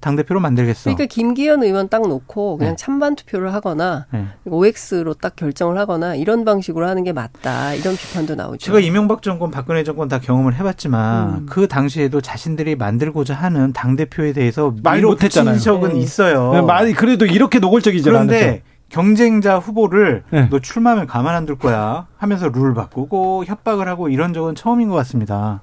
당 0.00 0.16
대표로 0.16 0.38
만들겠어. 0.38 0.82
그러니까 0.90 1.06
김기현 1.06 1.62
의원 1.62 1.88
딱 1.88 2.02
놓고 2.06 2.58
그냥 2.58 2.72
네. 2.72 2.76
찬반 2.76 3.16
투표를 3.16 3.54
하거나 3.54 4.04
네. 4.10 4.26
OX로 4.44 5.14
딱 5.14 5.34
결정을 5.34 5.78
하거나 5.78 6.14
이런 6.14 6.44
방식으로 6.44 6.86
하는 6.86 7.04
게 7.04 7.12
맞다. 7.14 7.72
이런 7.72 7.96
비판도 7.96 8.34
나오죠. 8.34 8.58
제가 8.58 8.80
이명박 8.80 9.22
정권, 9.22 9.50
박근혜 9.50 9.82
정권 9.82 10.08
다 10.08 10.18
경험을 10.20 10.56
해봤지만 10.56 11.28
음. 11.30 11.46
그 11.48 11.68
당시에도 11.68 12.20
자신들이 12.20 12.76
만들고자 12.76 13.32
하는 13.34 13.72
당 13.72 13.96
대표에 13.96 14.34
대해서 14.34 14.74
말 14.82 15.00
못했잖아요. 15.00 15.56
적은 15.58 15.94
네. 15.94 16.00
있어요. 16.00 16.52
네, 16.52 16.60
말 16.60 16.92
그래도 16.92 17.24
이렇게 17.24 17.58
노골적이지 17.58 18.04
그런데 18.04 18.44
않았죠. 18.46 18.62
경쟁자 18.90 19.58
후보를 19.58 20.24
네. 20.30 20.48
너 20.50 20.58
출마하면 20.60 21.06
가만 21.06 21.34
안 21.34 21.46
둘 21.46 21.56
거야 21.56 22.08
하면서 22.18 22.50
룰 22.50 22.74
바꾸고 22.74 23.44
협박을 23.46 23.88
하고 23.88 24.10
이런 24.10 24.34
적은 24.34 24.54
처음인 24.54 24.90
것 24.90 24.96
같습니다. 24.96 25.62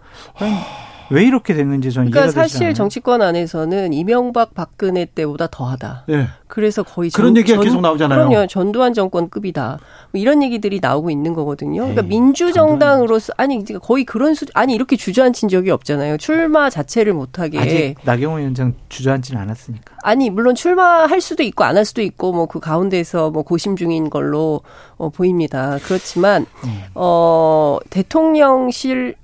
왜 1.12 1.24
이렇게 1.26 1.54
됐는지 1.54 1.92
저는 1.92 2.12
그러니까 2.12 2.32
이해가 2.32 2.48
사실 2.48 2.74
정치권 2.74 3.22
안에서는 3.22 3.94
이명박 3.94 4.54
박근혜 4.54 5.06
때보다 5.06 5.48
더하다. 5.52 6.06
네. 6.08 6.28
그래서 6.48 6.84
거의 6.84 7.10
그런 7.12 7.30
전, 7.34 7.38
얘기가 7.38 7.56
전, 7.58 7.64
계속 7.64 7.82
나오잖아요. 7.82 8.28
그럼요. 8.28 8.48
전두환 8.48 8.94
정권급이다. 8.94 9.80
뭐 10.12 10.22
이런 10.22 10.44
얘기들이 10.44 10.80
나오고 10.82 11.10
있는 11.10 11.34
거거든요. 11.34 11.82
그러니까 11.84 12.02
에이, 12.04 12.10
민주정당으로서 12.10 13.34
아니 13.38 13.64
거의 13.82 14.04
그런 14.04 14.34
수 14.34 14.46
아니 14.54 14.74
이렇게 14.76 14.96
주저앉힌 14.98 15.50
적이 15.50 15.72
없잖아요. 15.72 16.18
출마 16.18 16.70
자체를 16.70 17.14
못하게 17.14 17.60
아직 17.60 17.96
나경원 18.04 18.42
위원장 18.42 18.74
주저앉지는 18.90 19.42
않았으니까. 19.42 19.96
아니 20.04 20.30
물론 20.30 20.56
출마할 20.56 21.20
수도 21.22 21.44
있고 21.44 21.64
안 21.64 21.78
할 21.78 21.86
수도 21.86 22.02
있고 22.02 22.32
뭐 22.34 22.46
그 22.52 22.60
가운데서 22.60 23.32
뭐 23.32 23.44
고심 23.44 23.76
중인 23.78 24.10
걸로 24.10 24.62
어, 24.98 25.10
보입니다. 25.10 25.78
그렇지만 25.84 26.46
음. 26.66 26.82
어 26.96 27.78
대통령실 27.90 29.16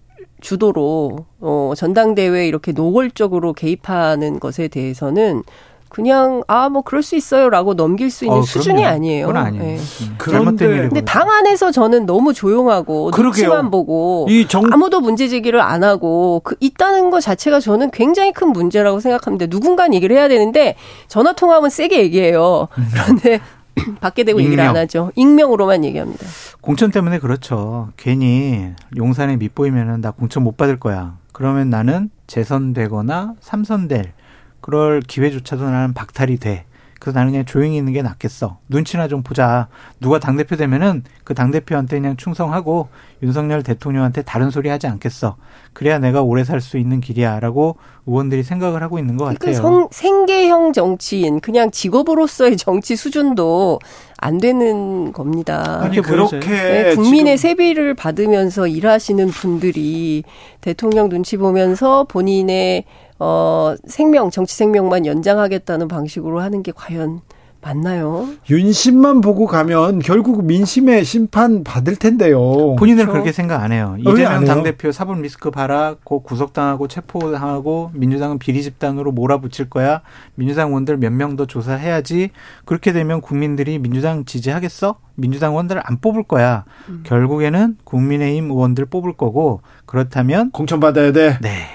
주도로 0.41 1.25
어 1.39 1.73
전당대회에 1.75 2.47
이렇게 2.47 2.71
노골적으로 2.71 3.53
개입하는 3.53 4.39
것에 4.39 4.67
대해서는 4.67 5.43
그냥 5.89 6.43
아 6.47 6.67
뭐 6.69 6.81
그럴 6.81 7.01
수 7.01 7.15
있어요라고 7.15 7.75
넘길 7.75 8.11
수 8.11 8.25
있는 8.25 8.39
어, 8.39 8.41
수준이 8.41 8.85
아니에요. 8.85 9.27
그건 9.27 9.45
아니에요. 9.45 9.63
네. 9.63 9.77
음. 9.77 10.15
그런데 10.17 10.67
근데 10.67 11.01
당 11.01 11.29
안에서 11.29 11.71
저는 11.71 12.05
너무 12.05 12.33
조용하고 12.33 13.11
눈치만 13.15 13.71
보고 13.71 14.27
정... 14.49 14.65
아무도 14.71 14.99
문제 14.99 15.27
제기를 15.27 15.61
안 15.61 15.83
하고 15.83 16.41
그 16.43 16.55
있다는 16.59 17.09
것 17.09 17.21
자체가 17.21 17.59
저는 17.61 17.91
굉장히 17.91 18.33
큰 18.33 18.49
문제라고 18.49 18.99
생각합니다. 18.99 19.47
누군가 19.47 19.87
얘기를 19.91 20.15
해야 20.15 20.27
되는데 20.27 20.75
전화 21.07 21.33
통화하면 21.33 21.69
세게 21.69 21.99
얘기해요. 22.03 22.67
음. 22.77 22.87
그런데 22.93 23.39
받게 24.01 24.23
되고 24.23 24.39
익명. 24.39 24.51
얘기를 24.51 24.63
안 24.63 24.75
하죠. 24.77 25.11
익명으로만 25.15 25.83
얘기합니다. 25.85 26.25
공천 26.61 26.91
때문에 26.91 27.19
그렇죠. 27.19 27.89
괜히 27.97 28.73
용산에 28.95 29.37
밑보이면은 29.37 30.01
나 30.01 30.11
공천 30.11 30.43
못 30.43 30.57
받을 30.57 30.79
거야. 30.79 31.17
그러면 31.31 31.69
나는 31.69 32.09
재선되거나 32.27 33.35
삼선될 33.39 34.13
그럴 34.61 35.01
기회조차도 35.01 35.69
나는 35.69 35.93
박탈이 35.93 36.37
돼. 36.37 36.65
그래서 37.07 37.19
나는 37.19 37.31
그냥 37.31 37.45
조용히 37.45 37.77
있는 37.77 37.93
게 37.93 38.01
낫겠어. 38.01 38.57
눈치나 38.67 39.07
좀 39.07 39.23
보자. 39.23 39.69
누가 40.01 40.19
당대표 40.19 40.57
되면은 40.57 41.05
그 41.23 41.33
당대표한테 41.33 41.99
그냥 42.01 42.17
충성하고 42.17 42.89
윤석열 43.23 43.63
대통령한테 43.63 44.23
다른 44.23 44.49
소리 44.49 44.67
하지 44.67 44.87
않겠어. 44.87 45.37
그래야 45.71 45.99
내가 45.99 46.21
오래 46.21 46.43
살 46.43 46.59
수 46.59 46.77
있는 46.77 46.99
길이야. 46.99 47.39
라고 47.39 47.77
의원들이 48.07 48.43
생각을 48.43 48.81
하고 48.81 48.99
있는 48.99 49.15
것 49.15 49.23
그러니까 49.25 49.45
같아요. 49.45 49.61
성, 49.61 49.87
생계형 49.91 50.73
정치인, 50.73 51.39
그냥 51.39 51.71
직업으로서의 51.71 52.57
정치 52.57 52.97
수준도 52.97 53.79
안 54.17 54.39
되는 54.39 55.13
겁니다. 55.13 55.79
아니, 55.83 56.01
그렇게. 56.01 56.39
네, 56.39 56.95
국민의 56.95 57.37
세비를 57.37 57.93
받으면서 57.93 58.67
일하시는 58.67 59.27
분들이 59.29 60.23
대통령 60.59 61.07
눈치 61.07 61.37
보면서 61.37 62.03
본인의 62.05 62.83
어, 63.19 63.75
생명, 63.85 64.29
정치 64.29 64.55
생명만 64.55 65.05
연장하겠다는 65.05 65.87
방식으로 65.87 66.39
하는 66.41 66.63
게 66.63 66.71
과연 66.75 67.21
맞나요? 67.59 68.27
윤심만 68.49 69.19
보고 69.19 69.47
가면 69.47 69.99
결국 69.99 70.45
민심의 70.45 71.03
심판 71.03 71.63
받을 71.63 71.95
텐데요. 71.95 72.75
본인은 72.77 72.97
그렇죠? 73.05 73.11
그렇게 73.13 73.31
생각 73.31 73.61
안 73.63 73.71
해요. 73.71 73.95
이재명 73.99 74.45
당대표 74.45 74.91
사법 74.91 75.19
리스크 75.21 75.49
봐라. 75.49 75.95
곧 76.03 76.21
구속당하고 76.21 76.87
체포당하고 76.87 77.89
민주당은 77.93 78.37
비리 78.37 78.61
집단으로 78.61 79.11
몰아붙일 79.11 79.69
거야. 79.71 80.01
민주당 80.35 80.67
의원들 80.69 80.97
몇 80.97 81.11
명 81.11 81.35
더 81.35 81.45
조사해야지. 81.47 82.29
그렇게 82.63 82.93
되면 82.93 83.21
국민들이 83.21 83.79
민주당 83.79 84.23
지지하겠어? 84.23 84.97
민주당 85.15 85.51
의원들을 85.53 85.81
안 85.83 85.99
뽑을 85.99 86.23
거야. 86.23 86.63
음. 86.89 87.01
결국에는 87.05 87.77
국민의힘 87.83 88.51
의원들 88.51 88.85
뽑을 88.85 89.13
거고 89.13 89.61
그렇다면 89.87 90.51
공천 90.51 90.79
받아야 90.79 91.11
돼. 91.11 91.39
네. 91.41 91.65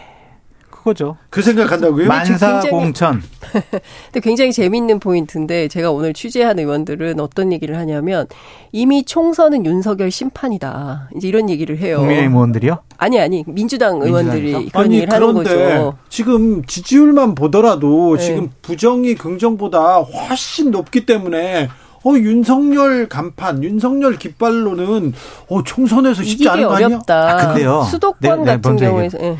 그거죠. 0.82 1.16
그 1.30 1.42
생각한다고요? 1.42 2.08
만사공천. 2.08 3.22
근데 3.52 4.20
굉장히 4.20 4.52
재미있는 4.52 4.98
포인트인데 4.98 5.68
제가 5.68 5.92
오늘 5.92 6.12
취재한 6.12 6.58
의원들은 6.58 7.20
어떤 7.20 7.52
얘기를 7.52 7.76
하냐면 7.78 8.26
이미 8.72 9.04
총선은 9.04 9.64
윤석열 9.64 10.10
심판이다. 10.10 11.10
이제 11.16 11.28
이런 11.28 11.48
얘기를 11.48 11.78
해요. 11.78 11.98
국민의힘 11.98 12.32
의원들이요? 12.32 12.78
아니 12.98 13.20
아니 13.20 13.44
민주당 13.46 14.02
의원들이 14.02 14.42
민주당 14.42 14.68
그런 14.70 14.84
아니, 14.84 14.94
얘기를 14.96 15.14
하는 15.14 15.34
거죠. 15.34 15.98
지금 16.08 16.64
지지율만 16.64 17.36
보더라도 17.36 18.16
네. 18.16 18.24
지금 18.24 18.50
부정이 18.62 19.14
긍정보다 19.14 19.98
훨씬 19.98 20.72
높기 20.72 21.06
때문에 21.06 21.68
어 22.04 22.14
윤석열 22.16 23.08
간판, 23.08 23.62
윤석열 23.62 24.18
깃발로는 24.18 25.12
어 25.48 25.62
총선에서 25.62 26.24
쉽지 26.24 26.48
않은 26.48 26.66
거 26.66 26.74
아니야? 26.74 26.86
어렵다. 26.88 27.30
아, 27.30 27.46
근데요. 27.46 27.84
수도권 27.84 28.18
네, 28.20 28.36
네, 28.36 28.44
같은 28.44 28.76
경우에서 28.76 29.18
예. 29.20 29.36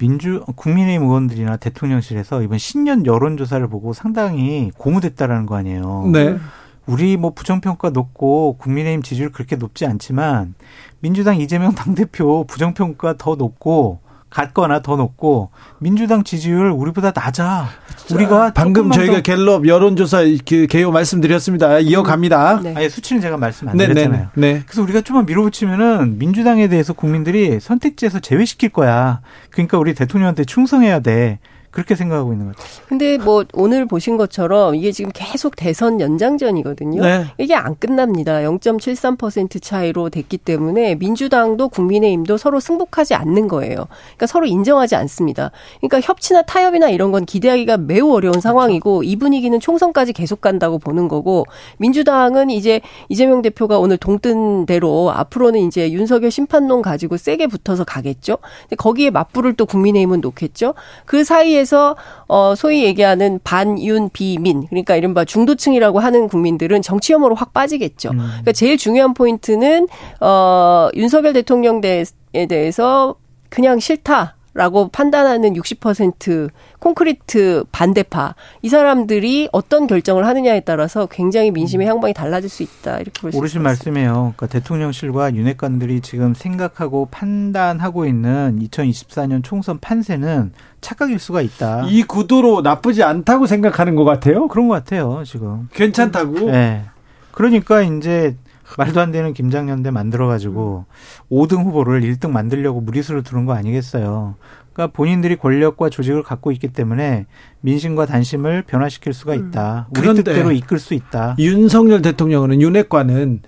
민주 0.00 0.42
국민의힘 0.56 1.06
의원들이나 1.06 1.58
대통령실에서 1.58 2.42
이번 2.42 2.56
신년 2.56 3.04
여론조사를 3.04 3.68
보고 3.68 3.92
상당히 3.92 4.72
고무됐다라는 4.78 5.44
거 5.44 5.56
아니에요. 5.56 6.08
네. 6.10 6.38
우리 6.86 7.18
뭐 7.18 7.34
부정평가 7.34 7.90
높고 7.90 8.56
국민의힘 8.58 9.02
지지율 9.02 9.30
그렇게 9.30 9.56
높지 9.56 9.84
않지만 9.84 10.54
민주당 11.00 11.38
이재명 11.38 11.72
당대표 11.76 12.44
부정평가 12.44 13.18
더 13.18 13.34
높고 13.34 14.00
같거나 14.30 14.80
더 14.80 14.96
높고 14.96 15.50
민주당 15.78 16.24
지지율 16.24 16.70
우리보다 16.70 17.12
낮아. 17.14 17.68
우리가 18.12 18.52
방금 18.54 18.90
저희가 18.90 19.20
갤럽 19.20 19.66
여론조사 19.66 20.22
그 20.48 20.66
개요 20.66 20.90
말씀드렸습니다. 20.90 21.80
이어갑니다. 21.80 22.54
음, 22.58 22.62
네. 22.62 22.74
아니 22.74 22.88
수치는 22.88 23.20
제가 23.20 23.36
말씀 23.36 23.68
안 23.68 23.76
네, 23.76 23.86
네, 23.86 23.94
드렸잖아요. 23.94 24.28
네, 24.34 24.52
네. 24.54 24.62
그래서 24.64 24.82
우리가 24.82 25.00
좀만 25.02 25.26
밀어붙이면은 25.26 26.18
민주당에 26.18 26.68
대해서 26.68 26.92
국민들이 26.92 27.60
선택지에서 27.60 28.20
제외시킬 28.20 28.70
거야. 28.70 29.20
그러니까 29.50 29.78
우리 29.78 29.94
대통령한테 29.94 30.44
충성해야 30.44 31.00
돼. 31.00 31.38
그렇게 31.70 31.94
생각하고 31.94 32.32
있는 32.32 32.46
것 32.46 32.56
같아요. 32.56 32.84
근데 32.88 33.16
뭐 33.18 33.44
오늘 33.52 33.86
보신 33.86 34.16
것처럼 34.16 34.74
이게 34.74 34.90
지금 34.90 35.12
계속 35.14 35.54
대선 35.54 36.00
연장전이거든요. 36.00 37.02
네. 37.02 37.26
이게 37.38 37.54
안 37.54 37.76
끝납니다. 37.78 38.38
0.73% 38.40 39.62
차이로 39.62 40.10
됐기 40.10 40.38
때문에 40.38 40.96
민주당도 40.96 41.68
국민의힘도 41.68 42.38
서로 42.38 42.58
승복하지 42.58 43.14
않는 43.14 43.46
거예요. 43.46 43.86
그러니까 44.16 44.26
서로 44.26 44.46
인정하지 44.46 44.96
않습니다. 44.96 45.52
그러니까 45.80 46.00
협치나 46.00 46.42
타협이나 46.42 46.90
이런 46.90 47.12
건 47.12 47.24
기대하기가 47.24 47.76
매우 47.76 48.12
어려운 48.14 48.32
그렇죠. 48.32 48.40
상황이고 48.40 49.04
이 49.04 49.16
분위기는 49.16 49.58
총선까지 49.60 50.12
계속 50.12 50.40
간다고 50.40 50.78
보는 50.78 51.06
거고 51.06 51.44
민주당은 51.78 52.50
이제 52.50 52.80
이재명 53.08 53.42
대표가 53.42 53.78
오늘 53.78 53.96
동뜬 53.96 54.66
대로 54.66 55.12
앞으로는 55.12 55.60
이제 55.60 55.92
윤석열 55.92 56.32
심판론 56.32 56.82
가지고 56.82 57.16
세게 57.16 57.46
붙어서 57.46 57.84
가겠죠. 57.84 58.38
거기에 58.76 59.10
맞불을 59.10 59.54
또 59.54 59.66
국민의힘은 59.66 60.20
놓겠죠. 60.20 60.74
그 61.04 61.22
사이에 61.22 61.59
사이에서 61.60 61.96
어 62.28 62.54
소위 62.56 62.84
얘기하는 62.84 63.40
반윤 63.44 64.10
비민 64.12 64.66
그러니까 64.66 64.96
이른바 64.96 65.24
중도층이라고 65.24 66.00
하는 66.00 66.28
국민들은 66.28 66.82
정치 66.82 67.12
혐오로 67.12 67.34
확 67.34 67.52
빠지겠죠. 67.52 68.10
음. 68.10 68.18
그러니까 68.18 68.52
제일 68.52 68.76
중요한 68.76 69.14
포인트는 69.14 69.86
어 70.20 70.88
윤석열 70.94 71.32
대통령에 71.32 72.04
대해서 72.48 73.14
그냥 73.48 73.78
싫다. 73.78 74.36
라고 74.52 74.88
판단하는 74.88 75.54
60% 75.54 76.50
콘크리트 76.80 77.62
반대파 77.70 78.34
이 78.62 78.68
사람들이 78.68 79.48
어떤 79.52 79.86
결정을 79.86 80.26
하느냐에 80.26 80.58
따라서 80.60 81.06
굉장히 81.06 81.52
민심의 81.52 81.86
음. 81.86 81.90
향방이 81.90 82.12
달라질 82.14 82.50
수 82.50 82.64
있다 82.64 82.98
이렇게 82.98 83.12
볼 83.20 83.30
수 83.30 83.36
있습니다. 83.36 83.38
오르신 83.38 83.62
말씀이에요. 83.62 84.12
그러니까 84.36 84.48
대통령실과 84.48 85.34
윤핵관들이 85.36 86.00
지금 86.00 86.34
생각하고 86.34 87.06
판단하고 87.12 88.06
있는 88.06 88.58
2024년 88.60 89.44
총선 89.44 89.78
판세는 89.78 90.52
착각일 90.80 91.18
수가 91.18 91.42
있다. 91.42 91.86
이 91.88 92.02
구도로 92.02 92.62
나쁘지 92.62 93.02
않다고 93.02 93.46
생각하는 93.46 93.94
것 93.94 94.04
같아요. 94.04 94.48
그런 94.48 94.68
것 94.68 94.74
같아요. 94.74 95.22
지금 95.24 95.68
괜찮다고. 95.72 96.50
네. 96.50 96.84
그러니까 97.32 97.82
이제 97.82 98.36
말도 98.78 99.00
안 99.00 99.10
되는 99.10 99.32
김장연대 99.32 99.90
만들어가지고 99.90 100.86
5등 101.30 101.64
후보를 101.64 102.02
1등 102.02 102.30
만들려고 102.30 102.80
무리수를 102.80 103.22
두는 103.22 103.46
거 103.46 103.52
아니겠어요. 103.54 104.36
그러니까 104.72 104.96
본인들이 104.96 105.36
권력과 105.36 105.90
조직을 105.90 106.22
갖고 106.22 106.52
있기 106.52 106.68
때문에 106.68 107.26
민심과 107.60 108.06
단심을 108.06 108.62
변화시킬 108.62 109.12
수가 109.12 109.34
있다. 109.34 109.88
음. 109.90 110.00
우리 110.00 110.14
뜻대로 110.14 110.52
이끌 110.52 110.78
수 110.78 110.94
있다. 110.94 111.36
윤석열 111.38 112.02
대통령은 112.02 112.60
윤핵관은 112.60 113.42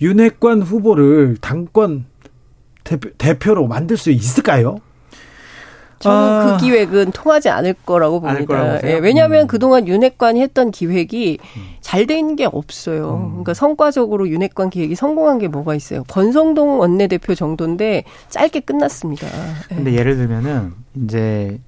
윤핵관 0.00 0.62
후보를 0.62 1.36
당권 1.40 2.06
대표, 2.84 3.10
대표로 3.18 3.66
만들 3.66 3.96
수 3.96 4.10
있을까요? 4.10 4.78
저는 5.98 6.18
아. 6.18 6.44
그 6.58 6.64
기획은 6.64 7.12
통하지 7.12 7.48
않을 7.48 7.74
거라고 7.86 8.20
봅니다. 8.20 8.78
예, 8.84 8.94
왜냐하면 8.98 9.42
음. 9.42 9.46
그동안 9.46 9.88
윤핵관이 9.88 10.42
했던 10.42 10.70
기획이 10.70 11.38
음. 11.56 11.62
잘돼 11.80 12.18
있는 12.18 12.36
게 12.36 12.44
없어요. 12.44 13.14
음. 13.16 13.28
그러니까 13.30 13.54
성과적으로 13.54 14.28
윤핵관 14.28 14.70
기획이 14.70 14.94
성공한 14.94 15.38
게 15.38 15.48
뭐가 15.48 15.74
있어요? 15.74 16.04
권성동 16.04 16.80
원내대표 16.80 17.34
정도인데 17.34 18.04
짧게 18.28 18.60
끝났습니다. 18.60 19.26
근데 19.68 19.92
예. 19.92 19.96
예를 19.96 20.16
들면은 20.16 20.74
이제 21.04 21.60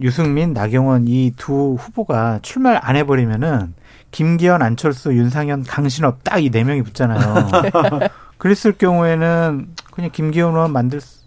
유승민, 0.00 0.52
나경원 0.52 1.06
이 1.08 1.32
두 1.36 1.74
후보가 1.78 2.38
출마를 2.42 2.78
안 2.82 2.96
해버리면은 2.96 3.74
김기현, 4.10 4.62
안철수, 4.62 5.12
윤상현, 5.14 5.64
강신업 5.64 6.22
딱 6.24 6.38
이 6.40 6.50
네 6.50 6.64
명이 6.64 6.82
붙잖아요. 6.82 7.46
그랬을 8.38 8.72
경우에는 8.72 9.68
그냥 9.92 10.10
김기현 10.12 10.54
의원 10.54 10.72
만들 10.72 11.00
수. 11.00 11.22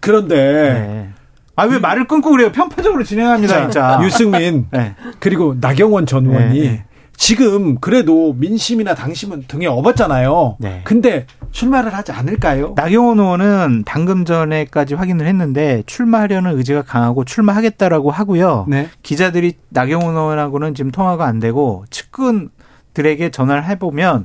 그런데 0.00 0.34
네. 0.36 1.10
아 1.60 1.64
왜 1.66 1.78
말을 1.78 2.06
끊고 2.06 2.30
그래요? 2.30 2.50
편파적으로 2.52 3.04
진행합니다, 3.04 3.60
진짜. 3.62 4.00
유승민 4.02 4.66
네. 4.72 4.94
그리고 5.18 5.54
나경원 5.60 6.06
전 6.06 6.26
의원이 6.26 6.60
네. 6.60 6.84
지금 7.16 7.78
그래도 7.80 8.32
민심이나 8.32 8.94
당심은 8.94 9.44
등에 9.46 9.66
업었잖아요. 9.66 10.56
네. 10.58 10.80
근데 10.84 11.26
출마를 11.50 11.92
하지 11.92 12.12
않을까요? 12.12 12.72
나경원 12.76 13.18
의원은 13.18 13.82
방금 13.84 14.24
전에까지 14.24 14.94
확인을 14.94 15.26
했는데 15.26 15.82
출마하려는 15.84 16.56
의지가 16.56 16.80
강하고 16.82 17.26
출마하겠다라고 17.26 18.10
하고요. 18.10 18.64
네. 18.68 18.88
기자들이 19.02 19.52
나경원 19.68 20.16
의원하고는 20.16 20.74
지금 20.74 20.90
통화가 20.90 21.26
안 21.26 21.40
되고 21.40 21.84
측근들에게 21.90 23.30
전화를 23.30 23.64
해보면 23.66 24.24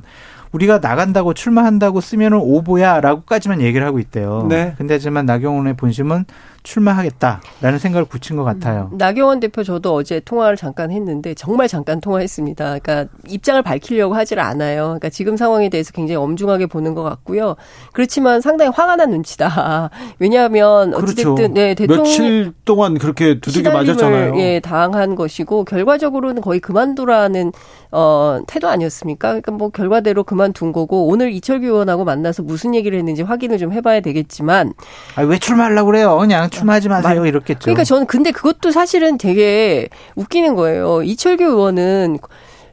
우리가 0.52 0.78
나간다고 0.80 1.34
출마한다고 1.34 2.00
쓰면은 2.00 2.38
오보야라고까지만 2.38 3.60
얘기를 3.60 3.86
하고 3.86 3.98
있대요. 3.98 4.46
네. 4.48 4.74
근데 4.78 4.94
하지만 4.94 5.26
나경원의 5.26 5.76
본심은 5.76 6.24
출마하겠다라는 6.66 7.78
생각을 7.78 8.04
붙인 8.04 8.36
것 8.36 8.44
같아요. 8.44 8.90
음, 8.92 8.98
나경원 8.98 9.40
대표 9.40 9.62
저도 9.62 9.94
어제 9.94 10.20
통화를 10.20 10.56
잠깐 10.56 10.90
했는데 10.90 11.34
정말 11.34 11.68
잠깐 11.68 12.00
통화했습니다. 12.00 12.78
그러니까 12.78 13.06
입장을 13.28 13.62
밝히려고 13.62 14.14
하질 14.14 14.40
않아요. 14.40 14.84
그러니까 14.84 15.08
지금 15.08 15.36
상황에 15.36 15.68
대해서 15.68 15.92
굉장히 15.92 16.16
엄중하게 16.16 16.66
보는 16.66 16.94
것 16.94 17.02
같고요. 17.02 17.56
그렇지만 17.92 18.40
상당히 18.40 18.70
화가 18.74 18.96
난 18.96 19.10
눈치다. 19.10 19.90
왜냐하면 20.18 20.92
어찌됐든 20.94 21.34
그렇죠. 21.34 21.54
네, 21.54 21.74
대통령 21.74 22.04
며칠 22.04 22.52
동안 22.64 22.98
그렇게 22.98 23.40
두들겨 23.40 23.72
맞았잖아요. 23.72 24.38
예, 24.38 24.60
당한 24.60 25.14
것이고 25.14 25.64
결과적으로는 25.64 26.42
거의 26.42 26.60
그만두라는 26.60 27.52
어, 27.92 28.40
태도 28.46 28.68
아니었습니까? 28.68 29.28
그러니까 29.28 29.52
뭐 29.52 29.70
결과대로 29.70 30.24
그만둔 30.24 30.72
거고 30.72 31.06
오늘 31.06 31.32
이철규 31.32 31.66
의원하고 31.66 32.04
만나서 32.04 32.42
무슨 32.42 32.74
얘기를 32.74 32.98
했는지 32.98 33.22
확인을 33.22 33.58
좀 33.58 33.72
해봐야 33.72 34.00
되겠지만 34.00 34.72
아, 35.14 35.22
왜 35.22 35.38
출마하려고 35.38 35.86
그래요? 35.86 36.18
그냥 36.18 36.50
출마하지 36.58 36.88
마세요. 36.88 37.20
말, 37.20 37.28
이렇겠죠. 37.28 37.60
그러니까 37.60 37.84
저는 37.84 38.06
근데 38.06 38.30
그것도 38.30 38.70
사실은 38.70 39.18
되게 39.18 39.88
웃기는 40.14 40.54
거예요. 40.54 41.02
이철규 41.02 41.44
의원은 41.44 42.18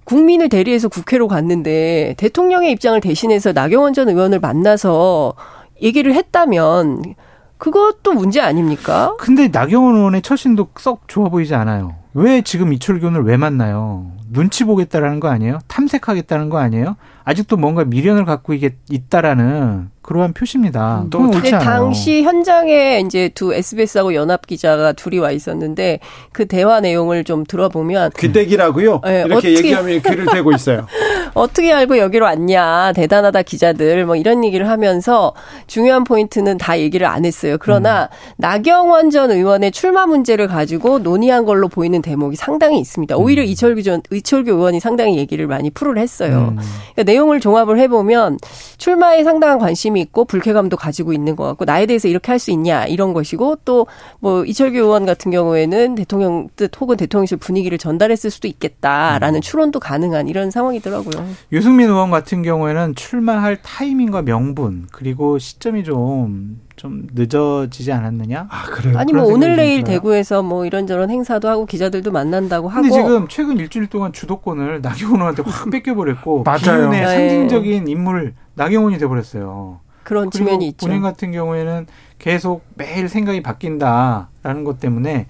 국민을 0.06 0.50
대리해서 0.50 0.90
국회로 0.90 1.28
갔는데 1.28 2.16
대통령의 2.18 2.72
입장을 2.72 3.00
대신해서 3.00 3.54
나경원 3.54 3.94
전 3.94 4.10
의원을 4.10 4.40
만나서 4.40 5.34
얘기를 5.82 6.14
했다면 6.14 7.16
그것도 7.58 8.14
문제 8.14 8.42
아닙니까? 8.42 9.16
근데 9.18 9.48
나경원 9.48 9.96
의원의 9.96 10.22
처신도 10.22 10.70
썩 10.78 11.08
좋아 11.08 11.30
보이지 11.30 11.56
않아요. 11.56 11.96
왜 12.14 12.42
지금 12.42 12.74
이철규 12.74 13.08
의원을 13.08 13.24
왜 13.24 13.38
만나요? 13.38 14.12
눈치 14.34 14.64
보겠다라는 14.64 15.20
거 15.20 15.30
아니에요? 15.30 15.60
탐색하겠다는 15.68 16.50
거 16.50 16.58
아니에요? 16.58 16.98
아직도 17.24 17.56
뭔가 17.58 17.86
미련을 17.86 18.26
갖고 18.26 18.54
있다라는 18.54 19.92
그러한 20.02 20.34
표시입니다. 20.34 21.06
또 21.10 21.30
근데 21.30 21.52
당시 21.52 22.24
현장에 22.24 23.00
이제 23.00 23.30
두 23.30 23.54
SBS하고 23.54 24.14
연합 24.14 24.46
기자가 24.46 24.92
둘이 24.92 25.18
와 25.20 25.32
있었는데 25.32 26.00
그 26.34 26.46
대화 26.46 26.82
내용을 26.82 27.24
좀 27.24 27.46
들어보면 27.46 28.12
귀대기라고요? 28.18 29.00
네, 29.06 29.20
이렇게 29.22 29.34
어떻게, 29.34 29.58
얘기하면 29.58 30.02
귀를 30.02 30.26
대고 30.26 30.52
있어요. 30.52 30.88
어떻게 31.34 31.72
알고 31.72 31.98
여기로 31.98 32.26
왔냐 32.26 32.92
대단하다 32.94 33.44
기자들 33.44 34.06
뭐 34.06 34.18
이런 34.18 34.44
얘기를 34.44 34.68
하면서 34.68 35.34
중요한 35.68 36.04
포인트는 36.04 36.58
다 36.58 36.78
얘기를 36.78 37.08
안 37.08 37.24
했어요. 37.24 37.56
그러나 37.58 38.04
음. 38.04 38.34
나경원 38.38 39.10
전 39.10 39.32
의원의 39.32 39.72
출마 39.72 40.06
문제를 40.06 40.48
가지고 40.48 41.00
논의한 41.00 41.46
걸로 41.46 41.70
보이는 41.70 42.02
대목이 42.02 42.36
상당히 42.36 42.80
있습니다. 42.80 43.16
오히려 43.16 43.42
음. 43.42 43.48
이철규 43.48 43.84
전 43.84 44.02
이철규 44.24 44.52
의원이 44.52 44.80
상당히 44.80 45.18
얘기를 45.18 45.48
많이 45.48 45.70
풀을 45.70 45.98
했어요. 45.98 46.54
음. 46.54 46.60
그러니까 46.94 47.04
내용을 47.12 47.40
종합을 47.40 47.78
해보면 47.80 48.40
출마에 48.78 49.24
상당한 49.24 49.60
관심이 49.60 50.00
있고 50.02 50.26
불쾌감도 50.26 50.78
가지고 50.78 51.14
있는 51.14 51.36
것 51.36 51.44
같고 51.44 51.66
나에 51.66 51.86
대해서 51.86 52.08
이렇게 52.08 52.32
할 52.32 52.40
수 52.40 52.52
있냐 52.52 52.86
이런 52.86 53.14
것이고 53.14 53.58
또 53.66 53.86
뭐 54.20 54.46
이철규 54.46 54.78
의원 54.78 55.06
같은 55.06 55.32
경우에는 55.32 55.96
대통령 55.96 56.48
뜻 56.56 56.72
혹은 56.80 56.96
대통령실 56.98 57.38
분위기를 57.38 57.78
전달했을 57.78 58.30
수도 58.30 58.48
있겠다라는 58.48 59.40
음. 59.40 59.42
추론도 59.42 59.80
가능한 59.80 60.28
이런 60.28 60.50
상황이더라고요. 60.52 61.26
유승민 61.52 61.90
의원 61.90 62.10
같은 62.12 62.42
경우에는 62.44 62.96
출마할 62.96 63.62
타이밍과 63.62 64.22
명분 64.22 64.88
그리고 64.92 65.40
시점이 65.40 65.84
좀 65.84 66.62
좀 66.84 67.08
늦어지지 67.14 67.94
않았느냐? 67.94 68.48
아, 68.50 68.66
그래요? 68.66 68.98
아니, 68.98 69.14
뭐 69.14 69.24
오늘 69.24 69.56
내일 69.56 69.86
대구에서 69.86 70.44
뭐 70.44 70.66
이런저런 70.66 71.10
행사도 71.10 71.48
하고 71.48 71.66
기자들도 71.66 72.12
만난다고 72.12 72.68
하고. 72.68 72.82
근데 72.82 72.94
지금 72.94 73.26
최근 73.30 73.58
일주일 73.58 73.88
동안 73.88 74.12
주도권을 74.12 74.82
나경원한테 74.82 75.44
확 75.46 75.70
뺏겨버렸고. 75.70 76.44
맞아요. 76.46 76.60
기운의 76.90 76.90
네. 77.00 77.06
상징적인 77.06 77.88
인물 77.88 78.34
나경원이 78.56 78.98
돼버렸어요. 78.98 79.80
그런 80.04 80.30
측면이 80.30 80.68
있죠. 80.68 80.86
본인 80.86 81.02
같은 81.02 81.32
경우에는 81.32 81.88
계속 82.20 82.66
매일 82.76 83.08
생각이 83.08 83.42
바뀐다라는 83.42 84.66
것 84.66 84.82
때문에 84.82 85.28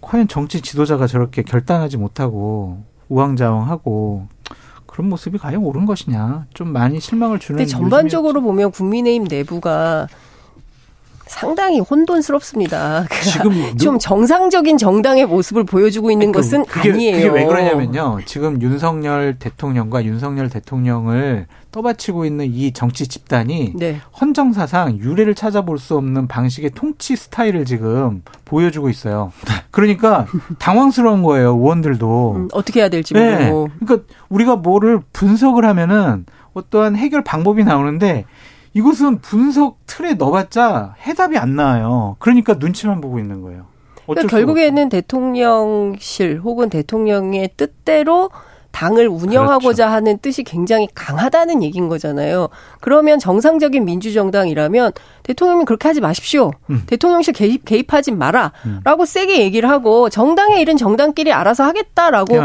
과연 0.00 0.28
정치 0.28 0.62
지도자가 0.62 1.06
저렇게 1.06 1.42
결단하지 1.42 1.98
못하고 1.98 2.82
우왕좌왕하고 3.10 4.28
그런 4.86 5.10
모습이 5.10 5.36
과연 5.36 5.62
옳은 5.62 5.84
것이냐 5.84 6.46
좀 6.54 6.72
많이 6.72 7.00
실망을 7.00 7.38
주는. 7.38 7.58
근데 7.58 7.70
전반적으로 7.70 8.40
보면 8.40 8.70
국민의힘 8.70 9.24
내부가 9.24 10.06
상당히 11.26 11.80
혼돈스럽습니다. 11.80 13.06
지금 13.22 13.76
좀 13.76 13.98
정상적인 13.98 14.78
정당의 14.78 15.26
모습을 15.26 15.64
보여주고 15.64 16.10
있는 16.10 16.32
그, 16.32 16.38
것은 16.38 16.64
그게, 16.66 16.92
아니에요. 16.92 17.16
그게 17.16 17.28
왜 17.28 17.44
그러냐면요. 17.44 18.20
지금 18.26 18.62
윤석열 18.62 19.34
대통령과 19.38 20.04
윤석열 20.04 20.48
대통령을 20.48 21.46
떠받치고 21.72 22.24
있는 22.24 22.46
이 22.46 22.72
정치 22.72 23.06
집단이 23.06 23.74
네. 23.76 24.00
헌정사상 24.18 24.98
유례를 24.98 25.34
찾아볼 25.34 25.78
수 25.78 25.96
없는 25.96 26.26
방식의 26.26 26.70
통치 26.70 27.16
스타일을 27.16 27.64
지금 27.66 28.22
보여주고 28.44 28.88
있어요. 28.88 29.32
그러니까 29.70 30.26
당황스러운 30.58 31.22
거예요. 31.22 31.50
의원들도 31.50 32.32
음, 32.36 32.48
어떻게 32.52 32.80
해야 32.80 32.88
될지 32.88 33.12
네. 33.14 33.50
모르고. 33.50 33.68
그러니까 33.80 34.14
우리가 34.28 34.56
뭐를 34.56 35.00
분석을 35.12 35.66
하면은 35.66 36.24
어떠한 36.54 36.96
해결 36.96 37.22
방법이 37.22 37.64
나오는데 37.64 38.24
이것은 38.76 39.20
분석 39.22 39.78
틀에 39.86 40.14
넣어봤자 40.14 40.96
해답이 41.00 41.38
안 41.38 41.56
나와요. 41.56 42.16
그러니까 42.18 42.54
눈치만 42.58 43.00
보고 43.00 43.18
있는 43.18 43.40
거예요. 43.40 43.64
그러니까 44.04 44.28
결국에는 44.28 44.90
대통령실 44.90 46.40
혹은 46.44 46.68
대통령의 46.68 47.52
뜻대로 47.56 48.28
당을 48.72 49.08
운영하고자 49.08 49.84
그렇죠. 49.86 49.94
하는 49.94 50.18
뜻이 50.18 50.42
굉장히 50.42 50.88
강하다는 50.94 51.62
얘기인 51.62 51.88
거잖아요. 51.88 52.50
그러면 52.82 53.18
정상적인 53.18 53.86
민주정당이라면 53.86 54.92
대통령이 55.22 55.64
그렇게 55.64 55.88
하지 55.88 56.02
마십시오. 56.02 56.50
음. 56.68 56.82
대통령실 56.86 57.32
개입, 57.32 57.64
개입하지 57.64 58.12
마라. 58.12 58.52
음. 58.66 58.80
라고 58.84 59.06
세게 59.06 59.40
얘기를 59.40 59.70
하고 59.70 60.10
정당의 60.10 60.60
일은 60.60 60.76
정당끼리 60.76 61.32
알아서 61.32 61.64
하겠다라고 61.64 62.36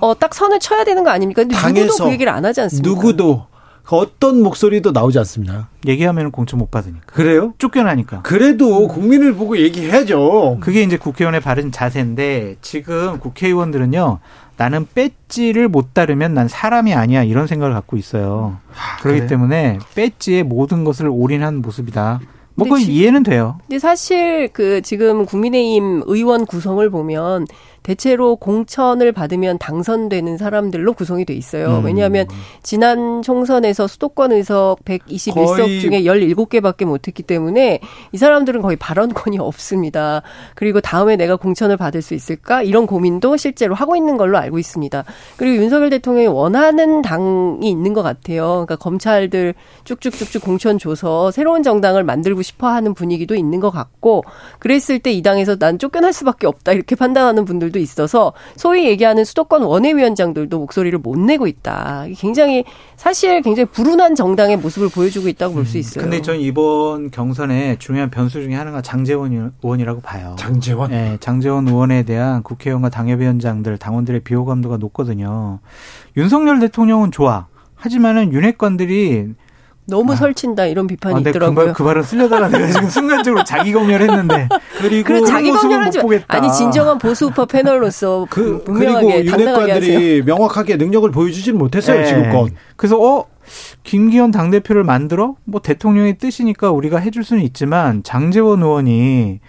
어, 0.00 0.18
딱 0.18 0.34
선을 0.34 0.60
쳐야 0.60 0.84
되는 0.84 1.02
거 1.04 1.08
아닙니까? 1.08 1.42
근데 1.42 1.56
누구도 1.56 2.04
그 2.04 2.12
얘기를 2.12 2.30
안 2.30 2.44
하지 2.44 2.60
않습니까? 2.60 2.86
누구도 2.86 3.46
그 3.49 3.49
어떤 3.96 4.42
목소리도 4.42 4.92
나오지 4.92 5.18
않습니다. 5.18 5.68
얘기하면 5.86 6.30
공천 6.30 6.58
못 6.58 6.70
받으니까. 6.70 7.06
그래요? 7.06 7.54
쫓겨나니까. 7.58 8.22
그래도 8.22 8.88
국민을 8.88 9.34
보고 9.34 9.58
얘기해야죠. 9.58 10.58
그게 10.60 10.82
이제 10.82 10.96
국회의원의 10.96 11.40
바른 11.40 11.72
자세인데 11.72 12.56
지금 12.60 13.18
국회의원들은요. 13.18 14.18
나는 14.56 14.86
배지를 14.94 15.68
못 15.68 15.94
따르면 15.94 16.34
난 16.34 16.46
사람이 16.46 16.92
아니야 16.92 17.24
이런 17.24 17.46
생각을 17.46 17.72
갖고 17.74 17.96
있어요. 17.96 18.58
아, 18.72 19.00
그렇기 19.00 19.20
그래? 19.20 19.28
때문에 19.28 19.78
배지에 19.94 20.42
모든 20.42 20.84
것을 20.84 21.08
올인한 21.08 21.62
모습이다. 21.62 22.20
뭐 22.56 22.64
그건 22.66 22.80
이해는 22.82 23.22
돼요. 23.22 23.58
근데 23.66 23.78
사실 23.78 24.48
그 24.52 24.82
지금 24.82 25.24
국민의힘 25.24 26.02
의원 26.06 26.44
구성을 26.44 26.88
보면 26.90 27.46
대체로 27.82 28.36
공천을 28.36 29.12
받으면 29.12 29.58
당선되는 29.58 30.36
사람들로 30.36 30.94
구성이 30.94 31.24
돼 31.24 31.34
있어요. 31.34 31.78
음. 31.78 31.84
왜냐하면 31.84 32.26
지난 32.62 33.22
총선에서 33.22 33.86
수도권 33.86 34.32
의석 34.32 34.84
121석 34.84 35.80
중에 35.80 36.02
17개밖에 36.02 36.84
못 36.84 37.06
했기 37.06 37.22
때문에 37.22 37.80
이 38.12 38.16
사람들은 38.16 38.62
거의 38.62 38.76
발언권이 38.76 39.38
없습니다. 39.38 40.22
그리고 40.54 40.80
다음에 40.80 41.16
내가 41.16 41.36
공천을 41.36 41.76
받을 41.76 42.02
수 42.02 42.14
있을까 42.14 42.62
이런 42.62 42.86
고민도 42.86 43.36
실제로 43.36 43.74
하고 43.74 43.94
있는 43.94 44.16
걸로 44.16 44.38
알고 44.38 44.58
있습니다. 44.58 45.04
그리고 45.36 45.62
윤석열 45.62 45.90
대통령이 45.90 46.26
원하는 46.26 47.02
당이 47.02 47.68
있는 47.70 47.92
것 47.92 48.02
같아요. 48.02 48.64
그러니까 48.66 48.76
검찰들 48.76 49.54
쭉쭉쭉쭉 49.84 50.42
공천 50.42 50.78
줘서 50.78 51.30
새로운 51.30 51.62
정당을 51.62 52.02
만들고 52.04 52.42
싶어 52.42 52.68
하는 52.68 52.94
분위기도 52.94 53.34
있는 53.34 53.60
것 53.60 53.70
같고 53.70 54.24
그랬을 54.58 54.98
때 54.98 55.10
이 55.20 55.22
당에서 55.22 55.56
난 55.56 55.78
쫓겨날 55.78 56.12
수밖에 56.12 56.46
없다 56.46 56.72
이렇게 56.72 56.94
판단하는 56.94 57.44
분들 57.44 57.69
도 57.70 57.78
있어서 57.78 58.32
소위 58.56 58.86
얘기하는 58.86 59.24
수도권 59.24 59.62
원외위원장들도 59.62 60.58
목소리를 60.58 60.98
못 60.98 61.18
내고 61.18 61.46
있다. 61.46 62.06
굉장히 62.16 62.64
사실 62.96 63.42
굉장히 63.42 63.68
불운한 63.70 64.14
정당의 64.14 64.56
모습을 64.58 64.88
보여주고 64.88 65.28
있다고 65.28 65.54
볼수 65.54 65.76
음, 65.76 65.80
있어요. 65.80 66.02
근데 66.02 66.22
전 66.22 66.38
이번 66.40 67.10
경선에 67.10 67.76
중요한 67.78 68.10
변수 68.10 68.42
중에 68.42 68.54
하나가 68.54 68.82
장재원 68.82 69.52
의원이라고 69.62 70.00
봐요. 70.00 70.36
장재원? 70.38 70.90
네, 70.90 71.16
장재원 71.20 71.68
의원에 71.68 72.02
대한 72.02 72.42
국회의원과 72.42 72.90
당협위원장들, 72.90 73.78
당원들의 73.78 74.20
비호감도가 74.20 74.76
높거든요. 74.78 75.60
윤석열 76.16 76.60
대통령은 76.60 77.10
좋아. 77.12 77.46
하지만은 77.74 78.32
윤핵관들이 78.32 79.28
너무 79.90 80.12
아. 80.12 80.16
설친다 80.16 80.66
이런 80.66 80.86
비판이 80.86 81.16
아, 81.16 81.18
있더라고요. 81.18 81.54
그, 81.54 81.60
말, 81.64 81.72
그 81.74 81.82
말은 81.82 82.02
쓸려다가 82.02 82.48
내가 82.48 82.68
지금 82.68 82.88
순간적으로 82.88 83.44
자기 83.44 83.72
검열했는데 83.72 84.48
그리고 84.78 85.24
자기 85.26 85.50
검열하지 85.50 86.00
아니 86.28 86.52
진정한 86.52 86.98
보수 86.98 87.26
우파 87.26 87.44
패널로서 87.44 88.26
그, 88.30 88.62
분명하게 88.64 89.24
그리고 89.24 89.42
윤핵관들이 89.42 90.22
명확하게 90.22 90.76
능력을 90.76 91.10
보여주지는 91.10 91.58
못했어요 91.58 92.00
네. 92.00 92.06
지금껏. 92.06 92.48
그래서 92.76 92.98
어 92.98 93.26
김기현 93.82 94.30
당 94.30 94.50
대표를 94.50 94.84
만들어 94.84 95.34
뭐 95.44 95.60
대통령의 95.60 96.18
뜻이니까 96.18 96.70
우리가 96.70 96.98
해줄 96.98 97.24
수는 97.24 97.42
있지만 97.42 98.02
장재원 98.02 98.62
의원이 98.62 99.40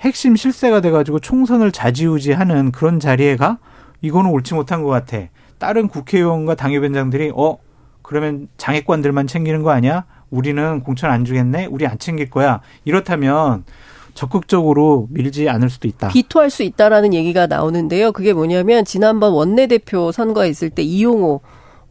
핵심 0.00 0.34
실세가 0.34 0.80
돼가지고 0.80 1.18
총선을 1.18 1.72
좌지우지하는 1.72 2.72
그런 2.72 2.98
자리에 2.98 3.36
가 3.36 3.58
이거는 4.00 4.30
옳지 4.30 4.54
못한 4.54 4.82
것 4.82 4.88
같아. 4.88 5.18
다른 5.58 5.88
국회의원과 5.88 6.54
당협위원장들이 6.54 7.32
어 7.36 7.58
그러면 8.10 8.48
장애권들만 8.56 9.28
챙기는 9.28 9.62
거 9.62 9.70
아니야? 9.70 10.04
우리는 10.30 10.82
공천 10.82 11.12
안 11.12 11.24
주겠네? 11.24 11.66
우리 11.66 11.86
안 11.86 11.96
챙길 11.96 12.28
거야. 12.28 12.60
이렇다면 12.84 13.62
적극적으로 14.14 15.06
밀지 15.10 15.48
않을 15.48 15.70
수도 15.70 15.86
있다. 15.86 16.08
비토할 16.08 16.50
수 16.50 16.64
있다라는 16.64 17.14
얘기가 17.14 17.46
나오는데요. 17.46 18.10
그게 18.10 18.32
뭐냐면 18.32 18.84
지난번 18.84 19.32
원내대표 19.32 20.10
선거에 20.10 20.48
있을 20.48 20.70
때 20.70 20.82
이용호 20.82 21.40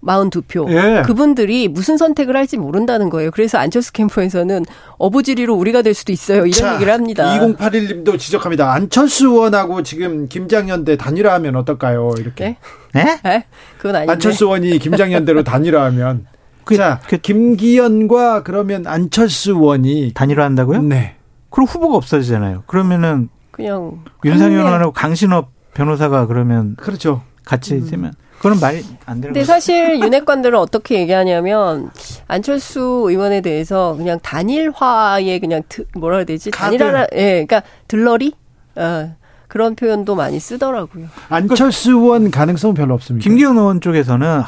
42표. 0.04 0.70
예. 0.72 1.02
그분들이 1.04 1.68
무슨 1.68 1.98
선택을 1.98 2.36
할지 2.36 2.58
모른다는 2.58 3.10
거예요. 3.10 3.32
그래서 3.32 3.58
안철수 3.58 3.92
캠프에서는 3.94 4.66
어부지리로 4.98 5.54
우리가 5.56 5.82
될 5.82 5.94
수도 5.94 6.12
있어요. 6.12 6.46
이런 6.46 6.52
자, 6.52 6.74
얘기를 6.76 6.94
합니다. 6.94 7.38
2081님도 7.40 8.18
지적합니다. 8.18 8.72
안철수 8.72 9.28
의원하고 9.28 9.84
지금 9.84 10.28
김장현대 10.28 10.98
단일화하면 10.98 11.56
어떨까요? 11.56 12.14
이렇게. 12.18 12.58
네? 12.94 13.04
네? 13.04 13.20
네? 13.24 13.46
그건 13.78 13.96
아닌데. 13.96 14.14
안철수 14.14 14.46
의원이 14.46 14.80
김장현대로 14.80 15.44
단일화하면. 15.44 16.28
그, 16.64 16.78
자, 16.78 17.00
그, 17.08 17.18
김기현과 17.18 18.44
그러면 18.44 18.86
안철수 18.86 19.52
의원이 19.52 20.12
단일화한다고요? 20.14 20.84
네. 20.84 21.16
그럼 21.50 21.68
후보가 21.68 21.98
없어지잖아요. 21.98 22.64
그러면은 22.68 23.30
그냥 23.50 24.04
윤상현 24.24 24.60
의원하고 24.60 24.92
강신업 24.92 25.50
변호사가 25.74 26.28
그러면 26.28 26.76
그렇죠. 26.78 27.24
같이 27.44 27.74
음. 27.74 27.90
되면 27.90 28.14
그건 28.40 28.60
말이 28.60 28.84
안 29.06 29.22
되는 29.22 29.34
근데 29.34 29.44
사실 29.44 30.00
윤핵관들은 30.00 30.58
어떻게 30.58 31.00
얘기하냐면 31.00 31.92
안철수 32.28 33.06
의원에 33.08 33.42
대해서 33.42 33.96
그냥 33.98 34.20
단일화에 34.22 35.40
그냥 35.40 35.62
드, 35.68 35.86
뭐라 35.94 36.18
해야 36.18 36.26
되지? 36.26 36.52
단일화 36.52 37.08
예, 37.14 37.46
그러니까 37.46 37.64
들러리? 37.88 38.34
어, 38.76 39.16
그런 39.50 39.76
표현도 39.76 40.16
많이 40.16 40.40
쓰더라고요. 40.40 41.08
안철수 41.28 41.92
의원 41.92 42.30
가능성은 42.30 42.76
별로 42.76 42.94
없습니다. 42.94 43.24
김기현 43.24 43.58
의원 43.58 43.82
쪽에서는 43.82 44.28
아, 44.28 44.46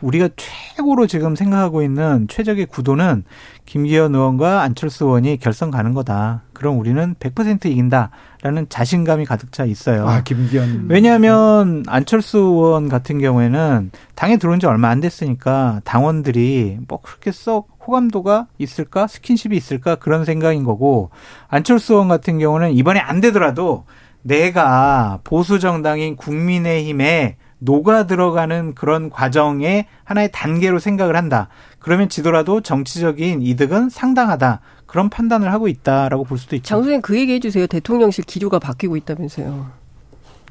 우리가 0.00 0.28
최고로 0.36 1.08
지금 1.08 1.34
생각하고 1.34 1.82
있는 1.82 2.28
최적의 2.28 2.66
구도는 2.66 3.24
김기현 3.66 4.14
의원과 4.14 4.62
안철수 4.62 5.06
의원이 5.06 5.38
결선 5.38 5.72
가는 5.72 5.92
거다. 5.92 6.42
그럼 6.52 6.78
우리는 6.78 7.16
100% 7.18 7.66
이긴다라는 7.66 8.68
자신감이 8.68 9.24
가득 9.24 9.50
차 9.50 9.64
있어요. 9.64 10.06
아, 10.06 10.22
김기현. 10.22 10.86
왜냐하면 10.88 11.82
안철수 11.88 12.38
의원 12.38 12.88
같은 12.88 13.18
경우에는 13.18 13.90
당에 14.14 14.36
들어온 14.36 14.60
지 14.60 14.66
얼마 14.66 14.88
안 14.88 15.00
됐으니까 15.00 15.80
당원들이 15.82 16.78
뭐 16.86 17.00
그렇게 17.02 17.32
썩 17.32 17.74
호감도가 17.86 18.46
있을까? 18.58 19.08
스킨십이 19.08 19.56
있을까? 19.56 19.96
그런 19.96 20.24
생각인 20.24 20.62
거고 20.62 21.10
안철수 21.48 21.94
의원 21.94 22.06
같은 22.06 22.38
경우는 22.38 22.72
이번에 22.72 23.00
안 23.00 23.20
되더라도 23.20 23.84
내가 24.24 25.20
보수 25.22 25.58
정당인 25.58 26.16
국민의힘에 26.16 27.36
녹아 27.58 28.06
들어가는 28.06 28.74
그런 28.74 29.10
과정의 29.10 29.86
하나의 30.04 30.30
단계로 30.32 30.78
생각을 30.78 31.16
한다. 31.16 31.48
그러면 31.78 32.08
지더라도 32.08 32.60
정치적인 32.60 33.42
이득은 33.42 33.90
상당하다. 33.90 34.60
그런 34.86 35.08
판단을 35.08 35.52
하고 35.52 35.68
있다라고 35.68 36.24
볼 36.24 36.38
수도 36.38 36.56
있죠. 36.56 36.66
장수님 36.66 37.02
그 37.02 37.18
얘기 37.18 37.32
해 37.32 37.40
주세요. 37.40 37.66
대통령실 37.66 38.24
기류가 38.24 38.58
바뀌고 38.58 38.96
있다면서요. 38.96 39.70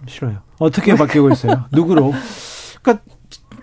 싫어요. 0.08 0.40
어떻게 0.60 0.96
바뀌고 0.96 1.32
있어요? 1.32 1.66
누구로? 1.72 2.14
그러니까 2.82 3.04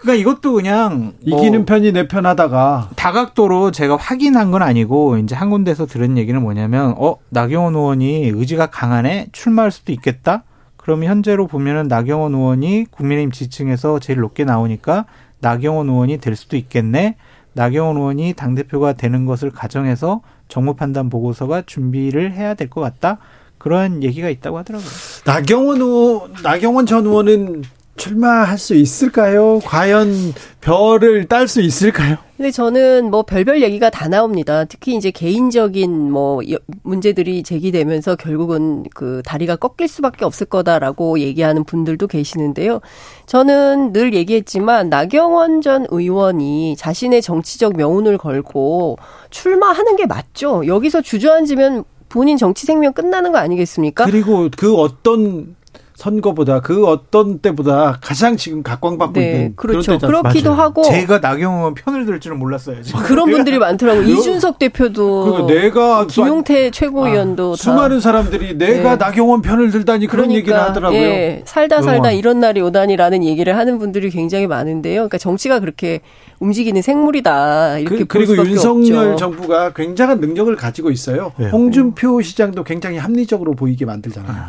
그러니까 0.00 0.14
이것도 0.20 0.52
그냥 0.54 1.12
뭐 1.28 1.38
이기는 1.40 1.66
편이 1.66 1.92
내 1.92 2.08
편하다가 2.08 2.90
다각도로 2.96 3.70
제가 3.70 3.96
확인한 3.96 4.50
건 4.50 4.62
아니고 4.62 5.18
이제 5.18 5.34
한 5.34 5.50
군데서 5.50 5.86
들은 5.86 6.16
얘기는 6.16 6.40
뭐냐면 6.40 6.94
어 6.96 7.16
나경원 7.28 7.74
의원이 7.74 8.28
의지가 8.34 8.66
강하네 8.68 9.28
출마할 9.32 9.70
수도 9.70 9.92
있겠다. 9.92 10.44
그러면 10.76 11.10
현재로 11.10 11.46
보면은 11.46 11.88
나경원 11.88 12.34
의원이 12.34 12.86
국민의힘 12.90 13.30
지층에서 13.30 13.98
제일 13.98 14.20
높게 14.20 14.44
나오니까 14.44 15.04
나경원 15.40 15.88
의원이 15.90 16.18
될 16.18 16.34
수도 16.34 16.56
있겠네. 16.56 17.16
나경원 17.52 17.96
의원이 17.96 18.32
당 18.34 18.54
대표가 18.54 18.94
되는 18.94 19.26
것을 19.26 19.50
가정해서 19.50 20.22
정무 20.48 20.74
판단 20.74 21.10
보고서가 21.10 21.62
준비를 21.66 22.32
해야 22.32 22.54
될 22.54 22.70
것 22.70 22.80
같다. 22.80 23.18
그런 23.58 24.02
얘기가 24.02 24.30
있다고 24.30 24.56
하더라고요. 24.58 24.88
나경원 25.26 25.80
의원, 25.82 26.32
나경원 26.42 26.86
전 26.86 27.04
의원은 27.04 27.62
출마할 28.00 28.56
수 28.56 28.74
있을까요? 28.74 29.60
과연 29.62 30.32
별을 30.62 31.26
딸 31.26 31.46
수 31.46 31.60
있을까요? 31.60 32.16
근데 32.36 32.50
저는 32.50 33.10
뭐 33.10 33.22
별별 33.22 33.62
얘기가 33.62 33.90
다 33.90 34.08
나옵니다. 34.08 34.64
특히 34.64 34.96
이제 34.96 35.10
개인적인 35.10 36.10
뭐 36.10 36.40
문제들이 36.82 37.42
제기되면서 37.42 38.16
결국은 38.16 38.84
그 38.94 39.20
다리가 39.26 39.56
꺾일 39.56 39.88
수밖에 39.88 40.24
없을 40.24 40.46
거다라고 40.46 41.18
얘기하는 41.18 41.64
분들도 41.64 42.06
계시는데요. 42.06 42.80
저는 43.26 43.92
늘 43.92 44.14
얘기했지만 44.14 44.88
나경원 44.88 45.60
전 45.60 45.86
의원이 45.90 46.76
자신의 46.78 47.20
정치적 47.20 47.76
명운을 47.76 48.16
걸고 48.16 48.96
출마하는 49.28 49.96
게 49.96 50.06
맞죠. 50.06 50.66
여기서 50.66 51.02
주저앉으면 51.02 51.84
본인 52.08 52.36
정치 52.38 52.66
생명 52.66 52.92
끝나는 52.92 53.32
거 53.32 53.38
아니겠습니까? 53.38 54.04
그리고 54.04 54.48
그 54.56 54.74
어떤 54.74 55.54
선거보다 56.00 56.60
그 56.60 56.86
어떤 56.86 57.40
때보다 57.40 57.98
가장 58.00 58.38
지금 58.38 58.62
각광받고 58.62 59.20
네, 59.20 59.32
있는 59.32 59.52
그렇죠. 59.54 59.98
그렇기도 59.98 60.50
맞아요. 60.50 60.62
하고 60.62 60.82
제가 60.82 61.18
나경원 61.18 61.74
편을 61.74 62.06
들 62.06 62.18
줄은 62.20 62.38
몰랐어요. 62.38 62.82
지금. 62.82 63.02
그런 63.02 63.30
분들이 63.30 63.58
많더라고 63.58 64.00
요. 64.00 64.04
이준석 64.04 64.58
대표도 64.58 65.46
내가 65.46 66.06
김용태 66.06 66.70
최고위원도 66.70 67.52
아, 67.52 67.56
수많은 67.56 68.00
사람들이 68.00 68.56
내가 68.56 68.96
네. 68.96 68.96
나경원 68.96 69.42
편을 69.42 69.70
들다니 69.70 70.06
그런 70.06 70.28
그러니까, 70.28 70.38
얘기를 70.38 70.58
하더라고요. 70.58 70.98
예, 70.98 71.42
살다 71.44 71.82
살다 71.82 72.08
응원. 72.08 72.14
이런 72.14 72.40
날이 72.40 72.62
오다니라는 72.62 73.22
얘기를 73.22 73.54
하는 73.58 73.78
분들이 73.78 74.08
굉장히 74.08 74.46
많은데요. 74.46 75.00
그러니까 75.00 75.18
정치가 75.18 75.60
그렇게 75.60 76.00
움직이는 76.38 76.80
생물이다 76.80 77.78
이렇게 77.78 78.04
그, 78.04 78.16
리고 78.16 78.38
윤석열 78.38 79.10
없죠. 79.10 79.16
정부가 79.16 79.74
굉장한 79.74 80.20
능력을 80.20 80.56
가지고 80.56 80.90
있어요. 80.90 81.32
네. 81.36 81.50
홍준표 81.50 82.22
시장도 82.22 82.64
굉장히 82.64 82.96
합리적으로 82.96 83.52
보이게 83.52 83.84
만들잖아요. 83.84 84.44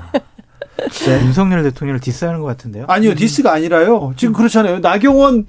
네. 0.90 1.26
윤석열 1.26 1.64
대통령을 1.64 2.00
디스하는 2.00 2.40
것 2.40 2.46
같은데요? 2.48 2.86
아니요, 2.88 3.16
디스가 3.16 3.52
아니라요. 3.54 4.14
지금 4.16 4.34
그렇잖아요. 4.34 4.80
나경원 4.80 5.46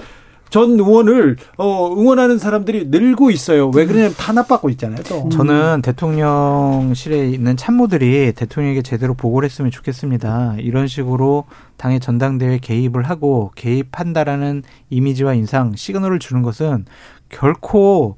전 0.53 0.73
의원을 0.73 1.39
어, 1.57 1.91
응원하는 1.97 2.39
사람들이 2.39 2.89
늘고 2.89 3.31
있어요. 3.31 3.71
왜 3.75 3.87
그러냐면 3.87 4.15
탄압받고 4.15 4.69
있잖아요. 4.71 5.03
또. 5.09 5.31
저는 5.31 5.81
대통령실에 5.81 7.31
있는 7.31 7.57
참모들이 7.57 8.33
대통령에게 8.33 8.83
제대로 8.83 9.15
보고를 9.15 9.49
했으면 9.49 9.71
좋겠습니다. 9.71 10.57
이런 10.59 10.89
식으로 10.89 11.45
당의 11.79 12.01
전당대회 12.01 12.59
개입을 12.59 13.05
하고 13.05 13.51
개입한다라는 13.55 14.63
이미지와 14.91 15.33
인상, 15.33 15.75
시그널을 15.75 16.19
주는 16.19 16.43
것은 16.43 16.85
결코 17.31 18.17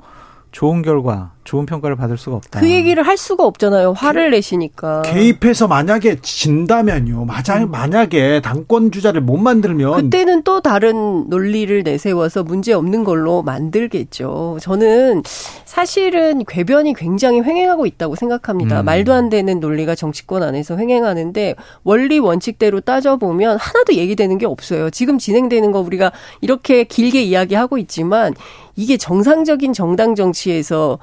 좋은 0.54 0.82
결과 0.82 1.32
좋은 1.42 1.66
평가를 1.66 1.96
받을 1.96 2.16
수가 2.16 2.36
없다. 2.36 2.60
그 2.60 2.70
얘기를 2.70 3.04
할 3.04 3.16
수가 3.16 3.44
없잖아요. 3.44 3.92
화를 3.92 4.30
내시니까. 4.30 5.02
개입해서 5.02 5.66
만약에 5.66 6.20
진다면요. 6.22 7.24
만약, 7.24 7.68
만약에 7.68 8.40
당권 8.40 8.92
주자를 8.92 9.20
못 9.20 9.36
만들면 9.36 9.94
그때는 9.96 10.44
또 10.44 10.60
다른 10.60 11.28
논리를 11.28 11.82
내세워서 11.82 12.44
문제 12.44 12.72
없는 12.72 13.02
걸로 13.02 13.42
만들겠죠. 13.42 14.58
저는 14.60 15.24
사실은 15.64 16.44
궤변이 16.44 16.94
굉장히 16.94 17.40
횡행하고 17.40 17.84
있다고 17.86 18.14
생각합니다. 18.14 18.80
음. 18.80 18.84
말도 18.84 19.12
안 19.12 19.28
되는 19.28 19.58
논리가 19.58 19.96
정치권 19.96 20.44
안에서 20.44 20.78
횡행하는데 20.78 21.56
원리 21.82 22.20
원칙대로 22.20 22.80
따져 22.80 23.16
보면 23.16 23.58
하나도 23.58 23.94
얘기되는 23.94 24.38
게 24.38 24.46
없어요. 24.46 24.88
지금 24.90 25.18
진행되는 25.18 25.72
거 25.72 25.80
우리가 25.80 26.12
이렇게 26.40 26.84
길게 26.84 27.22
이야기하고 27.22 27.76
있지만 27.78 28.34
이게 28.76 28.96
정상적인 28.96 29.72
정당 29.72 30.14
정치에서 30.14 30.98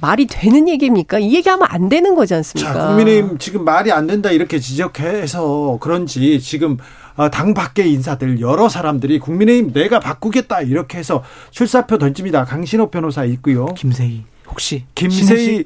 말이 0.00 0.26
되는 0.26 0.68
얘기입니까? 0.68 1.18
이 1.18 1.34
얘기하면 1.34 1.66
안 1.70 1.88
되는 1.88 2.14
거지 2.14 2.34
않습니까? 2.34 2.72
자, 2.72 2.86
국민의힘 2.88 3.38
지금 3.38 3.64
말이 3.64 3.90
안 3.92 4.06
된다 4.06 4.30
이렇게 4.30 4.58
지적해서 4.58 5.78
그런지 5.80 6.38
지금 6.40 6.76
어, 7.16 7.30
당 7.30 7.54
밖의 7.54 7.90
인사들 7.92 8.40
여러 8.40 8.68
사람들이 8.68 9.18
국민의힘 9.18 9.72
내가 9.72 10.00
바꾸겠다 10.00 10.60
이렇게 10.60 10.98
해서 10.98 11.24
출사표 11.50 11.96
던집니다. 11.96 12.44
강신호 12.44 12.90
변호사 12.90 13.24
있고요. 13.24 13.66
김세희 13.74 14.24
혹시 14.48 14.84
김세희 14.94 15.64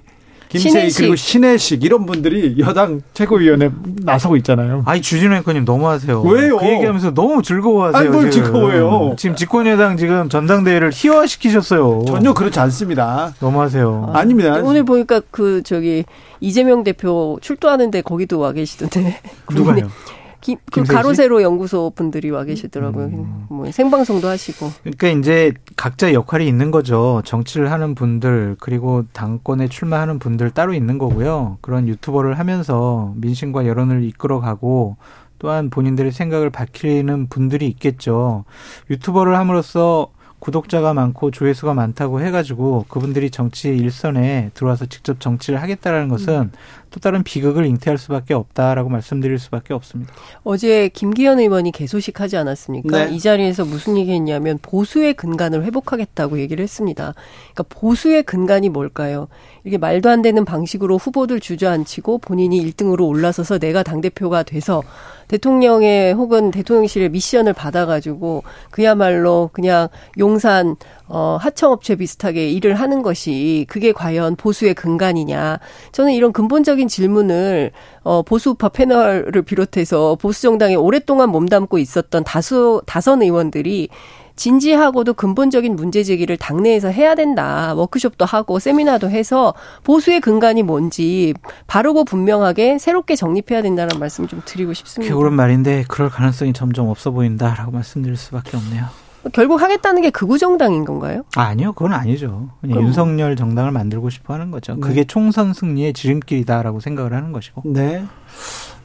김세희 0.51 0.91
그리고 0.93 1.15
신혜식 1.17 1.85
이런 1.85 2.07
분들이 2.07 2.57
여당 2.59 3.01
최고위원회 3.15 3.71
나서고 4.03 4.37
있잖아요. 4.39 4.83
아니 4.85 5.01
주진우 5.01 5.35
앵커님 5.37 5.65
너무하세요. 5.65 6.23
왜요? 6.23 6.57
그 6.57 6.67
얘기하면서 6.67 7.15
너무 7.15 7.43
즐거워하세요. 7.43 8.01
아니 8.01 8.09
뭘 8.11 8.31
즐거워요? 8.31 9.15
지금 9.17 9.37
집권여당 9.37 9.97
지금 9.97 10.29
전당대회를 10.29 10.91
희화시키셨어요. 10.93 12.05
전혀 12.07 12.35
그렇지 12.35 12.59
않습니다. 12.61 13.33
너무하세요. 13.41 14.11
아, 14.13 14.25
닙니다 14.25 14.61
오늘 14.63 14.83
보니까 14.85 15.21
그 15.31 15.63
저기 15.63 16.05
이재명 16.41 16.83
대표 16.83 17.39
출두하는데 17.41 18.03
거기도 18.03 18.41
와 18.41 18.53
계시던데. 18.53 19.21
누가요? 19.53 19.89
기, 20.41 20.57
그 20.73 20.83
가로세로 20.83 21.43
연구소 21.43 21.93
분들이 21.95 22.31
와 22.31 22.45
계시더라고요. 22.45 23.07
음. 23.07 23.47
뭐 23.49 23.71
생방송도 23.71 24.29
하시고. 24.29 24.71
그러니까 24.83 25.09
이제 25.09 25.53
각자 25.77 26.13
역할이 26.13 26.47
있는 26.47 26.71
거죠. 26.71 27.23
정치를 27.25 27.71
하는 27.71 27.95
분들 27.95 28.57
그리고 28.61 29.05
당권에 29.13 29.69
출마하는 29.69 30.19
분들 30.19 30.51
따로 30.51 30.75
있는 30.75 30.99
거고요. 30.99 31.59
그런 31.61 31.89
유튜버를 31.89 32.39
하면서 32.39 33.13
민심과 33.17 33.67
여론을 33.67 34.05
이끌어가고 34.05 34.97
또한 35.39 35.71
본인들의 35.71 36.13
생각을 36.13 36.51
밝히는 36.51 37.29
분들이 37.29 37.67
있겠죠. 37.69 38.45
유튜버를 38.91 39.37
함으로써 39.37 40.11
구독자가 40.41 40.95
많고 40.95 41.31
조회수가 41.31 41.75
많다고 41.75 42.21
해가지고 42.21 42.87
그분들이 42.89 43.31
정치 43.31 43.69
일선에 43.69 44.51
들어와서 44.55 44.87
직접 44.87 45.21
정치를 45.21 45.63
하겠다라는 45.63 46.09
것은 46.09 46.35
음. 46.35 46.53
또 46.91 47.01
다른 47.01 47.23
비극을 47.23 47.65
잉태할 47.67 47.99
수밖에 47.99 48.35
없다라고 48.35 48.89
말씀드릴 48.89 49.39
수밖에 49.39 49.75
없습니다. 49.75 50.13
어제 50.45 50.89
김기현 50.89 51.39
의원이 51.39 51.73
개소식하지 51.73 52.37
않았습니까? 52.37 53.07
네. 53.07 53.15
이 53.15 53.21
자리에서 53.21 53.65
무슨 53.65 53.97
얘기했냐면 53.97 54.59
보수의 54.61 55.15
근간을 55.15 55.65
회복하겠다고 55.65 56.41
얘기를 56.41 56.63
했습니다. 56.63 57.15
그러니까 57.55 57.63
보수의 57.69 58.25
근간이 58.25 58.69
뭘까요? 58.69 59.29
이게 59.65 59.79
말도 59.79 60.09
안 60.11 60.23
되는 60.23 60.45
방식으로 60.45 60.97
후보들 60.99 61.41
주저앉히고 61.41 62.19
본인이 62.19 62.61
1등으로 62.65 63.07
올라서서 63.07 63.59
내가 63.59 63.83
당 63.83 64.01
대표가 64.01 64.43
돼서 64.43 64.83
대통령의 65.29 66.13
혹은 66.13 66.51
대통령실의 66.51 67.11
미션을 67.11 67.53
받아가지고 67.53 68.43
그야말로 68.71 69.51
그냥 69.53 69.89
용산 70.19 70.77
어, 71.13 71.37
하청업체 71.41 71.97
비슷하게 71.97 72.51
일을 72.51 72.75
하는 72.75 73.03
것이 73.03 73.67
그게 73.69 73.93
과연 73.93 74.37
보수의 74.37 74.75
근간이냐. 74.75 75.59
저는 75.91 76.13
이런 76.13 76.33
근본적인 76.33 76.87
질문을 76.87 77.73
어, 78.05 78.23
보수파 78.23 78.69
패널을 78.69 79.43
비롯해서 79.43 80.17
보수 80.21 80.43
정당에 80.43 80.77
오랫동안 80.77 81.31
몸담고 81.31 81.79
있었던 81.79 82.23
다수 82.23 82.81
다선 82.87 83.23
의원들이 83.23 83.89
진지하고도 84.37 85.15
근본적인 85.15 85.77
문제 85.77 86.03
제기를 86.03 86.39
당내에서 86.39 86.89
해야 86.89 87.15
된다. 87.15 87.75
워크숍도 87.75 88.25
하고 88.25 88.59
세미나도 88.59 89.11
해서 89.11 89.53
보수의 89.85 90.21
근간이 90.21 90.63
뭔지 90.63 91.35
바르고 91.67 92.05
분명하게 92.05 92.79
새롭게 92.79 93.17
정립해야 93.17 93.61
된다는 93.61 93.99
말씀 93.99 94.27
좀 94.29 94.41
드리고 94.45 94.73
싶습니다. 94.73 95.15
옳은 95.15 95.35
말인데 95.35 95.85
그럴 95.89 96.09
가능성이 96.09 96.55
점점 96.55 96.89
없어 96.89 97.11
보인다라고 97.11 97.73
말씀드릴 97.73 98.17
수밖에 98.17 98.57
없네요. 98.57 99.10
결국 99.33 99.61
하겠다는 99.61 100.03
게 100.03 100.11
극우 100.11 100.39
정당인 100.39 100.85
건가요? 100.85 101.25
아, 101.37 101.55
니요 101.55 101.73
그건 101.73 101.93
아니죠. 101.93 102.49
그냥 102.61 102.83
윤석열 102.83 103.37
정당을 103.37 103.71
만들고 103.71 104.09
싶어 104.11 104.35
하는 104.35 104.51
거죠. 104.51 104.75
네. 104.75 104.81
그게 104.81 105.05
총선 105.05 105.53
승리의 105.53 105.93
지름길이다라고 105.93 106.81
생각을 106.81 107.13
하는 107.13 107.33
것이고. 107.33 107.63
네. 107.67 108.05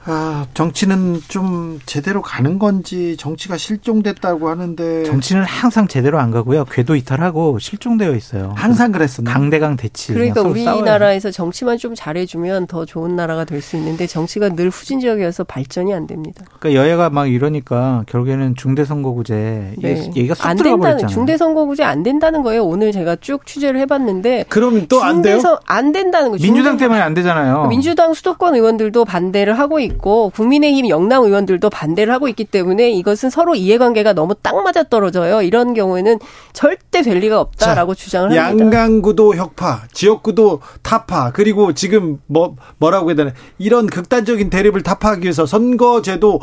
아, 0.07 0.45
정치는 0.53 1.21
좀 1.27 1.79
제대로 1.85 2.21
가는 2.21 2.59
건지 2.59 3.17
정치가 3.17 3.57
실종됐다고 3.57 4.47
하는데 4.49 5.03
정치는 5.03 5.43
항상 5.43 5.87
제대로 5.87 6.19
안 6.19 6.29
가고요. 6.31 6.63
궤도 6.65 6.95
이탈하고 6.95 7.57
실종되어 7.59 8.13
있어요. 8.15 8.53
항상 8.55 8.91
그랬었나? 8.91 9.33
강대강 9.33 9.77
대치. 9.77 10.13
그러니까 10.13 10.41
우리나라에서 10.41 11.31
정치만 11.31 11.77
좀 11.77 11.95
잘해주면 11.95 12.67
더 12.67 12.85
좋은 12.85 13.15
나라가 13.15 13.43
될 13.45 13.65
수 13.65 13.77
있는데 13.77 14.05
정치가 14.05 14.49
늘 14.49 14.69
후진적이어서 14.69 15.43
발전이 15.45 15.91
안 15.91 16.05
됩니다. 16.05 16.45
그러니까 16.59 16.79
여야가 16.79 17.09
막 17.09 17.25
이러니까 17.25 18.03
결국에는 18.07 18.53
중대선거구제 18.55 19.73
네. 19.81 20.11
얘기가 20.15 20.35
쏙 20.35 20.55
들어가 20.55 20.77
버렸잖아요. 20.77 21.07
중대선거구제 21.07 21.83
안 21.83 22.03
된다는 22.03 22.43
거예요. 22.43 22.63
오늘 22.63 22.91
제가 22.91 23.15
쭉 23.21 23.45
취재를 23.45 23.79
해봤는데 23.79 24.45
그러면 24.49 24.87
또안 24.87 25.23
돼요? 25.23 25.39
안 25.65 25.91
된다는 25.93 26.29
거죠. 26.29 26.43
민주당 26.43 26.77
때문에 26.77 27.01
안 27.01 27.15
되잖아요. 27.15 27.67
민주당 27.69 28.13
수도권 28.13 28.53
의원들도 28.55 29.03
반대를 29.05 29.57
하고 29.57 29.79
있고. 29.79 29.94
있고 29.95 30.29
국민의힘 30.29 30.89
영남 30.89 31.23
의원들도 31.23 31.69
반대를 31.69 32.13
하고 32.13 32.27
있기 32.27 32.45
때문에 32.45 32.91
이것은 32.91 33.29
서로 33.29 33.55
이해관계가 33.55 34.13
너무 34.13 34.35
딱 34.35 34.55
맞아 34.63 34.83
떨어져요. 34.83 35.41
이런 35.41 35.73
경우에는 35.73 36.19
절대 36.53 37.01
될 37.01 37.17
리가 37.19 37.39
없다라고 37.39 37.95
자, 37.95 38.03
주장을 38.03 38.37
합니다. 38.37 38.65
양강구도 38.65 39.35
혁파, 39.35 39.83
지역구도 39.93 40.61
타파, 40.81 41.31
그리고 41.31 41.73
지금 41.73 42.19
뭐 42.27 42.55
뭐라고 42.77 43.09
해야 43.09 43.15
되나 43.15 43.31
이런 43.57 43.87
극단적인 43.87 44.49
대립을 44.49 44.83
타파하기 44.83 45.23
위해서 45.23 45.45
선거제도 45.45 46.39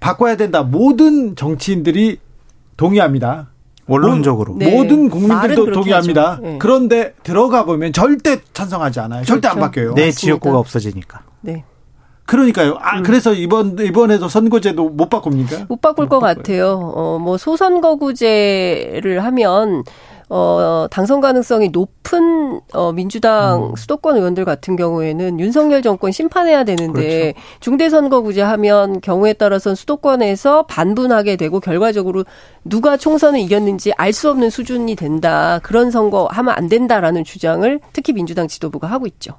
바꿔야 0.00 0.36
된다. 0.36 0.62
모든 0.62 1.36
정치인들이 1.36 2.18
동의합니다. 2.76 3.50
원론적으로 3.86 4.54
네. 4.58 4.74
모든 4.74 5.10
국민들도 5.10 5.72
동의합니다. 5.72 6.38
네. 6.42 6.58
그런데 6.58 7.14
들어가 7.22 7.64
보면 7.64 7.92
절대 7.92 8.40
찬성하지 8.52 9.00
않아요. 9.00 9.24
절대 9.24 9.48
안 9.48 9.56
그렇죠. 9.56 9.66
바뀌어요. 9.66 9.94
내 9.94 10.10
지역구가 10.10 10.58
없어지니까. 10.58 11.22
네. 11.42 11.64
그러니까요. 12.26 12.76
아, 12.80 12.98
음. 12.98 13.02
그래서 13.02 13.32
이번, 13.34 13.78
이번에도 13.78 14.28
선거제도 14.28 14.88
못 14.90 15.08
바꿉니까? 15.10 15.66
못 15.68 15.80
바꿀 15.80 16.06
못 16.06 16.08
것 16.10 16.20
바꿔요. 16.20 16.34
같아요. 16.36 16.92
어, 16.94 17.18
뭐, 17.18 17.36
소선거구제를 18.24 19.22
하면, 19.24 19.84
어, 20.30 20.86
당선 20.90 21.20
가능성이 21.20 21.68
높은, 21.68 22.60
어, 22.72 22.92
민주당 22.92 23.70
음. 23.72 23.76
수도권 23.76 24.16
의원들 24.16 24.44
같은 24.46 24.74
경우에는 24.76 25.38
윤석열 25.38 25.82
정권 25.82 26.12
심판해야 26.12 26.64
되는데, 26.64 27.32
그렇죠. 27.34 27.40
중대선거구제 27.60 28.40
하면 28.40 29.00
경우에 29.02 29.34
따라서는 29.34 29.76
수도권에서 29.76 30.64
반분하게 30.66 31.36
되고, 31.36 31.60
결과적으로 31.60 32.24
누가 32.64 32.96
총선을 32.96 33.38
이겼는지 33.40 33.92
알 33.98 34.14
수 34.14 34.30
없는 34.30 34.48
수준이 34.48 34.96
된다. 34.96 35.60
그런 35.62 35.90
선거 35.90 36.26
하면 36.30 36.54
안 36.56 36.68
된다라는 36.68 37.24
주장을 37.24 37.80
특히 37.92 38.12
민주당 38.14 38.48
지도부가 38.48 38.86
하고 38.86 39.06
있죠. 39.06 39.34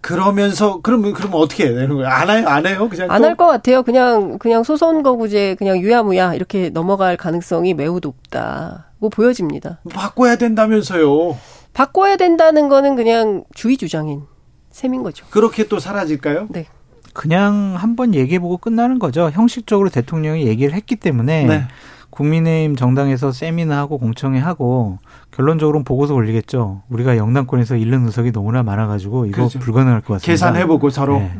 그러면서 0.00 0.80
그러면 0.82 1.12
그러면 1.12 1.38
어떻게 1.40 1.66
해야 1.66 1.74
되는 1.74 1.94
거예요? 1.96 2.08
안 2.08 2.30
해요? 2.30 2.44
안 2.48 2.66
해요? 2.66 2.88
그냥 2.88 3.10
안 3.10 3.22
할 3.24 3.36
것 3.36 3.46
같아요. 3.46 3.82
그냥 3.82 4.38
그냥 4.38 4.62
소선거구제 4.62 5.56
그냥 5.58 5.78
유야무야 5.78 6.34
이렇게 6.34 6.70
넘어갈 6.70 7.16
가능성이 7.16 7.74
매우 7.74 8.00
높다고 8.02 9.10
보여집니다. 9.10 9.80
바꿔야 9.92 10.36
된다면서요? 10.36 11.36
바꿔야 11.72 12.16
된다는 12.16 12.68
거는 12.68 12.96
그냥 12.96 13.44
주의 13.54 13.76
주장인 13.76 14.22
셈인 14.70 15.02
거죠. 15.02 15.26
그렇게 15.30 15.68
또 15.68 15.78
사라질까요? 15.78 16.46
네. 16.50 16.66
그냥 17.12 17.74
한번 17.76 18.14
얘기해보고 18.14 18.58
끝나는 18.58 18.98
거죠. 18.98 19.30
형식적으로 19.32 19.90
대통령이 19.90 20.46
얘기를 20.46 20.72
했기 20.74 20.96
때문에 20.96 21.44
네. 21.44 21.64
국민의힘 22.10 22.76
정당에서 22.76 23.32
세미나하고 23.32 23.98
공청회하고 23.98 24.98
결론적으로는 25.30 25.84
보고서 25.84 26.14
올리겠죠. 26.14 26.82
우리가 26.88 27.16
영남권에서 27.16 27.76
잃는 27.76 28.06
의석이 28.06 28.32
너무나 28.32 28.62
많아가지고 28.62 29.26
이거 29.26 29.36
그렇죠. 29.36 29.58
불가능할 29.58 30.00
것 30.00 30.14
같습니다. 30.14 30.26
계산해보고 30.26 30.90
서로. 30.90 31.18
네. 31.18 31.32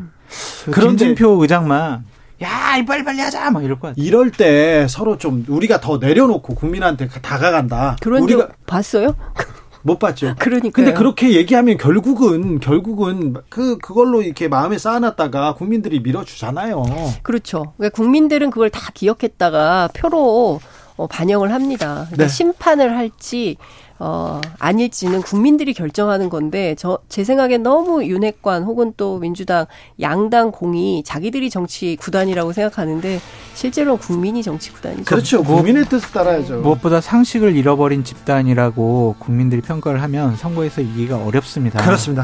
그런데 0.71 1.05
김진표 1.05 1.41
의장만 1.41 2.05
야, 2.41 2.83
빨리 2.87 3.03
빨리 3.03 3.19
하자, 3.19 3.51
막 3.51 3.63
이럴 3.63 3.79
것 3.79 3.89
같아요. 3.89 4.03
이럴 4.03 4.31
때 4.31 4.87
서로 4.89 5.17
좀 5.17 5.45
우리가 5.47 5.79
더 5.79 5.97
내려놓고 5.97 6.55
국민한테 6.55 7.07
다가간다. 7.07 7.97
그런 8.01 8.23
우리가 8.23 8.47
봤어요? 8.65 9.15
못 9.83 9.99
봤죠. 9.99 10.35
그러니까. 10.39 10.71
근데 10.71 10.93
그렇게 10.93 11.33
얘기하면 11.33 11.77
결국은 11.77 12.59
결국은 12.59 13.35
그 13.49 13.77
그걸로 13.77 14.21
이렇게 14.21 14.47
마음에 14.47 14.77
쌓아놨다가 14.77 15.55
국민들이 15.55 15.99
밀어주잖아요. 15.99 16.83
그렇죠. 17.23 17.73
그러니까 17.77 17.95
국민들은 17.95 18.49
그걸 18.51 18.69
다 18.69 18.91
기억했다가 18.93 19.89
표로 19.93 20.59
어, 20.97 21.07
반영을 21.07 21.51
합니다. 21.53 22.05
그러니까 22.07 22.23
네. 22.23 22.27
심판을 22.27 22.95
할지 22.95 23.57
어, 24.03 24.41
아닐지는 24.57 25.21
국민들이 25.21 25.73
결정하는 25.75 26.29
건데 26.29 26.73
저 26.75 26.97
제 27.11 27.25
생각엔 27.25 27.61
너무 27.61 28.05
윤핵관 28.05 28.63
혹은 28.63 28.93
또 28.95 29.19
민주당 29.19 29.65
양당 29.99 30.51
공이 30.51 31.03
자기들이 31.03 31.49
정치 31.49 31.97
구단이라고 31.97 32.53
생각하는데 32.53 33.19
실제로 33.53 33.97
국민이 33.97 34.41
정치 34.41 34.71
구단이죠. 34.71 35.03
그렇죠. 35.03 35.43
국민의 35.43 35.85
뜻을 35.89 36.09
따라야죠. 36.11 36.61
무엇보다 36.61 37.01
상식을 37.01 37.53
잃어버린 37.57 38.05
집단이라고 38.05 39.17
국민들이 39.19 39.59
평가를 39.59 40.01
하면 40.03 40.37
선거에서 40.37 40.79
이기가 40.79 41.17
어렵습니다. 41.17 41.83
그렇습니다. 41.83 42.23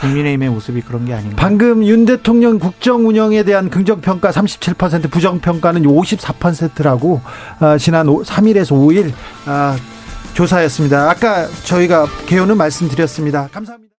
국민의힘의 0.00 0.50
모습이 0.50 0.80
그런 0.80 1.04
게 1.04 1.14
아닌가. 1.14 1.36
방금 1.36 1.84
윤 1.86 2.04
대통령 2.04 2.58
국정 2.58 3.06
운영에 3.06 3.44
대한 3.44 3.70
긍정 3.70 4.00
평가 4.00 4.32
37%, 4.32 5.08
부정 5.08 5.38
평가는 5.38 5.82
54%라고 5.82 7.20
어, 7.60 7.78
지난 7.78 8.06
3일에서 8.08 8.72
5일 8.72 9.12
어, 9.46 9.76
조사였습니다. 10.36 11.08
아까 11.10 11.48
저희가 11.64 12.06
개요는 12.26 12.58
말씀드렸습니다. 12.58 13.48
감사합니다. 13.50 13.85